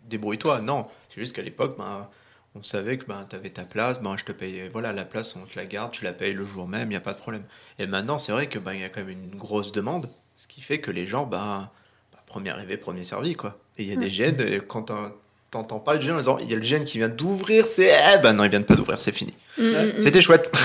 débrouille-toi. 0.08 0.60
Non, 0.60 0.86
c'est 1.08 1.20
juste 1.20 1.34
qu'à 1.34 1.42
l'époque, 1.42 1.76
ben, 1.78 2.08
on 2.54 2.62
savait 2.62 2.98
que 2.98 3.06
ben, 3.06 3.26
tu 3.28 3.36
avais 3.36 3.50
ta 3.50 3.64
place, 3.64 4.00
ben, 4.00 4.16
je 4.16 4.24
te 4.24 4.32
payais, 4.32 4.68
voilà, 4.72 4.92
la 4.92 5.04
place, 5.04 5.34
on 5.36 5.46
te 5.46 5.58
la 5.58 5.66
garde, 5.66 5.92
tu 5.92 6.04
la 6.04 6.12
payes 6.12 6.34
le 6.34 6.44
jour 6.44 6.68
même, 6.68 6.88
il 6.88 6.90
n'y 6.90 6.96
a 6.96 7.00
pas 7.00 7.12
de 7.14 7.18
problème. 7.18 7.42
Et 7.78 7.86
maintenant, 7.86 8.18
c'est 8.18 8.32
vrai 8.32 8.46
que 8.48 8.58
ben, 8.58 8.74
y 8.74 8.84
a 8.84 8.88
quand 8.88 9.00
même 9.04 9.10
une 9.32 9.36
grosse 9.38 9.72
demande, 9.72 10.08
ce 10.36 10.46
qui 10.46 10.60
fait 10.60 10.78
que 10.80 10.90
les 10.90 11.06
gens, 11.06 11.24
ben, 11.26 11.70
ben, 12.12 12.18
premier 12.26 12.50
arrivé, 12.50 12.76
premier 12.76 13.04
servi, 13.04 13.34
quoi. 13.34 13.58
Et 13.78 13.82
il 13.84 13.88
y 13.88 13.92
a 13.92 13.96
des 13.96 14.08
GN, 14.10 14.40
et 14.40 14.60
quand 14.66 14.82
t'en- 14.82 15.12
t'entends 15.50 15.78
pas 15.80 15.94
le 15.94 16.00
GN 16.00 16.12
en 16.14 16.18
disant, 16.18 16.38
il 16.38 16.50
y 16.50 16.52
a 16.52 16.56
le 16.56 16.62
GN 16.62 16.84
qui 16.84 16.98
vient 16.98 17.08
d'ouvrir, 17.08 17.66
c'est, 17.66 17.92
eh 18.14 18.18
ben 18.18 18.32
non, 18.34 18.44
ils 18.44 18.50
viennent 18.50 18.64
pas 18.64 18.74
d'ouvrir, 18.76 19.00
c'est 19.00 19.12
fini. 19.12 19.32
Mm, 19.58 19.62
mm, 19.62 19.66
mm. 19.66 19.92
C'était 20.00 20.20
chouette. 20.20 20.50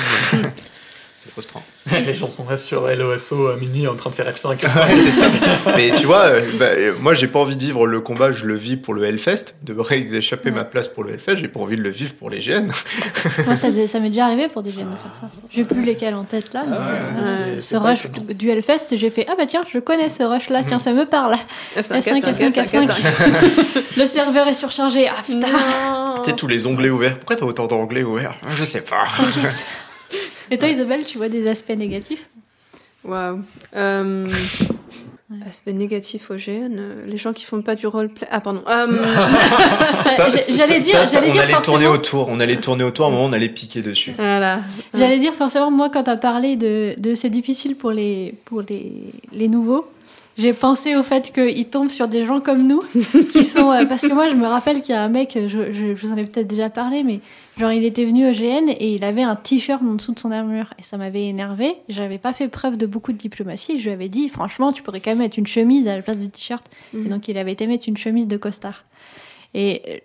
Les 1.91 2.13
gens 2.15 2.29
sont 2.29 2.43
restés 2.45 2.67
sur 2.69 2.87
LOSO 2.87 3.47
à 3.47 3.55
minuit 3.55 3.87
en 3.87 3.95
train 3.95 4.09
de 4.09 4.15
faire 4.15 4.27
F5. 4.31 4.47
Ouais, 4.79 5.03
c'est 5.03 5.19
ça. 5.21 5.27
Mais 5.75 5.91
tu 5.91 6.05
vois, 6.05 6.25
euh, 6.25 6.41
bah, 6.59 6.65
euh, 6.67 6.93
moi 6.99 7.13
j'ai 7.13 7.27
pas 7.27 7.39
envie 7.39 7.55
de 7.55 7.61
vivre 7.63 7.87
le 7.87 7.99
combat, 8.01 8.31
je 8.31 8.45
le 8.45 8.55
vis 8.55 8.77
pour 8.77 8.93
le 8.93 9.03
Hellfest, 9.05 9.55
de 9.63 9.73
d'échapper 10.09 10.49
Ouais. 10.49 10.55
ma 10.55 10.63
place 10.65 10.87
pour 10.87 11.03
le 11.03 11.13
Hellfest, 11.13 11.37
j'ai 11.37 11.47
pas 11.47 11.59
envie 11.59 11.75
de 11.75 11.81
le 11.81 11.89
vivre 11.89 12.13
pour 12.15 12.29
les 12.29 12.39
GN. 12.39 12.67
Moi, 13.45 13.55
ça, 13.55 13.67
ça 13.87 13.99
m'est 13.99 14.09
déjà 14.09 14.25
arrivé 14.25 14.47
pour 14.47 14.63
des 14.63 14.71
GN 14.71 14.79
de 14.91 14.95
faire 14.95 15.15
ça. 15.19 15.29
J'ai 15.49 15.63
plus 15.63 15.83
lesquels 15.83 16.13
en 16.15 16.23
tête 16.23 16.53
là. 16.53 16.63
mais, 16.67 16.75
ouais, 16.75 17.27
euh, 17.27 17.61
ce 17.61 17.75
rush 17.75 18.07
du 18.11 18.49
Hellfest, 18.49 18.85
j'ai 18.95 19.09
fait 19.09 19.25
Ah 19.29 19.33
bah 19.37 19.45
tiens, 19.47 19.63
je 19.71 19.79
connais 19.79 20.09
ce 20.09 20.23
rush 20.23 20.49
là, 20.49 20.63
tiens, 20.63 20.79
ça 20.79 20.91
me 20.91 21.05
parle. 21.05 21.35
F5, 21.77 22.01
F5, 22.01 22.21
F5, 22.21 22.51
F5, 22.53 22.65
F5, 22.65 22.87
F5. 22.87 23.83
Le 23.97 24.05
serveur 24.05 24.47
est 24.47 24.53
surchargé. 24.53 25.07
Ah 25.07 25.21
putain. 25.25 25.47
Tu 26.23 26.29
sais, 26.29 26.35
tous 26.35 26.47
les 26.47 26.67
onglets 26.67 26.89
ouverts. 26.89 27.17
Pourquoi 27.17 27.35
t'as 27.35 27.45
autant 27.45 27.67
d'onglets 27.67 28.03
ouverts? 28.03 28.35
Je 28.49 28.63
sais 28.63 28.81
pas. 28.81 29.03
Et 30.51 30.57
toi, 30.57 30.67
Isabelle, 30.69 31.05
tu 31.05 31.17
vois 31.17 31.29
des 31.29 31.47
aspects 31.47 31.69
négatifs 31.75 32.27
Waouh. 33.03 33.39
Euh, 33.75 34.27
Aspect 35.47 35.73
négatif 35.73 36.31
au 36.31 36.35
GN, 36.35 36.75
euh, 36.79 37.05
les 37.05 37.17
gens 37.17 37.33
qui 37.33 37.45
font 37.45 37.61
pas 37.61 37.75
du 37.75 37.85
roleplay. 37.85 38.27
Ah, 38.31 38.41
pardon. 38.41 38.63
Ça, 38.67 40.27
J'allais 40.49 40.79
dire, 40.79 40.93
ça, 40.93 41.05
ça, 41.05 41.19
j'allais 41.19 41.29
on 41.29 41.33
dire 41.33 41.43
allait 41.43 41.53
tourner 41.63 41.85
autour, 41.85 42.29
on 42.29 42.39
allait 42.39 42.57
tourner 42.57 42.83
autour, 42.83 43.05
à 43.05 43.07
un 43.09 43.11
moment 43.11 43.25
on 43.25 43.31
allait 43.33 43.47
piquer 43.49 43.83
dessus. 43.83 44.11
voilà. 44.17 44.61
J'allais 44.95 45.19
dire 45.19 45.35
forcément, 45.35 45.69
moi, 45.69 45.89
quand 45.91 46.03
t'as 46.03 46.17
parlé 46.17 46.55
de, 46.55 46.95
de 46.97 47.13
c'est 47.13 47.29
difficile 47.29 47.75
pour 47.75 47.91
les, 47.91 48.33
pour 48.45 48.63
les, 48.67 48.91
les 49.31 49.47
nouveaux, 49.47 49.87
j'ai 50.39 50.53
pensé 50.53 50.95
au 50.95 51.03
fait 51.03 51.31
qu'ils 51.33 51.69
tombent 51.69 51.89
sur 51.89 52.07
des 52.07 52.25
gens 52.25 52.39
comme 52.39 52.65
nous, 52.65 52.81
qui 53.31 53.43
sont. 53.43 53.71
euh, 53.71 53.85
parce 53.85 54.01
que 54.03 54.13
moi, 54.13 54.29
je 54.29 54.35
me 54.35 54.45
rappelle 54.47 54.81
qu'il 54.81 54.95
y 54.95 54.97
a 54.97 55.03
un 55.03 55.09
mec, 55.09 55.37
je, 55.47 55.71
je, 55.71 55.95
je 55.95 56.07
vous 56.07 56.13
en 56.13 56.17
ai 56.17 56.23
peut-être 56.23 56.47
déjà 56.47 56.69
parlé, 56.69 57.03
mais 57.03 57.19
genre, 57.57 57.71
il 57.73 57.83
était 57.83 58.05
venu 58.05 58.27
au 58.27 58.31
GN 58.31 58.69
et 58.69 58.93
il 58.93 59.03
avait 59.03 59.23
un 59.23 59.35
t-shirt 59.35 59.81
en 59.83 59.95
dessous 59.95 60.13
de 60.13 60.19
son 60.19 60.31
armure. 60.31 60.73
Et 60.79 60.83
ça 60.83 60.97
m'avait 60.97 61.25
énervé. 61.25 61.75
J'avais 61.89 62.17
pas 62.17 62.33
fait 62.33 62.47
preuve 62.47 62.77
de 62.77 62.85
beaucoup 62.85 63.11
de 63.11 63.17
diplomatie. 63.17 63.79
Je 63.79 63.85
lui 63.85 63.91
avais 63.91 64.09
dit, 64.09 64.29
franchement, 64.29 64.71
tu 64.71 64.81
pourrais 64.81 65.01
quand 65.01 65.11
même 65.11 65.19
mettre 65.19 65.37
une 65.37 65.47
chemise 65.47 65.87
à 65.87 65.95
la 65.95 66.01
place 66.01 66.19
du 66.19 66.29
t-shirt. 66.29 66.65
Mhm. 66.93 67.05
Et 67.05 67.09
donc, 67.09 67.27
il 67.27 67.37
avait 67.37 67.51
été 67.51 67.67
mettre 67.67 67.89
une 67.89 67.97
chemise 67.97 68.27
de 68.27 68.37
costard. 68.37 68.85
Et 69.55 69.81
euh, 69.89 69.97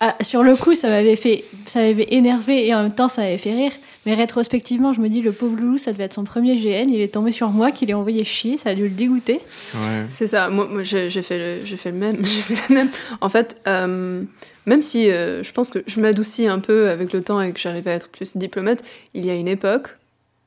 ah, 0.00 0.16
sur 0.20 0.42
le 0.44 0.54
coup, 0.56 0.74
ça 0.74 0.88
m'avait 0.88 1.16
fait, 1.16 1.44
ça 1.66 1.80
m'avait 1.80 2.06
énervé 2.10 2.66
et 2.66 2.74
en 2.74 2.82
même 2.84 2.94
temps, 2.94 3.08
ça 3.08 3.22
m'avait 3.22 3.38
fait 3.38 3.52
rire. 3.54 3.72
Mais 4.06 4.14
rétrospectivement, 4.14 4.92
je 4.92 5.00
me 5.00 5.08
dis, 5.08 5.22
le 5.22 5.32
pauvre 5.32 5.56
loulou, 5.56 5.78
ça 5.78 5.92
devait 5.92 6.04
être 6.04 6.12
son 6.14 6.24
premier 6.24 6.54
GN. 6.56 6.88
Il 6.88 7.00
est 7.00 7.12
tombé 7.14 7.32
sur 7.32 7.50
moi, 7.50 7.70
qu'il 7.72 7.90
est 7.90 7.94
envoyé 7.94 8.22
chier, 8.24 8.56
ça 8.56 8.70
a 8.70 8.74
dû 8.74 8.82
le 8.82 8.88
dégoûter. 8.90 9.40
Ouais. 9.74 10.06
C'est 10.10 10.26
ça, 10.28 10.48
moi, 10.50 10.66
moi, 10.70 10.82
j'ai 10.84 11.10
j'ai 11.10 11.22
fait, 11.22 11.38
le- 11.60 11.66
j'ai 11.66 11.76
fait 11.76 11.90
le 11.90 11.98
même. 11.98 12.16
J'ai 12.24 12.42
fait 12.42 12.68
la 12.68 12.74
même. 12.74 12.90
En 13.20 13.28
fait, 13.28 13.60
euh, 13.66 14.22
même 14.66 14.82
si 14.82 15.10
euh, 15.10 15.42
je 15.42 15.52
pense 15.52 15.70
que 15.70 15.80
je 15.86 16.00
m'adoucis 16.00 16.46
un 16.46 16.58
peu 16.60 16.88
avec 16.88 17.12
le 17.12 17.22
temps 17.22 17.40
et 17.40 17.52
que 17.52 17.58
j'arrive 17.60 17.88
à 17.88 17.92
être 17.92 18.08
plus 18.08 18.36
diplomate, 18.36 18.82
il 19.14 19.26
y 19.26 19.30
a 19.30 19.34
une 19.34 19.48
époque, 19.48 19.88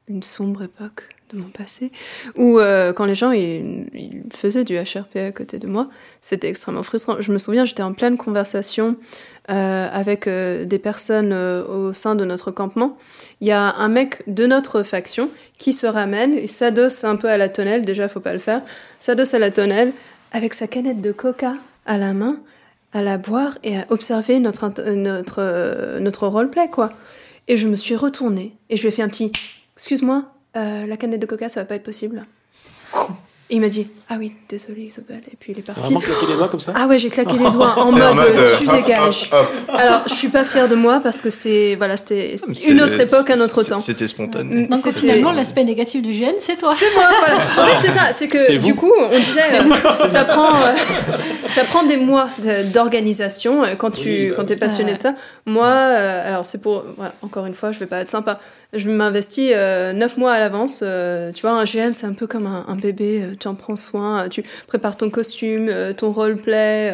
une 0.07 0.23
sombre 0.23 0.63
époque 0.63 1.03
de 1.33 1.37
mon 1.37 1.49
passé, 1.49 1.91
où 2.35 2.59
euh, 2.59 2.93
quand 2.93 3.05
les 3.05 3.15
gens 3.15 3.31
ils, 3.31 3.87
faisaient 4.33 4.63
du 4.63 4.77
HRP 4.77 5.17
à 5.17 5.31
côté 5.31 5.57
de 5.57 5.67
moi, 5.67 5.89
c'était 6.21 6.49
extrêmement 6.49 6.83
frustrant. 6.83 7.17
Je 7.19 7.31
me 7.31 7.37
souviens, 7.37 7.65
j'étais 7.65 7.83
en 7.83 7.93
pleine 7.93 8.17
conversation 8.17 8.95
euh, 9.49 9.87
avec 9.91 10.27
euh, 10.27 10.65
des 10.65 10.79
personnes 10.79 11.33
au 11.33 11.93
sein 11.93 12.15
de 12.15 12.25
notre 12.25 12.51
campement. 12.51 12.97
Il 13.41 13.47
y 13.47 13.51
a 13.51 13.75
un 13.75 13.87
mec 13.87 14.23
de 14.27 14.45
notre 14.45 14.83
faction 14.83 15.29
qui 15.57 15.73
se 15.73 15.87
ramène, 15.87 16.33
il 16.33 16.49
s'adosse 16.49 17.03
un 17.03 17.15
peu 17.15 17.29
à 17.29 17.37
la 17.37 17.49
tonnelle, 17.49 17.85
déjà 17.85 18.07
faut 18.07 18.19
pas 18.19 18.33
le 18.33 18.39
faire, 18.39 18.61
s'adosse 18.99 19.33
à 19.33 19.39
la 19.39 19.51
tonnelle 19.51 19.93
avec 20.31 20.53
sa 20.53 20.67
canette 20.67 21.01
de 21.01 21.11
coca 21.11 21.55
à 21.85 21.97
la 21.97 22.13
main, 22.13 22.39
à 22.93 23.01
la 23.01 23.17
boire 23.17 23.57
et 23.63 23.77
à 23.77 23.85
observer 23.89 24.39
notre, 24.39 24.69
notre, 24.93 25.99
notre 25.99 26.27
roleplay, 26.27 26.67
quoi. 26.69 26.91
Et 27.47 27.57
je 27.57 27.67
me 27.67 27.75
suis 27.75 27.95
retournée 27.95 28.55
et 28.69 28.77
je 28.77 28.81
lui 28.81 28.89
ai 28.89 28.91
fait 28.91 29.03
un 29.03 29.07
petit 29.07 29.31
Excuse-moi, 29.75 30.23
euh, 30.55 30.85
la 30.87 30.97
canette 30.97 31.19
de 31.19 31.25
coca, 31.25 31.49
ça 31.49 31.61
va 31.61 31.65
pas 31.65 31.75
être 31.75 31.83
possible. 31.83 32.25
Et 33.49 33.55
il 33.57 33.61
m'a 33.61 33.69
dit 33.69 33.87
Ah 34.09 34.15
oui, 34.17 34.33
désolé 34.49 34.83
Isabelle. 34.83 35.21
Et 35.31 35.35
puis 35.39 35.51
il 35.51 35.59
est 35.59 35.61
parti. 35.61 35.81
Vraiment 35.81 35.99
claquer 35.99 36.25
les 36.27 36.33
doigts 36.35 36.47
comme 36.47 36.59
ça 36.59 36.73
Ah 36.75 36.87
ouais, 36.87 36.97
j'ai 36.97 37.09
claqué 37.09 37.33
les 37.37 37.49
doigts 37.51 37.75
en 37.77 37.91
C'est 37.91 37.99
mode, 37.99 38.19
euh, 38.19 38.57
tu 38.59 38.67
hop, 38.67 38.75
dégages. 38.75 39.29
hop, 39.31 39.47
hop. 39.69 39.75
Alors, 39.77 40.01
je 40.07 40.13
suis 40.13 40.29
pas 40.29 40.43
fière 40.43 40.67
de 40.67 40.73
moi 40.75 40.99
parce 41.03 41.21
que 41.21 41.29
c'était 41.29 41.75
voilà, 41.77 41.95
c'était 41.97 42.37
C'est- 42.37 42.67
une 42.69 42.81
autre 42.81 42.99
époque, 42.99 43.29
un 43.29 43.39
autre 43.41 43.61
temps. 43.63 43.77
C'était 43.79 44.07
spontané. 44.07 44.63
Mm. 44.63 44.67
Donc 44.69 44.87
finalement, 44.93 45.31
l'aspect 45.31 45.63
négatif 45.63 46.01
du 46.01 46.11
GN, 46.11 46.33
c'est 46.39 46.55
toi. 46.57 46.73
C'est 46.75 46.91
moi, 46.95 47.05
voilà. 47.19 47.35
En 47.75 47.75
fait, 47.75 47.87
c'est 47.87 47.93
ça, 47.93 48.13
c'est 48.13 48.27
que 48.27 48.57
du 48.57 48.73
coup, 48.73 48.91
on 48.97 49.17
disait, 49.19 49.41
euh, 49.61 50.07
ça 50.09 50.23
prend, 50.25 50.55
euh, 50.55 50.71
ça 51.49 51.63
prend 51.65 51.83
des 51.83 51.97
mois 51.97 52.29
d'organisation 52.73 53.63
euh, 53.63 53.75
quand 53.75 53.91
tu, 53.91 54.07
Oui, 54.09 54.29
bah 54.29 54.33
quand 54.37 54.45
t'es 54.45 54.53
oui. 54.55 54.59
passionné 54.59 54.91
Ouais. 54.91 54.97
de 54.97 55.01
ça. 55.01 55.13
Moi, 55.45 55.67
euh, 55.67 56.27
alors 56.29 56.45
c'est 56.45 56.61
pour, 56.61 56.83
voilà, 56.97 57.13
encore 57.21 57.45
une 57.45 57.53
fois, 57.53 57.71
je 57.71 57.79
vais 57.79 57.85
pas 57.85 57.99
être 57.99 58.07
sympa. 58.07 58.39
Je 58.75 58.89
m'investis 58.89 59.51
euh, 59.55 59.93
neuf 59.93 60.17
mois 60.17 60.33
à 60.33 60.39
l'avance. 60.39 60.81
euh, 60.83 61.31
tu 61.31 61.41
vois, 61.41 61.53
un 61.59 61.63
GN, 61.65 61.91
c'est 61.93 62.05
un 62.07 62.13
peu 62.13 62.27
comme 62.27 62.45
un, 62.45 62.65
un 62.67 62.75
bébé. 62.75 63.21
euh, 63.21 63.35
tu 63.39 63.47
en 63.47 63.55
prends 63.55 63.75
soin, 63.75 64.27
tu 64.29 64.43
prépares 64.67 64.97
ton 64.97 65.09
costume, 65.09 65.69
euh, 65.69 65.93
ton 65.93 66.11
roleplay. 66.11 66.91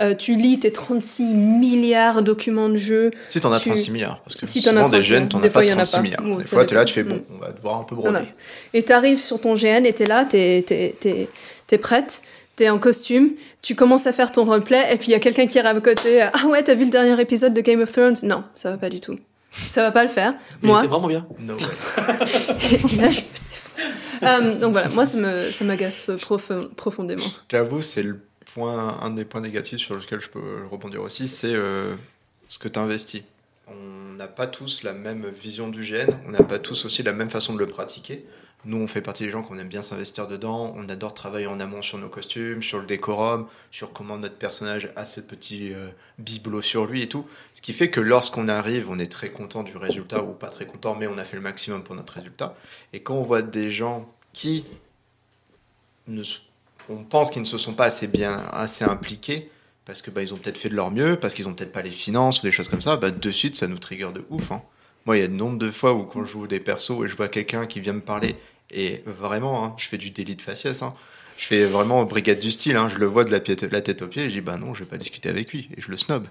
euh, 0.00 0.14
tu 0.16 0.36
lis 0.36 0.60
tes 0.60 0.70
36 0.72 1.24
milliards 1.34 2.22
documents 2.22 2.68
de 2.68 2.76
jeu. 2.76 3.10
Si 3.26 3.40
t'en 3.40 3.52
as 3.52 3.58
Tu- 3.58 3.68
36 3.70 3.90
milliards, 3.90 4.20
parce 4.22 4.36
que 4.36 4.46
Si 4.46 4.62
t'en 4.62 4.70
as 4.76 4.84
souvent 4.84 4.90
des 4.90 4.90
36 4.98 5.08
jeunes, 5.08 5.28
t'en 5.28 5.42
as 5.42 5.48
pas 5.50 5.64
il 5.64 5.70
y 5.70 5.72
en 5.72 5.78
a 5.78 5.84
36 5.84 5.92
pas. 5.96 6.02
milliards. 6.02 6.22
Bon, 6.22 6.36
Des 6.36 6.44
fois, 6.44 6.64
t'es 6.64 6.74
là, 6.76 6.84
tu 6.84 6.94
fais 6.94 7.02
bon, 7.02 7.20
on 7.34 7.38
va 7.38 7.50
devoir 7.52 7.80
un 7.80 7.84
peu 7.84 7.96
broder. 7.96 8.10
Voilà. 8.10 8.26
Et 8.74 8.82
t'arrives 8.84 9.18
sur 9.18 9.40
ton 9.40 9.54
GN 9.54 9.84
et 9.84 9.92
t'es 9.92 10.06
là, 10.06 10.24
t'es, 10.24 10.62
t'es, 10.64 10.94
t'es, 11.00 11.28
t'es 11.66 11.78
prête, 11.78 12.22
t'es 12.54 12.68
en 12.70 12.78
costume, 12.78 13.30
tu 13.60 13.74
commences 13.74 14.06
à 14.06 14.12
faire 14.12 14.30
ton 14.30 14.44
roleplay 14.44 14.84
et 14.92 14.96
puis 14.98 15.08
il 15.08 15.12
y 15.12 15.14
a 15.16 15.18
quelqu'un 15.20 15.46
qui 15.48 15.58
arrive 15.58 15.76
à 15.78 15.80
côté. 15.80 16.22
Ah 16.22 16.46
ouais, 16.46 16.62
t'as 16.62 16.74
vu 16.74 16.84
le 16.84 16.90
dernier 16.90 17.20
épisode 17.20 17.52
de 17.54 17.60
Game 17.60 17.80
of 17.80 17.90
Thrones? 17.90 18.16
Non, 18.22 18.44
ça 18.54 18.70
va 18.70 18.76
pas 18.76 18.90
du 18.90 19.00
tout. 19.00 19.18
Ça 19.52 19.82
va 19.82 19.90
pas 19.92 20.02
le 20.04 20.10
faire. 20.10 20.34
Il 20.62 20.66
Moi, 20.68 20.78
était 20.78 20.88
vraiment 20.88 21.08
bien. 21.08 21.26
No 21.40 21.54
là, 21.56 23.08
je. 23.10 23.20
Euh, 24.24 24.58
donc 24.58 24.72
voilà, 24.72 24.88
moi 24.88 25.06
ça 25.06 25.16
me 25.16 25.50
ça 25.52 25.64
m'agace 25.64 26.04
profo- 26.08 26.68
profondément. 26.74 27.24
J'avoue, 27.50 27.82
c'est 27.82 28.02
le 28.02 28.20
point, 28.54 28.98
un 29.00 29.10
des 29.10 29.24
points 29.24 29.40
négatifs 29.40 29.78
sur 29.78 29.94
lequel 29.94 30.20
je 30.20 30.28
peux 30.28 30.64
rebondir 30.70 31.02
aussi, 31.02 31.28
c'est 31.28 31.54
euh, 31.54 31.94
ce 32.48 32.58
que 32.58 32.66
tu 32.68 32.78
investis. 32.80 33.22
On 33.68 34.16
n'a 34.16 34.26
pas 34.26 34.48
tous 34.48 34.82
la 34.82 34.92
même 34.94 35.26
vision 35.28 35.68
du 35.68 35.82
GN, 35.82 36.10
on 36.26 36.30
n'a 36.30 36.42
pas 36.42 36.58
tous 36.58 36.84
aussi 36.84 37.02
la 37.04 37.12
même 37.12 37.30
façon 37.30 37.54
de 37.54 37.58
le 37.60 37.66
pratiquer. 37.68 38.24
Nous, 38.64 38.76
on 38.76 38.86
fait 38.88 39.00
partie 39.00 39.24
des 39.24 39.30
gens 39.30 39.42
qu'on 39.42 39.56
aime 39.58 39.68
bien 39.68 39.82
s'investir 39.82 40.26
dedans, 40.26 40.72
on 40.74 40.88
adore 40.88 41.14
travailler 41.14 41.46
en 41.46 41.60
amont 41.60 41.80
sur 41.80 41.96
nos 41.96 42.08
costumes, 42.08 42.62
sur 42.62 42.80
le 42.80 42.86
décorum, 42.86 43.46
sur 43.70 43.92
comment 43.92 44.18
notre 44.18 44.34
personnage 44.34 44.90
a 44.96 45.06
ce 45.06 45.20
petit 45.20 45.72
euh, 45.72 45.88
bibelot 46.18 46.60
sur 46.60 46.86
lui 46.86 47.02
et 47.02 47.08
tout. 47.08 47.26
Ce 47.52 47.62
qui 47.62 47.72
fait 47.72 47.88
que 47.88 48.00
lorsqu'on 48.00 48.48
arrive, 48.48 48.90
on 48.90 48.98
est 48.98 49.10
très 49.10 49.30
content 49.30 49.62
du 49.62 49.76
résultat 49.76 50.24
ou 50.24 50.34
pas 50.34 50.48
très 50.48 50.66
content, 50.66 50.96
mais 50.96 51.06
on 51.06 51.16
a 51.18 51.24
fait 51.24 51.36
le 51.36 51.42
maximum 51.42 51.84
pour 51.84 51.94
notre 51.94 52.14
résultat. 52.14 52.56
Et 52.92 53.00
quand 53.00 53.14
on 53.14 53.22
voit 53.22 53.42
des 53.42 53.70
gens 53.70 54.08
qui 54.32 54.64
on 56.88 57.04
pense 57.04 57.30
qu'ils 57.30 57.42
ne 57.42 57.46
se 57.46 57.58
sont 57.58 57.74
pas 57.74 57.84
assez 57.84 58.06
bien, 58.08 58.32
assez 58.50 58.84
impliqués 58.84 59.50
parce 59.84 60.02
que 60.02 60.10
bah, 60.10 60.22
ils 60.22 60.34
ont 60.34 60.36
peut-être 60.36 60.58
fait 60.58 60.68
de 60.68 60.74
leur 60.74 60.90
mieux, 60.90 61.18
parce 61.18 61.32
qu'ils 61.32 61.48
ont 61.48 61.54
peut-être 61.54 61.72
pas 61.72 61.80
les 61.80 61.90
finances 61.90 62.40
ou 62.40 62.42
des 62.42 62.52
choses 62.52 62.68
comme 62.68 62.82
ça. 62.82 62.98
Bah, 62.98 63.10
de 63.10 63.30
suite, 63.30 63.56
ça 63.56 63.66
nous 63.68 63.78
trigger 63.78 64.10
de 64.12 64.22
ouf. 64.28 64.52
hein. 64.52 64.62
Moi, 65.08 65.16
il 65.16 65.20
y 65.22 65.24
a 65.24 65.28
de 65.28 65.32
nombre 65.32 65.56
de 65.58 65.70
fois 65.70 65.94
où 65.94 66.04
quand 66.04 66.22
je 66.26 66.30
joue 66.32 66.46
des 66.46 66.60
persos 66.60 67.02
et 67.02 67.08
je 67.08 67.16
vois 67.16 67.28
quelqu'un 67.28 67.66
qui 67.66 67.80
vient 67.80 67.94
me 67.94 68.02
parler 68.02 68.36
et 68.70 69.02
vraiment, 69.06 69.64
hein, 69.64 69.74
je 69.78 69.86
fais 69.88 69.96
du 69.96 70.10
délit 70.10 70.36
de 70.36 70.42
faciès. 70.42 70.82
hein. 70.82 70.94
Je 71.38 71.46
fais 71.46 71.64
vraiment 71.66 72.02
brigade 72.04 72.40
du 72.40 72.50
style. 72.50 72.76
hein. 72.76 72.88
Je 72.92 72.98
le 72.98 73.06
vois 73.06 73.22
de 73.22 73.30
la, 73.30 73.38
tête 73.38 74.02
aux 74.02 74.06
pieds 74.08 74.24
et 74.24 74.28
je 74.28 74.34
dis 74.34 74.40
bah 74.40 74.56
non, 74.60 74.74
je 74.74 74.80
vais 74.80 74.86
pas 74.88 74.96
discuter 74.96 75.28
avec 75.28 75.52
lui 75.52 75.68
et 75.76 75.80
je 75.80 75.88
le 75.88 75.96
snob. 75.96 76.24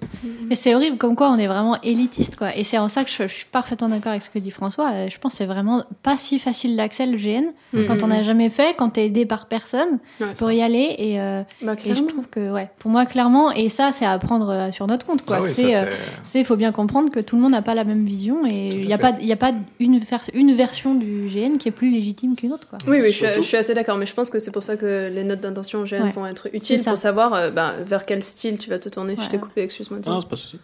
Mais 0.50 0.56
c'est 0.56 0.76
horrible, 0.76 0.98
comme 0.98 1.16
quoi 1.16 1.30
on 1.32 1.38
est 1.38 1.48
vraiment 1.48 1.82
élitiste, 1.82 2.36
quoi. 2.36 2.56
Et 2.58 2.66
c'est 2.66 2.78
en 2.78 2.90
ça 2.90 3.06
que 3.06 3.10
je, 3.10 3.24
je 3.24 3.34
suis 3.34 3.46
parfaitement 3.50 3.88
d'accord 3.88 4.12
avec 4.12 4.22
ce 4.22 4.30
que 4.30 4.38
dit 4.38 4.52
François. 4.52 4.92
Euh, 4.92 5.10
Je 5.10 5.18
pense 5.18 5.32
que 5.32 5.38
c'est 5.38 5.46
vraiment 5.46 5.84
pas 6.04 6.18
si 6.18 6.40
facile 6.40 6.76
d'accès 6.76 7.06
le 7.06 7.18
GN. 7.18 7.46
Quand 7.88 8.04
on 8.04 8.08
n'a 8.08 8.22
jamais 8.22 8.50
fait, 8.50 8.76
quand 8.78 8.90
t'es 8.90 9.06
aidé 9.06 9.26
par 9.26 9.46
personne, 9.48 10.00
Ouais. 10.20 10.28
pour 10.38 10.52
y 10.52 10.62
aller. 10.62 10.96
Et, 10.98 11.22
euh, 11.22 11.42
Bah, 11.62 11.76
et 11.86 11.94
je 11.96 12.04
trouve 12.04 12.28
que, 12.28 12.52
ouais, 12.52 12.70
pour 12.80 12.92
moi, 12.92 13.06
clairement, 13.06 13.52
et 13.52 13.70
ça, 13.70 13.92
c'est 13.94 14.06
à 14.06 14.18
prendre 14.20 14.50
euh, 14.50 14.72
sur 14.72 14.88
notre 14.88 15.06
compte, 15.06 15.24
quoi. 15.26 15.38
Ah 15.38 15.44
oui, 15.44 15.50
c'est, 15.52 15.74
euh, 15.76 16.44
faut 16.44 16.58
bien 16.58 16.74
comprendre 16.74 17.10
que 17.12 17.20
tout 17.22 17.36
le 17.38 17.42
monde 17.42 17.54
n'a 17.54 17.62
pas 17.62 17.76
la 17.76 17.86
même 17.86 18.04
vision 18.06 18.46
et 18.46 18.68
il 18.68 18.86
n'y 18.88 18.94
a 18.94 18.98
pas, 18.98 19.14
il 19.22 19.28
y 19.28 19.32
a 19.32 19.38
pas 19.38 19.54
une, 19.80 20.00
vers- 20.00 20.30
une 20.34 20.54
version 20.54 20.96
du 20.96 21.28
GN 21.30 21.58
qui 21.58 21.70
est 21.70 21.72
plus 21.72 21.92
légitime 21.92 22.36
qu'une 22.36 22.52
autre, 22.52 22.68
quoi. 22.68 22.78
Oui, 22.88 22.98
oui, 23.02 23.12
je 23.14 23.42
suis 23.42 23.56
assez 23.58 23.74
d'accord, 23.74 23.98
mais 23.98 24.06
je 24.06 24.14
pense 24.14 24.30
que 24.30 24.40
c'est 24.40 24.52
pour 24.52 24.64
ça 24.64 24.76
que 24.76 24.97
les 25.12 25.24
notes 25.24 25.40
d'intention 25.42 25.84
GN 25.84 26.04
Ouais. 26.04 26.12
vont 26.12 26.26
être 26.28 26.48
utiles 26.54 26.84
pour 26.84 26.98
savoir 26.98 27.34
euh, 27.34 27.52
bah, 27.52 27.76
vers 27.86 28.06
quel 28.06 28.24
style 28.24 28.58
tu 28.58 28.70
vas 28.70 28.80
te 28.80 28.90
tourner. 28.90 29.14
Ouais, 29.16 29.24
je 29.24 29.30
t'ai 29.30 29.38
coupé, 29.38 29.62
excuse-moi. 29.64 30.00
Ah 30.06 30.10
non, 30.10 30.22
c'est 30.22 30.30
pas 30.30 30.36
souci. 30.36 30.60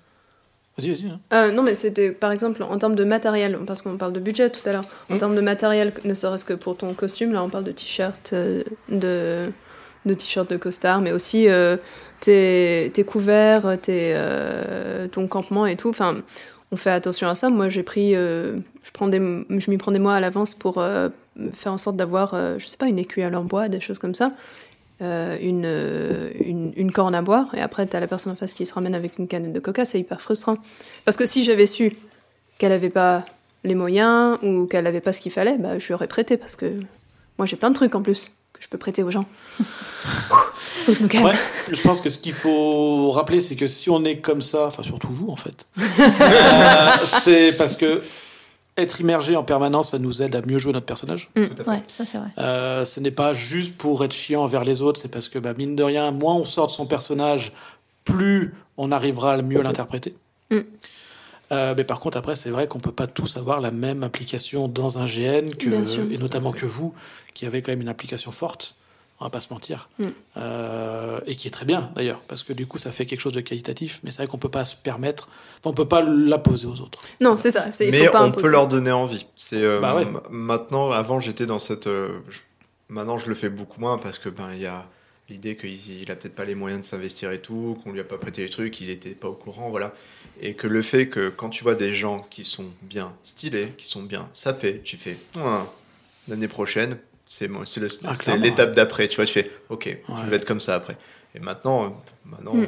Vas-y, 0.77 0.89
vas-y. 0.89 1.11
hein. 1.11 1.19
Euh, 1.34 1.51
non, 1.51 1.61
mais 1.61 1.75
c'était 1.75 2.11
par 2.11 2.31
exemple 2.31 2.63
en 2.63 2.77
termes 2.79 2.95
de 2.95 3.03
matériel, 3.03 3.59
parce 3.67 3.81
qu'on 3.84 3.97
parle 3.97 4.13
de 4.13 4.19
budget 4.19 4.49
tout 4.49 4.67
à 4.67 4.71
l'heure. 4.71 4.86
En 5.11 5.15
Mm. 5.15 5.19
termes 5.19 5.36
de 5.36 5.41
matériel, 5.41 5.93
ne 6.03 6.13
serait-ce 6.15 6.45
que 6.45 6.53
pour 6.53 6.75
ton 6.77 6.93
costume, 6.95 7.31
là 7.31 7.43
on 7.43 7.49
parle 7.49 7.63
de 7.65 7.71
t-shirt, 7.71 8.31
euh, 8.34 8.63
de, 8.89 9.51
de 10.05 10.13
t-shirt 10.15 10.49
de 10.49 10.57
costard, 10.57 10.99
mais 11.01 11.11
aussi 11.11 11.47
euh, 11.47 11.77
tes, 12.21 12.89
tes 12.93 13.03
couverts, 13.03 13.77
tes, 13.81 14.13
euh, 14.15 15.07
ton 15.07 15.27
campement 15.27 15.67
et 15.67 15.75
tout. 15.75 15.89
Enfin, 15.89 16.17
on 16.74 16.76
fait 16.76 16.89
attention 16.89 17.28
à 17.30 17.36
ça. 17.36 17.49
Moi, 17.49 17.69
j'ai 17.69 17.84
pris, 17.84 18.15
euh, 18.15 18.57
je 18.84 19.69
m'y 19.71 19.78
prends 19.78 19.91
des 19.91 19.99
mois 19.99 20.15
à 20.15 20.19
l'avance 20.19 20.55
pour 20.55 20.80
euh, 20.80 21.09
faire 21.53 21.74
en 21.74 21.78
sorte 21.78 21.97
d'avoir, 21.97 22.34
euh, 22.34 22.57
je 22.59 22.67
sais 22.67 22.78
pas, 22.78 22.88
une 22.88 22.99
écuelle 22.99 23.36
en 23.36 23.43
bois, 23.43 23.69
des 23.69 23.80
choses 23.80 23.99
comme 23.99 24.15
ça. 24.15 24.34
euh, 25.01 25.38
une, 25.41 25.65
une, 26.45 26.74
une 26.76 26.91
corne 26.91 27.15
à 27.15 27.21
boire, 27.21 27.53
et 27.55 27.61
après, 27.61 27.86
tu 27.88 27.95
as 27.95 27.99
la 27.99 28.07
personne 28.07 28.34
en 28.34 28.36
face 28.36 28.53
qui 28.53 28.65
se 28.65 28.74
ramène 28.74 28.95
avec 28.95 29.19
une 29.19 29.28
canette 29.28 29.53
de 29.53 29.59
coca, 29.59 29.86
c'est 29.86 29.99
hyper 29.99 30.21
frustrant. 30.21 30.57
Parce 31.05 31.17
que 31.17 31.26
si 31.26 31.43
j'avais 31.43 31.65
su 31.65 31.97
qu'elle 32.57 32.71
avait 32.71 32.89
pas 32.89 33.26
les 33.63 33.76
moyens 33.76 34.38
ou 34.43 34.65
qu'elle 34.65 34.88
avait 34.88 35.01
pas 35.01 35.13
ce 35.13 35.21
qu'il 35.21 35.32
fallait, 35.32 35.57
bah, 35.57 35.80
je 35.80 35.88
lui 35.88 35.93
aurais 35.93 36.07
prêté 36.07 36.38
parce 36.38 36.55
que 36.55 36.80
moi 37.38 37.45
j'ai 37.45 37.55
plein 37.55 37.69
de 37.69 37.76
trucs 37.76 37.95
en 37.95 38.01
plus 38.01 38.32
je 38.64 38.70
peux 38.70 38.78
prêter 38.78 39.03
aux 39.03 39.11
gens. 39.11 39.26
Faut 39.59 40.93
que 40.93 40.97
je 40.97 41.03
me 41.03 41.09
calme. 41.09 41.26
Ouais, 41.26 41.36
je 41.72 41.82
pense 41.82 41.99
que 41.99 42.09
ce 42.09 42.18
qu'il 42.18 42.34
faut 42.34 43.11
rappeler, 43.11 43.41
c'est 43.41 43.55
que 43.55 43.68
si 43.68 43.89
on 43.89 44.03
est 44.05 44.20
comme 44.20 44.41
ça, 44.41 44.68
enfin 44.68 44.84
surtout 44.84 45.09
vous 45.09 45.30
en 45.30 45.36
fait, 45.36 45.66
euh, 45.80 46.91
c'est 47.24 47.53
parce 47.53 47.76
que 47.76 48.01
être 48.78 49.01
immergé 49.01 49.36
en 49.36 49.43
permanence, 49.43 49.91
ça 49.91 49.99
nous 49.99 50.22
aide 50.22 50.36
à 50.36 50.41
mieux 50.41 50.57
jouer 50.57 50.74
notre 50.74 50.86
personnage. 50.86 51.30
Tout 51.36 51.41
à 51.41 51.64
fait. 51.64 51.70
Ouais, 51.70 51.84
ça 51.89 52.05
c'est 52.05 52.18
vrai. 52.18 52.30
Euh, 52.38 52.86
ce 52.86 52.99
n'est 52.99 53.11
pas 53.11 53.34
juste 53.34 53.78
pour 53.78 54.03
être 54.03 54.14
chiant 54.14 54.43
envers 54.43 54.64
les 54.64 54.82
autres, 54.82 54.99
c'est 54.99 55.11
parce 55.11 55.30
que 55.30 55.39
bah, 55.39 55.53
mine 55.57 55.76
de 55.76 55.84
rien, 55.84 56.11
moins 56.11 56.36
on 56.36 56.45
sort 56.45 56.68
de 56.68 56.72
son 56.72 56.86
personnage, 56.86 57.51
plus 58.05 58.53
on 58.78 58.91
arrivera 58.91 59.34
à 59.34 59.41
mieux 59.41 59.61
l'interpréter. 59.61 60.16
Mm. 60.49 60.59
Euh, 61.54 61.74
mais 61.78 61.84
par 61.84 61.99
contre, 61.99 62.18
après, 62.18 62.36
c'est 62.36 62.49
vrai 62.49 62.68
qu'on 62.68 62.80
peut 62.80 62.91
pas 62.91 63.08
tous 63.08 63.38
avoir 63.38 63.62
la 63.62 63.72
même 63.72 64.04
implication 64.04 64.68
dans 64.68 64.97
un 64.97 65.06
GN 65.06 65.51
que, 65.58 66.12
et 66.14 66.18
notamment 66.18 66.51
que 66.51 66.66
vous, 66.66 66.93
qui 67.34 67.45
avez 67.45 67.62
quand 67.62 67.72
même 67.72 67.82
une 67.82 67.89
implication 67.89 68.32
forte. 68.32 68.76
On 69.20 69.26
va 69.26 69.30
pas 69.30 69.41
se 69.41 69.54
mentir, 69.54 69.89
Mm. 69.99 70.06
Euh, 70.38 71.20
et 71.28 71.36
qui 71.36 71.47
est 71.47 71.51
très 71.51 71.66
bien 71.66 71.91
d'ailleurs, 71.95 72.20
parce 72.28 72.43
que 72.43 72.51
du 72.51 72.66
coup, 72.68 72.78
ça 72.78 72.91
fait 72.91 73.06
quelque 73.06 73.22
chose 73.22 73.34
de 73.34 73.41
qualitatif. 73.41 74.01
Mais 74.04 74.12
c'est 74.12 74.18
vrai 74.18 74.28
qu'on 74.28 74.38
peut 74.39 74.49
pas 74.49 74.66
se 74.66 74.76
permettre, 74.76 75.28
enfin, 75.60 75.70
on 75.70 75.74
peut 75.74 75.88
pas 75.88 76.01
l'imposer 76.01 76.66
aux 76.68 76.82
autres. 76.82 76.99
Non, 77.22 77.38
c'est 77.38 77.51
ça. 77.51 77.72
c'est- 77.72 77.86
il 77.88 77.91
Mais 77.91 78.06
faut 78.08 78.12
pas 78.12 78.24
on 78.24 78.28
imposer. 78.28 78.43
peut 78.43 78.49
leur 78.51 78.68
donner 78.68 78.91
envie. 78.91 79.26
C'est 79.36 79.62
euh, 79.62 79.80
Bah 79.80 79.95
ouais. 79.95 80.06
maintenant. 80.32 80.91
Avant, 80.91 81.20
j'étais 81.22 81.45
dans 81.45 81.60
cette. 81.60 81.88
euh, 81.88 82.20
je- 82.30 82.39
Maintenant, 82.89 83.18
je 83.18 83.30
le 83.30 83.34
fais 83.36 83.49
beaucoup 83.49 83.80
moins 83.80 83.97
parce 83.97 84.20
que 84.20 84.30
ben 84.30 84.49
il 84.54 84.60
y 84.62 84.66
a 84.68 84.88
l'idée 85.30 85.55
qu'il 85.55 86.01
il 86.01 86.11
a 86.11 86.15
peut-être 86.15 86.36
pas 86.36 86.45
les 86.45 86.55
moyens 86.55 86.82
de 86.82 86.86
s'investir 86.86 87.32
et 87.32 87.39
tout, 87.39 87.78
qu'on 87.84 87.91
lui 87.91 87.99
a 87.99 88.03
pas 88.03 88.17
prêté 88.17 88.43
les 88.43 88.49
trucs, 88.49 88.80
il 88.82 88.89
était 88.89 89.11
pas 89.11 89.30
au 89.30 89.34
courant, 89.34 89.69
voilà. 89.69 89.93
Et 90.41 90.53
que 90.53 90.67
le 90.67 90.82
fait 90.82 91.07
que 91.07 91.30
quand 91.30 91.49
tu 91.49 91.63
vois 91.63 91.76
des 91.76 91.93
gens 91.95 92.19
qui 92.30 92.43
sont 92.43 92.65
bien 92.82 93.13
stylés, 93.24 93.74
qui 93.78 93.88
sont 93.88 94.03
bien 94.03 94.28
sapés, 94.34 94.82
tu 94.84 94.97
fais 94.97 95.17
Ah, 95.38 95.65
l'année 96.28 96.47
prochaine, 96.47 96.97
c'est 97.26 97.47
moi- 97.47 97.65
c'est 97.65 97.80
le- 97.80 97.88
Ah, 98.05 98.36
l'étape 98.36 98.74
d'après. 98.74 99.07
Tu 99.07 99.15
vois, 99.15 99.26
tu 99.26 99.34
fais 99.34 99.49
ok, 99.69 99.86
Ouais. 99.86 100.15
je 100.26 100.30
vais 100.30 100.36
être 100.36 100.45
comme 100.45 100.59
ça 100.59 100.76
après. 100.76 100.97
Et 101.36 101.39
maintenant, 101.39 102.01
maintenant. 102.26 102.53
Mm. 102.55 102.67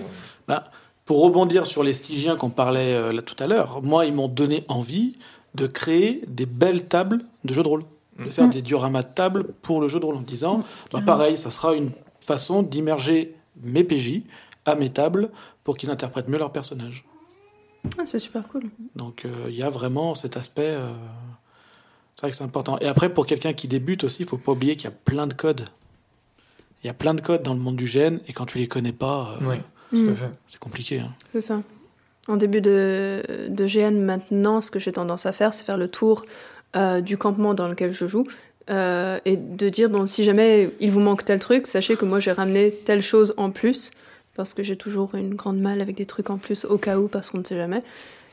euh, 0.52 0.60
Pour 1.06 1.22
rebondir 1.22 1.68
sur 1.68 1.84
les 1.84 1.94
Stygiens 1.94 2.36
qu'on 2.36 2.50
parlait 2.50 2.96
euh, 2.96 3.12
là 3.14 3.22
tout 3.22 3.36
à 3.44 3.46
l'heure, 3.46 3.84
moi, 3.84 4.06
ils 4.08 4.14
m'ont 4.14 4.28
donné 4.28 4.64
envie 4.70 5.18
de 5.54 5.68
créer 5.68 6.22
des 6.28 6.48
belles 6.48 6.86
tables 6.88 7.20
de 7.44 7.54
jeux 7.54 7.62
de 7.62 7.68
rôle. 7.68 7.84
De 8.18 8.24
Mm. 8.26 8.32
faire 8.32 8.50
des 8.50 8.62
dioramas 8.64 9.04
de 9.04 9.14
tables 9.14 9.44
pour 9.62 9.82
le 9.82 9.88
jeu 9.88 10.00
de 10.00 10.06
rôle 10.06 10.16
en 10.16 10.22
disant, 10.22 10.64
bah, 10.92 11.02
pareil, 11.06 11.38
ça 11.38 11.52
sera 11.52 11.76
une 11.76 11.92
façon 12.26 12.64
d'immerger 12.64 13.36
mes 13.62 13.84
PJ 13.84 14.22
à 14.66 14.76
mes 14.76 14.90
tables 14.90 15.30
pour 15.64 15.78
qu'ils 15.78 15.90
interprètent 15.90 16.28
mieux 16.30 16.38
leurs 16.38 16.52
personnages. 16.52 17.06
Ah, 18.00 18.06
c'est 18.06 18.20
super 18.20 18.48
cool. 18.48 18.64
Donc 18.96 19.26
euh, 19.26 19.30
il 19.50 19.56
y 19.56 19.64
a 19.64 19.70
vraiment 19.70 20.16
cet 20.16 20.38
aspect. 20.38 20.62
euh, 20.76 20.92
C'est 22.16 22.22
vrai 22.22 22.32
que 22.32 22.38
c'est 22.38 22.44
important. 22.44 22.78
Et 22.80 22.88
après, 22.88 23.14
pour 23.14 23.26
quelqu'un 23.26 23.54
qui 23.54 23.68
débute 23.68 24.04
aussi, 24.04 24.18
il 24.24 24.28
faut 24.28 24.38
pas 24.38 24.54
oublier 24.54 24.76
qu'il 24.76 24.86
y 24.86 24.94
a 24.94 24.96
plein 25.06 25.28
de 25.28 25.34
codes. 25.34 25.66
Il 26.84 26.88
y 26.88 26.90
a 26.90 26.94
plein 26.94 27.14
de 27.14 27.22
codes 27.22 27.44
dans 27.44 27.54
le 27.54 27.60
monde 27.60 27.76
du 27.78 27.86
GN, 27.86 28.18
et 28.28 28.34
quand 28.34 28.46
tu 28.46 28.58
les 28.58 28.68
connais 28.68 28.92
pas, 28.92 29.38
euh, 29.42 29.46
Oui, 29.48 29.56
Mm. 29.92 30.14
c'est 30.48 30.60
compliqué. 30.60 31.00
hein. 31.00 31.14
C'est 31.32 31.42
ça. 31.42 31.62
En 32.28 32.38
début 32.38 32.60
de, 32.62 33.24
de 33.50 33.66
GN 33.68 34.00
maintenant, 34.04 34.60
ce 34.62 34.72
que 34.72 34.80
j'ai 34.80 34.92
tendance 34.92 35.26
à 35.28 35.32
faire, 35.32 35.54
c'est 35.54 35.64
faire 35.64 35.78
le 35.78 35.88
tour 35.88 36.26
euh, 36.76 37.00
du 37.02 37.18
campement 37.20 37.54
dans 37.54 37.68
lequel 37.68 37.94
je 37.94 38.08
joue 38.08 38.26
euh, 38.70 39.20
et 39.26 39.38
de 39.38 39.70
dire 39.70 39.90
bon, 39.90 40.08
si 40.08 40.24
jamais 40.24 40.72
il 40.80 40.92
vous 40.92 41.00
manque 41.00 41.26
tel 41.26 41.40
truc, 41.40 41.68
sachez 41.68 41.96
que 41.96 42.06
moi 42.06 42.20
j'ai 42.20 42.32
ramené 42.32 42.72
telle 42.72 43.02
chose 43.02 43.34
en 43.38 43.52
plus 43.52 43.92
parce 44.36 44.54
que 44.54 44.64
j'ai 44.64 44.76
toujours 44.76 45.16
une 45.16 45.36
grande 45.36 45.60
malle 45.60 45.82
avec 45.82 45.96
des 45.96 46.06
trucs 46.06 46.30
en 46.30 46.38
plus 46.38 46.66
au 46.66 46.78
cas 46.78 46.98
où 46.98 47.08
parce 47.08 47.30
qu'on 47.30 47.40
ne 47.40 47.44
sait 47.44 47.56
jamais. 47.56 47.84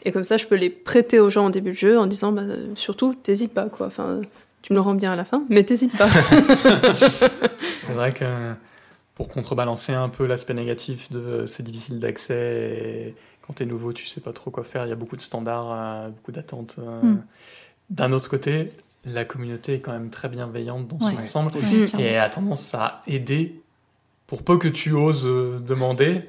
Et 0.04 0.10
comme 0.10 0.24
ça, 0.24 0.36
je 0.36 0.46
peux 0.46 0.56
les 0.56 0.70
prêter 0.70 1.20
aux 1.20 1.30
gens 1.30 1.46
en 1.46 1.50
début 1.50 1.70
de 1.72 1.76
jeu 1.76 1.98
en 1.98 2.06
disant 2.06 2.32
bah, 2.32 2.42
surtout, 2.74 3.14
t'hésites 3.14 3.54
pas 3.54 3.66
quoi. 3.66 3.86
Enfin, 3.86 4.20
tu 4.62 4.72
me 4.72 4.78
le 4.78 4.82
rends 4.82 4.94
bien 4.94 5.12
à 5.12 5.16
la 5.16 5.24
fin, 5.24 5.44
mais 5.48 5.64
t'hésites 5.64 5.96
pas. 5.96 6.08
C'est 7.60 7.92
vrai 7.92 8.12
que 8.12 8.52
pour 9.14 9.28
contrebalancer 9.28 9.92
un 9.92 10.08
peu 10.08 10.26
l'aspect 10.26 10.54
négatif 10.54 11.12
de 11.12 11.44
c'est 11.46 11.62
difficile 11.62 12.00
d'accès 12.00 12.34
et 12.34 13.14
quand 13.46 13.54
t'es 13.54 13.66
nouveau, 13.66 13.92
tu 13.92 14.06
sais 14.06 14.20
pas 14.20 14.32
trop 14.32 14.50
quoi 14.50 14.64
faire, 14.64 14.86
il 14.86 14.88
y 14.88 14.92
a 14.92 14.96
beaucoup 14.96 15.16
de 15.16 15.20
standards, 15.20 15.72
euh, 15.72 16.08
beaucoup 16.08 16.32
d'attentes. 16.32 16.76
euh. 16.78 17.02
Mm. 17.02 17.22
D'un 17.90 18.12
autre 18.12 18.30
côté, 18.30 18.72
la 19.04 19.24
communauté 19.24 19.74
est 19.74 19.80
quand 19.80 19.92
même 19.92 20.10
très 20.10 20.28
bienveillante 20.28 20.88
dans 20.88 20.98
son 21.00 21.14
Ouais. 21.16 21.22
ensemble 21.22 21.50
et 21.98 22.16
a 22.16 22.28
tendance 22.30 22.72
à 22.74 23.00
aider 23.06 23.60
pour 24.26 24.42
peu 24.42 24.58
que 24.58 24.68
tu 24.68 24.92
oses 24.92 25.26
euh, 25.26 25.58
demander. 25.58 26.22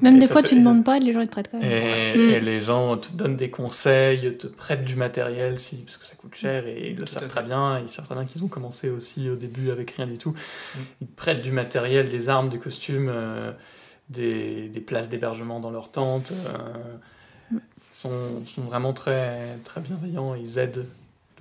Même 0.00 0.16
Et 0.16 0.20
des 0.20 0.26
ça, 0.26 0.32
fois, 0.32 0.42
tu 0.42 0.54
ne 0.56 0.60
demandes 0.60 0.84
pas 0.84 0.96
et 0.96 1.00
les 1.00 1.12
gens 1.12 1.20
ils 1.20 1.26
te 1.28 1.32
prêtent 1.32 1.50
quand 1.50 1.60
même. 1.60 1.70
Et, 1.70 2.16
Mm. 2.16 2.30
et 2.30 2.40
les 2.40 2.60
gens 2.60 2.96
te 2.96 3.12
donnent 3.12 3.36
des 3.36 3.50
conseils, 3.50 4.36
te 4.36 4.46
prêtent 4.48 4.84
du 4.84 4.96
matériel 4.96 5.58
si, 5.60 5.76
parce 5.76 5.96
que 5.96 6.04
ça 6.06 6.14
coûte 6.16 6.34
cher 6.34 6.66
et 6.66 6.90
ils 6.90 6.96
le 6.96 7.06
savent 7.06 7.28
très 7.28 7.42
bien. 7.44 7.78
Ils 7.80 7.88
savent 7.88 8.04
très 8.06 8.14
bien 8.16 8.24
qu'ils 8.24 8.42
ont 8.42 8.48
commencé 8.48 8.88
aussi 8.90 9.28
au 9.30 9.36
début 9.36 9.70
avec 9.70 9.92
rien 9.92 10.06
du 10.08 10.18
tout. 10.18 10.30
Mm. 10.30 10.78
Ils 11.02 11.06
te 11.06 11.16
prêtent 11.16 11.42
du 11.42 11.52
matériel, 11.52 12.08
des 12.10 12.28
armes, 12.28 12.48
des 12.48 12.58
costumes, 12.58 13.10
euh, 13.12 13.52
des, 14.08 14.68
des 14.68 14.80
places 14.80 15.08
d'hébergement 15.08 15.60
dans 15.60 15.70
leur 15.70 15.90
tente. 15.90 16.32
euh, 16.32 16.58
Mm. 17.52 17.56
Ils 17.58 17.96
sont, 17.96 18.44
sont 18.46 18.62
vraiment 18.62 18.92
très, 18.94 19.58
très 19.64 19.80
bienveillants. 19.80 20.34
Ils 20.34 20.58
aident 20.58 20.86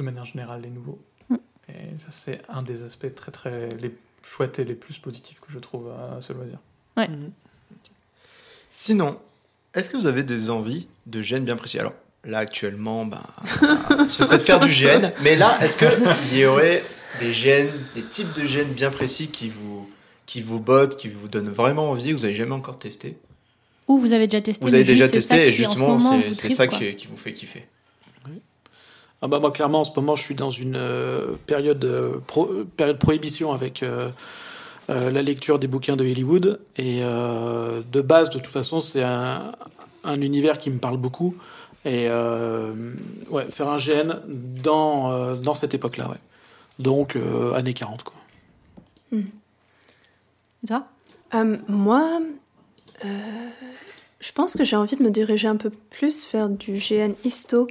de 0.02 0.06
manière 0.06 0.26
générale 0.26 0.62
les 0.62 0.70
nouveaux. 0.70 1.00
Mm. 1.30 1.36
Et 1.70 2.00
ça, 2.00 2.10
c'est 2.12 2.42
un 2.50 2.62
des 2.62 2.84
aspects 2.84 3.14
très, 3.16 3.32
très 3.32 3.70
les 3.82 3.94
chouettes 4.26 4.60
et 4.60 4.64
les 4.64 4.76
plus 4.76 5.00
positifs 5.00 5.40
que 5.40 5.52
je 5.52 5.60
trouve 5.60 5.90
à 5.90 6.22
ce 6.22 6.34
loisir. 6.34 6.60
Mhm. 6.98 7.32
Sinon, 8.70 9.18
est-ce 9.74 9.90
que 9.90 9.98
vous 9.98 10.06
avez 10.06 10.24
des 10.24 10.50
envies 10.50 10.88
de 11.08 11.22
GN 11.22 11.40
bien 11.40 11.56
précis? 11.56 11.80
Alors, 11.80 11.94
là, 12.24 12.40
actuellement, 12.40 13.06
ben, 13.06 13.24
ce 14.10 14.26
serait 14.26 14.38
de 14.38 14.44
faire 14.44 14.60
du 14.60 14.70
GN. 14.70 15.12
Mais 15.24 15.36
là, 15.36 15.58
est-ce 15.62 15.78
qu'il 15.78 16.38
y 16.38 16.46
aurait 16.46 16.84
des 17.20 17.32
GN, 17.32 17.68
des 17.96 18.04
types 18.04 18.34
de 18.34 18.42
GN 18.42 18.72
bien 18.74 18.92
précis 18.92 19.30
qui 19.30 19.50
vous, 19.50 19.90
qui 20.26 20.42
vous 20.42 20.60
bottent, 20.60 20.98
qui 20.98 21.10
vous 21.10 21.28
donnent 21.28 21.52
vraiment 21.52 21.90
envie, 21.90 22.12
que 22.12 22.18
vous 22.18 22.24
n'avez 22.24 22.36
jamais 22.36 22.54
encore 22.54 22.78
testé? 22.78 23.18
Ou 23.88 23.98
vous 23.98 24.14
avez 24.14 24.28
déjà 24.28 24.42
testé. 24.42 24.66
Vous 24.66 24.74
avez 24.74 24.84
déjà 24.84 25.10
testé 25.10 25.48
et 25.48 25.52
justement, 25.52 26.00
c'est 26.34 26.50
ça 26.50 26.68
qui, 26.68 26.96
qui 26.96 27.08
vous 27.08 27.18
fait 27.18 27.34
kiffer. 27.34 27.66
Ah 29.22 29.28
bah 29.28 29.40
moi 29.40 29.52
clairement 29.52 29.82
en 29.82 29.84
ce 29.84 29.92
moment 29.96 30.16
je 30.16 30.24
suis 30.24 30.36
dans 30.36 30.50
une 30.50 30.76
euh, 30.76 31.34
période 31.46 31.84
euh, 31.86 32.18
pro- 32.26 32.50
période 32.76 32.98
prohibition 32.98 33.52
avec 33.52 33.84
euh, 33.84 34.10
euh, 34.90 35.12
la 35.12 35.22
lecture 35.22 35.60
des 35.60 35.68
bouquins 35.68 35.96
de 35.96 36.04
Hollywood. 36.04 36.60
Et 36.78 37.02
de 37.02 38.02
base 38.02 38.30
de 38.30 38.40
toute 38.40 38.48
façon 38.48 38.80
c'est 38.80 39.04
un, 39.04 39.52
un 40.04 40.22
univers 40.22 40.58
qui 40.58 40.70
me 40.72 40.80
parle 40.80 40.98
beaucoup. 40.98 41.36
Et 41.86 42.08
ouais 42.10 43.46
faire 43.50 43.70
un 43.70 43.78
GN 43.78 44.22
dans 44.28 45.36
dans 45.36 45.56
cette 45.56 45.74
époque 45.74 45.98
là 45.98 46.10
ouais. 46.10 46.18
Donc 46.80 47.16
années 47.56 47.74
40 47.74 48.04
quoi. 48.04 48.16
Ça 50.68 50.88
Euh, 51.34 51.58
moi, 51.68 52.20
je 53.04 54.32
pense 54.34 54.54
que 54.56 54.64
j'ai 54.66 54.76
envie 54.76 54.96
de 54.98 55.04
me 55.04 55.10
diriger 55.12 55.48
un 55.48 55.56
peu 55.56 55.70
plus 55.90 56.28
vers 56.32 56.50
du 56.50 56.74
GN 56.74 57.14
Histo 57.24 57.68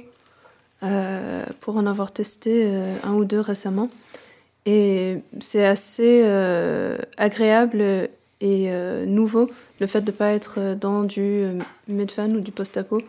euh, 0.83 1.45
pour 1.59 1.77
en 1.77 1.85
avoir 1.85 2.11
testé 2.11 2.63
euh, 2.65 2.95
un 3.03 3.13
ou 3.13 3.23
deux 3.23 3.39
récemment. 3.39 3.89
Et 4.65 5.17
c'est 5.39 5.63
assez 5.63 6.21
euh, 6.23 6.97
agréable 7.17 8.09
et 8.43 8.71
nouveau 9.05 9.51
le 9.79 9.85
fait 9.85 10.01
de 10.01 10.09
ne 10.09 10.15
pas 10.15 10.31
être 10.31 10.75
dans 10.75 11.03
du 11.03 11.45
Medfan 11.87 12.31
ou 12.31 12.39
du 12.39 12.51
post-apo 12.51 12.99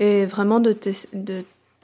et 0.00 0.26
vraiment 0.26 0.58
de, 0.58 0.74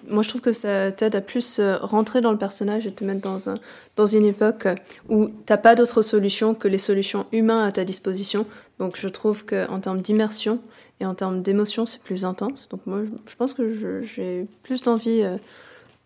moi 0.09 0.25
je 0.25 0.29
trouve 0.29 0.41
que 0.41 0.53
ça 0.53 0.91
t'aide 0.91 1.15
à 1.15 1.21
plus 1.21 1.61
rentrer 1.81 2.21
dans 2.21 2.33
le 2.33 2.39
personnage 2.39 2.89
et 2.89 2.93
te 2.93 3.05
mettre 3.05 3.21
dans, 3.21 3.49
un, 3.49 3.55
dans 3.95 4.07
une 4.07 4.25
époque 4.25 4.67
où 5.09 5.29
t'as 5.47 5.59
pas 5.59 5.77
d'autre 5.77 6.03
solution 6.03 6.55
que 6.55 6.67
les 6.67 6.79
solutions 6.79 7.27
humaines 7.31 7.59
à 7.59 7.71
ta 7.71 7.85
disposition. 7.85 8.47
Donc 8.81 8.97
je 8.97 9.07
trouve 9.07 9.45
qu'en 9.45 9.79
termes 9.79 10.01
d'immersion 10.01 10.59
et 11.01 11.07
en 11.07 11.15
termes 11.15 11.43
d'émotion, 11.43 11.87
c'est 11.87 12.03
plus 12.03 12.25
intense. 12.25 12.69
Donc 12.69 12.85
moi, 12.87 13.03
je 13.29 13.37
pense 13.37 13.55
que 13.55 14.03
j'ai 14.03 14.47
plus 14.63 14.83
d'envie, 14.83 15.23
euh, 15.23 15.37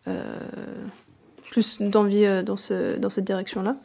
euh, 0.06 0.38
plus 1.50 1.80
d'envie 1.80 2.26
euh, 2.26 2.42
dans, 2.42 2.58
ce, 2.58 2.98
dans 2.98 3.08
cette 3.10 3.24
direction-là. 3.24 3.76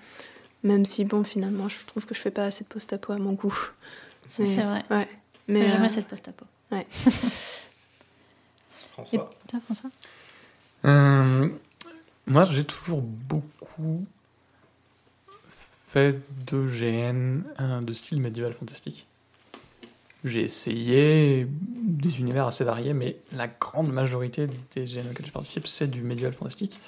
Même 0.64 0.86
si, 0.86 1.06
bon, 1.06 1.24
finalement, 1.24 1.70
je 1.70 1.78
trouve 1.86 2.06
que 2.06 2.14
je 2.14 2.20
fais 2.20 2.32
pas 2.32 2.46
assez 2.46 2.64
de 2.66 2.70
post-apo 2.70 3.14
à 3.14 3.18
mon 3.18 3.34
goût. 3.34 3.58
C'est 4.30 4.44
vrai. 4.44 4.84
Ouais. 4.90 5.08
Mais 5.48 5.62
Mais 5.62 5.70
jamais 5.70 5.90
cette 5.90 6.08
post-apo. 6.08 6.46
François 8.92 9.32
Toi, 9.48 9.60
François? 9.64 9.90
Euh, 10.86 11.50
moi, 12.26 12.44
j'ai 12.44 12.66
toujours 12.66 13.02
beaucoup 13.02 14.06
fait 15.88 16.20
de 16.46 16.68
GN 16.68 17.44
de 17.82 17.94
style 17.94 18.20
médiéval 18.20 18.54
fantastique. 18.54 19.07
J'ai 20.26 20.42
essayé 20.42 21.46
des 21.50 22.20
univers 22.20 22.48
assez 22.48 22.64
variés, 22.64 22.94
mais 22.94 23.18
la 23.32 23.48
grande 23.48 23.92
majorité 23.92 24.48
des 24.76 24.86
GN 24.86 25.10
auxquels 25.12 25.26
je 25.26 25.32
participe, 25.32 25.68
c'est 25.68 25.88
du 25.88 26.02
médiéval 26.02 26.34
fantastique. 26.34 26.80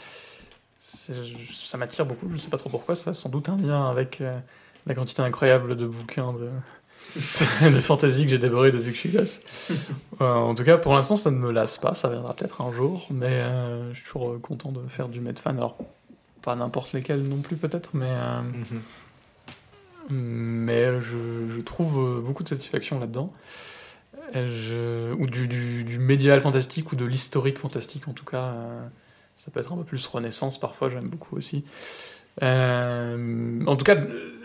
Ça 1.53 1.77
m'attire 1.77 2.05
beaucoup, 2.05 2.27
je 2.27 2.33
ne 2.33 2.37
sais 2.37 2.49
pas 2.49 2.57
trop 2.57 2.69
pourquoi, 2.69 2.95
ça 2.95 3.11
a 3.11 3.13
sans 3.13 3.29
doute 3.29 3.49
un 3.49 3.57
lien 3.57 3.89
avec 3.89 4.21
euh, 4.21 4.33
la 4.87 4.95
quantité 4.95 5.21
incroyable 5.21 5.75
de 5.75 5.87
bouquins 5.87 6.33
de, 6.33 6.49
fantasy 7.81 8.23
que 8.25 8.29
j'ai 8.29 8.39
dévoré 8.39 8.71
depuis 8.71 8.89
que 8.89 8.95
je 8.95 8.99
suis 8.99 9.09
gosse. 9.09 9.39
Euh, 10.21 10.33
en 10.33 10.53
tout 10.55 10.63
cas, 10.63 10.77
pour 10.77 10.93
l'instant, 10.93 11.15
ça 11.15 11.31
ne 11.31 11.37
me 11.37 11.51
lasse 11.51 11.77
pas. 11.77 11.93
Ça 11.95 12.09
viendra 12.09 12.35
peut-être 12.35 12.61
un 12.61 12.71
jour, 12.71 13.07
mais 13.11 13.27
euh, 13.27 13.93
je 13.93 13.99
suis 13.99 14.05
toujours 14.05 14.39
content 14.41 14.71
de 14.71 14.87
faire 14.87 15.07
du 15.07 15.21
Medfan. 15.21 15.51
Alors, 15.51 15.77
pas 16.41 16.55
n'importe 16.55 16.93
lesquels 16.93 17.21
non 17.21 17.41
plus, 17.41 17.55
peut-être, 17.55 17.91
mais, 17.93 18.11
Mhm. 18.43 18.81
Mais 20.09 21.01
je, 21.01 21.61
trouve 21.61 21.99
euh, 21.99 22.21
beaucoup 22.21 22.43
de 22.43 22.49
satisfaction 22.49 22.99
là-dedans. 22.99 23.33
Ou 24.35 25.25
du, 25.25 25.47
du, 25.47 25.99
médiéval 25.99 26.39
fantastique 26.41 26.91
ou 26.91 26.95
de 26.95 27.05
l'historique 27.05 27.57
fantastique, 27.57 28.07
en 28.07 28.13
tout 28.13 28.25
cas. 28.25 28.43
euh, 28.43 28.87
ça 29.35 29.51
peut 29.51 29.59
être 29.59 29.71
un 29.71 29.77
peu 29.77 29.83
plus 29.85 30.05
Renaissance 30.05 30.59
parfois, 30.59 30.89
j'aime 30.89 31.07
beaucoup 31.07 31.37
aussi. 31.37 31.63
Euh, 32.43 33.65
en 33.65 33.75
tout 33.75 33.85
cas, 33.85 33.97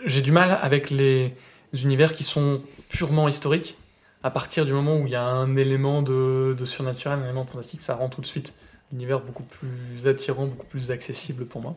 j'ai 0.05 0.21
du 0.21 0.31
mal 0.31 0.57
avec 0.61 0.89
les 0.89 1.35
univers 1.73 2.13
qui 2.13 2.23
sont 2.23 2.61
purement 2.89 3.27
historiques. 3.27 3.77
À 4.23 4.31
partir 4.31 4.65
du 4.65 4.73
moment 4.73 4.97
où 4.97 5.05
il 5.05 5.11
y 5.11 5.15
a 5.15 5.23
un 5.23 5.55
élément 5.55 6.01
de, 6.01 6.55
surnaturel, 6.63 7.19
un 7.19 7.23
élément 7.25 7.45
fantastique, 7.45 7.81
ça 7.81 7.95
rend 7.95 8.09
tout 8.09 8.21
de 8.21 8.25
suite 8.25 8.53
l'univers 8.91 9.19
beaucoup 9.19 9.43
plus 9.43 10.07
attirant, 10.07 10.45
beaucoup 10.45 10.65
plus 10.65 10.89
accessible 10.91 11.45
pour 11.45 11.61
moi. 11.61 11.75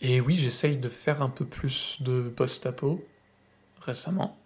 Et 0.00 0.20
oui, 0.20 0.34
j'essaye 0.36 0.76
de 0.76 0.88
faire 0.88 1.22
un 1.22 1.28
peu 1.28 1.44
plus 1.44 1.96
de 2.00 2.22
post-apo 2.34 3.04
récemment. 3.80 4.36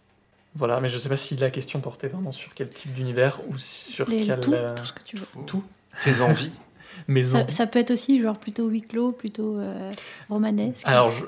Voilà, 0.55 0.81
mais 0.81 0.89
je 0.89 0.99
sais 0.99 1.09
pas 1.09 1.17
si 1.17 1.37
la 1.37 1.51
question 1.51 1.81
portait 1.81 2.09
vraiment 2.09 2.33
sur 2.33 2.53
quel 2.55 2.71
type 2.71 2.93
d'univers 2.93 3.41
ou 3.49 3.57
sur 3.57 4.09
Les- 4.09 4.21
quelle 4.27 4.41
tout, 4.41 4.53
euh, 4.53 4.75
tout 4.75 4.85
ce 4.85 4.93
que 4.93 5.03
tu 5.05 5.17
veux. 5.17 5.27
tout. 5.47 5.63
Tes 6.05 6.21
envies 6.21 6.53
maison. 7.09 7.47
Ça, 7.49 7.53
ça 7.53 7.67
peut 7.67 7.79
être 7.79 7.93
aussi 7.93 8.21
genre 8.21 8.39
plutôt 8.39 8.69
huis 8.69 8.83
clos, 8.83 9.13
plutôt 9.13 9.59
euh, 9.59 9.91
romanesque. 10.29 10.87
Alors, 10.87 11.09
je, 11.09 11.25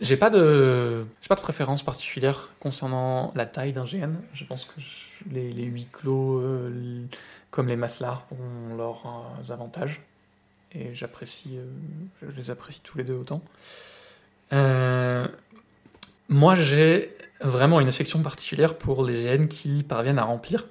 J'ai 0.00 0.16
pas 0.16 0.30
de, 0.30 1.04
j'ai 1.20 1.28
pas 1.28 1.34
de 1.34 1.40
préférence 1.40 1.82
particulière 1.82 2.50
concernant 2.60 3.32
la 3.34 3.46
taille 3.46 3.72
d'un 3.72 3.84
GN. 3.84 4.14
Je 4.32 4.44
pense 4.44 4.64
que 4.64 4.80
je- 4.80 5.34
les, 5.34 5.52
les 5.52 5.64
huis 5.64 5.88
clos, 5.90 6.38
euh, 6.38 7.04
comme 7.50 7.66
les 7.66 7.76
maslards, 7.76 8.26
ont 8.30 8.76
leurs 8.76 9.02
euh, 9.06 9.52
avantages. 9.52 10.00
Et 10.74 10.94
j'apprécie, 10.94 11.56
euh, 11.58 11.64
je, 12.30 12.36
les 12.36 12.50
apprécie 12.50 12.80
tous 12.82 12.96
les 12.98 13.04
deux 13.04 13.14
autant. 13.14 13.42
Euh, 14.52 15.26
moi, 16.28 16.54
j'ai 16.54 17.14
vraiment 17.40 17.80
une 17.80 17.88
affection 17.88 18.22
particulière 18.22 18.76
pour 18.76 19.04
les 19.04 19.24
GN 19.24 19.46
qui 19.48 19.82
parviennent 19.82 20.18
à 20.18 20.24
remplir 20.24 20.66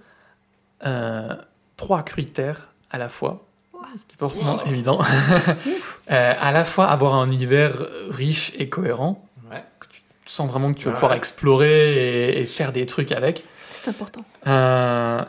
euh, 0.86 1.36
trois 1.78 2.04
critères 2.04 2.70
à 2.92 2.98
la 2.98 3.10
fois. 3.10 3.46
Ce 3.98 4.06
qui 4.06 4.14
est 4.16 4.20
forcément 4.20 4.64
évident. 4.66 5.02
Euh, 6.12 6.34
à 6.40 6.52
la 6.52 6.66
fois 6.66 6.88
avoir 6.88 7.14
un 7.14 7.30
univers 7.32 7.86
riche 8.10 8.52
et 8.58 8.68
cohérent, 8.68 9.24
Ouais. 9.52 9.62
tu 9.92 10.02
sens 10.26 10.50
vraiment 10.50 10.74
que 10.74 10.80
tu 10.80 10.86
vas 10.86 10.90
Ouais. 10.90 10.96
pouvoir 10.96 11.14
explorer 11.14 12.32
et, 12.32 12.42
et 12.42 12.46
faire 12.48 12.72
des 12.72 12.88
trucs 12.88 13.12
avec. 13.12 13.44
C'est 13.70 13.90
important. 13.90 14.26
Euh, 14.48 15.24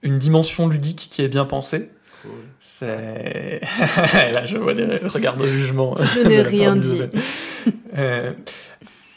une 0.00 0.16
dimension 0.16 0.68
ludique 0.68 1.08
qui 1.12 1.20
est 1.20 1.28
bien 1.28 1.44
pensée. 1.44 1.90
Cool. 2.22 2.30
C'est. 2.60 3.60
Là, 4.32 4.44
je 4.44 4.56
vois 4.56 4.74
des 4.74 4.86
regards 5.08 5.36
de 5.36 5.44
jugement. 5.46 5.96
Je 5.98 6.20
n'ai 6.20 6.42
rien 6.42 6.76
dit. 6.76 7.02
Euh, 7.96 8.32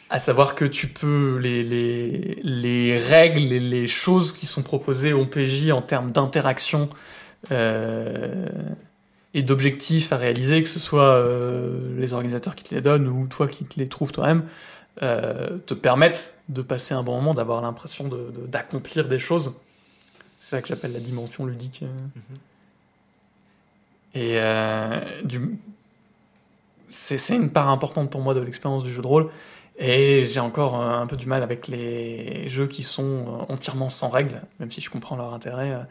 à 0.10 0.20
savoir 0.20 0.56
que 0.56 0.66
tu 0.66 0.88
peux. 0.88 1.38
Les, 1.42 1.64
les, 1.64 2.40
les 2.44 2.98
règles 2.98 3.52
et 3.54 3.60
les 3.60 3.88
choses 3.88 4.32
qui 4.32 4.46
sont 4.46 4.64
proposées 4.64 5.14
au 5.14 5.26
PJ 5.26 5.70
en 5.72 5.82
termes 5.82 6.12
d'interaction 6.12 6.90
euh, 7.52 8.48
et 9.34 9.44
d'objectifs 9.44 10.12
à 10.14 10.18
réaliser, 10.18 10.64
que 10.64 10.70
ce 10.70 10.80
soit 10.80 11.04
euh, 11.16 11.96
les 12.00 12.14
organisateurs 12.14 12.56
qui 12.56 12.64
te 12.64 12.74
les 12.74 12.82
donnent 12.82 13.08
ou 13.08 13.28
toi 13.28 13.48
qui 13.48 13.66
te 13.66 13.80
les 13.80 13.88
trouves 13.88 14.12
toi-même, 14.12 14.44
euh, 15.04 15.58
te 15.66 15.74
permettent 15.74 16.36
de 16.50 16.62
passer 16.62 16.94
un 16.94 17.04
bon 17.04 17.16
moment, 17.16 17.34
d'avoir 17.34 17.62
l'impression 17.62 18.08
de- 18.08 18.32
de- 18.32 18.48
d'accomplir 18.48 19.08
des 19.08 19.20
choses. 19.20 19.56
C'est 20.40 20.52
ça 20.56 20.62
que 20.62 20.68
j'appelle 20.68 20.94
la 20.94 21.00
dimension 21.00 21.46
ludique. 21.46 21.82
euh. 21.84 21.88
Et 24.16 24.40
euh, 24.40 25.02
du... 25.24 25.60
c'est 26.90 27.18
c'est 27.18 27.36
une 27.36 27.52
part 27.52 27.70
importante 27.70 28.10
pour 28.10 28.22
moi 28.22 28.34
de 28.34 28.40
l'expérience 28.40 28.84
du 28.84 28.94
jeu 28.94 29.02
de 29.02 29.08
rôle. 29.08 29.30
Et 29.78 30.24
j'ai 30.24 30.40
encore 30.40 30.82
euh, 30.82 31.02
un 31.02 31.06
peu 31.06 31.18
du 31.18 31.28
mal 31.28 31.44
avec 31.44 31.68
les 31.68 32.48
jeux 32.48 32.68
qui 32.68 32.82
sont 32.82 33.04
euh, 33.04 33.54
entièrement 33.54 33.90
sans 33.90 34.10
règles, 34.10 34.42
même 34.60 34.72
si 34.72 34.80
je 34.82 34.90
comprends 34.90 35.18
leur 35.18 35.34
intérêt. 35.34 35.86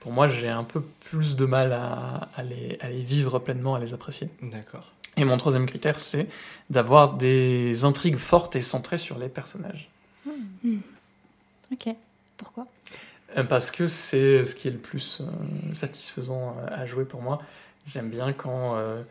Pour 0.00 0.12
moi, 0.12 0.28
j'ai 0.28 0.48
un 0.48 0.64
peu 0.64 0.80
plus 0.80 1.36
de 1.36 1.44
mal 1.44 1.72
à, 1.72 2.28
à 2.36 2.42
les, 2.42 2.78
à 2.80 2.88
les 2.90 3.02
vivre 3.02 3.38
pleinement, 3.38 3.76
à 3.76 3.80
les 3.80 3.94
apprécier. 3.94 4.28
D'accord. 4.42 4.92
Et 5.16 5.24
mon 5.24 5.36
troisième 5.36 5.66
critère, 5.66 5.98
c'est 5.98 6.28
d'avoir 6.70 7.14
des 7.14 7.84
intrigues 7.84 8.16
fortes 8.18 8.54
et 8.54 8.62
centrées 8.62 8.98
sur 8.98 9.18
les 9.18 9.28
personnages. 9.28 9.88
Ok. 11.72 11.94
Pourquoi? 12.36 12.66
Parce 13.48 13.70
que 13.70 13.88
c'est 13.88 14.44
ce 14.44 14.54
qui 14.54 14.68
est 14.68 14.70
le 14.70 14.78
plus 14.78 15.22
satisfaisant 15.74 16.56
à 16.68 16.86
jouer 16.86 17.04
pour 17.04 17.20
moi. 17.20 17.42
J'aime 17.92 18.10
bien 18.10 18.32
quand 18.32 18.76
euh, 18.76 19.02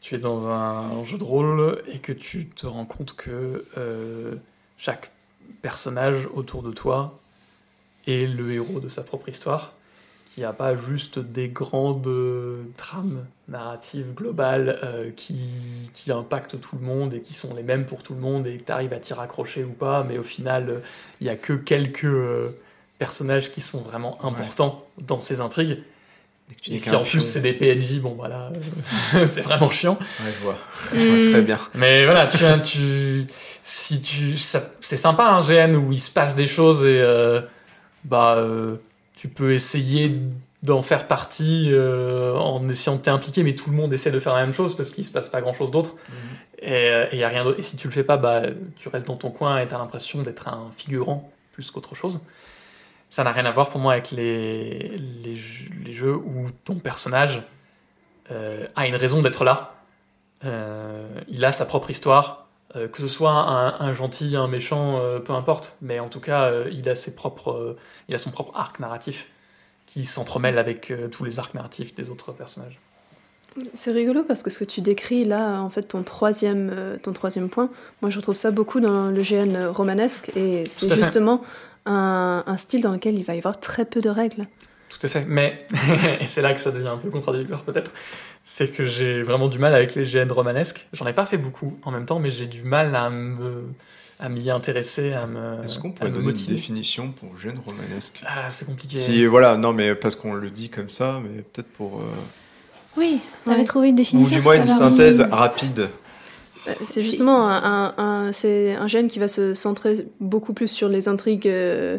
tu 0.00 0.14
es 0.14 0.18
dans 0.18 0.48
un 0.48 1.04
jeu 1.04 1.18
de 1.18 1.24
rôle 1.24 1.82
et 1.86 1.98
que 1.98 2.12
tu 2.12 2.46
te 2.46 2.66
rends 2.66 2.86
compte 2.86 3.14
que 3.14 3.66
euh, 3.76 4.34
chaque 4.78 5.10
personnage 5.62 6.26
autour 6.34 6.62
de 6.62 6.72
toi 6.72 7.18
est 8.06 8.26
le 8.26 8.52
héros 8.52 8.80
de 8.80 8.88
sa 8.88 9.02
propre 9.02 9.28
histoire, 9.28 9.74
qu'il 10.32 10.42
n'y 10.42 10.46
a 10.46 10.52
pas 10.54 10.74
juste 10.74 11.18
des 11.18 11.48
grandes 11.48 12.06
euh, 12.06 12.62
trames 12.76 13.26
narratives 13.48 14.14
globales 14.14 14.78
euh, 14.82 15.10
qui, 15.10 15.36
qui 15.92 16.10
impactent 16.12 16.58
tout 16.60 16.76
le 16.76 16.86
monde 16.86 17.12
et 17.12 17.20
qui 17.20 17.34
sont 17.34 17.54
les 17.54 17.62
mêmes 17.62 17.84
pour 17.84 18.02
tout 18.02 18.14
le 18.14 18.20
monde 18.20 18.46
et 18.46 18.56
que 18.56 18.64
tu 18.64 18.72
arrives 18.72 18.94
à 18.94 19.00
t'y 19.00 19.12
raccrocher 19.12 19.64
ou 19.64 19.72
pas, 19.72 20.02
mais 20.02 20.18
au 20.18 20.22
final, 20.22 20.82
il 21.20 21.24
n'y 21.24 21.30
a 21.30 21.36
que 21.36 21.52
quelques 21.52 22.06
personnages 22.98 23.50
qui 23.50 23.60
sont 23.60 23.82
vraiment 23.82 24.24
importants 24.24 24.86
dans 24.98 25.20
ces 25.20 25.40
intrigues. 25.40 25.82
Et 26.70 26.78
si 26.78 26.94
en 26.94 27.02
plus 27.02 27.20
c'est 27.20 27.40
des 27.40 27.52
PNJ, 27.52 28.00
bon 28.00 28.14
voilà, 28.16 28.50
euh, 29.14 29.24
c'est 29.26 29.42
vraiment 29.42 29.70
chiant. 29.70 29.98
Ouais, 30.00 30.32
je 30.38 30.44
vois. 30.44 30.58
Hmm. 30.92 30.98
Je 30.98 31.22
vois 31.22 31.30
très 31.30 31.42
bien. 31.42 31.58
Mais 31.74 32.04
voilà, 32.04 32.26
tu, 32.26 32.38
tu, 32.64 33.26
si 33.64 34.00
tu, 34.00 34.36
c'est 34.36 34.96
sympa 34.96 35.24
un 35.24 35.40
GN 35.40 35.76
où 35.76 35.92
il 35.92 36.00
se 36.00 36.10
passe 36.10 36.34
des 36.34 36.46
choses 36.46 36.84
et 36.84 37.00
euh, 37.00 37.40
bah 38.04 38.34
euh, 38.36 38.76
tu 39.16 39.28
peux 39.28 39.52
essayer 39.52 40.18
d'en 40.62 40.82
faire 40.82 41.06
partie 41.06 41.68
euh, 41.70 42.34
en 42.34 42.68
essayant 42.68 42.96
de 42.96 43.02
t'impliquer, 43.02 43.42
mais 43.42 43.54
tout 43.54 43.70
le 43.70 43.76
monde 43.76 43.92
essaie 43.94 44.10
de 44.10 44.20
faire 44.20 44.34
la 44.34 44.44
même 44.44 44.54
chose 44.54 44.76
parce 44.76 44.90
qu'il 44.90 45.04
se 45.04 45.12
passe 45.12 45.28
pas 45.28 45.40
grand 45.40 45.54
chose 45.54 45.70
d'autre. 45.70 45.96
Et 46.60 46.72
euh, 46.72 47.06
et 47.12 47.18
y 47.18 47.24
a 47.24 47.28
rien 47.28 47.44
d'autre. 47.44 47.58
Et 47.58 47.62
si 47.62 47.76
tu 47.76 47.88
le 47.88 47.92
fais 47.92 48.04
pas, 48.04 48.18
bah 48.18 48.42
tu 48.76 48.88
restes 48.88 49.06
dans 49.06 49.16
ton 49.16 49.30
coin 49.30 49.58
et 49.58 49.68
t'as 49.68 49.78
l'impression 49.78 50.22
d'être 50.22 50.48
un 50.48 50.70
figurant 50.76 51.30
plus 51.52 51.70
qu'autre 51.70 51.94
chose. 51.94 52.20
Ça 53.10 53.24
n'a 53.24 53.32
rien 53.32 53.44
à 53.44 53.50
voir 53.50 53.68
pour 53.68 53.80
moi 53.80 53.94
avec 53.94 54.12
les, 54.12 54.96
les, 54.96 55.36
jeux, 55.36 55.70
les 55.84 55.92
jeux 55.92 56.14
où 56.14 56.48
ton 56.64 56.76
personnage 56.76 57.42
euh, 58.30 58.66
a 58.76 58.86
une 58.86 58.94
raison 58.94 59.20
d'être 59.20 59.44
là. 59.44 59.74
Euh, 60.44 61.08
il 61.28 61.44
a 61.44 61.50
sa 61.50 61.66
propre 61.66 61.90
histoire, 61.90 62.46
euh, 62.76 62.86
que 62.86 62.98
ce 62.98 63.08
soit 63.08 63.32
un, 63.32 63.80
un 63.80 63.92
gentil, 63.92 64.36
un 64.36 64.46
méchant, 64.46 65.02
peu 65.24 65.32
importe, 65.32 65.76
mais 65.82 65.98
en 65.98 66.08
tout 66.08 66.20
cas, 66.20 66.52
il, 66.70 66.88
a 66.88 66.94
ses 66.94 67.14
propres, 67.14 67.76
il 68.08 68.14
a 68.14 68.18
son 68.18 68.30
propre 68.30 68.56
arc 68.56 68.78
narratif 68.78 69.28
qui 69.86 70.04
s'entremêle 70.04 70.56
avec 70.58 70.92
tous 71.10 71.24
les 71.24 71.40
arcs 71.40 71.54
narratifs 71.54 71.94
des 71.96 72.10
autres 72.10 72.30
personnages. 72.30 72.78
C'est 73.74 73.90
rigolo 73.90 74.22
parce 74.22 74.44
que 74.44 74.50
ce 74.50 74.60
que 74.60 74.64
tu 74.64 74.80
décris 74.80 75.24
là, 75.24 75.60
en 75.60 75.70
fait, 75.70 75.82
ton 75.82 76.04
troisième, 76.04 77.00
ton 77.02 77.12
troisième 77.12 77.48
point, 77.48 77.68
moi 78.00 78.08
je 78.08 78.16
retrouve 78.18 78.36
ça 78.36 78.52
beaucoup 78.52 78.78
dans 78.78 79.10
le 79.10 79.20
GN 79.20 79.66
romanesque 79.74 80.30
et 80.36 80.64
c'est 80.66 80.94
justement 80.94 81.42
un, 81.86 82.42
un 82.46 82.56
style 82.56 82.82
dans 82.82 82.92
lequel 82.92 83.14
il 83.18 83.24
va 83.24 83.34
y 83.34 83.38
avoir 83.38 83.58
très 83.60 83.84
peu 83.84 84.00
de 84.00 84.08
règles. 84.10 84.46
Tout 84.88 84.98
à 85.02 85.08
fait, 85.08 85.24
mais, 85.28 85.56
et 86.20 86.26
c'est 86.26 86.42
là 86.42 86.52
que 86.52 86.60
ça 86.60 86.70
devient 86.72 86.88
un 86.88 86.96
peu 86.96 87.10
contradictoire 87.10 87.62
peut-être, 87.62 87.92
c'est 88.44 88.68
que 88.68 88.84
j'ai 88.86 89.22
vraiment 89.22 89.48
du 89.48 89.58
mal 89.58 89.74
avec 89.74 89.94
les 89.94 90.04
GN 90.04 90.30
romanesques. 90.32 90.88
J'en 90.92 91.06
ai 91.06 91.12
pas 91.12 91.26
fait 91.26 91.36
beaucoup 91.38 91.78
en 91.84 91.90
même 91.92 92.06
temps, 92.06 92.18
mais 92.18 92.30
j'ai 92.30 92.46
du 92.46 92.62
mal 92.62 92.94
à 92.96 93.08
me 93.10 93.64
à 94.22 94.28
m'y 94.28 94.50
intéresser, 94.50 95.14
à 95.14 95.26
me, 95.26 95.64
Est-ce 95.64 95.78
qu'on 95.78 95.88
me 95.88 95.94
donner 95.98 96.18
une 96.18 96.22
motiver. 96.24 96.54
définition 96.54 97.10
pour 97.10 97.38
jeune 97.38 97.58
romanesque 97.64 98.20
Ah, 98.26 98.50
c'est 98.50 98.66
compliqué. 98.66 98.98
Si, 98.98 99.24
voilà, 99.24 99.56
non, 99.56 99.72
mais 99.72 99.94
parce 99.94 100.14
qu'on 100.14 100.34
le 100.34 100.50
dit 100.50 100.68
comme 100.68 100.90
ça, 100.90 101.20
mais 101.22 101.40
peut-être 101.40 101.68
pour. 101.68 102.00
euh, 102.00 102.04
Oui, 102.98 103.20
t'avais 103.46 103.60
Ouais. 103.60 103.64
trouvé 103.64 103.88
une 103.88 103.94
définition. 103.96 104.36
Ou 104.36 104.40
du 104.40 104.44
moins 104.44 104.56
une 104.56 104.66
synthèse 104.66 105.26
rapide. 105.30 105.88
Euh, 106.68 106.74
C'est 106.82 107.00
justement 107.00 107.48
un, 107.48 107.62
un- 107.64 107.94
un- 108.28 108.32
c'est 108.32 108.74
un 108.74 108.86
GN 108.86 109.06
qui 109.08 109.18
va 109.18 109.28
se 109.28 109.54
centrer 109.54 110.06
beaucoup 110.20 110.52
plus 110.52 110.68
sur 110.68 110.88
les 110.88 111.08
intrigues 111.08 111.48
euh, 111.48 111.98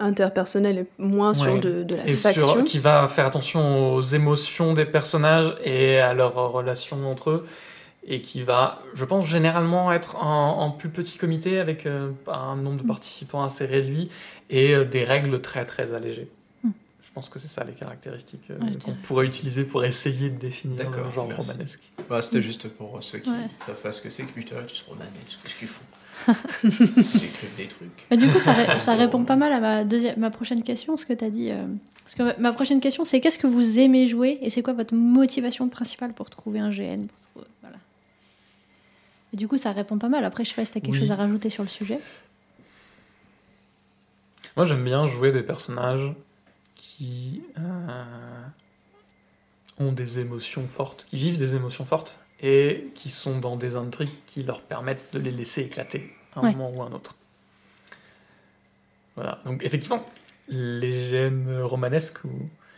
interpersonnelles 0.00 0.78
et 0.78 0.86
moins 0.98 1.34
sur 1.34 1.60
de, 1.60 1.82
de 1.82 1.96
la 1.96 2.06
et 2.08 2.12
faction. 2.12 2.54
sur, 2.54 2.64
qui 2.64 2.78
va 2.78 3.06
faire 3.08 3.26
attention 3.26 3.94
aux 3.94 4.00
émotions 4.00 4.72
des 4.72 4.84
personnages 4.86 5.54
et 5.64 5.98
à 5.98 6.14
leurs 6.14 6.34
relations 6.34 7.08
entre 7.10 7.30
eux, 7.30 7.46
et 8.06 8.20
qui 8.22 8.42
va, 8.42 8.80
je 8.94 9.04
pense, 9.04 9.26
généralement 9.26 9.92
être 9.92 10.16
en, 10.22 10.58
en 10.60 10.70
plus 10.70 10.88
petit 10.88 11.18
comité 11.18 11.58
avec 11.60 11.86
euh, 11.86 12.10
un 12.28 12.56
nombre 12.56 12.82
de 12.82 12.86
participants 12.88 13.44
assez 13.44 13.66
réduit 13.66 14.08
et 14.48 14.74
euh, 14.74 14.84
des 14.84 15.04
règles 15.04 15.40
très 15.40 15.64
très 15.66 15.92
allégées. 15.94 16.28
Pense 17.20 17.28
que 17.28 17.38
c'est 17.38 17.48
ça 17.48 17.64
les 17.64 17.74
caractéristiques 17.74 18.44
euh, 18.50 18.58
Ouais, 18.60 18.78
qu'on 18.82 18.94
pourrait 18.94 19.26
utiliser 19.26 19.64
pour 19.64 19.84
essayer 19.84 20.30
de 20.30 20.38
définir 20.38 20.78
le 20.78 20.84
D'accord, 20.84 21.12
genre 21.12 21.28
merci. 21.28 21.50
romanesque. 21.50 21.80
Bah, 22.08 22.22
C'était 22.22 22.40
juste 22.40 22.66
pour 22.68 23.02
ceux 23.02 23.18
qui 23.18 23.28
Ouais. 23.28 23.46
savent 23.66 23.78
pas 23.82 23.92
ce 23.92 24.00
que 24.00 24.08
c'est 24.08 24.22
que 24.22 24.40
es 24.40 24.44
romanesque, 24.88 25.38
qu'est-ce 25.42 25.54
qu'ils 25.58 25.68
font? 25.68 25.84
J'écrive 26.64 27.54
des 27.58 27.66
trucs. 27.66 27.90
Mais 28.10 28.16
du 28.16 28.26
coup, 28.26 28.38
ça, 28.40 28.52
ré- 28.54 28.78
ça 28.78 28.94
répond 28.94 29.22
pas 29.24 29.36
mal 29.36 29.52
à 29.52 29.60
ma, 29.60 29.84
deuxième, 29.84 30.18
ma 30.18 30.30
prochaine 30.30 30.62
question, 30.62 30.96
ce 30.96 31.04
que 31.04 31.12
tu 31.12 31.22
as 31.22 31.28
dit. 31.28 31.50
euh, 31.50 31.66
parce 32.04 32.14
que 32.14 32.40
ma 32.40 32.52
prochaine 32.54 32.80
question, 32.80 33.04
c'est 33.04 33.20
qu'est-ce 33.20 33.38
que 33.38 33.46
vous 33.46 33.78
aimez 33.78 34.06
jouer 34.06 34.38
et 34.40 34.48
c'est 34.48 34.62
quoi 34.62 34.72
votre 34.72 34.94
motivation 34.94 35.68
principale 35.68 36.14
pour 36.14 36.30
trouver 36.30 36.58
un 36.60 36.70
GN 36.70 37.04
pour 37.06 37.18
trouver- 37.34 37.46
voilà. 37.60 37.76
Et 39.34 39.36
du 39.36 39.46
coup, 39.46 39.58
ça 39.58 39.72
répond 39.72 39.98
pas 39.98 40.08
mal. 40.08 40.24
Après, 40.24 40.42
je 40.44 40.48
sais 40.48 40.54
pas 40.56 40.64
si 40.64 40.70
tu 40.72 40.78
as 40.78 40.80
quelque 40.80 40.94
Oui. 40.94 41.00
chose 41.00 41.10
à 41.10 41.16
rajouter 41.16 41.50
sur 41.50 41.62
le 41.64 41.68
sujet. 41.68 42.00
Moi, 44.56 44.64
j'aime 44.64 44.84
bien 44.84 45.06
jouer 45.06 45.32
des 45.32 45.42
personnages 45.42 46.14
qui 47.00 47.42
euh, 47.58 48.42
ont 49.78 49.92
des 49.92 50.18
émotions 50.18 50.68
fortes, 50.68 51.06
qui 51.08 51.16
vivent 51.16 51.38
des 51.38 51.54
émotions 51.54 51.86
fortes 51.86 52.18
et 52.42 52.88
qui 52.94 53.08
sont 53.08 53.38
dans 53.38 53.56
des 53.56 53.74
intrigues 53.74 54.10
qui 54.26 54.42
leur 54.42 54.60
permettent 54.60 55.10
de 55.14 55.18
les 55.18 55.30
laisser 55.30 55.62
éclater 55.62 56.12
à 56.36 56.40
un 56.40 56.42
Ouais. 56.42 56.50
moment 56.52 56.70
ou 56.74 56.82
à 56.82 56.86
un 56.88 56.92
autre. 56.92 57.14
Voilà. 59.16 59.38
Donc, 59.46 59.62
effectivement, 59.64 60.04
les 60.48 61.08
gènes 61.08 61.62
romanesques 61.62 62.22
ou 62.24 62.28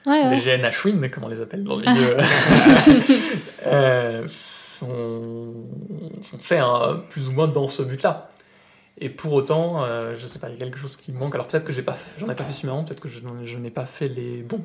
Ouais, 0.06 0.20
ouais. 0.24 0.36
les 0.36 0.40
GN 0.40 0.64
Ashwin, 0.64 1.08
comme 1.10 1.24
on 1.24 1.28
les 1.28 1.40
appelle 1.40 1.62
dans 1.64 1.76
le 1.76 1.82
milieu, 1.82 2.16
euh, 3.66 4.24
sont, 4.26 5.54
sont 6.22 6.38
faits 6.40 6.60
hein, 6.60 7.04
plus 7.08 7.28
ou 7.28 7.32
moins 7.32 7.46
dans 7.48 7.66
ce 7.68 7.82
but-là. 7.82 8.31
Et 8.98 9.08
pour 9.08 9.32
autant, 9.32 9.84
euh, 9.84 10.14
je 10.16 10.26
sais 10.26 10.38
pas, 10.38 10.48
il 10.48 10.54
y 10.54 10.62
a 10.62 10.64
quelque 10.64 10.78
chose 10.78 10.96
qui 10.96 11.12
me 11.12 11.18
manque. 11.18 11.34
Alors 11.34 11.46
peut-être 11.46 11.64
que 11.64 11.72
j'ai 11.72 11.82
pas, 11.82 11.96
j'en 12.18 12.28
ai 12.28 12.34
pas 12.34 12.44
fait 12.44 12.52
suffisamment, 12.52 12.84
peut-être 12.84 13.00
que 13.00 13.08
je, 13.08 13.58
n'ai 13.58 13.70
pas 13.70 13.86
fait 13.86 14.08
les 14.08 14.42
bons. 14.42 14.64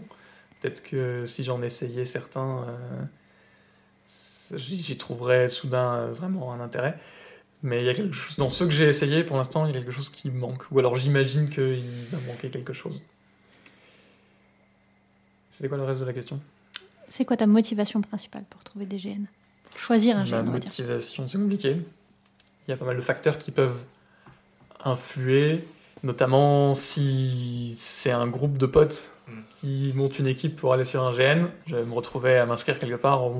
Peut-être 0.60 0.84
que 0.84 1.26
si 1.26 1.44
j'en 1.44 1.62
essayais 1.62 2.06
certains, 2.06 2.66
euh, 2.68 4.56
j'y 4.56 4.98
trouverais 4.98 5.48
soudain 5.48 5.96
euh, 5.96 6.12
vraiment 6.12 6.52
un 6.54 6.60
intérêt. 6.60 6.98
Mais 7.64 7.80
il 7.80 7.86
y 7.86 7.90
a 7.90 7.94
quelque 7.94 8.14
chose, 8.14 8.38
dans 8.38 8.50
ceux 8.50 8.66
que 8.66 8.72
j'ai 8.72 8.88
essayés, 8.88 9.24
pour 9.24 9.38
l'instant, 9.38 9.66
il 9.66 9.74
y 9.74 9.76
a 9.76 9.80
quelque 9.80 9.92
chose 9.92 10.10
qui 10.10 10.30
me 10.30 10.38
manque. 10.38 10.70
Ou 10.72 10.80
alors 10.80 10.96
j'imagine 10.96 11.50
qu'il 11.50 12.06
va 12.12 12.20
manquer 12.28 12.50
quelque 12.50 12.74
chose. 12.74 13.02
C'était 15.50 15.70
quoi 15.70 15.78
le 15.78 15.84
reste 15.84 16.00
de 16.00 16.06
la 16.06 16.14
question? 16.14 16.40
C'est 17.10 17.26
quoi 17.26 17.38
ta 17.38 17.48
motivation 17.48 18.02
principale 18.02 18.44
pour 18.50 18.64
trouver 18.64 18.86
des 18.86 18.98
GN 18.98 19.26
choisir 19.78 20.18
un 20.18 20.26
Ma 20.26 20.26
GN, 20.26 20.44
dire. 20.44 20.52
motivation, 20.52 21.28
c'est 21.28 21.38
compliqué. 21.38 21.78
Il 22.68 22.72
y 22.72 22.74
a 22.74 22.78
pas 22.78 22.86
mal 22.86 22.96
de 22.96 23.02
facteurs 23.02 23.38
qui 23.38 23.52
peuvent 23.52 23.86
influer, 24.86 25.64
notamment 26.04 26.76
si 26.76 27.78
c'est 27.80 28.12
un 28.12 28.28
groupe 28.28 28.58
de 28.58 28.66
potes 28.66 29.12
Mm. 29.30 29.32
qui 29.60 29.92
montent 29.94 30.20
une 30.20 30.28
équipe 30.28 30.56
pour 30.56 30.72
aller 30.72 30.86
sur 30.86 31.04
un 31.04 31.12
GN. 31.12 31.48
Je 31.68 31.76
me 31.76 31.94
retrouvais 31.94 32.38
à 32.38 32.46
m'inscrire 32.46 32.80
quelque 32.80 32.96
part 32.96 33.28
où 33.28 33.36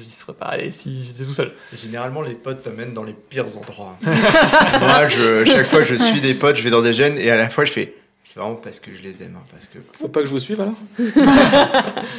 j'y 0.00 0.08
serais 0.08 0.32
pas 0.32 0.46
allé 0.46 0.70
si 0.70 1.04
j'étais 1.04 1.24
tout 1.24 1.34
seul. 1.34 1.52
Généralement, 1.76 2.22
les 2.22 2.32
potes 2.32 2.62
t'amènent 2.62 2.94
dans 2.94 3.02
les 3.02 3.12
pires 3.12 3.44
endroits. 3.58 3.98
Moi, 4.02 5.08
je, 5.08 5.44
chaque 5.44 5.66
fois, 5.66 5.82
je 5.82 5.94
suis 5.94 6.22
des 6.22 6.32
potes, 6.32 6.56
je 6.56 6.62
vais 6.62 6.70
dans 6.70 6.80
des 6.80 6.94
gènes, 6.94 7.18
et 7.18 7.30
à 7.30 7.36
la 7.36 7.50
fois, 7.50 7.66
je 7.66 7.72
fais. 7.72 7.94
C'est 8.24 8.38
vraiment 8.40 8.54
parce 8.54 8.80
que 8.80 8.94
je 8.94 9.02
les 9.02 9.22
aime. 9.24 9.34
hein, 9.36 9.42
parce 9.52 9.66
que 9.66 9.78
Faut 9.98 10.08
pas 10.08 10.20
que 10.20 10.26
je 10.26 10.30
vous 10.32 10.40
suive 10.40 10.58
alors? 10.62 10.72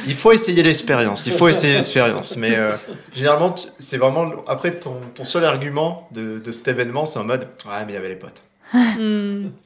Il 0.06 0.14
faut 0.14 0.30
essayer 0.30 0.62
l'expérience. 0.62 1.26
Il 1.26 1.32
faut 1.32 1.48
essayer 1.48 1.74
l'expérience. 1.74 2.36
Mais 2.36 2.54
euh, 2.56 2.72
généralement, 3.12 3.52
c'est 3.80 3.96
vraiment 3.98 4.30
après 4.46 4.72
ton, 4.78 4.94
ton 5.16 5.24
seul 5.24 5.44
argument 5.44 6.08
de, 6.12 6.38
de 6.38 6.52
cet 6.52 6.68
événement, 6.68 7.04
c'est 7.04 7.18
en 7.18 7.24
mode 7.24 7.48
ouais, 7.66 7.84
mais 7.84 7.92
il 7.92 7.94
y 7.94 7.98
avait 7.98 8.10
les 8.10 8.16
potes. 8.16 8.42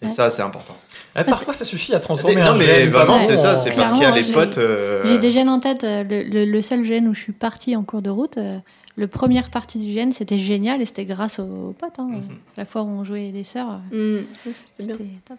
Et 0.03 0.09
ça, 0.09 0.31
c'est 0.31 0.43
important. 0.43 0.77
Eh, 1.19 1.25
parfois, 1.25 1.53
ça 1.53 1.65
suffit 1.65 1.95
à 1.95 2.01
transformer 2.01 2.37
non, 2.37 2.53
un 2.53 2.57
mais 2.57 2.87
vraiment, 2.87 3.21
c'est 3.21 3.37
ça. 3.37 3.57
C'est 3.57 3.73
parce 3.75 3.93
qu'il 3.93 4.03
y 4.03 4.07
a 4.07 4.11
les 4.13 4.25
j'ai- 4.25 4.33
potes. 4.33 4.59
euh, 4.59 5.03
J'ai 5.05 5.19
des 5.19 5.31
gènes 5.31 5.49
en 5.49 5.61
tête. 5.61 5.85
euh, 5.85 6.03
Le, 6.05 6.23
le- 6.23 6.45
le 6.45 6.63
seul 6.63 6.85
gène 6.85 7.09
où 7.09 7.15
je 7.15 7.21
suis 7.21 7.33
partie 7.33 7.77
en 7.77 7.83
cours 7.83 8.03
de 8.03 8.11
route, 8.11 8.39
euh, 8.39 8.59
le 8.97 9.07
première 9.09 9.51
partie 9.51 9.79
du 9.79 9.91
gène, 9.93 10.13
c'était 10.13 10.39
génial 10.39 10.81
et 10.81 10.85
c'était 10.87 11.05
grâce 11.05 11.39
aux 11.39 11.75
potes. 11.79 11.99
hein. 11.99 12.09
Mhm. 12.11 12.23
La 12.57 12.65
fois 12.65 12.83
où 12.83 12.87
on 12.89 13.05
jouait 13.05 13.31
les 13.33 13.45
sœurs, 13.45 13.81
euh, 13.93 14.23
ça, 14.47 14.51
c'était 14.67 14.85
bien. 14.95 14.97
top. 15.29 15.39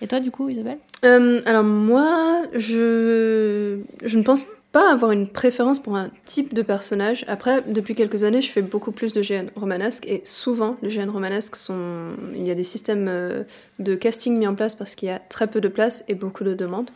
Et 0.00 0.06
toi, 0.06 0.20
du 0.20 0.30
coup, 0.30 0.48
Isabelle? 0.48 0.78
Euh, 1.04 1.40
alors 1.46 1.64
moi, 1.64 2.42
je... 2.54 3.78
je 4.04 4.18
ne 4.18 4.22
pense 4.22 4.44
pas 4.72 4.92
avoir 4.92 5.12
une 5.12 5.28
préférence 5.28 5.78
pour 5.78 5.96
un 5.96 6.10
type 6.26 6.52
de 6.52 6.62
personnage. 6.62 7.24
Après, 7.26 7.62
depuis 7.62 7.94
quelques 7.94 8.24
années, 8.24 8.42
je 8.42 8.52
fais 8.52 8.62
beaucoup 8.62 8.92
plus 8.92 9.12
de 9.12 9.22
GN 9.22 9.48
romanesques 9.56 10.06
et 10.06 10.20
souvent, 10.24 10.76
les 10.82 10.90
GN 10.90 11.08
romanesques 11.08 11.56
sont... 11.56 12.12
Il 12.34 12.46
y 12.46 12.50
a 12.50 12.54
des 12.54 12.64
systèmes 12.64 13.06
euh, 13.08 13.44
de 13.78 13.94
casting 13.94 14.36
mis 14.36 14.46
en 14.46 14.54
place 14.54 14.74
parce 14.74 14.94
qu'il 14.94 15.08
y 15.08 15.12
a 15.12 15.18
très 15.18 15.46
peu 15.46 15.60
de 15.60 15.68
place 15.68 16.04
et 16.08 16.14
beaucoup 16.14 16.44
de 16.44 16.54
demandes. 16.54 16.90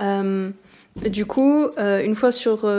Euh, 0.00 0.50
du 0.96 1.26
coup, 1.26 1.66
euh, 1.78 2.02
une 2.02 2.14
fois 2.14 2.32
sur, 2.32 2.70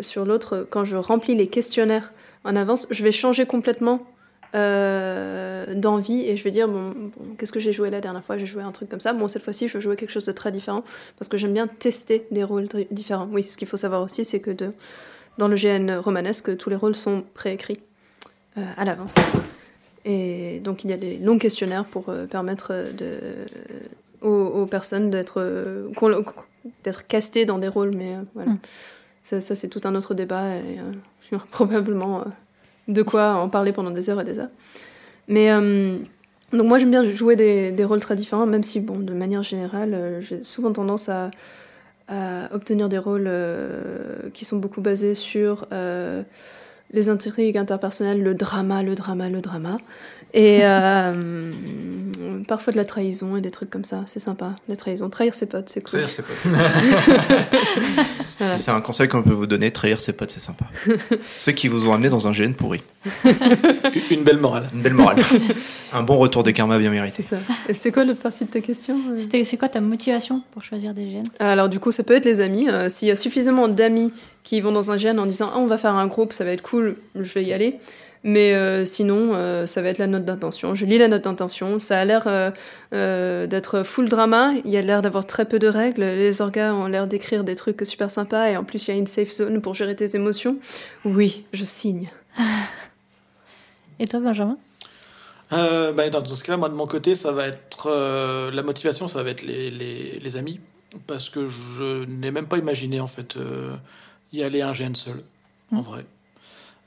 sur 0.00 0.24
l'autre, 0.24 0.66
quand 0.70 0.84
je 0.84 0.96
remplis 0.96 1.34
les 1.34 1.46
questionnaires 1.46 2.14
en 2.44 2.56
avance, 2.56 2.86
je 2.90 3.04
vais 3.04 3.12
changer 3.12 3.44
complètement 3.44 4.06
euh, 4.54 5.74
d'envie 5.74 6.26
et 6.26 6.36
je 6.36 6.44
vais 6.44 6.50
dire 6.50 6.68
bon, 6.68 6.90
bon, 6.90 7.34
qu'est-ce 7.38 7.52
que 7.52 7.60
j'ai 7.60 7.72
joué 7.72 7.88
la 7.88 8.02
dernière 8.02 8.22
fois? 8.22 8.36
J'ai 8.36 8.44
joué 8.44 8.62
un 8.62 8.72
truc 8.72 8.90
comme 8.90 9.00
ça. 9.00 9.14
Bon 9.14 9.26
cette 9.26 9.42
fois-ci 9.42 9.66
je 9.66 9.74
veux 9.74 9.80
jouer 9.80 9.96
quelque 9.96 10.10
chose 10.10 10.26
de 10.26 10.32
très 10.32 10.52
différent 10.52 10.84
parce 11.18 11.28
que 11.28 11.38
j'aime 11.38 11.54
bien 11.54 11.66
tester 11.66 12.26
des 12.30 12.44
rôles 12.44 12.68
différents. 12.90 13.26
Oui 13.32 13.44
ce 13.44 13.56
qu'il 13.56 13.66
faut 13.66 13.78
savoir 13.78 14.02
aussi 14.02 14.26
c'est 14.26 14.40
que 14.40 14.50
de, 14.50 14.72
dans 15.38 15.48
le 15.48 15.56
GN 15.56 15.98
romanesque 15.98 16.54
tous 16.58 16.68
les 16.68 16.76
rôles 16.76 16.94
sont 16.94 17.24
préécrits 17.32 17.80
euh, 18.58 18.62
à 18.76 18.84
l'avance. 18.84 19.14
Et 20.04 20.60
donc 20.60 20.84
il 20.84 20.90
y 20.90 20.92
a 20.92 20.98
des 20.98 21.16
longs 21.16 21.38
questionnaires 21.38 21.86
pour 21.86 22.10
euh, 22.10 22.26
permettre 22.26 22.92
de, 22.94 23.20
aux, 24.20 24.28
aux 24.28 24.66
personnes 24.66 25.08
d'être 25.08 25.90
d'être 26.84 27.06
castées 27.06 27.46
dans 27.46 27.58
des 27.58 27.68
rôles 27.68 27.92
mais 27.96 28.16
voilà. 28.34 28.52
Mm. 28.52 28.58
ça, 29.24 29.40
ça, 29.40 29.54
c'est 29.54 29.68
tout 29.68 29.80
un 29.84 29.94
autre 29.94 30.12
débat 30.12 30.56
et 30.56 30.78
probablement 31.50 32.24
de 32.88 33.02
quoi 33.02 33.34
en 33.34 33.48
parler 33.48 33.72
pendant 33.72 33.90
des 33.90 34.10
heures 34.10 34.20
et 34.20 34.24
des 34.24 34.38
heures. 34.38 34.50
Mais 35.28 35.50
euh, 35.52 35.98
donc 36.52 36.66
moi 36.66 36.78
j'aime 36.78 36.90
bien 36.90 37.04
jouer 37.04 37.36
des, 37.36 37.72
des 37.72 37.84
rôles 37.84 38.00
très 38.00 38.16
différents, 38.16 38.46
même 38.46 38.62
si 38.62 38.80
bon 38.80 38.98
de 38.98 39.14
manière 39.14 39.42
générale 39.42 39.94
euh, 39.94 40.20
j'ai 40.20 40.42
souvent 40.42 40.72
tendance 40.72 41.08
à, 41.08 41.30
obtenir 42.52 42.90
des 42.90 42.98
rôles 42.98 43.24
euh, 43.26 44.28
qui 44.34 44.44
sont 44.44 44.58
beaucoup 44.58 44.82
basés 44.82 45.14
sur 45.14 45.66
les 46.92 47.08
intrigues 47.08 47.56
interpersonnelles, 47.56 48.22
le 48.22 48.34
drama, 48.34 48.82
le 48.82 48.94
drama, 48.94 49.30
le 49.30 49.40
drama, 49.40 49.78
et 50.34 50.60
euh, 50.62 51.50
parfois 52.48 52.72
de 52.72 52.78
la 52.78 52.84
trahison 52.84 53.36
et 53.36 53.40
des 53.40 53.50
trucs 53.50 53.70
comme 53.70 53.84
ça. 53.84 54.04
C'est 54.06 54.18
sympa, 54.20 54.56
la 54.68 54.76
trahison, 54.76 55.08
trahir 55.10 55.34
ses 55.34 55.46
potes, 55.46 55.68
c'est 55.68 55.80
cool. 55.82 56.00
Trahir 56.00 56.08
ses 56.10 56.22
potes. 56.22 56.36
Voilà. 56.44 56.70
Si 58.56 58.58
c'est 58.64 58.72
un 58.72 58.80
conseil 58.80 59.06
qu'on 59.08 59.22
peut 59.22 59.32
vous 59.32 59.46
donner, 59.46 59.70
trahir 59.70 60.00
ses 60.00 60.14
potes, 60.14 60.32
c'est 60.32 60.40
sympa. 60.40 60.64
Ceux 61.38 61.52
qui 61.52 61.68
vous 61.68 61.88
ont 61.88 61.92
amené 61.92 62.08
dans 62.08 62.26
un 62.26 62.32
GN 62.32 62.54
pourri. 62.54 62.80
Une 64.10 64.24
belle 64.24 64.38
morale. 64.38 64.68
Une 64.74 64.82
belle 64.82 64.94
morale. 64.94 65.22
un 65.92 66.02
bon 66.02 66.16
retour 66.18 66.42
de 66.42 66.50
karma 66.50 66.76
bien 66.78 66.88
C'est 66.88 66.94
mérité. 66.94 67.22
ça. 67.22 67.36
Et 67.68 67.74
c'était 67.74 67.92
quoi 67.92 68.04
l'autre 68.04 68.18
partie 68.20 68.44
de 68.44 68.50
ta 68.50 68.60
question 68.60 68.98
euh? 69.12 69.16
C'était- 69.16 69.44
C'est 69.44 69.56
quoi 69.58 69.68
ta 69.68 69.80
motivation 69.80 70.42
pour 70.50 70.64
choisir 70.64 70.92
des 70.92 71.08
gènes? 71.08 71.26
Alors 71.38 71.68
du 71.68 71.78
coup, 71.78 71.92
ça 71.92 72.02
peut 72.02 72.16
être 72.16 72.24
les 72.24 72.40
amis. 72.40 72.68
Euh, 72.68 72.88
S'il 72.88 73.06
y 73.06 73.12
a 73.12 73.16
suffisamment 73.16 73.68
d'amis 73.68 74.12
qui 74.42 74.60
vont 74.60 74.72
dans 74.72 74.90
un 74.90 74.98
gène 74.98 75.20
en 75.20 75.26
disant 75.26 75.50
ah, 75.54 75.58
on 75.58 75.66
va 75.66 75.76
faire 75.78 75.94
un 75.94 76.08
groupe, 76.08 76.32
ça 76.32 76.44
va 76.44 76.50
être 76.50 76.62
cool, 76.62 76.96
je 77.14 77.32
vais 77.34 77.44
y 77.44 77.52
aller. 77.52 77.78
Mais 78.24 78.54
euh, 78.54 78.84
sinon, 78.84 79.34
euh, 79.34 79.66
ça 79.66 79.82
va 79.82 79.88
être 79.88 79.98
la 79.98 80.06
note 80.06 80.24
d'intention. 80.24 80.74
Je 80.76 80.86
lis 80.86 80.98
la 80.98 81.08
note 81.08 81.24
d'intention. 81.24 81.80
Ça 81.80 81.98
a 81.98 82.04
l'air 82.04 82.22
euh, 82.26 82.50
euh, 82.94 83.46
d'être 83.48 83.82
full 83.82 84.08
drama. 84.08 84.52
Il 84.64 84.70
y 84.70 84.76
a 84.76 84.82
l'air 84.82 85.02
d'avoir 85.02 85.26
très 85.26 85.44
peu 85.44 85.58
de 85.58 85.66
règles. 85.66 86.02
Les 86.02 86.40
orgas 86.40 86.72
ont 86.72 86.86
l'air 86.86 87.08
d'écrire 87.08 87.42
des 87.42 87.56
trucs 87.56 87.80
super 87.84 88.10
sympas. 88.12 88.48
Et 88.48 88.56
en 88.56 88.62
plus, 88.64 88.86
il 88.86 88.90
y 88.92 88.94
a 88.94 88.96
une 88.98 89.08
safe 89.08 89.32
zone 89.32 89.60
pour 89.60 89.74
gérer 89.74 89.96
tes 89.96 90.14
émotions. 90.14 90.56
Oui, 91.04 91.46
je 91.52 91.64
signe. 91.64 92.10
Et 93.98 94.06
toi, 94.06 94.20
Benjamin? 94.20 94.56
Euh, 95.52 95.92
bah, 95.92 96.08
dans, 96.08 96.20
dans 96.22 96.34
ce 96.34 96.42
cas-là, 96.44 96.56
moi 96.56 96.68
de 96.68 96.74
mon 96.74 96.86
côté, 96.86 97.14
ça 97.14 97.30
va 97.32 97.46
être 97.48 97.86
euh, 97.86 98.50
la 98.50 98.62
motivation, 98.62 99.06
ça 99.06 99.22
va 99.22 99.30
être 99.30 99.42
les, 99.42 99.70
les, 99.70 100.18
les 100.18 100.36
amis, 100.36 100.60
parce 101.06 101.28
que 101.28 101.46
je 101.48 102.04
n'ai 102.06 102.30
même 102.30 102.46
pas 102.46 102.56
imaginé 102.56 103.00
en 103.00 103.06
fait 103.06 103.36
euh, 103.36 103.76
y 104.32 104.42
aller 104.42 104.62
un 104.62 104.72
GN 104.72 104.94
seul, 104.94 105.22
en 105.70 105.82
Mm. 105.82 105.82
vrai. 105.82 106.06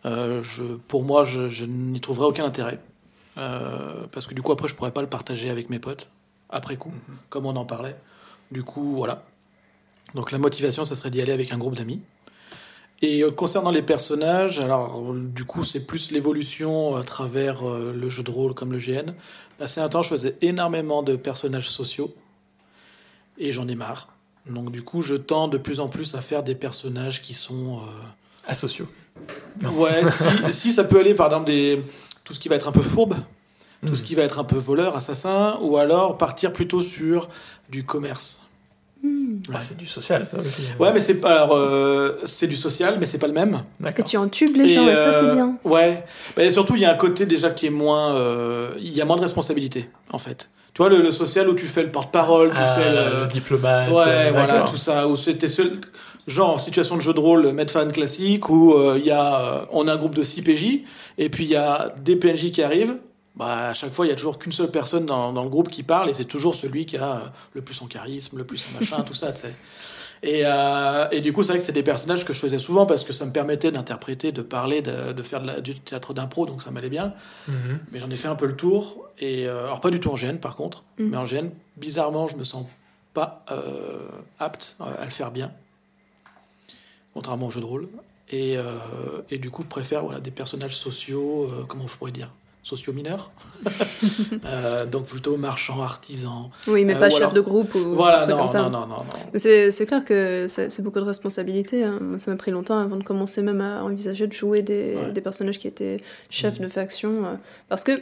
Euh, 0.05 0.43
je, 0.43 0.63
pour 0.63 1.03
moi, 1.03 1.25
je, 1.25 1.49
je 1.49 1.65
n'y 1.65 1.99
trouverais 1.99 2.27
aucun 2.27 2.45
intérêt, 2.45 2.79
Euh, 3.37 4.07
parce 4.13 4.27
que 4.27 4.33
du 4.33 4.41
coup 4.41 4.53
après, 4.53 4.69
je 4.69 4.75
pourrais 4.75 4.93
pas 4.93 5.01
le 5.01 5.09
partager 5.09 5.49
avec 5.49 5.69
mes 5.69 5.79
potes 5.79 6.09
après 6.49 6.77
coup, 6.77 6.93
comme 7.29 7.45
on 7.45 7.55
en 7.57 7.65
parlait. 7.65 7.97
Du 8.49 8.63
coup, 8.63 8.95
voilà. 8.95 9.25
Donc 10.13 10.31
la 10.31 10.37
motivation, 10.37 10.85
ça 10.85 10.95
serait 10.95 11.09
d'y 11.09 11.21
aller 11.21 11.33
avec 11.33 11.51
un 11.51 11.57
groupe 11.57 11.75
d'amis. 11.75 12.01
Et 13.01 13.23
euh, 13.23 13.31
concernant 13.31 13.71
les 13.71 13.81
personnages, 13.81 14.59
alors 14.59 15.13
du 15.13 15.43
coup 15.43 15.65
c'est 15.65 15.85
plus 15.85 16.11
l'évolution 16.11 16.95
à 16.95 17.03
travers 17.03 17.65
le 17.65 18.09
jeu 18.09 18.23
de 18.23 18.31
rôle 18.31 18.53
comme 18.53 18.71
le 18.71 18.79
GN. 18.79 19.13
Passé 19.57 19.81
un 19.81 19.89
temps, 19.89 20.01
je 20.01 20.09
faisais 20.09 20.37
énormément 20.41 21.03
de 21.03 21.17
personnages 21.17 21.69
sociaux 21.69 22.15
et 23.37 23.51
j'en 23.51 23.67
ai 23.67 23.75
marre. 23.75 24.13
Donc 24.45 24.71
du 24.71 24.81
coup, 24.81 25.01
je 25.01 25.15
tends 25.15 25.49
de 25.49 25.57
plus 25.57 25.81
en 25.81 25.89
plus 25.89 26.15
à 26.15 26.21
faire 26.21 26.43
des 26.43 26.55
personnages 26.55 27.21
qui 27.21 27.33
sont 27.33 27.81
Asociaux. 28.47 28.87
ouais, 29.63 30.03
si, 30.09 30.23
si 30.53 30.71
ça 30.71 30.83
peut 30.83 30.99
aller 30.99 31.13
par 31.13 31.27
exemple 31.27 31.45
des 31.47 31.81
tout 32.23 32.33
ce 32.33 32.39
qui 32.39 32.49
va 32.49 32.55
être 32.55 32.67
un 32.67 32.71
peu 32.71 32.81
fourbe, 32.81 33.15
tout 33.85 33.95
ce 33.95 34.01
qui 34.03 34.15
va 34.15 34.23
être 34.23 34.39
un 34.39 34.43
peu 34.43 34.57
voleur, 34.57 34.95
assassin, 34.95 35.57
ou 35.61 35.77
alors 35.77 36.17
partir 36.17 36.51
plutôt 36.51 36.81
sur 36.81 37.29
du 37.69 37.83
commerce. 37.83 38.39
Ah, 39.53 39.61
c'est 39.61 39.77
du 39.77 39.85
social, 39.85 40.25
ça 40.25 40.39
aussi. 40.39 40.63
Ouais, 40.79 40.91
mais 40.91 40.99
c'est 40.99 41.21
pas. 41.21 41.47
euh, 41.51 42.13
c'est 42.23 42.47
du 42.47 42.57
social, 42.57 42.97
mais 42.99 43.05
c'est 43.05 43.19
pas 43.19 43.27
le 43.27 43.33
même. 43.33 43.61
Et 43.95 44.01
tu 44.03 44.17
entubes 44.17 44.55
les 44.55 44.67
gens, 44.67 44.87
et 44.89 44.95
ça, 44.95 45.13
c'est 45.13 45.25
euh, 45.25 45.33
bien. 45.33 45.57
Ouais. 45.63 46.03
Et 46.37 46.49
surtout, 46.49 46.73
il 46.75 46.81
y 46.81 46.85
a 46.85 46.91
un 46.91 46.95
côté 46.95 47.27
déjà 47.27 47.51
qui 47.51 47.67
est 47.67 47.71
moins. 47.71 48.15
euh, 48.15 48.71
Il 48.79 48.91
y 48.93 49.01
a 49.01 49.05
moins 49.05 49.17
de 49.17 49.21
responsabilité, 49.21 49.87
en 50.11 50.17
fait. 50.17 50.49
Tu 50.73 50.81
vois, 50.81 50.89
le, 50.89 51.03
le 51.03 51.11
social 51.11 51.47
où 51.47 51.53
tu 51.53 51.67
fais 51.67 51.83
le 51.83 51.91
porte-parole, 51.91 52.49
tu 52.49 52.55
Ah, 52.59 52.65
fais 52.75 52.89
le 52.89 53.21
le. 53.21 53.27
diplomate. 53.27 53.89
Ouais, 53.91 54.03
euh, 54.07 54.31
voilà, 54.33 54.61
tout 54.63 54.77
ça. 54.77 55.07
Où 55.07 55.15
c'était 55.15 55.49
seul. 55.49 55.73
Genre 56.27 56.49
en 56.49 56.57
situation 56.57 56.95
de 56.95 57.01
jeu 57.01 57.13
de 57.13 57.19
rôle, 57.19 57.51
Medfan 57.51 57.87
classique, 57.89 58.49
où 58.49 58.73
euh, 58.73 58.97
il 58.99 59.05
y 59.05 59.11
a, 59.11 59.39
euh, 59.41 59.65
on 59.71 59.87
a 59.87 59.93
un 59.93 59.97
groupe 59.97 60.15
de 60.15 60.23
6 60.23 60.41
PJ, 60.41 60.65
et 61.19 61.29
puis 61.29 61.43
il 61.45 61.51
y 61.51 61.55
a 61.55 61.93
des 62.01 62.15
PNJ 62.15 62.51
qui 62.51 62.63
arrivent. 62.63 62.97
Bah, 63.35 63.69
à 63.69 63.73
chaque 63.73 63.93
fois, 63.93 64.05
il 64.05 64.09
y 64.09 64.11
a 64.11 64.15
toujours 64.15 64.39
qu'une 64.39 64.53
seule 64.53 64.71
personne 64.71 65.05
dans, 65.05 65.33
dans 65.33 65.43
le 65.43 65.49
groupe 65.49 65.69
qui 65.69 65.83
parle, 65.83 66.09
et 66.09 66.13
c'est 66.13 66.23
toujours 66.25 66.55
celui 66.55 66.85
qui 66.85 66.97
a 66.97 67.11
euh, 67.11 67.19
le 67.53 67.61
plus 67.61 67.75
son 67.75 67.85
charisme, 67.85 68.37
le 68.37 68.43
plus 68.43 68.57
son 68.57 68.79
machin, 68.79 69.03
tout 69.03 69.13
ça, 69.13 69.33
tu 69.33 69.41
sais. 69.41 69.53
Et, 70.23 70.41
euh, 70.45 71.07
et 71.11 71.19
du 71.21 71.33
coup, 71.33 71.43
c'est 71.43 71.49
vrai 71.49 71.59
que 71.59 71.63
c'est 71.63 71.71
des 71.73 71.83
personnages 71.83 72.25
que 72.25 72.33
je 72.33 72.39
faisais 72.39 72.57
souvent 72.57 72.85
parce 72.87 73.03
que 73.03 73.13
ça 73.13 73.25
me 73.25 73.31
permettait 73.31 73.71
d'interpréter, 73.71 74.31
de 74.31 74.41
parler, 74.41 74.81
de, 74.81 75.11
de 75.11 75.21
faire 75.21 75.41
de 75.41 75.47
la- 75.47 75.61
du 75.61 75.75
théâtre 75.77 76.13
d'impro, 76.15 76.45
donc 76.47 76.63
ça 76.63 76.71
m'allait 76.71 76.89
bien. 76.89 77.13
Mhm. 77.47 77.79
Mais 77.91 77.99
j'en 77.99 78.09
ai 78.09 78.15
fait 78.15 78.29
un 78.29 78.35
peu 78.35 78.47
le 78.47 78.55
tour. 78.55 79.03
Et, 79.19 79.45
euh, 79.47 79.65
alors, 79.65 79.81
pas 79.81 79.91
du 79.91 79.99
tout 79.99 80.09
en 80.09 80.15
GN, 80.15 80.37
par 80.39 80.55
contre. 80.55 80.83
Mhm. 80.97 81.09
Mais 81.09 81.17
en 81.17 81.25
GN, 81.25 81.49
bizarrement, 81.77 82.27
je 82.27 82.37
me 82.37 82.43
sens 82.45 82.65
pas 83.13 83.43
euh, 83.51 83.99
apte 84.39 84.77
euh, 84.81 84.85
à 84.99 85.05
le 85.05 85.11
faire 85.11 85.29
bien. 85.31 85.51
Contrairement 87.15 87.47
au 87.47 87.51
jeu 87.51 87.61
de 87.61 87.65
rôle. 87.65 87.87
Et, 88.29 88.57
euh, 88.57 88.63
et 89.31 89.37
du 89.39 89.49
coup, 89.49 89.63
préfère 89.63 90.03
voilà, 90.03 90.19
des 90.19 90.31
personnages 90.31 90.75
sociaux, 90.77 91.45
euh, 91.45 91.63
comment 91.67 91.87
je 91.87 91.97
pourrais 91.97 92.11
dire 92.11 92.31
Sociaux 92.61 92.93
mineurs. 92.93 93.31
Euh, 94.43 94.85
donc 94.85 95.05
plutôt 95.05 95.37
marchands, 95.37 95.81
artisans. 95.81 96.49
Oui, 96.67 96.83
mais 96.85 96.95
pas 96.95 97.09
chef 97.09 97.19
alors- 97.21 97.33
de 97.33 97.41
groupe 97.41 97.73
ou 97.75 97.95
Voilà, 97.95 98.19
truc 98.19 98.31
non, 98.31 98.37
comme 98.39 98.47
ça. 98.49 98.61
non, 98.63 98.69
non, 98.69 98.87
non, 98.87 98.95
non. 98.97 99.31
C'est 99.39 99.85
clair 99.87 100.03
que 100.03 100.47
c'est 100.49 100.81
beaucoup 100.81 100.99
de 100.99 101.05
responsabilités. 101.05 101.83
hein. 101.83 101.99
Ça 102.17 102.31
m'a 102.31 102.37
pris 102.37 102.51
longtemps 102.51 102.77
avant 102.79 102.95
de 102.97 103.03
commencer 103.03 103.41
même 103.41 103.61
à 103.61 103.83
envisager 103.83 104.27
de 104.27 104.33
jouer 104.33 104.61
des, 104.61 104.95
Ouais. 104.95 105.11
des 105.11 105.21
personnages 105.21 105.57
qui 105.59 105.67
étaient 105.67 106.01
chefs 106.29 106.59
Mhm. 106.59 106.65
de 106.65 106.71
faction. 106.71 107.39
parce 107.69 107.83
que 107.83 108.01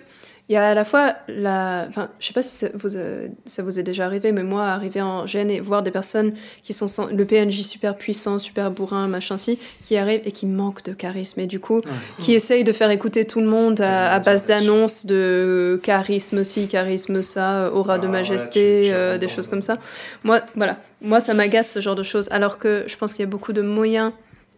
il 0.49 0.53
y 0.53 0.57
a 0.57 0.69
à 0.69 0.73
la 0.73 0.83
fois 0.83 1.15
la. 1.29 1.85
Enfin, 1.87 2.09
je 2.19 2.27
sais 2.27 2.33
pas 2.33 2.43
si 2.43 2.53
ça 2.53 2.67
vous, 2.73 2.97
euh, 2.97 3.29
ça 3.45 3.63
vous 3.63 3.79
est 3.79 3.83
déjà 3.83 4.05
arrivé, 4.05 4.33
mais 4.33 4.43
moi, 4.43 4.65
arriver 4.67 5.01
en 5.01 5.25
GN 5.25 5.49
et 5.49 5.61
voir 5.61 5.83
des 5.83 5.91
personnes 5.91 6.33
qui 6.61 6.73
sont 6.73 6.89
sans- 6.89 7.07
le 7.07 7.23
PNJ 7.25 7.61
super 7.63 7.95
puissant, 7.95 8.39
super 8.39 8.69
bourrin, 8.69 9.07
machin 9.07 9.37
si, 9.37 9.57
qui 9.85 9.95
arrivent 9.95 10.21
et 10.25 10.33
qui 10.33 10.45
manquent 10.45 10.83
de 10.83 10.91
charisme. 10.93 11.39
Et 11.39 11.47
du 11.47 11.61
coup, 11.61 11.81
qui 12.19 12.33
essayent 12.33 12.65
de 12.65 12.73
faire 12.73 12.91
écouter 12.91 13.23
tout 13.25 13.39
le 13.39 13.47
monde 13.47 13.79
à, 13.79 14.19
base 14.19 14.45
d'annonces 14.45 15.05
de 15.05 15.79
charisme 15.81 16.43
ci, 16.43 16.67
charisme 16.67 17.23
ça, 17.23 17.71
aura 17.73 17.97
de 17.97 18.07
Ah, 18.07 18.11
majesté, 18.11 18.93
euh, 18.93 19.17
des 19.17 19.29
choses 19.29 19.47
comme 19.47 19.61
ça. 19.61 19.77
Moi, 20.25 20.41
voilà, 20.55 20.77
moi 21.01 21.21
ça 21.21 21.33
m'agace 21.33 21.71
ce 21.71 21.79
genre 21.79 21.95
de 21.95 22.03
choses. 22.03 22.27
Alors 22.31 22.57
que 22.57 22.83
je 22.87 22.97
pense 22.97 23.13
qu'il 23.13 23.21
y 23.21 23.27
a 23.27 23.31
beaucoup 23.31 23.53
de 23.53 23.61
moyens, 23.61 24.11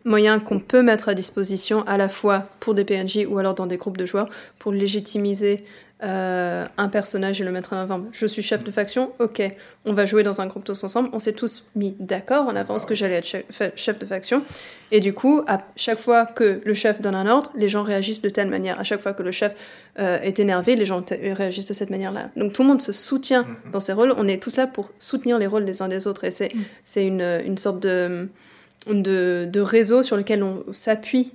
moyens 0.05 0.41
qu'on 0.43 0.59
peut 0.59 0.81
mettre 0.81 1.09
à 1.09 1.13
disposition, 1.13 1.83
à 1.87 1.97
la 1.97 2.07
fois 2.07 2.47
pour 2.59 2.73
des 2.73 2.85
PNJ 2.85 3.25
ou 3.27 3.37
alors 3.39 3.55
dans 3.55 3.65
des 3.67 3.77
groupes 3.77 3.97
de 3.97 4.05
joueurs, 4.05 4.29
pour 4.59 4.71
légitimiser 4.71 5.65
euh, 6.03 6.65
un 6.77 6.89
personnage 6.89 7.39
et 7.39 7.45
le 7.45 7.51
mettre 7.51 7.71
en 7.73 7.77
avant. 7.77 8.03
Je 8.11 8.25
suis 8.27 8.41
chef 8.41 8.63
de 8.65 8.69
faction, 8.71 9.13
ok, 9.19 9.41
on 9.85 9.93
va 9.93 10.05
jouer 10.05 10.23
dans 10.23 10.41
un 10.41 10.45
groupe 10.47 10.65
tous 10.65 10.83
ensemble. 10.83 11.09
On 11.13 11.19
s'est 11.19 11.33
tous 11.33 11.63
mis 11.75 11.95
d'accord 11.99 12.47
en 12.47 12.55
avance 12.57 12.81
Ah 12.85 12.89
que 12.89 12.95
j'allais 12.95 13.15
être 13.15 13.45
chef, 13.75 13.97
de 13.97 14.05
faction. 14.05 14.43
Et 14.91 14.99
du 14.99 15.13
coup, 15.13 15.41
à 15.47 15.61
chaque 15.77 15.99
fois 15.99 16.25
que 16.25 16.61
le 16.65 16.73
chef 16.73 16.99
donne 17.01 17.15
un 17.15 17.25
ordre, 17.27 17.49
les 17.55 17.69
gens 17.69 17.81
réagissent 17.83 18.21
de 18.21 18.29
telle 18.29 18.49
manière. 18.49 18.77
À 18.79 18.83
chaque 18.83 19.01
fois 19.01 19.13
que 19.13 19.23
le 19.23 19.31
chef 19.31 19.53
euh, 19.97 20.19
est 20.21 20.37
énervé, 20.39 20.75
les 20.75 20.85
gens 20.85 21.03
réagissent 21.09 21.67
de 21.67 21.73
cette 21.73 21.89
manière-là. 21.89 22.29
Donc 22.35 22.51
tout 22.51 22.61
le 22.63 22.67
monde 22.67 22.81
se 22.81 22.91
soutient 22.91 23.43
Mhm. 23.43 23.71
dans 23.71 23.79
ses 23.79 23.93
rôles. 23.93 24.13
On 24.17 24.27
est 24.27 24.43
tous 24.43 24.57
là 24.57 24.67
pour 24.67 24.91
soutenir 24.99 25.39
les 25.39 25.47
rôles 25.47 25.63
des 25.65 25.81
uns 25.81 25.87
des 25.87 26.07
autres. 26.07 26.25
Et 26.25 26.31
c'est 26.31 26.53
Mm. 26.53 26.59
c'est 26.83 27.07
une, 27.07 27.41
une 27.45 27.57
sorte 27.57 27.79
de, 27.79 28.27
de, 28.87 29.47
de 29.51 29.59
réseau 29.61 30.03
sur 30.03 30.17
lequel 30.17 30.43
on 30.43 30.63
s'appuie 30.71 31.31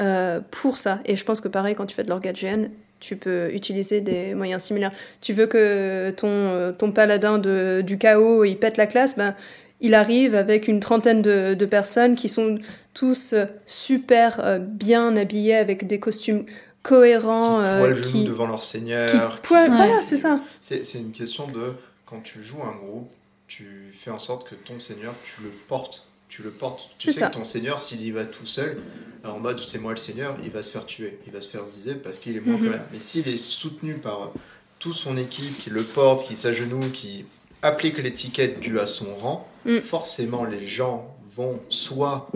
euh, 0.00 0.40
pour 0.50 0.78
ça. 0.78 1.00
Et 1.04 1.16
je 1.16 1.24
pense 1.24 1.40
que 1.40 1.48
pareil, 1.48 1.74
quand 1.74 1.86
tu 1.86 1.94
fais 1.94 2.04
de 2.04 2.08
l'orga 2.08 2.32
GN, 2.32 2.68
tu 3.00 3.16
peux 3.16 3.50
utiliser 3.54 4.00
des 4.00 4.34
moyens 4.34 4.62
similaires. 4.64 4.92
Tu 5.20 5.32
veux 5.32 5.46
que 5.46 6.10
ton, 6.16 6.28
euh, 6.28 6.72
ton 6.72 6.90
paladin 6.92 7.38
de, 7.38 7.82
du 7.86 7.98
chaos, 7.98 8.44
il 8.44 8.56
pète 8.56 8.76
la 8.76 8.86
classe, 8.86 9.16
ben, 9.16 9.34
il 9.80 9.94
arrive 9.94 10.34
avec 10.34 10.66
une 10.66 10.80
trentaine 10.80 11.22
de, 11.22 11.54
de 11.54 11.66
personnes 11.66 12.16
qui 12.16 12.28
sont 12.28 12.58
tous 12.94 13.32
euh, 13.32 13.44
super 13.66 14.40
euh, 14.44 14.58
bien 14.58 15.16
habillés 15.16 15.54
avec 15.54 15.86
des 15.86 16.00
costumes 16.00 16.44
cohérents. 16.82 17.58
qui 17.60 17.64
euh, 17.66 17.88
le 17.88 18.00
qui- 18.00 18.24
devant 18.24 18.46
leur 18.46 18.62
seigneur. 18.62 19.40
qui 19.42 19.52
Ouais. 19.54 19.68
Voilà, 19.68 20.00
c'est 20.02 20.16
ça. 20.16 20.40
C'est 20.60 20.84
c'est 20.84 20.98
une 20.98 21.12
question 21.12 21.46
de 21.48 21.74
quand 22.06 22.20
tu 22.22 22.42
joues 22.42 22.62
un 22.62 22.74
groupe, 22.76 23.10
tu 23.46 23.92
fais 23.92 24.10
en 24.10 24.18
sorte 24.18 24.48
que 24.48 24.54
ton 24.54 24.80
seigneur, 24.80 25.14
tu 25.24 25.42
le 25.42 25.50
portes. 25.68 26.06
Tu 26.28 26.42
le 26.42 26.50
portes. 26.50 26.90
Tu 26.98 27.12
sais 27.12 27.20
ça. 27.20 27.28
que 27.28 27.34
ton 27.34 27.44
seigneur, 27.44 27.80
s'il 27.80 28.02
y 28.02 28.10
va 28.10 28.24
tout 28.24 28.46
seul, 28.46 28.78
en 29.24 29.38
mode 29.38 29.58
c'est 29.60 29.78
moi 29.78 29.92
le 29.92 29.96
seigneur, 29.96 30.36
il 30.44 30.50
va 30.50 30.62
se 30.62 30.70
faire 30.70 30.86
tuer, 30.86 31.18
il 31.26 31.32
va 31.32 31.40
se 31.40 31.48
faire 31.48 31.66
ziser 31.66 31.94
parce 31.94 32.18
qu'il 32.18 32.36
est 32.36 32.40
moins 32.40 32.58
Mhm. 32.58 32.64
que 32.64 32.68
rien. 32.72 32.84
Mais 32.92 33.00
s'il 33.00 33.26
est 33.28 33.38
soutenu 33.38 33.94
par 33.94 34.32
toute 34.78 34.94
son 34.94 35.16
équipe 35.16 35.50
qui 35.50 35.70
le 35.70 35.82
porte, 35.82 36.26
qui 36.26 36.34
s'agenouille, 36.36 36.90
qui 36.92 37.24
applique 37.62 37.98
l'étiquette 37.98 38.60
due 38.60 38.78
à 38.78 38.86
son 38.86 39.14
rang, 39.16 39.48
Mm. 39.64 39.78
forcément 39.80 40.44
les 40.44 40.66
gens 40.68 41.16
vont 41.36 41.60
soit 41.68 42.30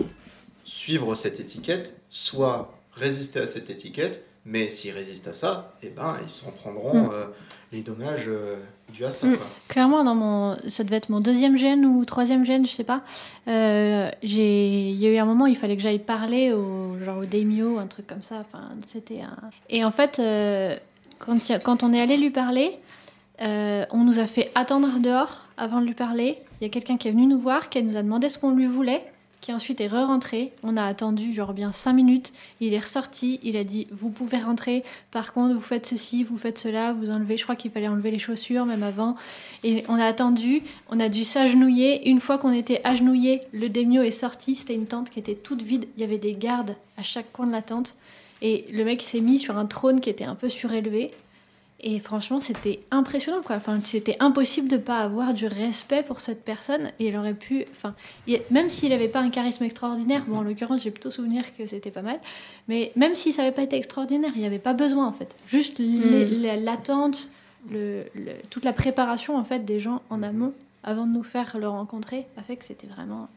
suivre 0.65 1.15
cette 1.15 1.39
étiquette, 1.39 1.95
soit 2.09 2.73
résister 2.93 3.39
à 3.39 3.47
cette 3.47 3.69
étiquette. 3.69 4.25
Mais 4.45 4.69
s'ils 4.69 4.91
résistent 4.93 5.29
à 5.29 5.33
ça, 5.33 5.73
eh 5.83 5.87
ben, 5.89 6.17
ils 6.21 6.29
s'en 6.29 6.51
prendront 6.51 7.05
Mm. 7.07 7.09
euh, 7.13 7.25
les 7.73 7.81
dommages 7.81 8.25
euh, 8.27 8.55
dus 8.93 9.03
à 9.03 9.11
ça. 9.11 9.27
Mm. 9.27 9.35
quoi. 9.35 9.45
Clairement, 9.67 10.03
dans 10.03 10.15
mon, 10.15 10.55
ça 10.67 10.83
devait 10.83 10.95
être 10.97 11.09
mon 11.09 11.19
deuxième 11.19 11.57
gène 11.57 11.85
ou 11.85 12.05
troisième 12.05 12.45
gène, 12.45 12.65
je 12.65 12.71
sais 12.71 12.83
pas. 12.83 13.01
Euh, 13.47 14.09
il 14.21 14.31
y 15.01 15.07
a 15.07 15.11
eu 15.11 15.17
un 15.17 15.25
moment, 15.25 15.45
il 15.47 15.57
fallait 15.57 15.75
que 15.75 15.81
j'aille 15.81 15.99
parler 15.99 16.53
au 16.53 16.97
genre 17.03 17.17
au 17.17 17.25
daimyo, 17.25 17.79
un 17.79 17.87
truc 17.87 18.07
comme 18.07 18.21
ça. 18.21 18.35
Enfin, 18.39 18.61
c'était 18.85 19.21
un. 19.21 19.35
Et 19.69 19.83
en 19.83 19.91
fait, 19.91 20.19
euh, 20.19 20.75
quand, 21.19 21.49
a- 21.51 21.59
quand 21.59 21.83
on 21.83 21.91
est 21.93 22.01
allé 22.01 22.17
lui 22.17 22.29
parler, 22.29 22.77
euh, 23.41 23.85
on 23.91 24.03
nous 24.03 24.19
a 24.19 24.25
fait 24.25 24.51
attendre 24.55 24.99
dehors 24.99 25.47
avant 25.57 25.81
de 25.81 25.85
lui 25.85 25.95
parler. 25.95 26.37
Il 26.61 26.65
y 26.65 26.67
a 26.67 26.69
quelqu'un 26.69 26.97
qui 26.97 27.07
est 27.07 27.11
venu 27.11 27.25
nous 27.25 27.39
voir, 27.39 27.69
qui 27.69 27.81
nous 27.83 27.97
a 27.97 28.03
demandé 28.03 28.29
ce 28.29 28.37
qu'on 28.37 28.51
lui 28.51 28.67
voulait, 28.67 29.03
qui 29.43 29.51
ensuite 29.51 29.81
est 29.81 29.89
re-rentré. 29.89 30.53
On 30.63 30.77
a 30.77 30.85
attendu 30.85 31.33
genre 31.33 31.53
bien 31.53 31.73
cinq 31.73 31.91
minutes. 31.91 32.31
Il 32.61 32.73
est 32.73 32.79
ressorti. 32.79 33.41
Il 33.43 33.57
a 33.57 33.65
dit 33.65 33.87
vous 33.91 34.09
pouvez 34.09 34.37
rentrer. 34.37 34.85
Par 35.11 35.33
contre, 35.33 35.53
vous 35.53 35.59
faites 35.59 35.85
ceci, 35.85 36.23
vous 36.23 36.37
faites 36.37 36.57
cela, 36.57 36.93
vous 36.93 37.11
enlevez. 37.11 37.35
Je 37.35 37.43
crois 37.43 37.57
qu'il 37.57 37.69
fallait 37.69 37.89
enlever 37.89 38.09
les 38.09 38.19
chaussures 38.19 38.65
même 38.65 38.83
avant. 38.83 39.17
Et 39.65 39.83
on 39.89 39.95
a 39.95 40.05
attendu. 40.05 40.63
On 40.89 40.97
a 41.01 41.09
dû 41.09 41.25
s'agenouiller. 41.25 42.09
Une 42.09 42.21
fois 42.21 42.37
qu'on 42.37 42.53
était 42.53 42.79
agenouillé, 42.85 43.41
le 43.51 43.67
démio 43.67 44.01
est 44.01 44.11
sorti. 44.11 44.55
C'était 44.55 44.75
une 44.75 44.87
tente 44.87 45.09
qui 45.09 45.19
était 45.19 45.35
toute 45.35 45.61
vide. 45.61 45.87
Il 45.97 46.01
y 46.01 46.05
avait 46.05 46.17
des 46.17 46.35
gardes 46.35 46.77
à 46.95 47.03
chaque 47.03 47.33
coin 47.33 47.45
de 47.45 47.51
la 47.51 47.61
tente. 47.61 47.97
Et 48.41 48.65
le 48.71 48.85
mec 48.85 49.01
s'est 49.01 49.19
mis 49.19 49.39
sur 49.39 49.57
un 49.57 49.65
trône 49.65 49.99
qui 49.99 50.09
était 50.09 50.23
un 50.23 50.35
peu 50.35 50.47
surélevé. 50.47 51.11
Et 51.85 51.99
franchement, 51.99 52.39
c'était 52.39 52.79
impressionnant, 52.91 53.41
quoi. 53.43 53.57
Enfin, 53.57 53.77
c'était 53.83 54.15
impossible 54.21 54.69
de 54.69 54.77
pas 54.77 54.99
avoir 54.99 55.33
du 55.33 55.47
respect 55.47 56.01
pour 56.01 56.21
cette 56.21 56.45
personne. 56.45 56.91
Et 56.97 57.07
il 57.09 57.17
aurait 57.17 57.33
pu, 57.33 57.65
enfin, 57.71 57.93
il- 58.25 58.39
même 58.51 58.69
s'il 58.69 58.89
n'avait 58.91 59.09
pas 59.09 59.19
un 59.19 59.29
charisme 59.29 59.65
extraordinaire, 59.65 60.23
bon, 60.25 60.37
en 60.37 60.43
l'occurrence, 60.43 60.81
j'ai 60.83 60.91
plutôt 60.91 61.11
souvenir 61.11 61.53
que 61.55 61.67
c'était 61.67 61.91
pas 61.91 62.01
mal. 62.01 62.19
Mais 62.69 62.93
même 62.95 63.15
si 63.15 63.33
ça 63.33 63.41
n'avait 63.43 63.53
pas 63.53 63.63
été 63.63 63.75
extraordinaire, 63.75 64.31
il 64.35 64.39
n'y 64.39 64.47
avait 64.47 64.59
pas 64.59 64.73
besoin, 64.73 65.05
en 65.05 65.11
fait. 65.11 65.35
Juste 65.45 65.77
la- 65.79 66.55
l'attente, 66.55 67.29
le, 67.69 67.99
le- 68.15 68.31
toute 68.49 68.63
la 68.63 68.71
préparation, 68.73 69.35
en 69.37 69.43
fait, 69.43 69.65
des 69.65 69.81
gens 69.81 70.01
en 70.09 70.23
amont, 70.23 70.53
avant 70.85 71.05
de 71.05 71.11
nous 71.11 71.23
faire 71.23 71.57
le 71.59 71.67
rencontrer, 71.67 72.27
a 72.37 72.43
fait 72.43 72.55
que 72.55 72.63
c'était 72.65 72.87
vraiment. 72.87 73.27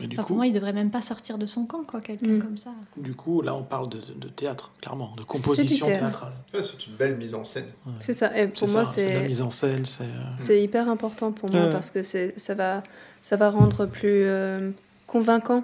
Mais 0.00 0.06
du 0.06 0.16
pour 0.16 0.26
coup, 0.26 0.34
moi, 0.34 0.46
il 0.46 0.52
devrait 0.52 0.72
même 0.72 0.90
pas 0.90 1.02
sortir 1.02 1.38
de 1.38 1.46
son 1.46 1.64
camp, 1.66 1.84
quoi, 1.86 2.00
quelqu'un 2.00 2.26
Mm. 2.32 2.42
comme 2.42 2.56
ça. 2.56 2.70
du 2.96 3.14
coup, 3.14 3.42
là, 3.42 3.54
on 3.54 3.62
parle 3.62 3.88
de, 3.88 4.00
de- 4.16 4.28
théâtre, 4.28 4.72
clairement, 4.80 5.14
de 5.16 5.22
composition 5.22 5.86
théâtre. 5.86 6.00
théâtrale. 6.00 6.32
Ouais, 6.54 6.62
c'est 6.62 6.86
une 6.86 6.94
belle 6.94 7.16
mise 7.16 7.34
en 7.34 7.44
scène. 7.44 7.66
Ouais. 7.86 7.92
C'est 8.00 8.12
ça. 8.14 8.36
Et 8.36 8.48
pour 8.48 8.58
C'est 8.60 8.66
moi, 8.68 8.84
c'est 8.84 9.04
de 9.08 9.12
la 9.14 9.20
c'est 9.20 9.28
mise 9.28 9.42
en 9.42 9.50
scène, 9.50 9.84
c'est. 9.84 10.04
euh, 10.04 10.06
c'est 10.38 10.62
hyper 10.62 10.88
important 10.88 11.30
pour 11.30 11.50
moi 11.50 11.66
Ouais. 11.66 11.72
parce 11.72 11.90
que 11.90 12.02
ça 12.02 12.54
va 12.54 12.82
ça 13.22 13.36
va 13.36 13.50
rendre 13.50 13.86
plus 13.86 14.24
euh, 14.24 14.70
convaincant 15.06 15.62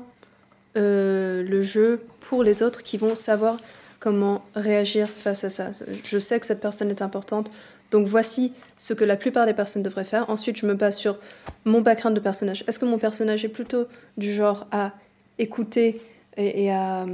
euh, 0.77 1.43
le 1.43 1.63
jeu 1.63 2.03
pour 2.21 2.43
les 2.45 2.63
autres 2.63 2.83
qui 2.83 2.97
vont 2.99 3.15
savoir 3.15 3.57
comment 3.99 4.45
réagir 4.55 5.09
face 5.09 5.43
à 5.45 5.51
ça. 5.51 5.71
Je 6.05 6.19
sais 6.19 6.39
que 6.39 6.47
cette 6.47 6.61
personne 6.61 6.91
est 6.91 7.03
importante. 7.03 7.51
Donc 7.91 8.07
voici 8.07 8.53
ce 8.77 8.93
que 8.95 9.05
la 9.05 9.17
plupart 9.17 9.47
des 9.47 9.55
personnes 9.55 9.83
devraient 9.83 10.05
faire. 10.05 10.29
Ensuite, 10.29 10.57
je 10.59 10.67
me 10.67 10.75
base 10.75 10.97
sur 10.99 11.19
mon 11.65 11.81
background 11.81 12.15
de 12.17 12.21
personnage. 12.21 12.65
Est-ce 12.69 12.79
que 12.79 12.85
mon 12.85 12.99
personnage 12.99 13.45
est 13.45 13.49
plutôt 13.49 13.87
du 14.17 14.35
genre 14.35 14.67
à 14.73 14.93
écouter 15.39 16.01
et, 16.37 16.65
et 16.65 16.71
à, 16.71 17.07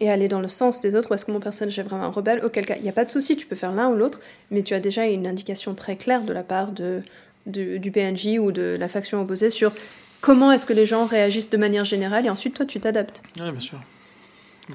et 0.00 0.10
à 0.10 0.12
aller 0.12 0.28
dans 0.28 0.40
le 0.40 0.48
sens 0.48 0.80
des 0.80 0.94
autres 0.94 1.10
ou 1.10 1.14
est-ce 1.14 1.24
que 1.24 1.30
mon 1.32 1.40
personnage 1.40 1.78
est 1.78 1.82
vraiment 1.82 2.04
un 2.04 2.10
rebelle? 2.10 2.44
Auquel 2.44 2.66
cas, 2.66 2.74
il 2.76 2.82
n'y 2.82 2.88
a 2.88 2.92
pas 2.92 3.04
de 3.04 3.10
souci, 3.10 3.36
tu 3.36 3.46
peux 3.46 3.56
faire 3.56 3.72
l'un 3.72 3.88
ou 3.88 3.94
l'autre, 3.96 4.20
mais 4.50 4.62
tu 4.62 4.74
as 4.74 4.80
déjà 4.80 5.04
une 5.06 5.26
indication 5.26 5.74
très 5.74 5.96
claire 5.96 6.22
de 6.24 6.32
la 6.32 6.42
part 6.42 6.72
de, 6.72 7.02
de- 7.46 7.76
du 7.76 7.90
PNJ 7.92 8.38
ou 8.40 8.50
de 8.52 8.76
la 8.78 8.88
faction 8.88 9.20
opposée 9.22 9.50
sur 9.50 9.72
comment 10.20 10.50
est-ce 10.52 10.66
que 10.66 10.72
les 10.72 10.84
gens 10.86 11.06
réagissent 11.06 11.50
de 11.50 11.56
manière 11.56 11.84
générale 11.84 12.26
et 12.26 12.30
ensuite 12.30 12.54
toi 12.54 12.66
tu 12.66 12.80
t'adaptes. 12.80 13.22
Ouais, 13.38 13.50
bien 13.52 13.60
sûr. 13.60 13.80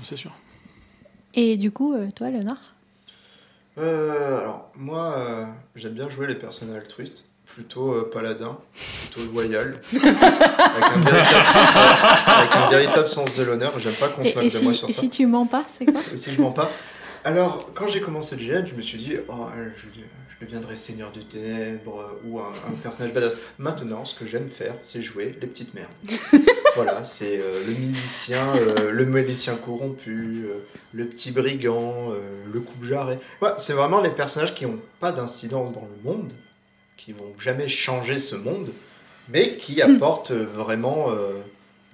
C'est 0.04 0.16
sûr. 0.16 0.32
Et 1.36 1.58
du 1.58 1.72
coup, 1.72 1.94
euh, 1.94 2.08
toi, 2.16 2.30
Léonard? 2.30 2.73
Euh, 3.78 4.40
alors, 4.40 4.72
moi, 4.76 5.16
euh, 5.18 5.46
j'aime 5.76 5.94
bien 5.94 6.10
jouer 6.10 6.28
les 6.28 6.36
personnages 6.36 6.78
altruistes, 6.84 7.26
plutôt 7.46 7.94
euh, 7.94 8.10
paladin, 8.12 8.58
plutôt 8.74 9.32
loyal, 9.32 9.80
avec 9.94 10.04
un, 10.04 11.00
véritable 11.00 11.46
sens, 11.46 11.78
avec 12.28 12.56
un 12.56 12.70
véritable 12.70 13.08
sens 13.10 13.36
de 13.36 13.44
l'honneur. 13.44 13.74
J'aime 13.80 13.94
pas 13.94 14.10
qu'on 14.10 14.24
se 14.24 14.36
moque 14.36 14.44
de 14.44 14.50
si, 14.50 14.64
moi 14.64 14.74
sur 14.74 14.90
et 14.90 14.94
ça. 14.94 15.02
si 15.02 15.10
tu 15.10 15.26
mens 15.26 15.46
pas, 15.46 15.66
c'est 15.78 15.86
quoi? 15.86 16.02
Si 16.16 16.34
je 16.34 16.42
mens 16.42 16.52
pas. 16.52 16.70
Alors, 17.24 17.72
quand 17.74 17.88
j'ai 17.88 18.02
commencé 18.02 18.36
le 18.36 18.44
GN, 18.44 18.66
je 18.66 18.76
me 18.76 18.82
suis 18.82 18.98
dit, 18.98 19.16
oh, 19.30 19.46
euh, 19.58 19.70
je, 19.78 20.02
je 20.44 20.48
deviendrai 20.48 20.76
Seigneur 20.76 21.12
du 21.12 21.24
Ténèbres 21.24 22.00
euh, 22.00 22.28
ou 22.28 22.40
un, 22.40 22.52
un 22.68 22.72
personnage 22.82 23.14
badass. 23.14 23.34
Maintenant, 23.58 24.04
ce 24.06 24.14
que 24.16 24.26
j'aime 24.26 24.48
faire, 24.48 24.76
c'est 24.84 25.02
jouer 25.02 25.36
les 25.40 25.48
petites 25.48 25.74
merdes. 25.74 25.92
voilà, 26.76 27.04
c'est 27.06 27.40
euh, 27.40 27.64
le 27.66 27.74
milicien, 27.74 28.56
euh, 28.58 28.92
le 28.92 29.06
milicien 29.06 29.56
corrompu, 29.56 30.46
euh, 30.46 30.60
le 30.94 31.06
petit 31.06 31.32
brigand, 31.32 32.10
le 32.52 32.60
coupe-jarret. 32.60 33.20
Ouais, 33.42 33.52
c'est 33.58 33.74
vraiment 33.74 34.02
les 34.02 34.12
personnages 34.12 34.54
qui 34.54 34.66
n'ont 34.66 34.80
pas 35.00 35.12
d'incidence 35.12 35.72
dans 35.74 35.88
le 35.88 36.10
monde, 36.12 36.34
qui 36.98 37.14
vont 37.14 37.34
jamais 37.40 37.68
changer 37.68 38.20
ce 38.20 38.36
monde, 38.36 38.72
mais 39.30 39.58
qui 39.58 39.82
apportent 39.82 40.32
euh, 40.32 40.46
vraiment 40.46 41.08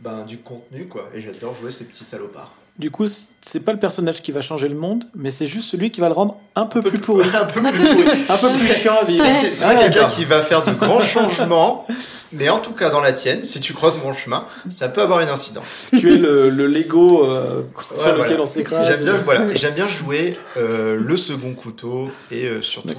ben, 0.01 0.23
du 0.25 0.37
contenu, 0.39 0.87
quoi. 0.87 1.09
Et 1.13 1.21
j'adore 1.21 1.55
jouer 1.55 1.71
ces 1.71 1.85
petits 1.85 2.03
salopards. 2.03 2.53
Du 2.77 2.91
coup, 2.91 3.05
c'est 3.41 3.59
pas 3.59 3.73
le 3.73 3.79
personnage 3.79 4.21
qui 4.21 4.31
va 4.31 4.41
changer 4.41 4.69
le 4.69 4.75
monde, 4.75 5.03
mais 5.13 5.31
c'est 5.31 5.47
juste 5.47 5.67
celui 5.69 5.91
qui 5.91 5.99
va 5.99 6.07
le 6.07 6.13
rendre 6.13 6.37
un 6.55 6.65
peu 6.65 6.81
plus 6.81 6.97
pourri, 6.99 7.27
un 7.33 7.43
peu 7.43 7.61
plus 7.61 7.71
pourri. 7.73 8.07
un 8.29 8.37
peu 8.37 8.57
plus 8.57 8.73
chiant 8.73 8.95
à 9.01 9.03
vivre. 9.03 9.25
C'est- 9.25 9.63
Ah, 9.65 9.73
pas 9.73 9.81
quelqu'un 9.83 10.07
qui 10.07 10.23
va 10.23 10.41
faire 10.43 10.63
de 10.63 10.71
grands 10.71 11.01
changements, 11.01 11.85
mais 12.31 12.47
en 12.47 12.59
tout 12.59 12.71
cas 12.71 12.89
dans 12.89 13.01
la 13.01 13.11
tienne, 13.11 13.43
si 13.43 13.59
tu 13.59 13.73
croises 13.73 14.01
mon 14.01 14.13
chemin, 14.13 14.45
ça 14.69 14.87
peut 14.87 15.01
avoir 15.01 15.19
une 15.19 15.27
incidence. 15.27 15.87
Tu 15.91 16.13
es 16.13 16.17
le, 16.17 16.49
le 16.49 16.67
Lego 16.67 17.25
euh, 17.25 17.63
sur 17.97 18.15
lequel 18.15 18.39
on 18.39 18.45
s'écrase. 18.45 18.87
J'aime 18.87 19.03
bien, 19.03 19.13
voilà, 19.17 19.53
j'aime 19.55 19.73
bien 19.73 19.87
jouer 19.87 20.37
euh, 20.55 20.95
le 20.97 21.17
second 21.17 21.53
couteau 21.55 22.09
et 22.31 22.45
euh, 22.45 22.61
surtout 22.61 22.93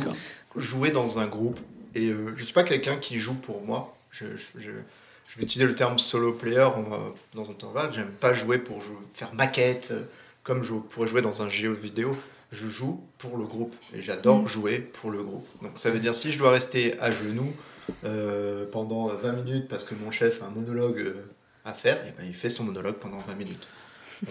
jouer 0.57 0.91
dans 0.91 1.21
un 1.21 1.27
groupe. 1.27 1.59
Et 1.95 2.13
je 2.37 2.45
suis 2.45 2.53
pas 2.53 2.65
quelqu'un 2.65 2.97
qui 2.97 3.17
joue 3.17 3.35
pour 3.35 3.63
moi. 3.65 3.97
Je, 4.11 4.27
je, 4.37 4.61
je- 4.61 4.71
je 5.31 5.37
vais 5.39 5.45
utiliser 5.45 5.67
le 5.67 5.75
terme 5.75 5.97
solo 5.99 6.33
player 6.35 6.69
dans 7.35 7.49
un 7.51 7.55
temps 7.55 7.71
vague. 7.71 7.93
J'aime 7.95 8.11
pas 8.11 8.35
jouer 8.35 8.59
pour 8.59 8.83
jouer- 8.83 8.97
faire 9.15 9.33
maquette 9.35 9.89
euh, 9.93 10.03
comme 10.43 10.63
je 10.65 10.75
pourrais 10.75 11.07
jouer 11.09 11.23
dans 11.23 11.41
un 11.43 11.49
jeu 11.49 11.73
vidéo. 11.73 12.17
Je 12.53 12.67
joue 12.67 13.01
pour 13.19 13.37
le 13.39 13.45
groupe 13.45 13.75
et 13.95 14.03
j'adore 14.03 14.49
jouer 14.49 14.79
pour 14.81 15.11
le 15.13 15.23
groupe. 15.23 15.47
Donc 15.63 15.73
ça 15.77 15.91
veut 15.91 16.01
dire 16.01 16.15
si 16.17 16.33
je 16.33 16.39
dois 16.39 16.51
rester 16.51 16.99
à 16.99 17.11
genoux 17.13 17.55
euh, 18.05 18.67
pendant 18.73 19.07
20 19.07 19.33
minutes 19.45 19.69
parce 19.69 19.85
que 19.85 19.95
mon 19.95 20.11
chef 20.11 20.43
a 20.43 20.47
un 20.47 20.51
monologue 20.51 20.99
euh, 20.99 21.25
à 21.65 21.75
faire, 21.75 22.05
et 22.07 22.13
ben 22.19 22.25
il 22.27 22.35
fait 22.35 22.49
son 22.51 22.65
monologue 22.65 22.97
pendant 22.97 23.19
20 23.19 23.35
minutes. 23.37 23.69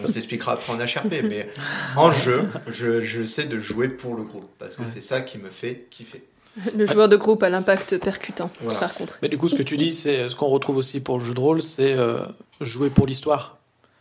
On 0.03 0.07
s'expliquera 0.07 0.53
après 0.53 0.73
en 0.73 0.77
HRP, 0.77 1.23
mais 1.23 1.49
en 1.95 2.11
jeu, 2.11 2.43
je, 2.67 3.01
je 3.01 3.23
sais 3.23 3.45
de 3.45 3.57
jouer 3.59 3.87
pour 3.87 4.15
le 4.15 4.23
groupe 4.23 4.49
parce 4.59 4.75
que 4.75 4.81
Ouais. 4.81 4.87
c'est 4.93 5.01
ça 5.01 5.21
qui 5.21 5.37
me 5.37 5.49
fait 5.49 5.87
kiffer. 5.89 6.23
Le 6.75 6.85
joueur 6.85 7.07
de 7.09 7.15
groupe 7.15 7.43
a 7.43 7.49
l'impact 7.49 7.97
percutant, 7.99 8.49
Voilà. 8.61 8.79
par 8.79 8.93
contre. 8.95 9.17
Mais 9.21 9.29
du 9.29 9.37
coup, 9.37 9.47
ce 9.49 9.55
que 9.55 9.63
tu 9.63 9.77
dis, 9.77 9.93
c'est 9.93 10.29
ce 10.29 10.35
qu'on 10.35 10.47
retrouve 10.49 10.77
aussi 10.77 10.99
pour 10.99 11.17
le 11.19 11.23
jeu 11.25 11.33
de 11.33 11.39
rôle, 11.39 11.61
c'est 11.61 11.93
euh, 11.93 12.19
jouer 12.61 12.89
pour 12.89 13.07
l'histoire 13.07 13.55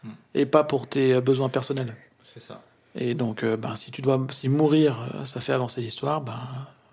Hmm. 0.04 0.10
et 0.36 0.46
pas 0.46 0.62
pour 0.62 0.86
tes 0.86 1.14
euh, 1.14 1.20
besoins 1.20 1.48
personnels. 1.48 1.92
C'est 2.22 2.40
ça. 2.40 2.62
Et 2.94 3.14
donc, 3.14 3.42
euh, 3.42 3.56
ben, 3.56 3.74
si 3.74 3.90
tu 3.90 4.00
dois, 4.00 4.24
si 4.30 4.48
mourir, 4.48 4.96
ça 5.24 5.40
fait 5.40 5.52
avancer 5.52 5.80
l'histoire, 5.80 6.20
ben, 6.20 6.38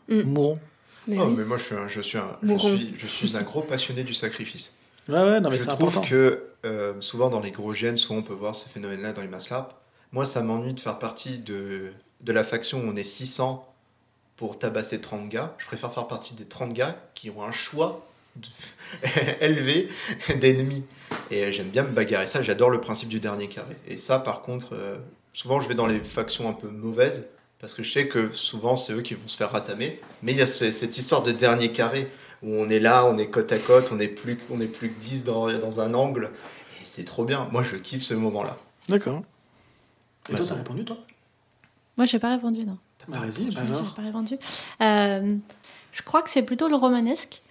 Hmm. 0.10 0.22
mourons. 0.23 0.60
Mais 1.07 1.18
oh, 1.19 1.26
oui. 1.27 1.36
mais 1.38 1.45
moi, 1.45 1.57
je 1.60 1.64
suis 1.64 1.76
un, 1.76 1.88
je 1.88 2.02
suis 2.02 2.18
un, 2.18 2.26
je 2.44 2.57
suis, 2.57 2.95
je 2.98 3.06
suis 3.06 3.38
un 3.38 3.44
gros 3.44 3.61
passionné 3.61 4.03
du 4.03 4.15
sacrifice. 4.15 4.76
Ouais, 5.07 5.19
ouais, 5.19 5.40
non, 5.40 5.52
mais 5.52 5.60
je 5.60 5.65
trouve 5.65 5.90
important. 5.90 6.02
que 6.02 6.45
euh, 6.65 6.94
souvent 6.99 7.30
dans 7.30 7.41
les 7.41 7.52
gros 7.52 7.73
gènes, 7.76 7.95
souvent 7.95 8.19
on 8.19 8.23
peut 8.23 8.34
voir 8.34 8.56
ce 8.56 8.68
phénomène-là 8.68 9.14
dans 9.14 9.22
les 9.22 9.27
mass 9.27 9.52
larp. 9.52 9.73
Moi, 10.11 10.26
ça 10.26 10.41
m'ennuie 10.41 10.73
de 10.73 10.80
faire 10.80 10.98
partie 10.98 11.38
de, 11.38 11.91
de 12.22 12.34
la 12.34 12.44
faction 12.44 12.80
où 12.80 12.88
on 12.90 12.95
est 12.95 13.03
600 13.03 13.68
pour 14.38 14.60
tabasser 14.60 14.99
30 15.02 15.30
gars. 15.30 15.56
Je 15.57 15.66
préfère 15.66 15.94
faire 15.94 16.07
partie 16.07 16.34
des 16.34 16.45
30 16.45 16.74
gars 16.74 16.95
qui 17.14 17.30
ont 17.30 17.44
un 17.44 17.52
choix 17.52 18.06
de- 18.36 18.48
élevé 19.41 19.90
d'ennemis. 20.40 20.84
Et 21.32 21.44
euh, 21.45 21.52
j'aime 21.52 21.70
bien 21.70 21.84
me 21.84 21.91
bagarrer 21.91 22.28
ça. 22.28 22.41
J'adore 22.44 22.70
le 22.70 22.82
principe 22.82 23.10
du 23.10 23.20
dernier 23.20 23.48
carré. 23.48 23.76
Et 23.88 23.98
ça, 23.98 24.20
par 24.20 24.41
contre, 24.41 24.74
euh, 24.74 24.98
souvent 25.34 25.62
je 25.62 25.68
vais 25.68 25.76
dans 25.76 25.88
les 25.88 25.99
factions 25.99 26.49
un 26.49 26.53
peu 26.53 26.68
mauvaises 26.68 27.28
parce 27.60 27.74
que 27.74 27.84
je 27.84 27.91
sais 27.91 28.07
que 28.07 28.32
souvent 28.32 28.76
c'est 28.76 28.94
eux 28.94 29.02
qui 29.02 29.14
vont 29.14 29.28
se 29.28 29.38
faire 29.38 29.52
ratamer. 29.52 30.02
Mais 30.24 30.34
il 30.34 30.38
y 30.38 30.41
a 30.41 30.48
ce- 30.48 30.72
cette 30.72 30.98
histoire 30.98 31.24
de 31.24 31.32
dernier 31.32 31.72
carré 31.72 32.12
où 32.44 32.49
on 32.52 32.68
est 32.70 32.80
là, 32.80 33.06
on 33.06 33.18
est 33.18 33.28
côte 33.28 33.52
à 33.53 33.57
côte, 33.57 33.90
on 33.91 33.99
est 33.99 34.07
plus, 34.10 34.38
on 34.52 34.60
est 34.60 34.68
plus 34.68 34.90
que 34.90 34.99
10 34.99 35.24
dans, 35.24 35.52
dans 35.57 35.80
un 35.80 35.94
angle. 35.94 36.30
Et 36.82 36.86
c'est 36.86 37.06
trop 37.06 37.24
bien. 37.24 37.48
Moi, 37.52 37.64
je 37.64 37.78
kiffe 37.78 38.03
ce 38.03 38.14
moment-là. 38.14 38.57
D'accord. 38.90 39.24
Et 40.30 40.36
toi, 40.36 40.45
t'as 40.48 40.56
répondu, 40.56 40.84
toi? 40.84 40.98
Moi, 41.98 42.06
j'ai 42.06 42.20
pas 42.20 42.32
répondu, 42.32 42.66
non. 42.66 42.78
Bah, 43.07 43.18
Vas-y, 43.19 43.45
bah 43.52 43.61
J'ai 43.65 43.73
alors. 43.73 43.94
pas 43.94 44.02
répondu. 44.02 44.36
Euh, 44.82 45.36
je 45.91 46.02
crois 46.02 46.22
que 46.22 46.30
c'est 46.30 46.41
plutôt 46.44 46.68
le 46.68 46.76
romanesque, 46.76 47.41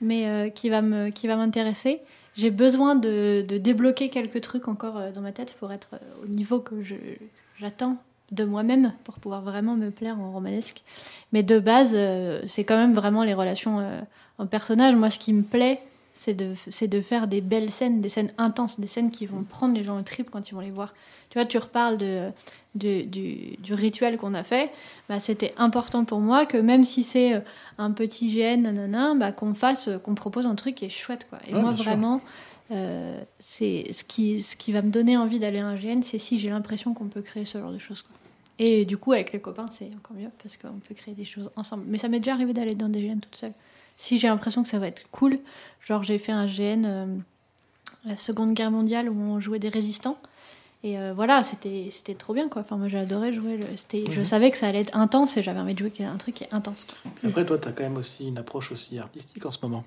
mais 0.00 0.26
euh, 0.26 0.48
qui 0.50 0.68
va 0.70 0.82
me, 0.82 1.10
qui 1.10 1.26
va 1.26 1.36
m'intéresser. 1.36 2.00
J'ai 2.36 2.50
besoin 2.50 2.94
de, 2.96 3.44
de 3.46 3.58
débloquer 3.58 4.08
quelques 4.08 4.40
trucs 4.40 4.66
encore 4.68 4.96
euh, 4.98 5.12
dans 5.12 5.20
ma 5.20 5.32
tête 5.32 5.54
pour 5.60 5.72
être 5.72 5.90
au 6.22 6.26
niveau 6.26 6.58
que 6.60 6.82
je- 6.82 6.94
j'attends 7.60 7.96
de 8.32 8.44
moi-même 8.44 8.92
pour 9.04 9.18
pouvoir 9.18 9.42
vraiment 9.42 9.76
me 9.76 9.90
plaire 9.90 10.18
en 10.18 10.32
romanesque. 10.32 10.82
Mais 11.32 11.42
de 11.42 11.58
base, 11.60 11.96
c'est 12.48 12.64
quand 12.64 12.76
même 12.76 12.94
vraiment 12.94 13.22
les 13.22 13.34
relations 13.34 13.86
en 14.38 14.46
personnage. 14.46 14.96
Moi, 14.96 15.10
ce 15.10 15.18
qui 15.20 15.32
me 15.34 15.42
plaît, 15.42 15.80
c'est 16.14 16.34
de, 16.34 16.54
c'est 16.70 16.88
de 16.88 17.00
faire 17.02 17.28
des 17.28 17.40
belles 17.42 17.70
scènes, 17.70 18.00
des 18.00 18.08
scènes 18.08 18.32
intenses, 18.38 18.80
des 18.80 18.86
scènes 18.86 19.10
qui 19.10 19.26
vont 19.26 19.44
prendre 19.44 19.74
les 19.74 19.84
gens 19.84 19.98
au 19.98 20.02
trip 20.02 20.30
quand 20.30 20.48
ils 20.48 20.54
vont 20.54 20.62
les 20.62 20.70
voir. 20.70 20.94
Tu 21.28 21.38
vois, 21.38 21.44
tu 21.44 21.58
reparles 21.58 21.98
de, 21.98 22.30
du, 22.74 23.56
du 23.58 23.74
rituel 23.74 24.16
qu'on 24.16 24.34
a 24.34 24.42
fait. 24.42 24.70
Bah, 25.08 25.20
c'était 25.20 25.54
important 25.56 26.04
pour 26.04 26.20
moi 26.20 26.46
que 26.46 26.56
même 26.56 26.84
si 26.84 27.04
c'est 27.04 27.34
euh, 27.34 27.40
un 27.78 27.92
petit 27.92 28.28
GN, 28.28 28.62
nanana, 28.62 29.14
bah, 29.14 29.32
qu'on 29.32 29.54
fasse, 29.54 29.88
euh, 29.88 29.98
qu'on 29.98 30.14
propose 30.14 30.46
un 30.46 30.54
truc 30.54 30.76
qui 30.76 30.84
est 30.84 30.90
chouette. 30.90 31.26
Quoi. 31.28 31.38
Et 31.46 31.54
Ouais, 31.54 31.60
moi, 31.60 31.72
vraiment, 31.72 32.20
euh, 32.70 33.20
c'est 33.38 33.86
ce 33.92 34.04
qui, 34.04 34.40
ce 34.40 34.56
qui 34.56 34.72
va 34.72 34.82
me 34.82 34.90
donner 34.90 35.16
envie 35.16 35.38
d'aller 35.38 35.60
à 35.60 35.66
un 35.66 35.76
GN, 35.76 36.02
c'est 36.02 36.18
si 36.18 36.38
j'ai 36.38 36.50
l'impression 36.50 36.94
qu'on 36.94 37.08
peut 37.08 37.22
créer 37.22 37.44
ce 37.44 37.58
genre 37.58 37.72
de 37.72 37.78
choses. 37.78 38.02
Quoi. 38.02 38.16
Et 38.58 38.84
du 38.84 38.96
coup, 38.96 39.12
avec 39.12 39.32
les 39.32 39.40
copains, 39.40 39.66
c'est 39.70 39.90
encore 39.96 40.16
mieux 40.16 40.30
parce 40.42 40.56
qu'on 40.56 40.78
peut 40.86 40.94
créer 40.94 41.14
des 41.14 41.24
choses 41.24 41.50
ensemble. 41.56 41.84
Mais 41.86 41.98
ça 41.98 42.08
m'est 42.08 42.20
déjà 42.20 42.32
arrivé 42.32 42.52
d'aller 42.52 42.74
dans 42.74 42.88
des 42.88 43.02
GN 43.02 43.18
toute 43.18 43.36
seule. 43.36 43.52
Si 43.96 44.18
j'ai 44.18 44.28
l'impression 44.28 44.62
que 44.62 44.68
ça 44.68 44.78
va 44.78 44.88
être 44.88 45.08
cool, 45.10 45.38
genre 45.80 46.02
j'ai 46.02 46.18
fait 46.18 46.32
un 46.32 46.46
GN 46.46 46.84
euh, 46.84 47.06
la 48.04 48.16
Seconde 48.16 48.54
Guerre 48.54 48.70
mondiale 48.70 49.08
où 49.08 49.18
on 49.18 49.40
jouait 49.40 49.58
des 49.58 49.68
résistants. 49.68 50.18
Et 50.84 50.98
euh, 50.98 51.12
voilà, 51.16 51.42
c'était 51.42 51.88
c'était 51.90 52.14
trop 52.14 52.34
bien 52.34 52.48
quoi. 52.48 52.60
Enfin, 52.62 52.76
moi 52.76 52.88
j'ai 52.88 52.98
adoré 52.98 53.32
jouer. 53.32 53.56
le- 53.56 53.64
c'était- 53.76 54.04
Je 54.10 54.18
Mhm. 54.20 54.24
savais 54.24 54.50
que 54.50 54.56
ça 54.58 54.68
allait 54.68 54.80
être 54.82 54.96
intense 54.96 55.36
et 55.38 55.42
j'avais 55.42 55.58
envie 55.60 55.72
de 55.74 55.78
jouer 55.78 55.90
un 56.04 56.16
truc 56.18 56.34
qui 56.34 56.44
est 56.44 56.52
intense. 56.54 56.84
Quoi. 56.84 57.10
Après, 57.30 57.44
toi, 57.46 57.56
t'as 57.58 57.72
quand 57.72 57.82
même 57.84 57.96
aussi 57.96 58.28
une 58.28 58.36
approche 58.38 58.70
aussi 58.70 58.98
artistique 58.98 59.44
en 59.46 59.50
ce 59.50 59.58
moment. 59.62 59.82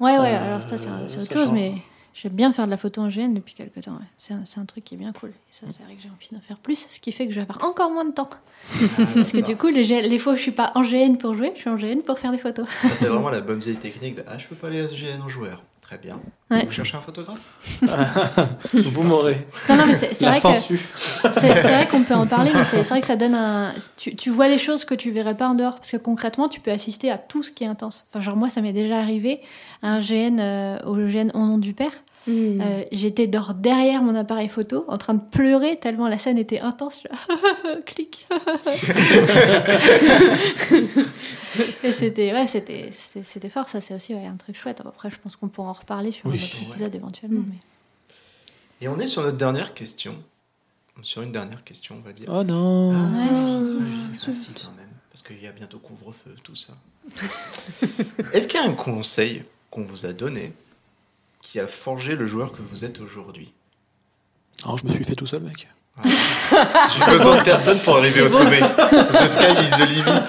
Ouais, 0.00 0.18
ouais, 0.18 0.34
Euh, 0.34 0.46
alors 0.46 0.62
ça 0.62 0.76
c'est 0.76 0.90
autre 0.90 1.08
ça 1.08 1.20
chose, 1.32 1.46
change. 1.46 1.52
mais 1.52 1.74
j'aime 2.14 2.32
bien 2.32 2.52
faire 2.52 2.64
de 2.66 2.70
la 2.72 2.76
photo 2.76 3.00
en 3.02 3.08
GN 3.10 3.32
depuis 3.32 3.54
quelques 3.54 3.82
temps. 3.82 3.92
ouais. 3.92 4.06
C'est 4.16 4.34
un, 4.34 4.44
c'est 4.44 4.58
un 4.58 4.64
truc 4.64 4.82
qui 4.82 4.94
est 4.96 4.98
bien 4.98 5.12
cool. 5.12 5.30
Et 5.30 5.52
ça, 5.52 5.66
c'est 5.70 5.84
vrai 5.84 5.94
que 5.94 6.02
j'ai 6.02 6.08
envie 6.08 6.28
d'en 6.32 6.40
faire 6.40 6.58
plus, 6.58 6.84
ce 6.88 6.98
qui 6.98 7.12
fait 7.12 7.26
que 7.28 7.32
je 7.32 7.36
vais 7.40 7.46
avoir 7.48 7.64
encore 7.64 7.90
moins 7.92 8.04
de 8.04 8.12
temps. 8.12 8.30
Parce 9.14 9.30
que 9.30 9.44
du 9.46 9.56
coup, 9.56 9.68
les, 9.68 9.84
G- 9.84 10.02
les 10.02 10.18
fois 10.18 10.32
où 10.32 10.36
je 10.36 10.42
suis 10.42 10.50
pas 10.50 10.72
en 10.74 10.82
GN 10.82 11.16
pour 11.16 11.36
jouer, 11.36 11.52
je 11.54 11.60
suis 11.60 11.70
en 11.70 11.76
GN 11.76 12.00
pour 12.04 12.18
faire 12.18 12.32
des 12.32 12.38
photos. 12.38 12.66
Ça 12.66 12.88
fait 12.88 13.06
vraiment 13.06 13.30
la 13.30 13.40
bonne 13.40 13.60
vieille 13.60 13.76
technique 13.76 14.16
de 14.16 14.24
Ah, 14.26 14.36
je 14.38 14.48
peux 14.48 14.56
pas 14.56 14.66
aller 14.66 14.80
à 14.80 14.88
SGN 14.88 15.22
en 15.22 15.28
joueur. 15.28 15.62
Très 15.84 15.98
bien. 15.98 16.18
Ouais. 16.50 16.64
Vous 16.64 16.70
cherchez 16.70 16.96
un 16.96 17.00
photographe 17.02 17.38
Vous 18.72 19.02
m'aurez. 19.02 19.46
Non, 19.68 19.76
non, 19.76 19.86
mais 19.86 19.92
c'est 19.94 20.18
vrai 20.24 20.36
que. 20.36 20.40
censure. 20.40 20.78
C'est 21.22 21.40
c'est 21.40 21.60
vrai 21.60 21.86
qu'on 21.86 22.04
peut 22.04 22.14
en 22.14 22.26
parler, 22.26 22.52
mais 22.54 22.64
c'est 22.64 22.78
c'est 22.84 22.88
vrai 22.88 23.02
que 23.02 23.06
ça 23.06 23.16
donne 23.16 23.34
un. 23.34 23.74
Tu, 23.98 24.16
tu 24.16 24.30
vois 24.30 24.48
des 24.48 24.58
choses 24.58 24.86
que 24.86 24.94
tu 24.94 25.10
verrais 25.10 25.36
pas 25.36 25.46
en 25.46 25.54
dehors, 25.54 25.74
parce 25.74 25.90
que 25.90 25.98
concrètement, 25.98 26.48
tu 26.48 26.60
peux 26.60 26.70
assister 26.70 27.10
à 27.10 27.18
tout 27.18 27.42
ce 27.42 27.50
qui 27.50 27.64
est 27.64 27.66
intense. 27.66 28.06
Enfin, 28.08 28.22
genre 28.22 28.34
moi, 28.34 28.48
ça 28.48 28.62
m'est 28.62 28.72
déjà 28.72 28.98
arrivé 28.98 29.42
à 29.82 29.88
un 29.88 30.00
GN, 30.00 30.38
euh, 30.40 30.78
au 30.86 30.94
GN 30.94 31.30
au 31.34 31.40
nom 31.40 31.58
du 31.58 31.74
père. 31.74 31.92
Hmm. 32.26 32.60
Euh, 32.62 32.84
J'étais 32.90 33.26
dehors 33.26 33.52
derrière 33.54 34.02
mon 34.02 34.14
appareil 34.14 34.48
photo, 34.48 34.84
en 34.88 34.96
train 34.98 35.12
de 35.14 35.20
pleurer 35.20 35.76
tellement 35.76 36.08
la 36.08 36.16
scène 36.18 36.38
était 36.38 36.60
intense. 36.60 37.02
Je... 37.02 37.80
Clic. 37.82 38.26
Et 41.84 41.92
c'était 41.92 42.32
ouais, 42.32 42.46
c'était 42.46 43.48
fort. 43.48 43.68
Ça, 43.68 43.80
c'est 43.80 43.94
aussi 43.94 44.14
ouais, 44.14 44.26
un 44.26 44.36
truc 44.36 44.56
chouette. 44.56 44.80
Après, 44.84 45.10
je 45.10 45.16
pense 45.22 45.36
qu'on 45.36 45.48
pourra 45.48 45.70
en 45.70 45.72
reparler 45.72 46.10
sur 46.12 46.26
Oui. 46.26 46.38
un 46.40 46.44
autre 46.44 46.56
épisode 46.70 46.94
éventuellement. 46.94 47.40
Mm. 47.40 47.46
mais- 47.50 48.14
Et 48.80 48.88
on 48.88 48.98
est 48.98 49.06
sur 49.06 49.22
notre 49.22 49.38
dernière 49.38 49.74
question. 49.74 50.16
Sur 51.02 51.22
une 51.22 51.32
dernière 51.32 51.62
question, 51.64 51.96
on 51.98 52.06
va 52.06 52.12
dire. 52.12 52.26
Oh 52.28 52.44
non. 52.44 52.90
Ouais, 52.92 53.28
Ah, 53.30 53.34
si. 53.34 54.30
ah, 54.30 54.32
si, 54.32 54.52
quand 54.54 54.72
même. 54.76 54.88
Parce 55.12 55.22
qu'il 55.26 55.42
y 55.42 55.46
a 55.46 55.52
bientôt 55.52 55.78
couvre-feu, 55.78 56.34
tout 56.42 56.56
ça. 56.56 56.72
Est-ce 58.32 58.48
qu'il 58.48 58.60
y 58.60 58.62
a 58.62 58.66
un 58.66 58.74
conseil 58.74 59.44
qu'on 59.70 59.84
vous 59.84 60.06
a 60.06 60.12
donné 60.12 60.52
qui 61.44 61.60
a 61.60 61.66
forgé 61.66 62.16
le 62.16 62.26
joueur 62.26 62.52
que 62.52 62.58
vous 62.70 62.84
êtes 62.84 63.00
aujourd'hui 63.00 63.52
Alors, 64.64 64.78
je 64.78 64.86
me 64.86 64.92
suis 64.92 65.04
fait 65.04 65.14
tout 65.14 65.26
seul, 65.26 65.42
mec. 65.42 65.68
J'ai 66.02 67.06
besoin 67.12 67.36
de 67.38 67.42
personne 67.44 67.78
pour 67.80 67.98
arriver 67.98 68.22
au 68.22 68.28
sommet. 68.28 68.58
The 68.60 69.28
sky 69.28 69.52
is 69.52 69.70
the 69.78 69.88
limit. 69.88 70.26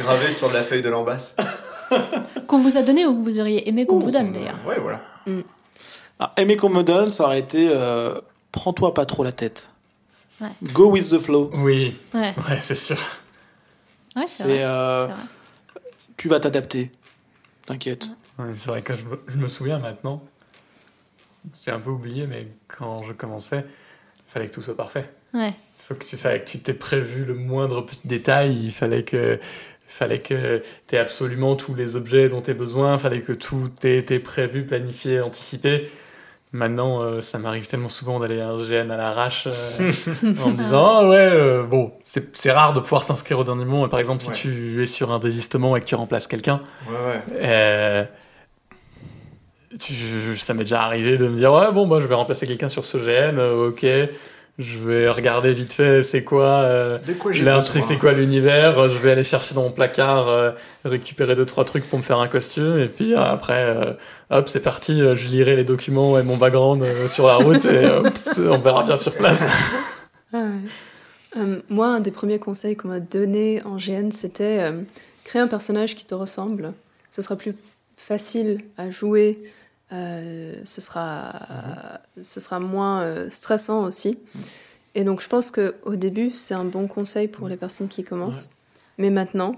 Gravé 0.00 0.32
sur 0.32 0.48
de 0.48 0.54
la 0.54 0.62
feuille 0.64 0.82
de 0.82 0.88
l'ambasse. 0.88 1.36
Qu'on 2.48 2.58
vous 2.58 2.76
a 2.76 2.82
donné 2.82 3.06
ou 3.06 3.14
que 3.14 3.22
vous 3.30 3.38
auriez 3.38 3.68
aimé 3.68 3.86
qu'on 3.86 3.98
vous 4.00 4.10
donne 4.10 4.32
d'ailleurs. 4.32 4.58
Ouais, 4.66 4.80
voilà. 4.80 5.00
Ah, 6.18 6.32
aimer 6.36 6.56
qu'on 6.56 6.70
me 6.70 6.82
donne, 6.82 7.10
ça 7.10 7.24
aurait 7.24 7.38
été 7.38 7.68
euh, 7.70 8.20
prends-toi 8.50 8.92
pas 8.94 9.06
trop 9.06 9.22
la 9.22 9.30
tête. 9.32 9.70
Ouais. 10.40 10.48
Go 10.72 10.90
with 10.90 11.10
the 11.10 11.18
flow. 11.18 11.50
Oui, 11.54 11.96
Ouais, 12.14 12.34
ouais, 12.48 12.58
c'est 12.60 12.74
sûr. 12.74 12.96
ouais 14.16 14.24
c'est 14.26 14.64
euh, 14.64 15.06
c'est 15.06 15.12
vrai. 15.12 15.22
tu 16.16 16.28
vas 16.28 16.40
t'adapter. 16.40 16.90
T'inquiète. 17.66 18.08
Ouais, 18.38 18.46
c'est 18.56 18.68
vrai 18.70 18.82
que 18.82 18.94
je 18.94 19.04
me, 19.04 19.20
je 19.28 19.36
me 19.36 19.48
souviens 19.48 19.78
maintenant. 19.78 20.22
J'ai 21.64 21.70
un 21.70 21.80
peu 21.80 21.90
oublié, 21.90 22.26
mais 22.26 22.48
quand 22.68 23.02
je 23.04 23.12
commençais, 23.12 23.64
il 24.28 24.32
fallait 24.32 24.46
que 24.48 24.54
tout 24.54 24.62
soit 24.62 24.76
parfait. 24.76 25.10
Ouais. 25.34 25.48
Il 25.80 25.82
faut 25.82 25.94
que 25.94 26.04
tu, 26.04 26.16
fallait 26.16 26.40
que 26.42 26.48
tu 26.50 26.58
t'aies 26.58 26.74
prévu 26.74 27.24
le 27.24 27.34
moindre 27.34 27.82
petit 27.82 28.06
détail. 28.06 28.56
Il 28.64 28.72
fallait 28.72 29.02
que, 29.04 29.34
il 29.40 29.90
fallait 29.92 30.20
que 30.20 30.62
tu 30.86 30.94
aies 30.94 30.98
absolument 30.98 31.56
tous 31.56 31.74
les 31.74 31.96
objets 31.96 32.28
dont 32.28 32.42
tu 32.42 32.50
as 32.50 32.54
besoin. 32.54 32.94
Il 32.94 32.98
fallait 33.00 33.20
que 33.22 33.32
tout 33.32 33.70
ait 33.84 33.96
été 33.98 34.18
prévu, 34.18 34.64
planifié, 34.64 35.20
anticipé. 35.20 35.90
Maintenant, 36.52 37.02
euh, 37.02 37.20
ça 37.20 37.38
m'arrive 37.38 37.66
tellement 37.66 37.90
souvent 37.90 38.18
d'aller 38.20 38.40
à 38.40 38.48
un 38.48 38.56
GN 38.56 38.90
à 38.90 38.96
l'arrache 38.96 39.46
euh, 39.46 39.92
en 40.42 40.48
me 40.50 40.56
disant 40.56 40.86
Ah 41.00 41.08
ouais, 41.08 41.16
euh, 41.18 41.62
bon, 41.62 41.92
c'est 42.06 42.34
c'est 42.36 42.50
rare 42.50 42.72
de 42.72 42.80
pouvoir 42.80 43.04
s'inscrire 43.04 43.38
au 43.38 43.44
dernier 43.44 43.66
moment. 43.66 43.86
Par 43.88 44.00
exemple, 44.00 44.22
si 44.22 44.30
Ouais. 44.30 44.34
tu 44.34 44.82
es 44.82 44.86
sur 44.86 45.12
un 45.12 45.18
désistement 45.18 45.76
et 45.76 45.80
que 45.80 45.84
tu 45.84 45.94
remplaces 45.94 46.26
quelqu'un, 46.26 46.62
Ouais, 46.88 46.94
ouais. 47.40 48.08
Tu- 49.78 50.36
ça 50.38 50.54
m'est 50.54 50.64
déjà 50.64 50.82
arrivé 50.82 51.18
de 51.18 51.28
me 51.28 51.36
dire 51.36 51.52
ouais 51.52 51.70
bon 51.72 51.86
bah 51.86 51.98
je 52.00 52.06
vais 52.06 52.14
remplacer 52.14 52.46
quelqu'un 52.46 52.68
sur 52.68 52.84
ce 52.84 52.96
GN, 52.98 53.38
euh, 53.38 53.68
ok, 53.68 53.84
je 54.58 54.78
vais 54.78 55.08
regarder 55.08 55.52
vite 55.54 55.72
fait 55.72 56.02
c'est 56.02 56.24
quoi 56.24 56.46
euh, 56.46 56.98
quoi 57.18 57.32
l'intrigue, 57.32 57.82
c'est 57.82 57.98
quoi 57.98 58.12
l'univers, 58.12 58.78
euh, 58.78 58.88
je 58.88 58.98
vais 58.98 59.10
aller 59.12 59.24
chercher 59.24 59.54
dans 59.54 59.62
mon 59.62 59.70
placard, 59.70 60.28
euh, 60.28 60.50
récupérer 60.84 61.36
deux 61.36 61.46
trois 61.46 61.64
trucs 61.64 61.88
pour 61.88 61.98
me 61.98 62.04
faire 62.04 62.18
un 62.18 62.28
costume 62.28 62.78
et 62.78 62.86
puis 62.88 63.14
euh, 63.14 63.20
après 63.22 63.64
euh, 63.64 63.92
hop 64.30 64.48
c'est 64.48 64.62
parti, 64.62 65.00
euh, 65.02 65.14
je 65.16 65.28
lirai 65.28 65.54
les 65.56 65.64
documents 65.64 66.18
et 66.18 66.22
mon 66.22 66.36
background 66.36 66.82
euh, 66.82 67.06
sur 67.08 67.26
la 67.26 67.36
route 67.36 67.64
et 67.66 67.84
euh, 67.84 68.02
on 68.38 68.58
verra 68.58 68.84
bien 68.84 68.96
sur 68.96 69.12
place. 69.14 69.42
Euh, 71.36 71.60
moi, 71.68 71.88
un 71.88 72.00
des 72.00 72.10
premiers 72.10 72.38
conseils 72.38 72.74
qu'on 72.74 72.88
m'a 72.88 73.00
donné 73.00 73.62
en 73.64 73.76
GN, 73.76 74.10
c'était 74.10 74.60
euh, 74.60 74.72
créer 75.24 75.42
un 75.42 75.46
personnage 75.46 75.94
qui 75.94 76.06
te 76.06 76.14
ressemble. 76.14 76.72
Ce 77.10 77.20
sera 77.20 77.36
plus 77.36 77.54
facile 77.96 78.62
à 78.78 78.88
jouer. 78.90 79.38
Euh, 79.92 80.54
ce, 80.64 80.80
sera, 80.80 81.32
ce 82.22 82.40
sera 82.40 82.60
moins 82.60 83.02
euh, 83.02 83.28
stressant 83.30 83.84
aussi. 83.84 84.18
Et 84.94 85.04
donc, 85.04 85.20
je 85.20 85.28
pense 85.28 85.50
qu'au 85.50 85.94
début, 85.96 86.32
c'est 86.34 86.54
un 86.54 86.64
bon 86.64 86.88
conseil 86.88 87.28
pour 87.28 87.48
les 87.48 87.56
personnes 87.56 87.88
qui 87.88 88.04
commencent. 88.04 88.50
Mais 88.98 89.10
maintenant, 89.10 89.54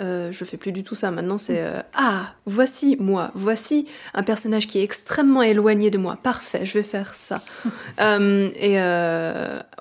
euh, 0.00 0.30
je 0.32 0.44
fais 0.44 0.56
plus 0.58 0.72
du 0.72 0.82
tout 0.82 0.94
ça. 0.94 1.10
Maintenant, 1.10 1.38
c'est 1.38 1.60
euh, 1.62 1.80
Ah, 1.94 2.34
voici 2.44 2.96
moi, 3.00 3.30
voici 3.34 3.86
un 4.12 4.22
personnage 4.22 4.66
qui 4.66 4.78
est 4.78 4.82
extrêmement 4.82 5.42
éloigné 5.42 5.90
de 5.90 5.96
moi. 5.98 6.16
Parfait, 6.22 6.66
je 6.66 6.74
vais 6.74 6.82
faire 6.82 7.14
ça. 7.14 7.42
Euh, 8.00 8.50
et 8.56 8.76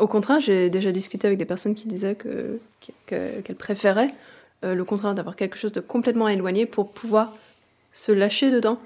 au 0.02 0.08
contraire, 0.08 0.40
j'ai 0.40 0.70
déjà 0.70 0.92
discuté 0.94 1.28
avec 1.28 1.38
des 1.38 1.44
personnes 1.46 1.76
qui 1.76 1.88
disaient 1.90 2.16
que, 2.16 2.60
que- 3.08 3.42
qu'elles 3.42 3.56
préféraient 3.58 4.14
le 4.64 4.84
contraire 4.86 5.14
d'avoir 5.16 5.36
quelque 5.36 5.58
chose 5.58 5.74
de 5.74 5.82
complètement 5.82 6.30
éloigné 6.30 6.66
pour 6.66 6.92
pouvoir 6.92 7.34
se 7.98 8.12
lâcher 8.12 8.52
dedans 8.52 8.78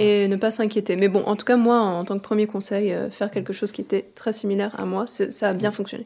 et 0.00 0.26
ne 0.26 0.34
pas 0.34 0.50
s'inquiéter. 0.50 0.96
Mais 0.96 1.06
bon, 1.08 1.22
en 1.24 1.36
tout 1.36 1.44
cas, 1.44 1.56
moi, 1.56 1.78
en 1.78 2.04
tant 2.04 2.18
que 2.18 2.22
premier 2.24 2.48
conseil, 2.48 2.92
euh, 2.92 3.08
faire 3.08 3.30
quelque 3.30 3.52
chose 3.52 3.70
qui 3.70 3.80
était 3.82 4.04
très 4.16 4.32
similaire 4.32 4.72
à 4.80 4.84
moi, 4.84 5.06
ça 5.06 5.48
a 5.50 5.52
bien 5.54 5.70
fonctionné. 5.70 6.04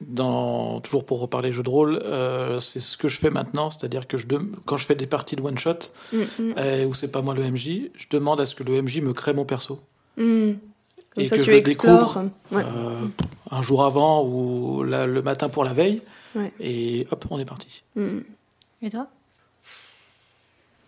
Dans, 0.00 0.80
toujours 0.80 1.06
pour 1.06 1.20
reparler 1.20 1.50
jeu 1.52 1.62
de 1.62 1.68
rôle, 1.68 2.00
euh, 2.04 2.60
c'est 2.60 2.80
ce 2.80 2.96
que 2.98 3.08
je 3.08 3.18
fais 3.18 3.30
maintenant, 3.30 3.70
c'est-à-dire 3.70 4.06
que 4.06 4.18
je 4.18 4.26
quand 4.66 4.76
je 4.76 4.84
fais 4.84 4.96
des 4.96 5.06
parties 5.06 5.34
de 5.36 5.40
one 5.40 5.56
shot 5.56 5.78
Mm, 6.12 6.18
mm, 6.18 6.54
euh, 6.58 6.84
où 6.84 6.92
c'est 6.94 7.08
pas 7.08 7.22
moi 7.22 7.32
le 7.32 7.42
MJ, 7.50 7.90
je 7.94 8.06
demande 8.10 8.38
à 8.40 8.44
ce 8.44 8.54
que 8.54 8.64
le 8.64 8.82
MJ 8.82 9.00
me 9.00 9.12
crée 9.14 9.32
mon 9.32 9.44
perso. 9.46 9.80
mm. 10.18 10.52
Comme 11.14 11.22
Et 11.22 11.26
ça, 11.26 11.36
que 11.36 11.42
tu 11.42 11.46
je 11.46 11.50
le 11.52 11.56
explores. 11.58 11.96
découvre, 12.00 12.30
Ouais. 12.50 12.62
Euh, 12.64 13.06
un 13.52 13.62
jour 13.62 13.84
avant 13.84 14.24
ou 14.26 14.82
la- 14.82 15.06
le 15.06 15.22
matin 15.22 15.48
pour 15.48 15.64
la 15.64 15.72
veille, 15.72 16.02
Ouais. 16.34 16.52
et 16.60 17.06
hop, 17.12 17.24
on 17.30 17.38
est 17.38 17.44
parti. 17.44 17.82
Mm. 17.96 18.18
Et 18.82 18.90
toi? 18.90 19.06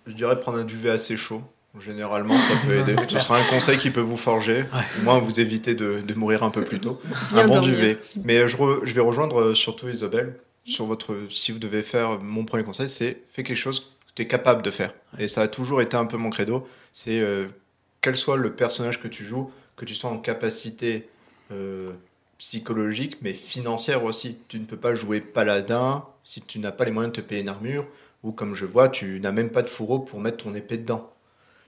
Je 0.07 0.13
dirais 0.13 0.39
prendre 0.41 0.59
un 0.59 0.65
duvet 0.65 0.91
assez 0.91 1.17
chaud. 1.17 1.43
Généralement, 1.79 2.39
ça 2.39 2.55
peut 2.67 2.79
aider. 2.79 2.97
Ce 3.07 3.19
sera 3.19 3.39
un 3.39 3.45
conseil 3.45 3.77
qui 3.79 3.91
peut 3.91 4.01
vous 4.01 4.17
forger. 4.17 4.65
Au 5.01 5.03
moins, 5.05 5.19
vous 5.19 5.39
évitez 5.41 5.75
de, 5.75 6.01
de 6.01 6.15
mourir 6.15 6.43
un 6.43 6.51
peu 6.51 6.65
plus 6.65 6.81
tôt. 6.81 6.99
Un 7.35 7.49
bon 7.49 7.61
duvet. 7.61 7.99
Mais 8.25 8.49
je, 8.49 8.57
re- 8.57 8.81
je 8.85 8.95
vais 8.95 9.03
rejoindre 9.03 9.41
euh, 9.41 9.55
surtout 9.55 9.89
Isabelle. 9.89 10.39
Sur 10.65 10.87
votre, 10.87 11.15
si 11.29 11.53
vous 11.53 11.59
devez 11.59 11.83
faire, 11.83 12.19
mon 12.21 12.45
premier 12.47 12.65
conseil, 12.65 12.89
c'est 12.89 13.23
fais 13.31 13.43
quelque 13.43 13.59
chose 13.59 13.81
que 13.81 13.87
tu 14.15 14.23
es 14.23 14.27
capable 14.27 14.63
de 14.63 14.71
faire. 14.71 14.95
Et 15.19 15.29
ça 15.29 15.43
a 15.43 15.49
toujours 15.49 15.83
été 15.83 15.99
un 15.99 16.07
peu 16.07 16.17
mon 16.17 16.31
credo. 16.31 16.67
C'est 16.95 17.21
euh, 17.21 17.47
quel 18.01 18.17
soit 18.17 18.37
le 18.37 18.53
personnage 18.55 19.01
que 19.01 19.07
tu 19.09 19.27
joues, 19.27 19.51
que 19.77 19.85
tu 19.85 19.95
sois 19.95 20.09
en 20.11 20.17
capacité 20.17 21.09
euh, 21.53 21.93
psychologique, 22.39 23.19
mais 23.21 23.35
financière 23.35 24.03
aussi. 24.05 24.39
Tu 24.49 24.59
ne 24.59 24.65
peux 24.65 24.77
pas 24.79 24.95
jouer 24.95 25.21
paladin 25.21 26.05
si 26.25 26.41
tu 26.41 26.59
n'as 26.59 26.73
pas 26.73 26.85
les 26.87 26.91
moyens 26.91 27.15
de 27.15 27.21
te 27.21 27.27
payer 27.27 27.43
une 27.43 27.49
armure, 27.49 27.87
ou 28.27 28.33
comme 28.33 28.55
je 28.55 28.67
vois, 28.67 28.89
tu 28.89 29.21
n'as 29.21 29.31
même 29.31 29.51
pas 29.51 29.63
de 29.63 29.69
fourreau 29.69 30.01
pour 30.01 30.19
mettre 30.19 30.39
ton 30.39 30.55
épée 30.55 30.79
dedans. 30.79 31.13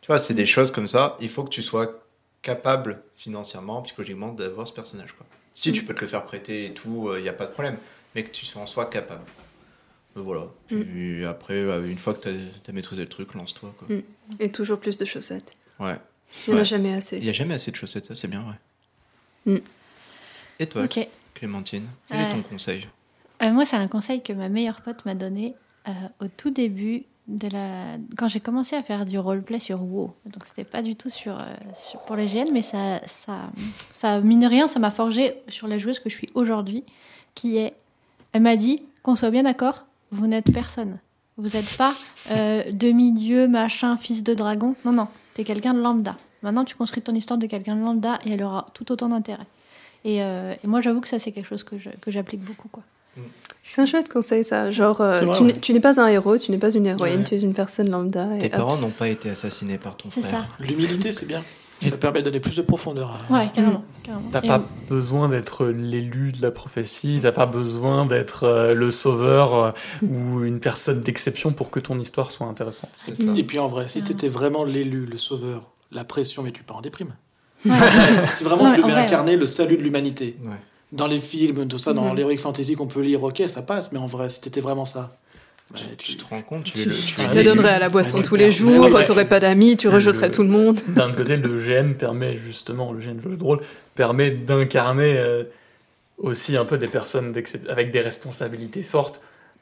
Tu 0.01 0.09
vois, 0.09 0.18
c'est 0.18 0.35
des 0.35 0.47
choses 0.47 0.72
comme 0.72 0.89
ça. 0.89 1.16
Il 1.20 1.28
faut 1.28 1.44
que 1.44 1.51
tu 1.51 1.62
sois 1.62 2.05
capable 2.43 3.02
financièrement, 3.16 3.80
psychologiquement, 3.82 4.32
d'avoir 4.32 4.66
ce 4.66 4.72
personnage. 4.72 5.12
Quoi. 5.12 5.24
Si 5.55 5.70
tu 5.70 5.85
peux 5.85 5.94
te 5.94 6.01
le 6.01 6.09
faire 6.09 6.24
prêter 6.24 6.66
et 6.66 6.74
tout, 6.74 7.12
il 7.16 7.22
n'y 7.22 7.28
a 7.28 7.32
pas 7.32 7.47
de 7.47 7.52
problème. 7.52 7.78
Mais 8.14 8.24
que 8.24 8.30
tu 8.30 8.44
en 8.59 8.66
sois 8.66 8.86
capable. 8.86 9.22
Euh, 10.16 10.20
voilà. 10.20 10.47
Puis 10.66 11.24
après, 11.24 11.55
euh, 11.55 11.89
une 11.89 11.98
fois 11.98 12.14
que 12.14 12.22
tu 12.22 12.28
as, 12.28 12.72
maîtrisé 12.72 13.02
le 13.02 13.09
truc, 13.09 13.35
lance-toi. 13.35 13.72
Mm. 13.89 13.98
Et 14.40 14.51
toujours 14.51 14.80
plus 14.80 14.97
de 14.97 15.05
chaussettes. 15.05 15.55
Ouais. 15.78 15.97
Il 16.47 16.55
n'y 16.55 16.59
en 16.59 16.62
a 16.62 16.64
jamais 16.64 16.90
Il 16.90 16.97
assez. 16.97 17.20
n'y 17.20 17.28
a 17.28 17.32
jamais 17.32 17.55
assez 17.55 17.70
de 17.70 17.76
chaussettes, 17.76 18.06
ça 18.06 18.16
c'est 18.16 18.28
bien. 18.28 18.44
Mm. 19.47 19.56
Et 20.59 20.66
toi. 20.66 20.89
Clémentine, 21.35 21.86
quel 22.09 22.20
est 22.20 22.30
ton 22.30 22.43
conseil? 22.43 22.89
Euh, 23.43 23.52
moi, 23.52 23.64
c'est 23.64 23.76
un 23.76 23.86
conseil 23.86 24.24
que 24.24 24.32
ma 24.32 24.48
meilleure 24.48 24.80
pote 24.80 25.05
m'a 25.05 25.14
donné 25.14 25.55
euh, 25.86 25.92
au 26.20 26.28
tout 26.28 26.50
début 26.50 27.05
de 27.28 27.48
la. 27.48 27.96
Quand 28.16 28.28
j'ai 28.28 28.40
commencé 28.40 28.74
à 28.74 28.82
faire 28.82 29.05
du 29.05 29.18
roleplay 29.18 29.59
sur 29.59 29.82
WoW. 29.82 30.12
Donc, 30.26 30.44
c'était 30.46 30.64
pas 30.64 30.82
du 30.82 30.96
tout 30.96 31.09
sur, 31.09 31.38
euh, 31.38 32.00
pour 32.06 32.16
les 32.16 32.26
GN, 32.26 32.50
mais 32.52 32.62
ça, 32.62 33.00
ça, 33.06 33.50
ça, 33.92 34.20
mine 34.20 34.46
rien, 34.46 34.66
ça 34.66 34.80
m'a 34.80 34.90
forgé 34.90 35.34
sur 35.48 35.68
la 35.68 35.78
joueuse 35.78 36.00
que 36.00 36.09
je 36.09 36.16
suis 36.16 36.30
aujourd'hui, 36.34 36.84
qui 37.34 37.56
est. 37.56 37.74
Elle 38.32 38.42
m'a 38.42 38.56
dit 38.56 38.82
qu'on 39.02 39.16
soit 39.16 39.30
bien 39.30 39.42
d'accord, 39.42 39.86
vous 40.10 40.26
n'êtes 40.26 40.52
personne. 40.52 40.98
Vous 41.36 41.50
n'êtes 41.50 41.76
pas 41.76 41.94
euh, 42.30 42.64
demi-dieu, 42.72 43.46
machin, 43.46 43.96
fils 43.96 44.24
de 44.24 44.34
dragon. 44.34 44.74
Non, 44.84 44.92
non, 44.92 45.09
t'es 45.34 45.44
quelqu'un 45.44 45.72
de 45.72 45.80
lambda. 45.80 46.16
Maintenant, 46.42 46.64
tu 46.64 46.74
construis 46.74 47.02
ton 47.02 47.14
histoire 47.14 47.38
de 47.38 47.46
quelqu'un 47.46 47.76
de 47.76 47.80
lambda 47.80 48.18
et 48.24 48.32
elle 48.32 48.42
aura 48.42 48.66
tout 48.74 48.90
autant 48.90 49.09
d'intérêt. 49.09 49.46
Et, 50.05 50.20
moi, 50.64 50.80
j'avoue 50.80 51.00
que 51.00 51.09
ça, 51.09 51.18
c'est 51.18 51.32
quelque 51.32 51.46
chose 51.46 51.64
que 51.64 52.10
j'applique 52.10 52.40
beaucoup. 52.40 52.68
Quoi. 52.68 52.82
C'est 53.65 53.82
un 53.82 53.86
chouette 53.86 54.09
conseil, 54.11 54.45
ça. 54.45 54.70
Genre, 54.70 55.01
euh, 55.03 55.16
C'est 55.19 55.24
vrai, 55.27 55.36
tu 55.36 55.43
n'es- 55.45 55.53
ouais. 55.53 55.59
tu 55.61 55.73
n'es 55.74 55.81
pas 55.81 56.01
un 56.01 56.07
héros, 56.09 56.39
tu 56.39 56.51
n'es 56.53 56.57
pas 56.59 56.70
une 56.74 56.86
héroïne, 56.86 57.19
Ouais. 57.19 57.24
tu 57.24 57.35
es 57.35 57.40
une 57.40 57.53
personne 57.53 57.90
lambda. 57.90 58.35
Et 58.36 58.39
Tes 58.39 58.47
hop. 58.47 58.53
parents 58.53 58.77
n'ont 58.78 58.90
pas 58.90 59.09
été 59.09 59.28
assassinés 59.28 59.77
par 59.77 59.97
ton 59.97 60.09
C'est 60.11 60.23
frère. 60.23 60.47
ça. 60.59 60.65
L'humilité, 60.65 61.12
c'est 61.12 61.27
bien. 61.27 61.43
Ça 61.82 61.97
permet 61.97 62.20
de 62.20 62.24
donner 62.24 62.40
plus 62.40 62.57
de 62.57 62.62
profondeur. 62.62 63.11
à- 63.31 63.32
Ouais, 63.32 63.49
carrément. 63.55 63.85
carrément. 64.03 64.31
T'as 64.32 64.40
pas 64.40 64.62
besoin 64.89 65.28
d'être 65.28 65.66
l'élu 65.66 66.32
de 66.32 66.43
la 66.43 66.51
prophétie, 66.51 67.20
t'as 67.23 67.31
pas 67.31 67.47
besoin 67.47 68.05
d'être 68.07 68.45
euh, 68.45 68.74
le 68.74 68.90
sauveur 68.90 69.55
euh, 69.55 69.70
ou 70.03 70.43
une 70.43 70.59
personne 70.61 71.03
d'exception 71.03 71.53
pour 71.53 71.70
que 71.70 71.78
ton 71.78 72.01
histoire 72.01 72.32
soit 72.32 72.47
intéressante. 72.49 72.90
C'est 72.95 73.16
ça. 73.16 73.32
Et 73.36 73.45
puis 73.45 73.59
en 73.61 73.69
vrai, 73.69 73.86
si 73.86 74.01
Ah. 74.03 74.07
tu 74.07 74.12
étais 74.12 74.28
vraiment 74.28 74.65
l'élu, 74.65 75.07
le 75.07 75.19
sauveur, 75.19 75.70
la 75.93 76.03
pression, 76.05 76.43
mais 76.43 76.51
tu 76.51 76.62
pars 76.65 76.78
en 76.78 76.81
déprime. 76.81 77.15
Ouais. 77.65 77.73
si 78.32 78.43
vraiment 78.45 78.65
Non, 78.65 78.74
tu 78.74 78.82
devais 78.82 78.95
incarner 78.95 79.36
le 79.36 79.47
salut 79.47 79.77
de 79.77 79.82
l'humanité, 79.82 80.36
Ouais. 80.43 80.51
Dans 80.93 81.06
les 81.06 81.19
films, 81.20 81.69
tout 81.69 81.78
ça, 81.78 81.93
dans 81.93 82.10
Mhm. 82.10 82.16
l'heroic 82.16 82.39
fantasy 82.39 82.74
qu'on 82.74 82.86
peut 82.86 83.01
lire, 83.02 83.23
ok, 83.23 83.43
ça 83.47 83.62
passe, 83.62 83.93
mais 83.93 83.98
en 83.98 84.06
vrai, 84.06 84.28
si 84.31 84.40
t'étais 84.40 84.60
vraiment 84.60 84.86
ça, 84.86 85.16
bah, 85.70 85.78
Tu 85.98 86.12
tu- 86.12 86.16
te 86.16 86.24
rends 86.24 86.40
compte, 86.40 86.65
tu 86.65 86.78
le. 86.89 87.31
te 87.31 87.43
donnerais 87.44 87.74
à 87.74 87.78
la 87.78 87.89
boisson 87.90 88.19
Ouais, 88.19 88.23
tous 88.23 88.36
les 88.36 88.51
jours, 88.51 88.90
ouais. 88.90 89.05
t'aurais 89.05 89.28
pas 89.28 89.39
d'amis, 89.40 89.77
tu 89.77 89.89
Le- 89.89 89.94
rejetterais 89.94 90.31
tout 90.31 90.43
le 90.43 90.48
monde. 90.48 90.81
D'un 90.89 91.12
côté, 91.12 91.36
le 91.36 91.59
GN 91.59 91.93
permet 91.94 92.36
justement, 92.39 92.93
le 92.93 93.01
GN 93.01 93.20
jeu 93.20 93.36
de 93.36 93.43
rôle, 93.44 93.60
permet 93.94 94.31
d'incarner 94.31 95.19
euh, 95.19 95.44
aussi 96.16 96.56
un 96.56 96.65
peu 96.65 96.78
des 96.78 96.89
personnes 96.89 97.35
avec 97.69 97.90
des 97.90 98.01
responsabilités 98.01 98.82
fortes 98.82 99.20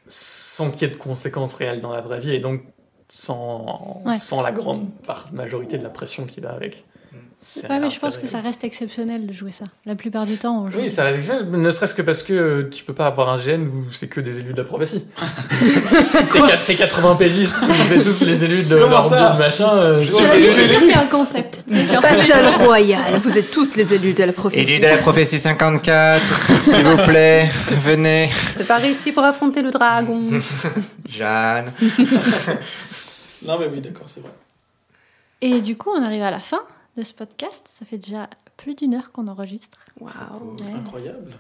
sans 0.09 0.71
qu'il 0.71 0.83
y 0.87 0.91
ait 0.91 0.95
de 0.95 0.97
conséquences 1.01 1.55
réelles 1.55 1.81
dans 1.81 1.93
la 1.93 2.01
vraie 2.03 2.21
vie 2.21 2.31
et 2.33 2.39
donc 2.39 2.63
sans, 3.09 4.01
Ouais. 4.07 4.17
sans 4.19 4.43
la 4.43 4.53
grande 4.53 4.89
majorité 5.33 5.77
de 5.79 5.83
la 5.83 5.91
pression 5.91 6.25
qui 6.25 6.41
va 6.41 6.53
avec. 6.53 6.85
Ouais, 7.71 7.79
mais 7.81 7.91
je 7.91 7.99
pense 8.01 8.17
que 8.19 8.27
ça 8.27 8.41
reste 8.41 8.65
exceptionnel 8.65 9.27
de 9.27 9.33
jouer 9.33 9.53
ça. 9.53 9.65
La 9.87 9.95
plupart 9.95 10.27
du 10.27 10.37
temps, 10.37 10.65
on 10.65 10.71
joue. 10.71 10.81
Oui, 10.81 10.91
ça 10.91 11.05
reste 11.05 11.19
exceptionnel, 11.21 11.61
ne 11.61 11.71
serait-ce 11.71 11.95
que 11.95 12.03
parce 12.03 12.23
que 12.23 12.69
tu 12.73 12.85
peux 12.85 12.93
pas 12.93 13.07
avoir 13.07 13.29
un 13.31 13.37
GN 13.39 13.63
où 13.69 13.91
c'est 13.91 14.09
que 14.09 14.21
des 14.21 14.39
élus 14.41 14.53
de 14.53 14.59
la 14.59 14.65
prophétie. 14.65 15.05
si 15.17 16.27
t'es 16.33 16.39
quat- 16.39 16.59
t'es 16.67 16.75
80 16.75 17.15
PJ, 17.17 17.45
vous 17.47 17.93
êtes 17.95 18.03
tous 18.19 18.25
les 18.25 18.45
élus 18.45 18.65
de 18.65 18.77
Comment 18.79 19.01
ça 19.01 19.31
de 19.35 19.39
machin. 19.39 19.71
euh, 19.75 20.03
Je 20.03 20.07
suis 20.13 20.25
élus. 20.25 20.69
sûre 20.69 20.81
qu'il 20.81 20.89
y 20.91 20.93
a 20.93 21.01
un 21.01 21.07
concept. 21.07 21.65
Battle 21.69 22.47
Royale, 22.65 23.19
vous 23.19 23.39
êtes 23.39 23.51
tous 23.51 23.75
les 23.77 23.95
élus 23.95 24.13
de 24.13 24.25
la 24.25 24.33
prophétie. 24.33 24.73
Élu 24.73 24.79
de 24.83 24.89
la 24.91 24.99
prophétie 24.99 25.39
54, 25.39 26.21
s'il 26.63 26.85
vous 26.85 26.97
plaît, 27.05 27.49
venez. 27.85 28.31
C'est 28.57 28.67
par 28.67 28.85
ici 28.85 29.13
pour 29.13 29.23
affronter 29.25 29.63
le 29.63 29.71
dragon. 29.71 30.23
Jeanne. 31.09 31.67
Non, 33.47 33.57
mais 33.59 33.69
oui, 33.73 33.81
d'accord, 33.81 34.07
c'est 34.07 34.21
vrai. 34.21 34.31
Et 35.41 35.61
du 35.61 35.77
coup, 35.77 35.91
on 35.97 36.03
arrive 36.03 36.23
à 36.23 36.31
la 36.31 36.41
fin 36.41 36.61
de 36.97 37.03
ce 37.03 37.13
podcast. 37.13 37.69
Ça 37.79 37.85
fait 37.85 37.99
déjà 37.99 38.29
plus 38.57 38.75
d'une 38.75 38.95
heure 38.95 39.13
qu'on 39.13 39.29
enregistre. 39.29 39.79
Waouh. 40.01 40.57
Ouais. 40.61 40.73
Incroyable. 40.75 41.33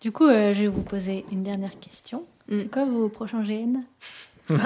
Du 0.00 0.12
coup, 0.12 0.26
euh, 0.26 0.52
je 0.54 0.62
vais 0.62 0.68
vous 0.68 0.82
poser 0.82 1.24
une 1.30 1.42
dernière 1.42 1.78
question. 1.78 2.24
Mm. 2.48 2.58
C'est 2.58 2.70
quoi 2.70 2.84
vos 2.84 3.08
prochains 3.08 3.42
GN 3.42 3.82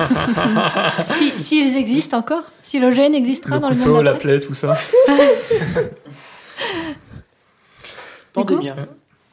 Si, 1.05 1.39
s'ils 1.39 1.77
existent 1.77 2.19
encore, 2.19 2.51
si 2.63 2.79
l'OGN 2.79 3.15
existera 3.15 3.57
Le 3.57 3.61
dans 3.61 3.69
le 3.69 3.77
couteau, 3.77 3.95
monde 3.95 4.05
la 4.05 4.15
plaie, 4.15 4.41
tout 4.41 4.55
ça. 4.55 4.79
Pandémia. 8.33 8.77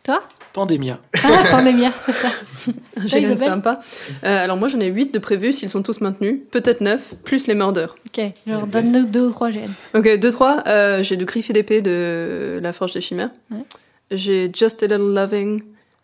Toi? 0.04 0.22
Pandémia. 0.54 1.00
Ah, 1.24 1.44
pandémia, 1.50 1.92
c'est 2.06 2.14
ça. 2.14 2.30
J'ai 3.06 3.36
sympa. 3.38 3.80
Euh, 4.24 4.44
alors 4.44 4.56
moi 4.56 4.68
j'en 4.68 4.80
ai 4.80 4.88
8 4.88 5.12
de 5.14 5.20
prévus 5.20 5.52
s'ils 5.52 5.70
sont 5.70 5.82
tous 5.82 6.00
maintenus, 6.00 6.42
peut-être 6.52 6.82
9, 6.82 7.16
plus 7.24 7.48
les 7.48 7.56
mordeurs. 7.56 7.96
Ok, 8.08 8.24
genre 8.46 8.68
donne-nous 8.68 9.06
deux 9.06 9.28
ou 9.28 9.32
trois 9.32 9.50
GN. 9.50 9.72
Ok, 9.96 10.06
2-3, 10.06 10.68
euh, 10.68 11.04
j'ai 11.04 11.18
du 11.18 11.26
griffe 11.26 11.50
et 11.50 11.54
d'épée 11.54 11.82
de 11.82 12.60
La 12.62 12.72
Forge 12.72 12.94
des 12.94 13.02
Chimères. 13.02 13.32
Ouais. 13.50 13.64
J'ai 14.12 14.52
Just 14.54 14.84
a 14.84 14.88
Little 14.88 15.14
Loving, 15.16 15.64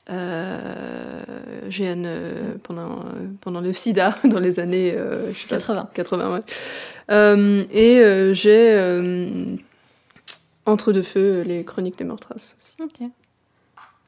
euh, 0.09 1.21
GN 1.69 2.03
euh, 2.05 2.55
pendant, 2.63 2.99
euh, 3.01 3.27
pendant 3.41 3.61
le 3.61 3.71
sida 3.73 4.17
dans 4.23 4.39
les 4.39 4.59
années 4.59 4.93
euh, 4.97 5.31
je 5.31 5.39
sais 5.41 5.47
pas, 5.47 5.57
80. 5.57 5.89
80, 5.93 6.33
ouais. 6.33 6.39
Euh, 7.11 7.63
et 7.71 7.99
euh, 7.99 8.33
j'ai 8.33 8.71
euh, 8.71 9.55
Entre 10.65 10.91
deux 10.91 11.03
feux, 11.03 11.43
les 11.45 11.63
chroniques 11.63 11.97
des 11.99 12.03
meurtras 12.03 12.35
aussi. 12.35 12.55
Ok. 12.81 13.07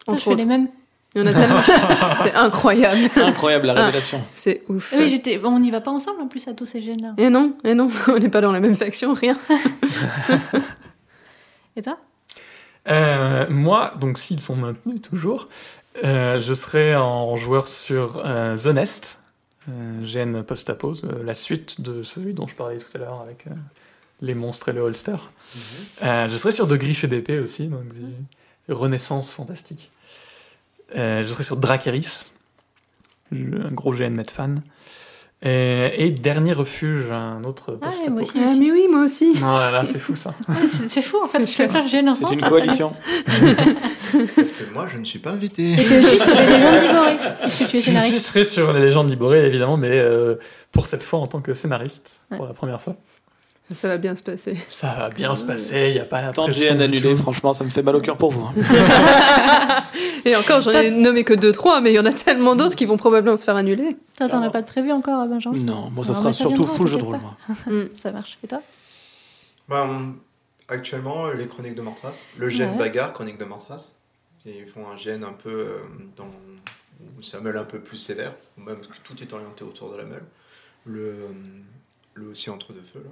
Entre 0.07 0.19
je 0.19 0.23
fais 0.23 0.29
autres. 0.31 0.39
les 0.39 0.45
mêmes. 0.45 0.67
Il 1.13 1.21
y 1.21 1.23
en 1.23 1.27
a 1.27 1.33
tellement. 1.33 1.59
C'est 2.23 2.33
incroyable. 2.33 3.09
Incroyable 3.17 3.67
la 3.67 3.73
Ah. 3.73 3.85
révélation. 3.87 4.21
C'est 4.31 4.63
ouf. 4.69 4.93
Oui, 4.97 5.09
j'étais. 5.09 5.37
bon, 5.37 5.49
on 5.49 5.59
n'y 5.59 5.69
va 5.71 5.81
pas 5.81 5.91
ensemble 5.91 6.21
en 6.21 6.27
plus 6.27 6.47
à 6.47 6.53
tous 6.53 6.65
ces 6.65 6.79
GN 6.79 7.01
là. 7.01 7.13
Et 7.17 7.29
non, 7.29 7.53
et 7.65 7.73
non, 7.73 7.89
on 8.07 8.17
n'est 8.17 8.29
pas 8.29 8.39
dans 8.41 8.53
la 8.53 8.61
même 8.61 8.75
faction, 8.75 9.13
rien. 9.13 9.37
Et 11.75 11.81
toi? 11.81 11.97
Euh, 12.89 13.45
moi, 13.49 13.93
donc 13.99 14.17
s'ils 14.17 14.41
sont 14.41 14.55
maintenus 14.55 15.01
toujours, 15.01 15.47
euh, 16.03 16.39
je 16.39 16.53
serai 16.53 16.95
en 16.95 17.35
joueur 17.37 17.67
sur 17.67 18.21
euh, 18.25 18.57
The 18.57 18.67
Nest, 18.67 19.19
euh, 19.69 20.03
GN 20.03 20.41
post-apose, 20.43 21.05
euh, 21.05 21.23
la 21.23 21.35
suite 21.35 21.81
de 21.81 22.03
celui 22.03 22.33
dont 22.33 22.47
je 22.47 22.55
parlais 22.55 22.77
tout 22.77 22.89
à 22.95 22.97
l'heure 22.97 23.21
avec 23.21 23.45
euh, 23.47 23.51
les 24.21 24.33
monstres 24.33 24.69
et 24.69 24.73
le 24.73 24.81
holster. 24.81 25.15
Euh, 26.03 26.27
je 26.27 26.35
serai 26.37 26.51
sur 26.51 26.67
De 26.67 26.75
Griffes 26.75 27.03
et 27.03 27.07
d'épée 27.07 27.39
aussi, 27.39 27.67
donc 27.67 27.83
Renaissance 28.73 29.33
fantastique. 29.33 29.91
Euh, 30.95 31.23
je 31.23 31.27
serai 31.27 31.43
sur 31.43 31.57
Dracaris, 31.57 32.25
un 33.31 33.71
gros 33.71 33.93
GN 33.93 34.11
Met 34.11 34.25
fan. 34.31 34.61
Euh, 35.43 35.89
et 35.95 36.11
dernier 36.11 36.53
refuge, 36.53 37.11
un 37.11 37.43
autre 37.45 37.79
Ah, 37.81 37.85
post-apo. 37.87 38.11
moi 38.11 38.21
aussi. 38.21 38.31
Ah, 38.37 38.53
mais 38.59 38.71
oui, 38.71 38.85
moi 38.91 39.05
aussi. 39.05 39.33
Ah, 39.43 39.71
là, 39.71 39.85
c'est 39.85 39.97
fou 39.97 40.15
ça. 40.15 40.35
C'est 40.69 40.87
c'est 40.87 41.01
fou 41.01 41.17
en 41.23 41.25
fait, 41.27 41.39
je 41.47 41.51
fais 41.51 41.67
plein 41.67 41.83
de 41.83 41.89
C'est 41.89 42.31
une 42.31 42.41
coalition. 42.41 42.93
Parce 44.35 44.51
que 44.51 44.73
moi, 44.75 44.87
je 44.91 44.99
ne 44.99 45.03
suis 45.03 45.17
pas 45.17 45.31
invité. 45.31 45.71
Et 45.73 45.75
t'es 45.77 45.97
aussi 45.97 46.19
sur 46.19 46.35
les 46.35 46.45
légendes 46.45 46.79
d'Iboré, 46.81 47.17
puisque 47.41 47.67
tu 47.69 47.77
es 47.77 47.79
Je 48.11 48.17
serai 48.19 48.43
sur 48.43 48.71
les 48.73 48.81
légendes 48.81 49.07
d'Iboré, 49.07 49.47
évidemment, 49.47 49.77
mais 49.77 49.89
euh, 49.99 50.35
pour 50.71 50.85
cette 50.85 51.01
fois 51.03 51.19
en 51.19 51.27
tant 51.27 51.41
que 51.41 51.53
scénariste, 51.55 52.19
Ouais. 52.29 52.37
pour 52.37 52.45
la 52.45 52.53
première 52.53 52.79
fois. 52.81 52.95
Ça 53.73 53.87
va 53.87 53.97
bien 53.97 54.15
se 54.15 54.23
passer. 54.23 54.57
Ça 54.67 54.93
va 54.97 55.09
bien 55.09 55.33
se 55.35 55.43
passer, 55.43 55.87
il 55.89 55.93
n'y 55.93 55.99
a 55.99 56.05
pas 56.05 56.21
la 56.21 56.33
Tant 56.33 56.47
de 56.47 56.51
GN 56.53 56.99
tout. 57.01 57.15
franchement, 57.15 57.53
ça 57.53 57.63
me 57.63 57.69
fait 57.69 57.83
mal 57.83 57.95
au 57.95 58.01
cœur 58.01 58.17
pour 58.17 58.31
vous. 58.31 58.45
hein. 58.45 58.53
Et 60.25 60.35
encore, 60.35 60.61
j'en 60.61 60.71
ai 60.71 60.91
nommé 60.91 61.23
que 61.23 61.33
2-3, 61.33 61.81
mais 61.81 61.91
il 61.91 61.95
y 61.95 61.99
en 61.99 62.05
a 62.05 62.11
tellement 62.13 62.55
d'autres 62.55 62.75
qui 62.75 62.85
vont 62.85 62.97
probablement 62.97 63.37
se 63.37 63.43
faire 63.43 63.55
annuler. 63.55 63.97
Toi, 64.17 64.27
t'en 64.29 64.41
as 64.43 64.49
pas 64.49 64.61
de 64.61 64.67
prévu 64.67 64.91
encore, 64.91 65.25
Benjamin? 65.27 65.57
Non, 65.57 65.89
moi, 65.91 66.05
ça 66.05 66.13
sera 66.13 66.31
ça 66.31 66.39
surtout 66.39 66.63
full 66.63 66.87
jeu 66.87 66.97
de 66.97 67.03
rôle, 67.03 67.19
moi. 67.19 67.35
Mm. 67.65 67.85
Ça 67.95 68.11
marche. 68.11 68.37
Et 68.43 68.47
toi? 68.47 68.61
Ben, 69.69 70.13
actuellement, 70.67 71.29
les 71.31 71.47
chroniques 71.47 71.75
de 71.75 71.81
Mortras, 71.81 72.25
le 72.37 72.49
gène 72.49 72.71
Ouais. 72.71 72.77
bagarre, 72.77 73.13
chronique 73.13 73.37
de 73.39 73.45
Mortras. 73.45 73.93
Et 74.45 74.57
ils 74.59 74.67
font 74.67 74.87
un 74.91 74.97
gène 74.97 75.23
un 75.23 75.33
peu 75.33 75.49
euh, 75.49 75.77
dans 76.17 76.25
où 77.17 77.21
ça 77.23 77.39
meule 77.39 77.57
un 77.57 77.63
peu 77.63 77.79
plus 77.79 77.97
sévère, 77.97 78.33
ou 78.57 78.61
même 78.61 78.77
que 78.77 78.87
tout 79.03 79.15
est 79.21 79.33
orienté 79.33 79.63
autour 79.63 79.91
de 79.91 79.97
la 79.97 80.03
meule. 80.03 80.25
Le, 80.85 80.99
euh, 81.09 81.15
le 82.15 82.27
aussi 82.29 82.49
entre 82.49 82.73
deux 82.73 82.83
feux 82.93 83.01
là. 83.03 83.11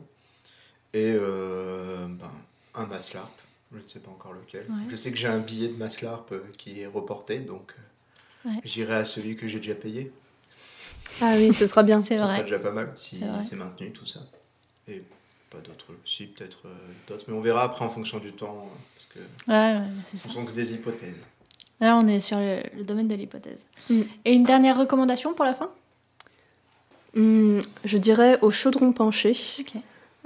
Et 0.94 1.14
euh, 1.16 2.08
ben, 2.08 2.32
un 2.76 2.86
Maslarp, 2.86 3.32
je 3.74 3.78
ne 3.78 3.88
sais 3.88 4.00
pas 4.00 4.10
encore 4.12 4.34
lequel. 4.34 4.62
Ouais. 4.70 4.76
Je 4.90 4.96
sais 4.96 5.12
que 5.12 5.18
j'ai 5.18 5.28
un 5.28 5.38
billet 5.40 5.68
de 5.70 5.78
Maslarp 5.78 6.32
euh, 6.32 6.40
qui 6.58 6.82
est 6.82 6.88
reporté, 6.88 7.40
donc 7.40 7.72
euh, 7.78 7.82
Ouais. 8.50 8.62
j'irai 8.64 8.96
à 8.96 9.06
celui 9.06 9.36
que 9.36 9.48
j'ai 9.50 9.58
déjà 9.60 9.76
payé. 9.76 10.12
Ah 11.22 11.34
oui, 11.36 11.52
ce 11.52 11.68
sera 11.68 11.84
bien. 11.84 12.02
C'est 12.02 12.16
Ce 12.18 12.24
sera 12.24 12.34
vrai. 12.36 12.44
déjà 12.44 12.58
pas 12.60 12.72
mal 12.72 12.94
si 12.98 13.20
C'est 13.20 13.26
vrai. 13.26 13.56
maintenu 13.66 13.92
tout 13.92 14.06
ça. 14.06 14.22
Et 14.88 15.04
pas 15.52 15.58
d'autres, 15.60 15.88
si 16.06 16.26
peut-être 16.28 16.60
d'autres, 17.08 17.26
mais 17.28 17.34
on 17.36 17.42
verra 17.42 17.64
après 17.64 17.84
en 17.84 17.90
fonction 17.90 18.18
du 18.20 18.32
temps, 18.32 18.66
euh, 18.66 18.78
parce 18.96 19.06
que 19.08 19.20
Ouais, 19.52 19.88
ce 20.14 20.18
ça. 20.28 20.34
sont 20.34 20.46
que 20.46 20.52
des 20.54 20.74
hypothèses. 20.74 21.26
Là, 21.82 21.98
on 21.98 22.08
est 22.08 22.20
sur 22.22 22.38
le, 22.38 22.62
le 22.78 22.84
domaine 22.84 23.08
de 23.10 23.16
l'hypothèse. 23.16 23.60
Mm. 23.90 24.02
Et 24.26 24.34
une 24.34 24.44
dernière 24.44 24.78
recommandation 24.80 25.34
pour 25.34 25.44
la 25.46 25.54
fin? 25.54 25.70
Hmm, 27.16 27.60
je 27.84 27.98
dirais 27.98 28.40
au 28.42 28.52
Chaudron 28.52 28.94
Penché, 28.94 29.36
Ok. 29.60 29.74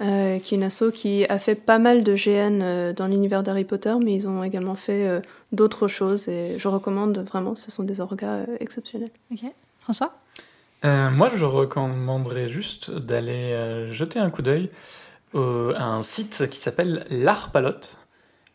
Euh, 0.02 0.40
qui 0.40 0.56
est 0.56 0.58
une 0.58 0.64
asso 0.64 0.92
qui 0.94 1.26
a 1.26 1.38
fait 1.38 1.56
pas 1.56 1.78
mal 1.78 2.04
de 2.04 2.16
GN 2.16 2.62
euh, 2.62 2.94
dans 2.94 3.08
l'univers 3.08 3.44
d'Harry 3.44 3.64
Potter, 3.64 3.94
mais 4.04 4.14
ils 4.14 4.28
ont 4.28 4.44
également 4.44 4.76
fait 4.76 5.08
euh, 5.08 5.22
d'autres 5.52 5.88
choses 5.88 6.28
et 6.28 6.58
je 6.58 6.68
recommande 6.68 7.18
vraiment, 7.20 7.56
ce 7.56 7.70
sont 7.70 7.84
des 7.84 8.00
orgas 8.00 8.40
euh, 8.40 8.46
exceptionnels. 8.60 9.12
Ok. 9.32 9.44
François? 9.82 10.14
Euh, 10.86 11.10
moi, 11.12 11.30
je 11.34 11.46
recommanderais 11.46 12.50
juste 12.50 12.92
d'aller 12.92 13.54
euh, 13.54 13.92
jeter 13.92 14.20
un 14.20 14.30
coup 14.30 14.42
d'œil 14.42 14.70
à 15.36 15.86
un 15.86 16.04
site 16.04 16.48
qui 16.50 16.60
s'appelle 16.60 17.08
l'Arpalote, 17.10 17.98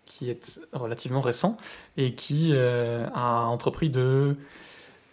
qui 0.05 0.31
est 0.31 0.61
relativement 0.73 1.21
récent 1.21 1.57
et 1.97 2.15
qui 2.15 2.53
euh, 2.53 3.09
a 3.15 3.47
entrepris 3.47 3.91
de 3.91 4.37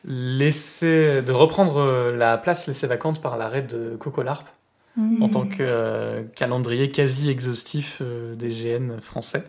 laisser, 0.03 1.23
de 1.23 1.31
reprendre 1.31 2.11
la 2.11 2.37
place 2.37 2.67
laissée 2.67 2.85
vacante 2.85 3.19
par 3.19 3.37
l'arrêt 3.37 3.63
de 3.63 3.95
Coco 3.99 4.21
Larp 4.21 4.47
en 4.97 5.29
tant 5.29 5.45
que 5.45 5.57
euh, 5.61 6.23
calendrier 6.35 6.89
quasi 6.89 7.29
exhaustif 7.29 7.99
euh, 8.01 8.35
des 8.35 8.49
GN 8.49 8.99
français. 9.01 9.43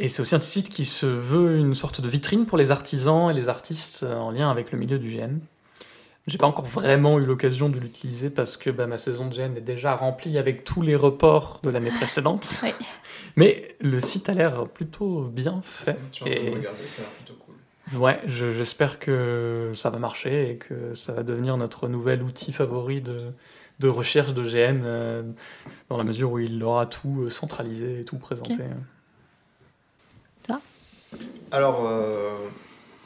Et 0.00 0.08
c'est 0.08 0.22
aussi 0.22 0.34
un 0.34 0.40
site 0.40 0.68
qui 0.70 0.84
se 0.84 1.06
veut 1.06 1.56
une 1.56 1.74
sorte 1.74 2.00
de 2.00 2.08
vitrine 2.08 2.46
pour 2.46 2.58
les 2.58 2.70
artisans 2.70 3.30
et 3.30 3.34
les 3.34 3.48
artistes 3.48 4.02
euh, 4.02 4.16
en 4.16 4.30
lien 4.30 4.50
avec 4.50 4.72
le 4.72 4.78
milieu 4.78 4.98
du 4.98 5.08
GN. 5.10 5.38
J'ai 6.26 6.36
pas 6.38 6.46
encore 6.46 6.66
vraiment 6.66 7.18
eu 7.18 7.24
l'occasion 7.24 7.68
de 7.70 7.78
l'utiliser 7.78 8.28
parce 8.28 8.56
que 8.56 8.68
bah, 8.70 8.86
ma 8.86 8.98
saison 8.98 9.26
de 9.28 9.34
GN 9.34 9.56
est 9.56 9.62
déjà 9.62 9.94
remplie 9.96 10.36
avec 10.36 10.62
tous 10.64 10.82
les 10.82 10.94
reports 10.94 11.60
de 11.62 11.70
l'année 11.70 11.90
précédente. 11.90 12.48
Oui. 12.62 12.70
Mais 13.36 13.76
le 13.80 14.00
site 14.00 14.28
a 14.28 14.34
l'air 14.34 14.66
plutôt 14.66 15.22
bien 15.22 15.60
fait. 15.62 15.96
Tu 16.10 16.24
Et- 16.28 16.50
de 16.50 16.56
regarder, 16.56 16.88
ça 16.88 17.02
a 17.02 17.04
l'air 17.04 17.10
plutôt 17.24 17.34
cool. 17.44 17.98
Ouais, 18.00 18.18
je- 18.26 18.50
j'espère 18.50 18.98
que 18.98 19.70
ça 19.74 19.90
va 19.90 19.98
marcher 19.98 20.50
et 20.50 20.56
que 20.56 20.92
ça 20.94 21.12
va 21.12 21.22
devenir 21.22 21.56
notre 21.56 21.86
nouvel 21.88 22.22
outil 22.24 22.52
favori 22.52 23.00
de, 23.00 23.16
de 23.78 23.88
recherche 23.88 24.34
de 24.34 24.42
GN 24.42 24.82
euh, 24.84 25.22
dans 25.88 25.96
la 25.96 26.04
mesure 26.04 26.32
où 26.32 26.38
il 26.38 26.62
aura 26.62 26.86
tout 26.86 27.22
euh, 27.22 27.30
centralisé 27.30 28.00
et 28.00 28.04
tout 28.04 28.18
présenté. 28.18 28.64
Alors, 31.50 31.86
euh, 31.86 32.36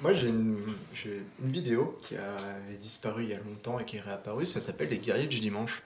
moi 0.02 0.12
j'ai 0.12 0.26
une, 0.26 0.58
une 1.06 1.52
vidéo 1.52 1.96
qui 2.02 2.16
a 2.16 2.36
disparu 2.80 3.22
il 3.22 3.28
y 3.28 3.34
a 3.34 3.38
longtemps 3.38 3.78
et 3.78 3.84
qui 3.84 3.98
est 3.98 4.00
réapparue, 4.00 4.46
ça 4.46 4.58
s'appelle 4.58 4.88
Les 4.88 4.98
Guerriers 4.98 5.28
du 5.28 5.38
Dimanche. 5.38 5.82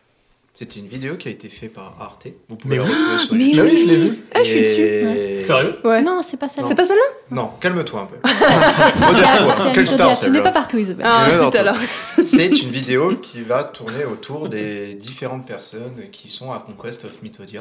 C'était 0.59 0.81
une 0.81 0.89
vidéo 0.89 1.19
qui 1.19 1.29
a 1.29 1.31
été 1.31 1.51
faite 1.51 1.75
par 1.75 2.01
Arte. 2.01 2.29
Vous 2.49 2.57
pouvez 2.57 2.79
Mais 2.79 2.83
la 2.83 2.89
oui. 2.89 2.97
retrouver 2.97 3.19
sur 3.19 3.35
Mais 3.35 3.45
YouTube. 3.45 3.65
Oui, 3.67 3.83
je 3.83 3.87
l'ai 3.89 3.97
vu. 3.97 4.19
Ah, 4.35 4.39
je 4.43 4.49
suis 4.49 4.61
dessus. 4.61 4.81
Et- 4.81 5.45
Sérieux 5.45 5.77
Ouais. 5.85 6.01
Non, 6.01 6.23
c'est 6.23 6.39
pas 6.39 6.49
ça. 6.49 6.63
Non. 6.63 6.69
C'est 6.69 6.75
pas 6.75 6.87
celle-là 6.87 7.03
Non, 7.31 7.51
calme-toi 7.61 8.01
un 8.01 8.07
peu. 8.07 8.17
Quelle 9.75 9.87
star, 9.87 10.19
Tu 10.19 10.31
n'es 10.31 10.33
celle-là 10.33 10.41
pas 10.41 10.53
partout, 10.53 10.79
Isabelle. 10.79 11.05
Ah, 11.07 11.51
alors. 11.59 11.77
C'est 12.25 12.47
une 12.47 12.71
vidéo 12.71 13.17
qui 13.17 13.43
va 13.43 13.65
tourner 13.65 14.07
autour 14.07 14.49
des 14.49 14.95
différentes 14.95 15.47
personnes 15.47 16.09
qui 16.11 16.31
sont 16.31 16.51
à 16.51 16.59
Conquest 16.59 17.05
of 17.05 17.21
Mythodia. 17.21 17.61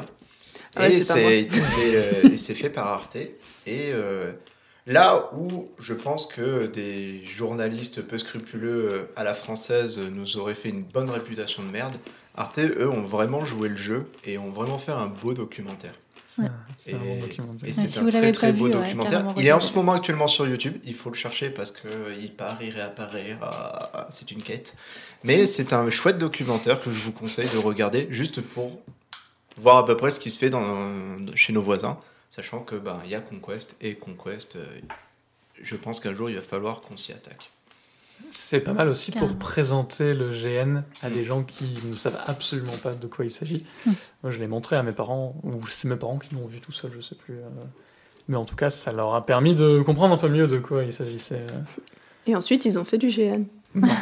Ah 0.78 0.88
et 0.88 1.02
c'est 1.02 1.26
euh, 1.26 2.30
et 2.32 2.38
c'est 2.38 2.54
fait 2.54 2.70
par 2.70 2.88
Arte. 2.88 3.18
Et 3.18 3.92
euh, 3.92 4.32
là 4.88 5.32
où 5.38 5.68
je 5.80 5.94
pense 5.94 6.28
que 6.28 6.66
des 6.66 7.26
journalistes 7.26 8.02
peu 8.02 8.18
scrupuleux 8.18 8.90
euh, 8.92 9.12
à 9.18 9.26
la 9.26 9.34
française 9.34 10.00
nous 10.14 10.38
auraient 10.38 10.56
fait 10.56 10.70
une 10.70 10.84
bonne 10.84 11.10
réputation 11.10 11.62
de 11.62 11.70
merde, 11.70 11.94
Arte, 12.38 12.60
eux, 12.60 12.90
ont 12.90 13.02
vraiment 13.04 13.46
joué 13.46 13.70
le 13.70 13.78
jeu 13.78 14.08
et 14.26 14.38
ont 14.38 14.52
vraiment 14.52 14.78
fait 14.78 14.92
un 14.92 15.08
beau 15.08 15.34
documentaire. 15.34 15.94
Ouais. 16.38 16.48
C'est 16.78 16.94
un 16.94 16.98
bon 16.98 17.20
documentaire. 17.22 17.70
Et 17.70 17.72
c'est 17.72 17.88
si 17.88 18.00
un 18.00 18.04
vous 18.04 18.10
très 18.10 18.20
l'avez 18.20 18.32
très 18.34 18.52
beau 18.52 18.66
ouais, 18.66 18.72
documentaire. 18.72 19.26
il 19.38 19.48
est 19.48 19.54
en 19.54 19.62
ce 19.62 19.74
moment 19.74 19.94
actuellement 19.94 20.28
sur 20.28 20.46
YouTube. 20.46 20.76
Il 20.84 20.94
faut 20.94 21.10
le 21.10 21.16
chercher 21.16 21.50
parce 21.50 21.72
que 21.72 21.88
il 22.20 22.34
part, 22.34 22.62
il 22.62 22.72
réapparaît. 22.72 23.38
ah, 23.42 23.90
ah, 23.94 24.08
c'est 24.10 24.32
une 24.32 24.44
quête. 24.44 24.76
Mais 25.24 25.46
c'est 25.46 25.72
un 25.72 25.90
chouette 25.90 26.18
documentaire 26.18 26.82
que 26.82 26.92
je 26.92 27.00
vous 27.00 27.14
conseille 27.14 27.48
de 27.54 27.58
regarder 27.58 28.08
juste 28.12 28.42
pour 28.42 28.82
voir 29.58 29.78
à 29.78 29.86
peu 29.86 29.96
près 29.96 30.12
ce 30.12 30.20
qui 30.20 30.30
se 30.30 30.38
fait 30.38 30.50
dans, 30.50 31.34
chez 31.36 31.54
nos 31.54 31.62
voisins, 31.62 31.98
sachant 32.30 32.60
que 32.60 32.76
ben 32.76 33.00
il 33.06 33.12
y 33.12 33.16
a 33.16 33.22
Conquest 33.22 33.78
et 33.80 33.96
Conquest. 33.96 34.58
euh, 34.58 34.66
je 35.62 35.76
pense 35.78 36.02
qu'un 36.02 36.14
jour 36.14 36.30
il 36.30 36.36
va 36.36 36.42
falloir 36.42 36.82
qu'on 36.82 36.98
s'y 36.98 37.14
attaque. 37.14 37.50
C'est 38.32 38.60
pas 38.60 38.74
mal 38.74 38.90
aussi 38.90 39.12
pour 39.12 39.36
présenter 39.36 40.14
le 40.14 40.30
GN 40.32 40.82
à 41.02 41.10
des 41.10 41.24
gens 41.24 41.44
qui 41.44 41.66
ne 41.90 41.96
savent 41.96 42.20
absolument 42.28 42.76
pas 42.84 42.94
de 42.94 43.08
quoi 43.08 43.26
il 43.26 43.32
s'agit. 43.32 43.66
Hmm. 43.86 43.92
Moi, 44.24 44.32
je 44.32 44.40
l'ai 44.40 44.48
montré 44.48 44.76
à 44.76 44.84
mes 44.84 44.92
parents, 44.92 45.36
ou 45.44 45.66
c'est 45.68 45.88
mes 45.88 45.96
parents 45.96 46.18
qui 46.18 46.36
l'ont 46.36 46.46
vu 46.46 46.60
tout 46.60 46.72
seul, 46.72 46.92
je 46.96 47.02
sais 47.02 47.16
plus. 47.16 47.36
euh. 47.36 47.48
Mais 48.28 48.38
en 48.38 48.46
tout 48.46 48.56
cas, 48.56 48.70
ça 48.70 48.92
leur 48.92 49.14
a 49.16 49.26
permis 49.26 49.56
de 49.56 49.82
comprendre 49.82 50.14
un 50.14 50.18
peu 50.18 50.30
mieux 50.30 50.48
de 50.48 50.58
quoi 50.58 50.84
il 50.84 50.94
s'agissait. 50.94 51.46
euh. 51.52 51.62
Et 52.28 52.36
ensuite, 52.36 52.66
ils 52.66 52.78
ont 52.80 52.86
fait 52.86 52.98
du 52.98 53.08
GN. 53.10 53.44
Non. 53.76 53.88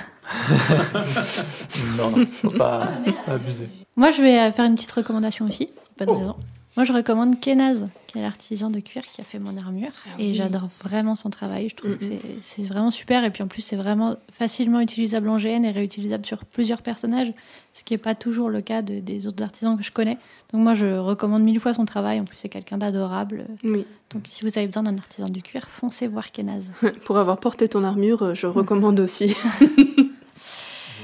non, 1.98 2.12
non, 2.12 2.26
faut 2.26 2.50
pas, 2.50 2.90
pas 3.26 3.34
abuser. 3.34 3.68
Moi, 3.96 4.12
je 4.12 4.22
vais 4.22 4.40
euh, 4.40 4.52
faire 4.52 4.66
une 4.66 4.76
petite 4.76 4.92
recommandation 4.92 5.46
aussi. 5.46 5.68
Pas 5.98 6.06
de 6.06 6.12
Oh. 6.12 6.18
raison. 6.18 6.36
Moi, 6.76 6.86
je 6.86 6.92
recommande 6.94 7.40
Kenaz, 7.40 7.88
qui 8.08 8.18
est 8.18 8.22
l'artisan 8.24 8.72
de 8.72 8.80
cuir 8.80 9.04
qui 9.06 9.22
a 9.22 9.24
fait 9.24 9.38
mon 9.38 9.56
armure. 9.58 9.92
Ah 10.08 10.16
et 10.18 10.34
j'adore 10.34 10.68
vraiment 10.84 11.16
son 11.16 11.30
travail. 11.30 11.70
Je 11.70 11.76
trouve 11.76 11.98
que 11.98 12.06
c'est- 12.42 12.64
vraiment 12.64 12.90
super. 12.90 13.24
Et 13.26 13.30
puis 13.30 13.44
en 13.44 13.48
plus, 13.48 13.62
c'est 13.62 13.76
vraiment 13.76 14.16
facilement 14.32 14.80
utilisable 14.80 15.30
en 15.30 15.38
GN 15.38 15.64
et 15.66 15.70
réutilisable 15.72 16.26
sur 16.26 16.46
plusieurs 16.46 16.82
personnages, 16.82 17.32
ce 17.74 17.84
qui 17.84 17.94
n'est 17.94 18.00
pas 18.00 18.16
toujours 18.16 18.50
le 18.50 18.62
cas 18.62 18.82
de- 18.82 19.00
des 19.00 19.28
autres 19.28 19.44
artisans 19.44 19.78
que 19.78 19.84
je 19.84 19.92
connais. 19.92 20.18
Donc 20.52 20.64
moi, 20.64 20.74
je 20.74 20.88
recommande 20.98 21.44
mille 21.44 21.60
fois 21.60 21.74
son 21.74 21.86
travail. 21.86 22.20
En 22.20 22.26
plus, 22.26 22.38
c'est 22.42 22.50
quelqu'un 22.50 22.80
d'adorable. 22.80 23.46
Oui. 23.64 23.86
Donc 24.10 24.24
si 24.28 24.44
vous 24.44 24.58
avez 24.58 24.66
besoin 24.66 24.82
d'un 24.84 24.98
artisan 24.98 25.30
du 25.30 25.44
cuir, 25.44 25.68
foncez 25.70 26.08
voir 26.08 26.32
Kenaz. 26.32 26.64
Pour 27.06 27.20
avoir 27.20 27.38
porté 27.38 27.68
ton 27.68 27.84
armure, 27.84 28.34
je 28.34 28.48
recommande 28.48 29.00
aussi. 29.00 29.36
Moi 29.62 29.68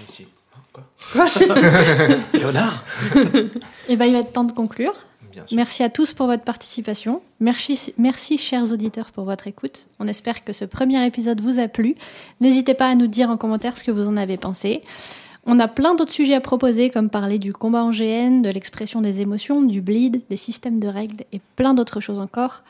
aussi. 0.08 0.26
Hein, 0.56 0.62
quoi? 0.74 0.86
Léonard? 2.34 2.84
Et 3.88 3.96
ben, 3.96 4.06
il 4.06 4.14
va 4.14 4.20
être 4.20 4.32
temps 4.32 4.44
de 4.46 4.52
conclure. 4.52 4.94
Bien 5.40 5.48
sûr. 5.48 5.56
Merci 5.56 5.84
à 5.84 5.90
tous 5.90 6.14
pour 6.14 6.28
votre 6.28 6.44
participation. 6.44 7.22
Merci, 7.40 7.94
merci 7.98 8.38
chers 8.38 8.72
auditeurs 8.72 9.11
pour 9.11 9.24
votre 9.24 9.48
écoute. 9.48 9.88
On 9.99 10.07
espère 10.07 10.44
que 10.44 10.53
ce 10.53 10.66
premier 10.66 11.06
épisode 11.06 11.41
vous 11.41 11.60
a 11.60 11.68
plu. 11.68 11.95
N'hésitez 12.41 12.74
pas 12.74 12.90
à 12.90 12.95
nous 12.95 13.07
dire 13.07 13.30
en 13.30 13.38
commentaire 13.38 13.78
ce 13.78 13.84
que 13.84 13.91
vous 13.91 14.07
en 14.07 14.18
avez 14.18 14.38
pensé. 14.38 14.82
On 15.45 15.60
a 15.60 15.68
plein 15.68 15.95
d'autres 15.95 16.11
sujets 16.11 16.36
à 16.36 16.41
proposer, 16.41 16.90
comme 16.90 17.10
parler 17.10 17.40
du 17.40 17.53
combat 17.53 17.84
en 17.84 17.91
GN, 17.91 18.41
de 18.41 18.49
l'expression 18.49 19.02
des 19.02 19.22
émotions, 19.22 19.61
du 19.61 19.82
bleed, 19.82 20.22
des 20.30 20.38
systèmes 20.38 20.80
de 20.80 20.88
règles 20.88 21.24
et 21.32 21.40
plein 21.56 21.74
d'autres 21.74 22.02
choses 22.02 22.20
encore. 22.20 22.64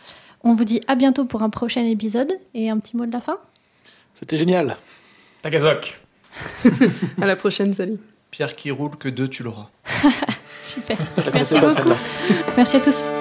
On 0.43 0.53
vous 0.53 0.65
dit 0.65 0.79
à 0.87 0.95
bientôt 0.95 1.25
pour 1.25 1.41
un 1.41 1.49
prochain 1.49 1.83
épisode 1.83 2.31
et 2.53 2.69
un 2.69 2.77
petit 2.77 2.95
mot 2.95 3.05
de 3.05 3.11
la 3.11 3.21
fin. 3.21 3.37
C'était 4.13 4.37
génial. 4.37 4.77
Takazok 5.41 5.99
à 7.21 7.25
la 7.25 7.35
prochaine, 7.35 7.73
salut. 7.73 7.97
Pierre 8.31 8.55
qui 8.55 8.69
roule 8.71 8.95
que 8.97 9.09
deux, 9.09 9.27
tu 9.27 9.43
l'auras. 9.43 9.69
Super. 10.61 10.97
Merci 11.33 11.59
beaucoup. 11.59 11.89
Merci 12.57 12.77
à 12.77 12.79
tous. 12.79 13.18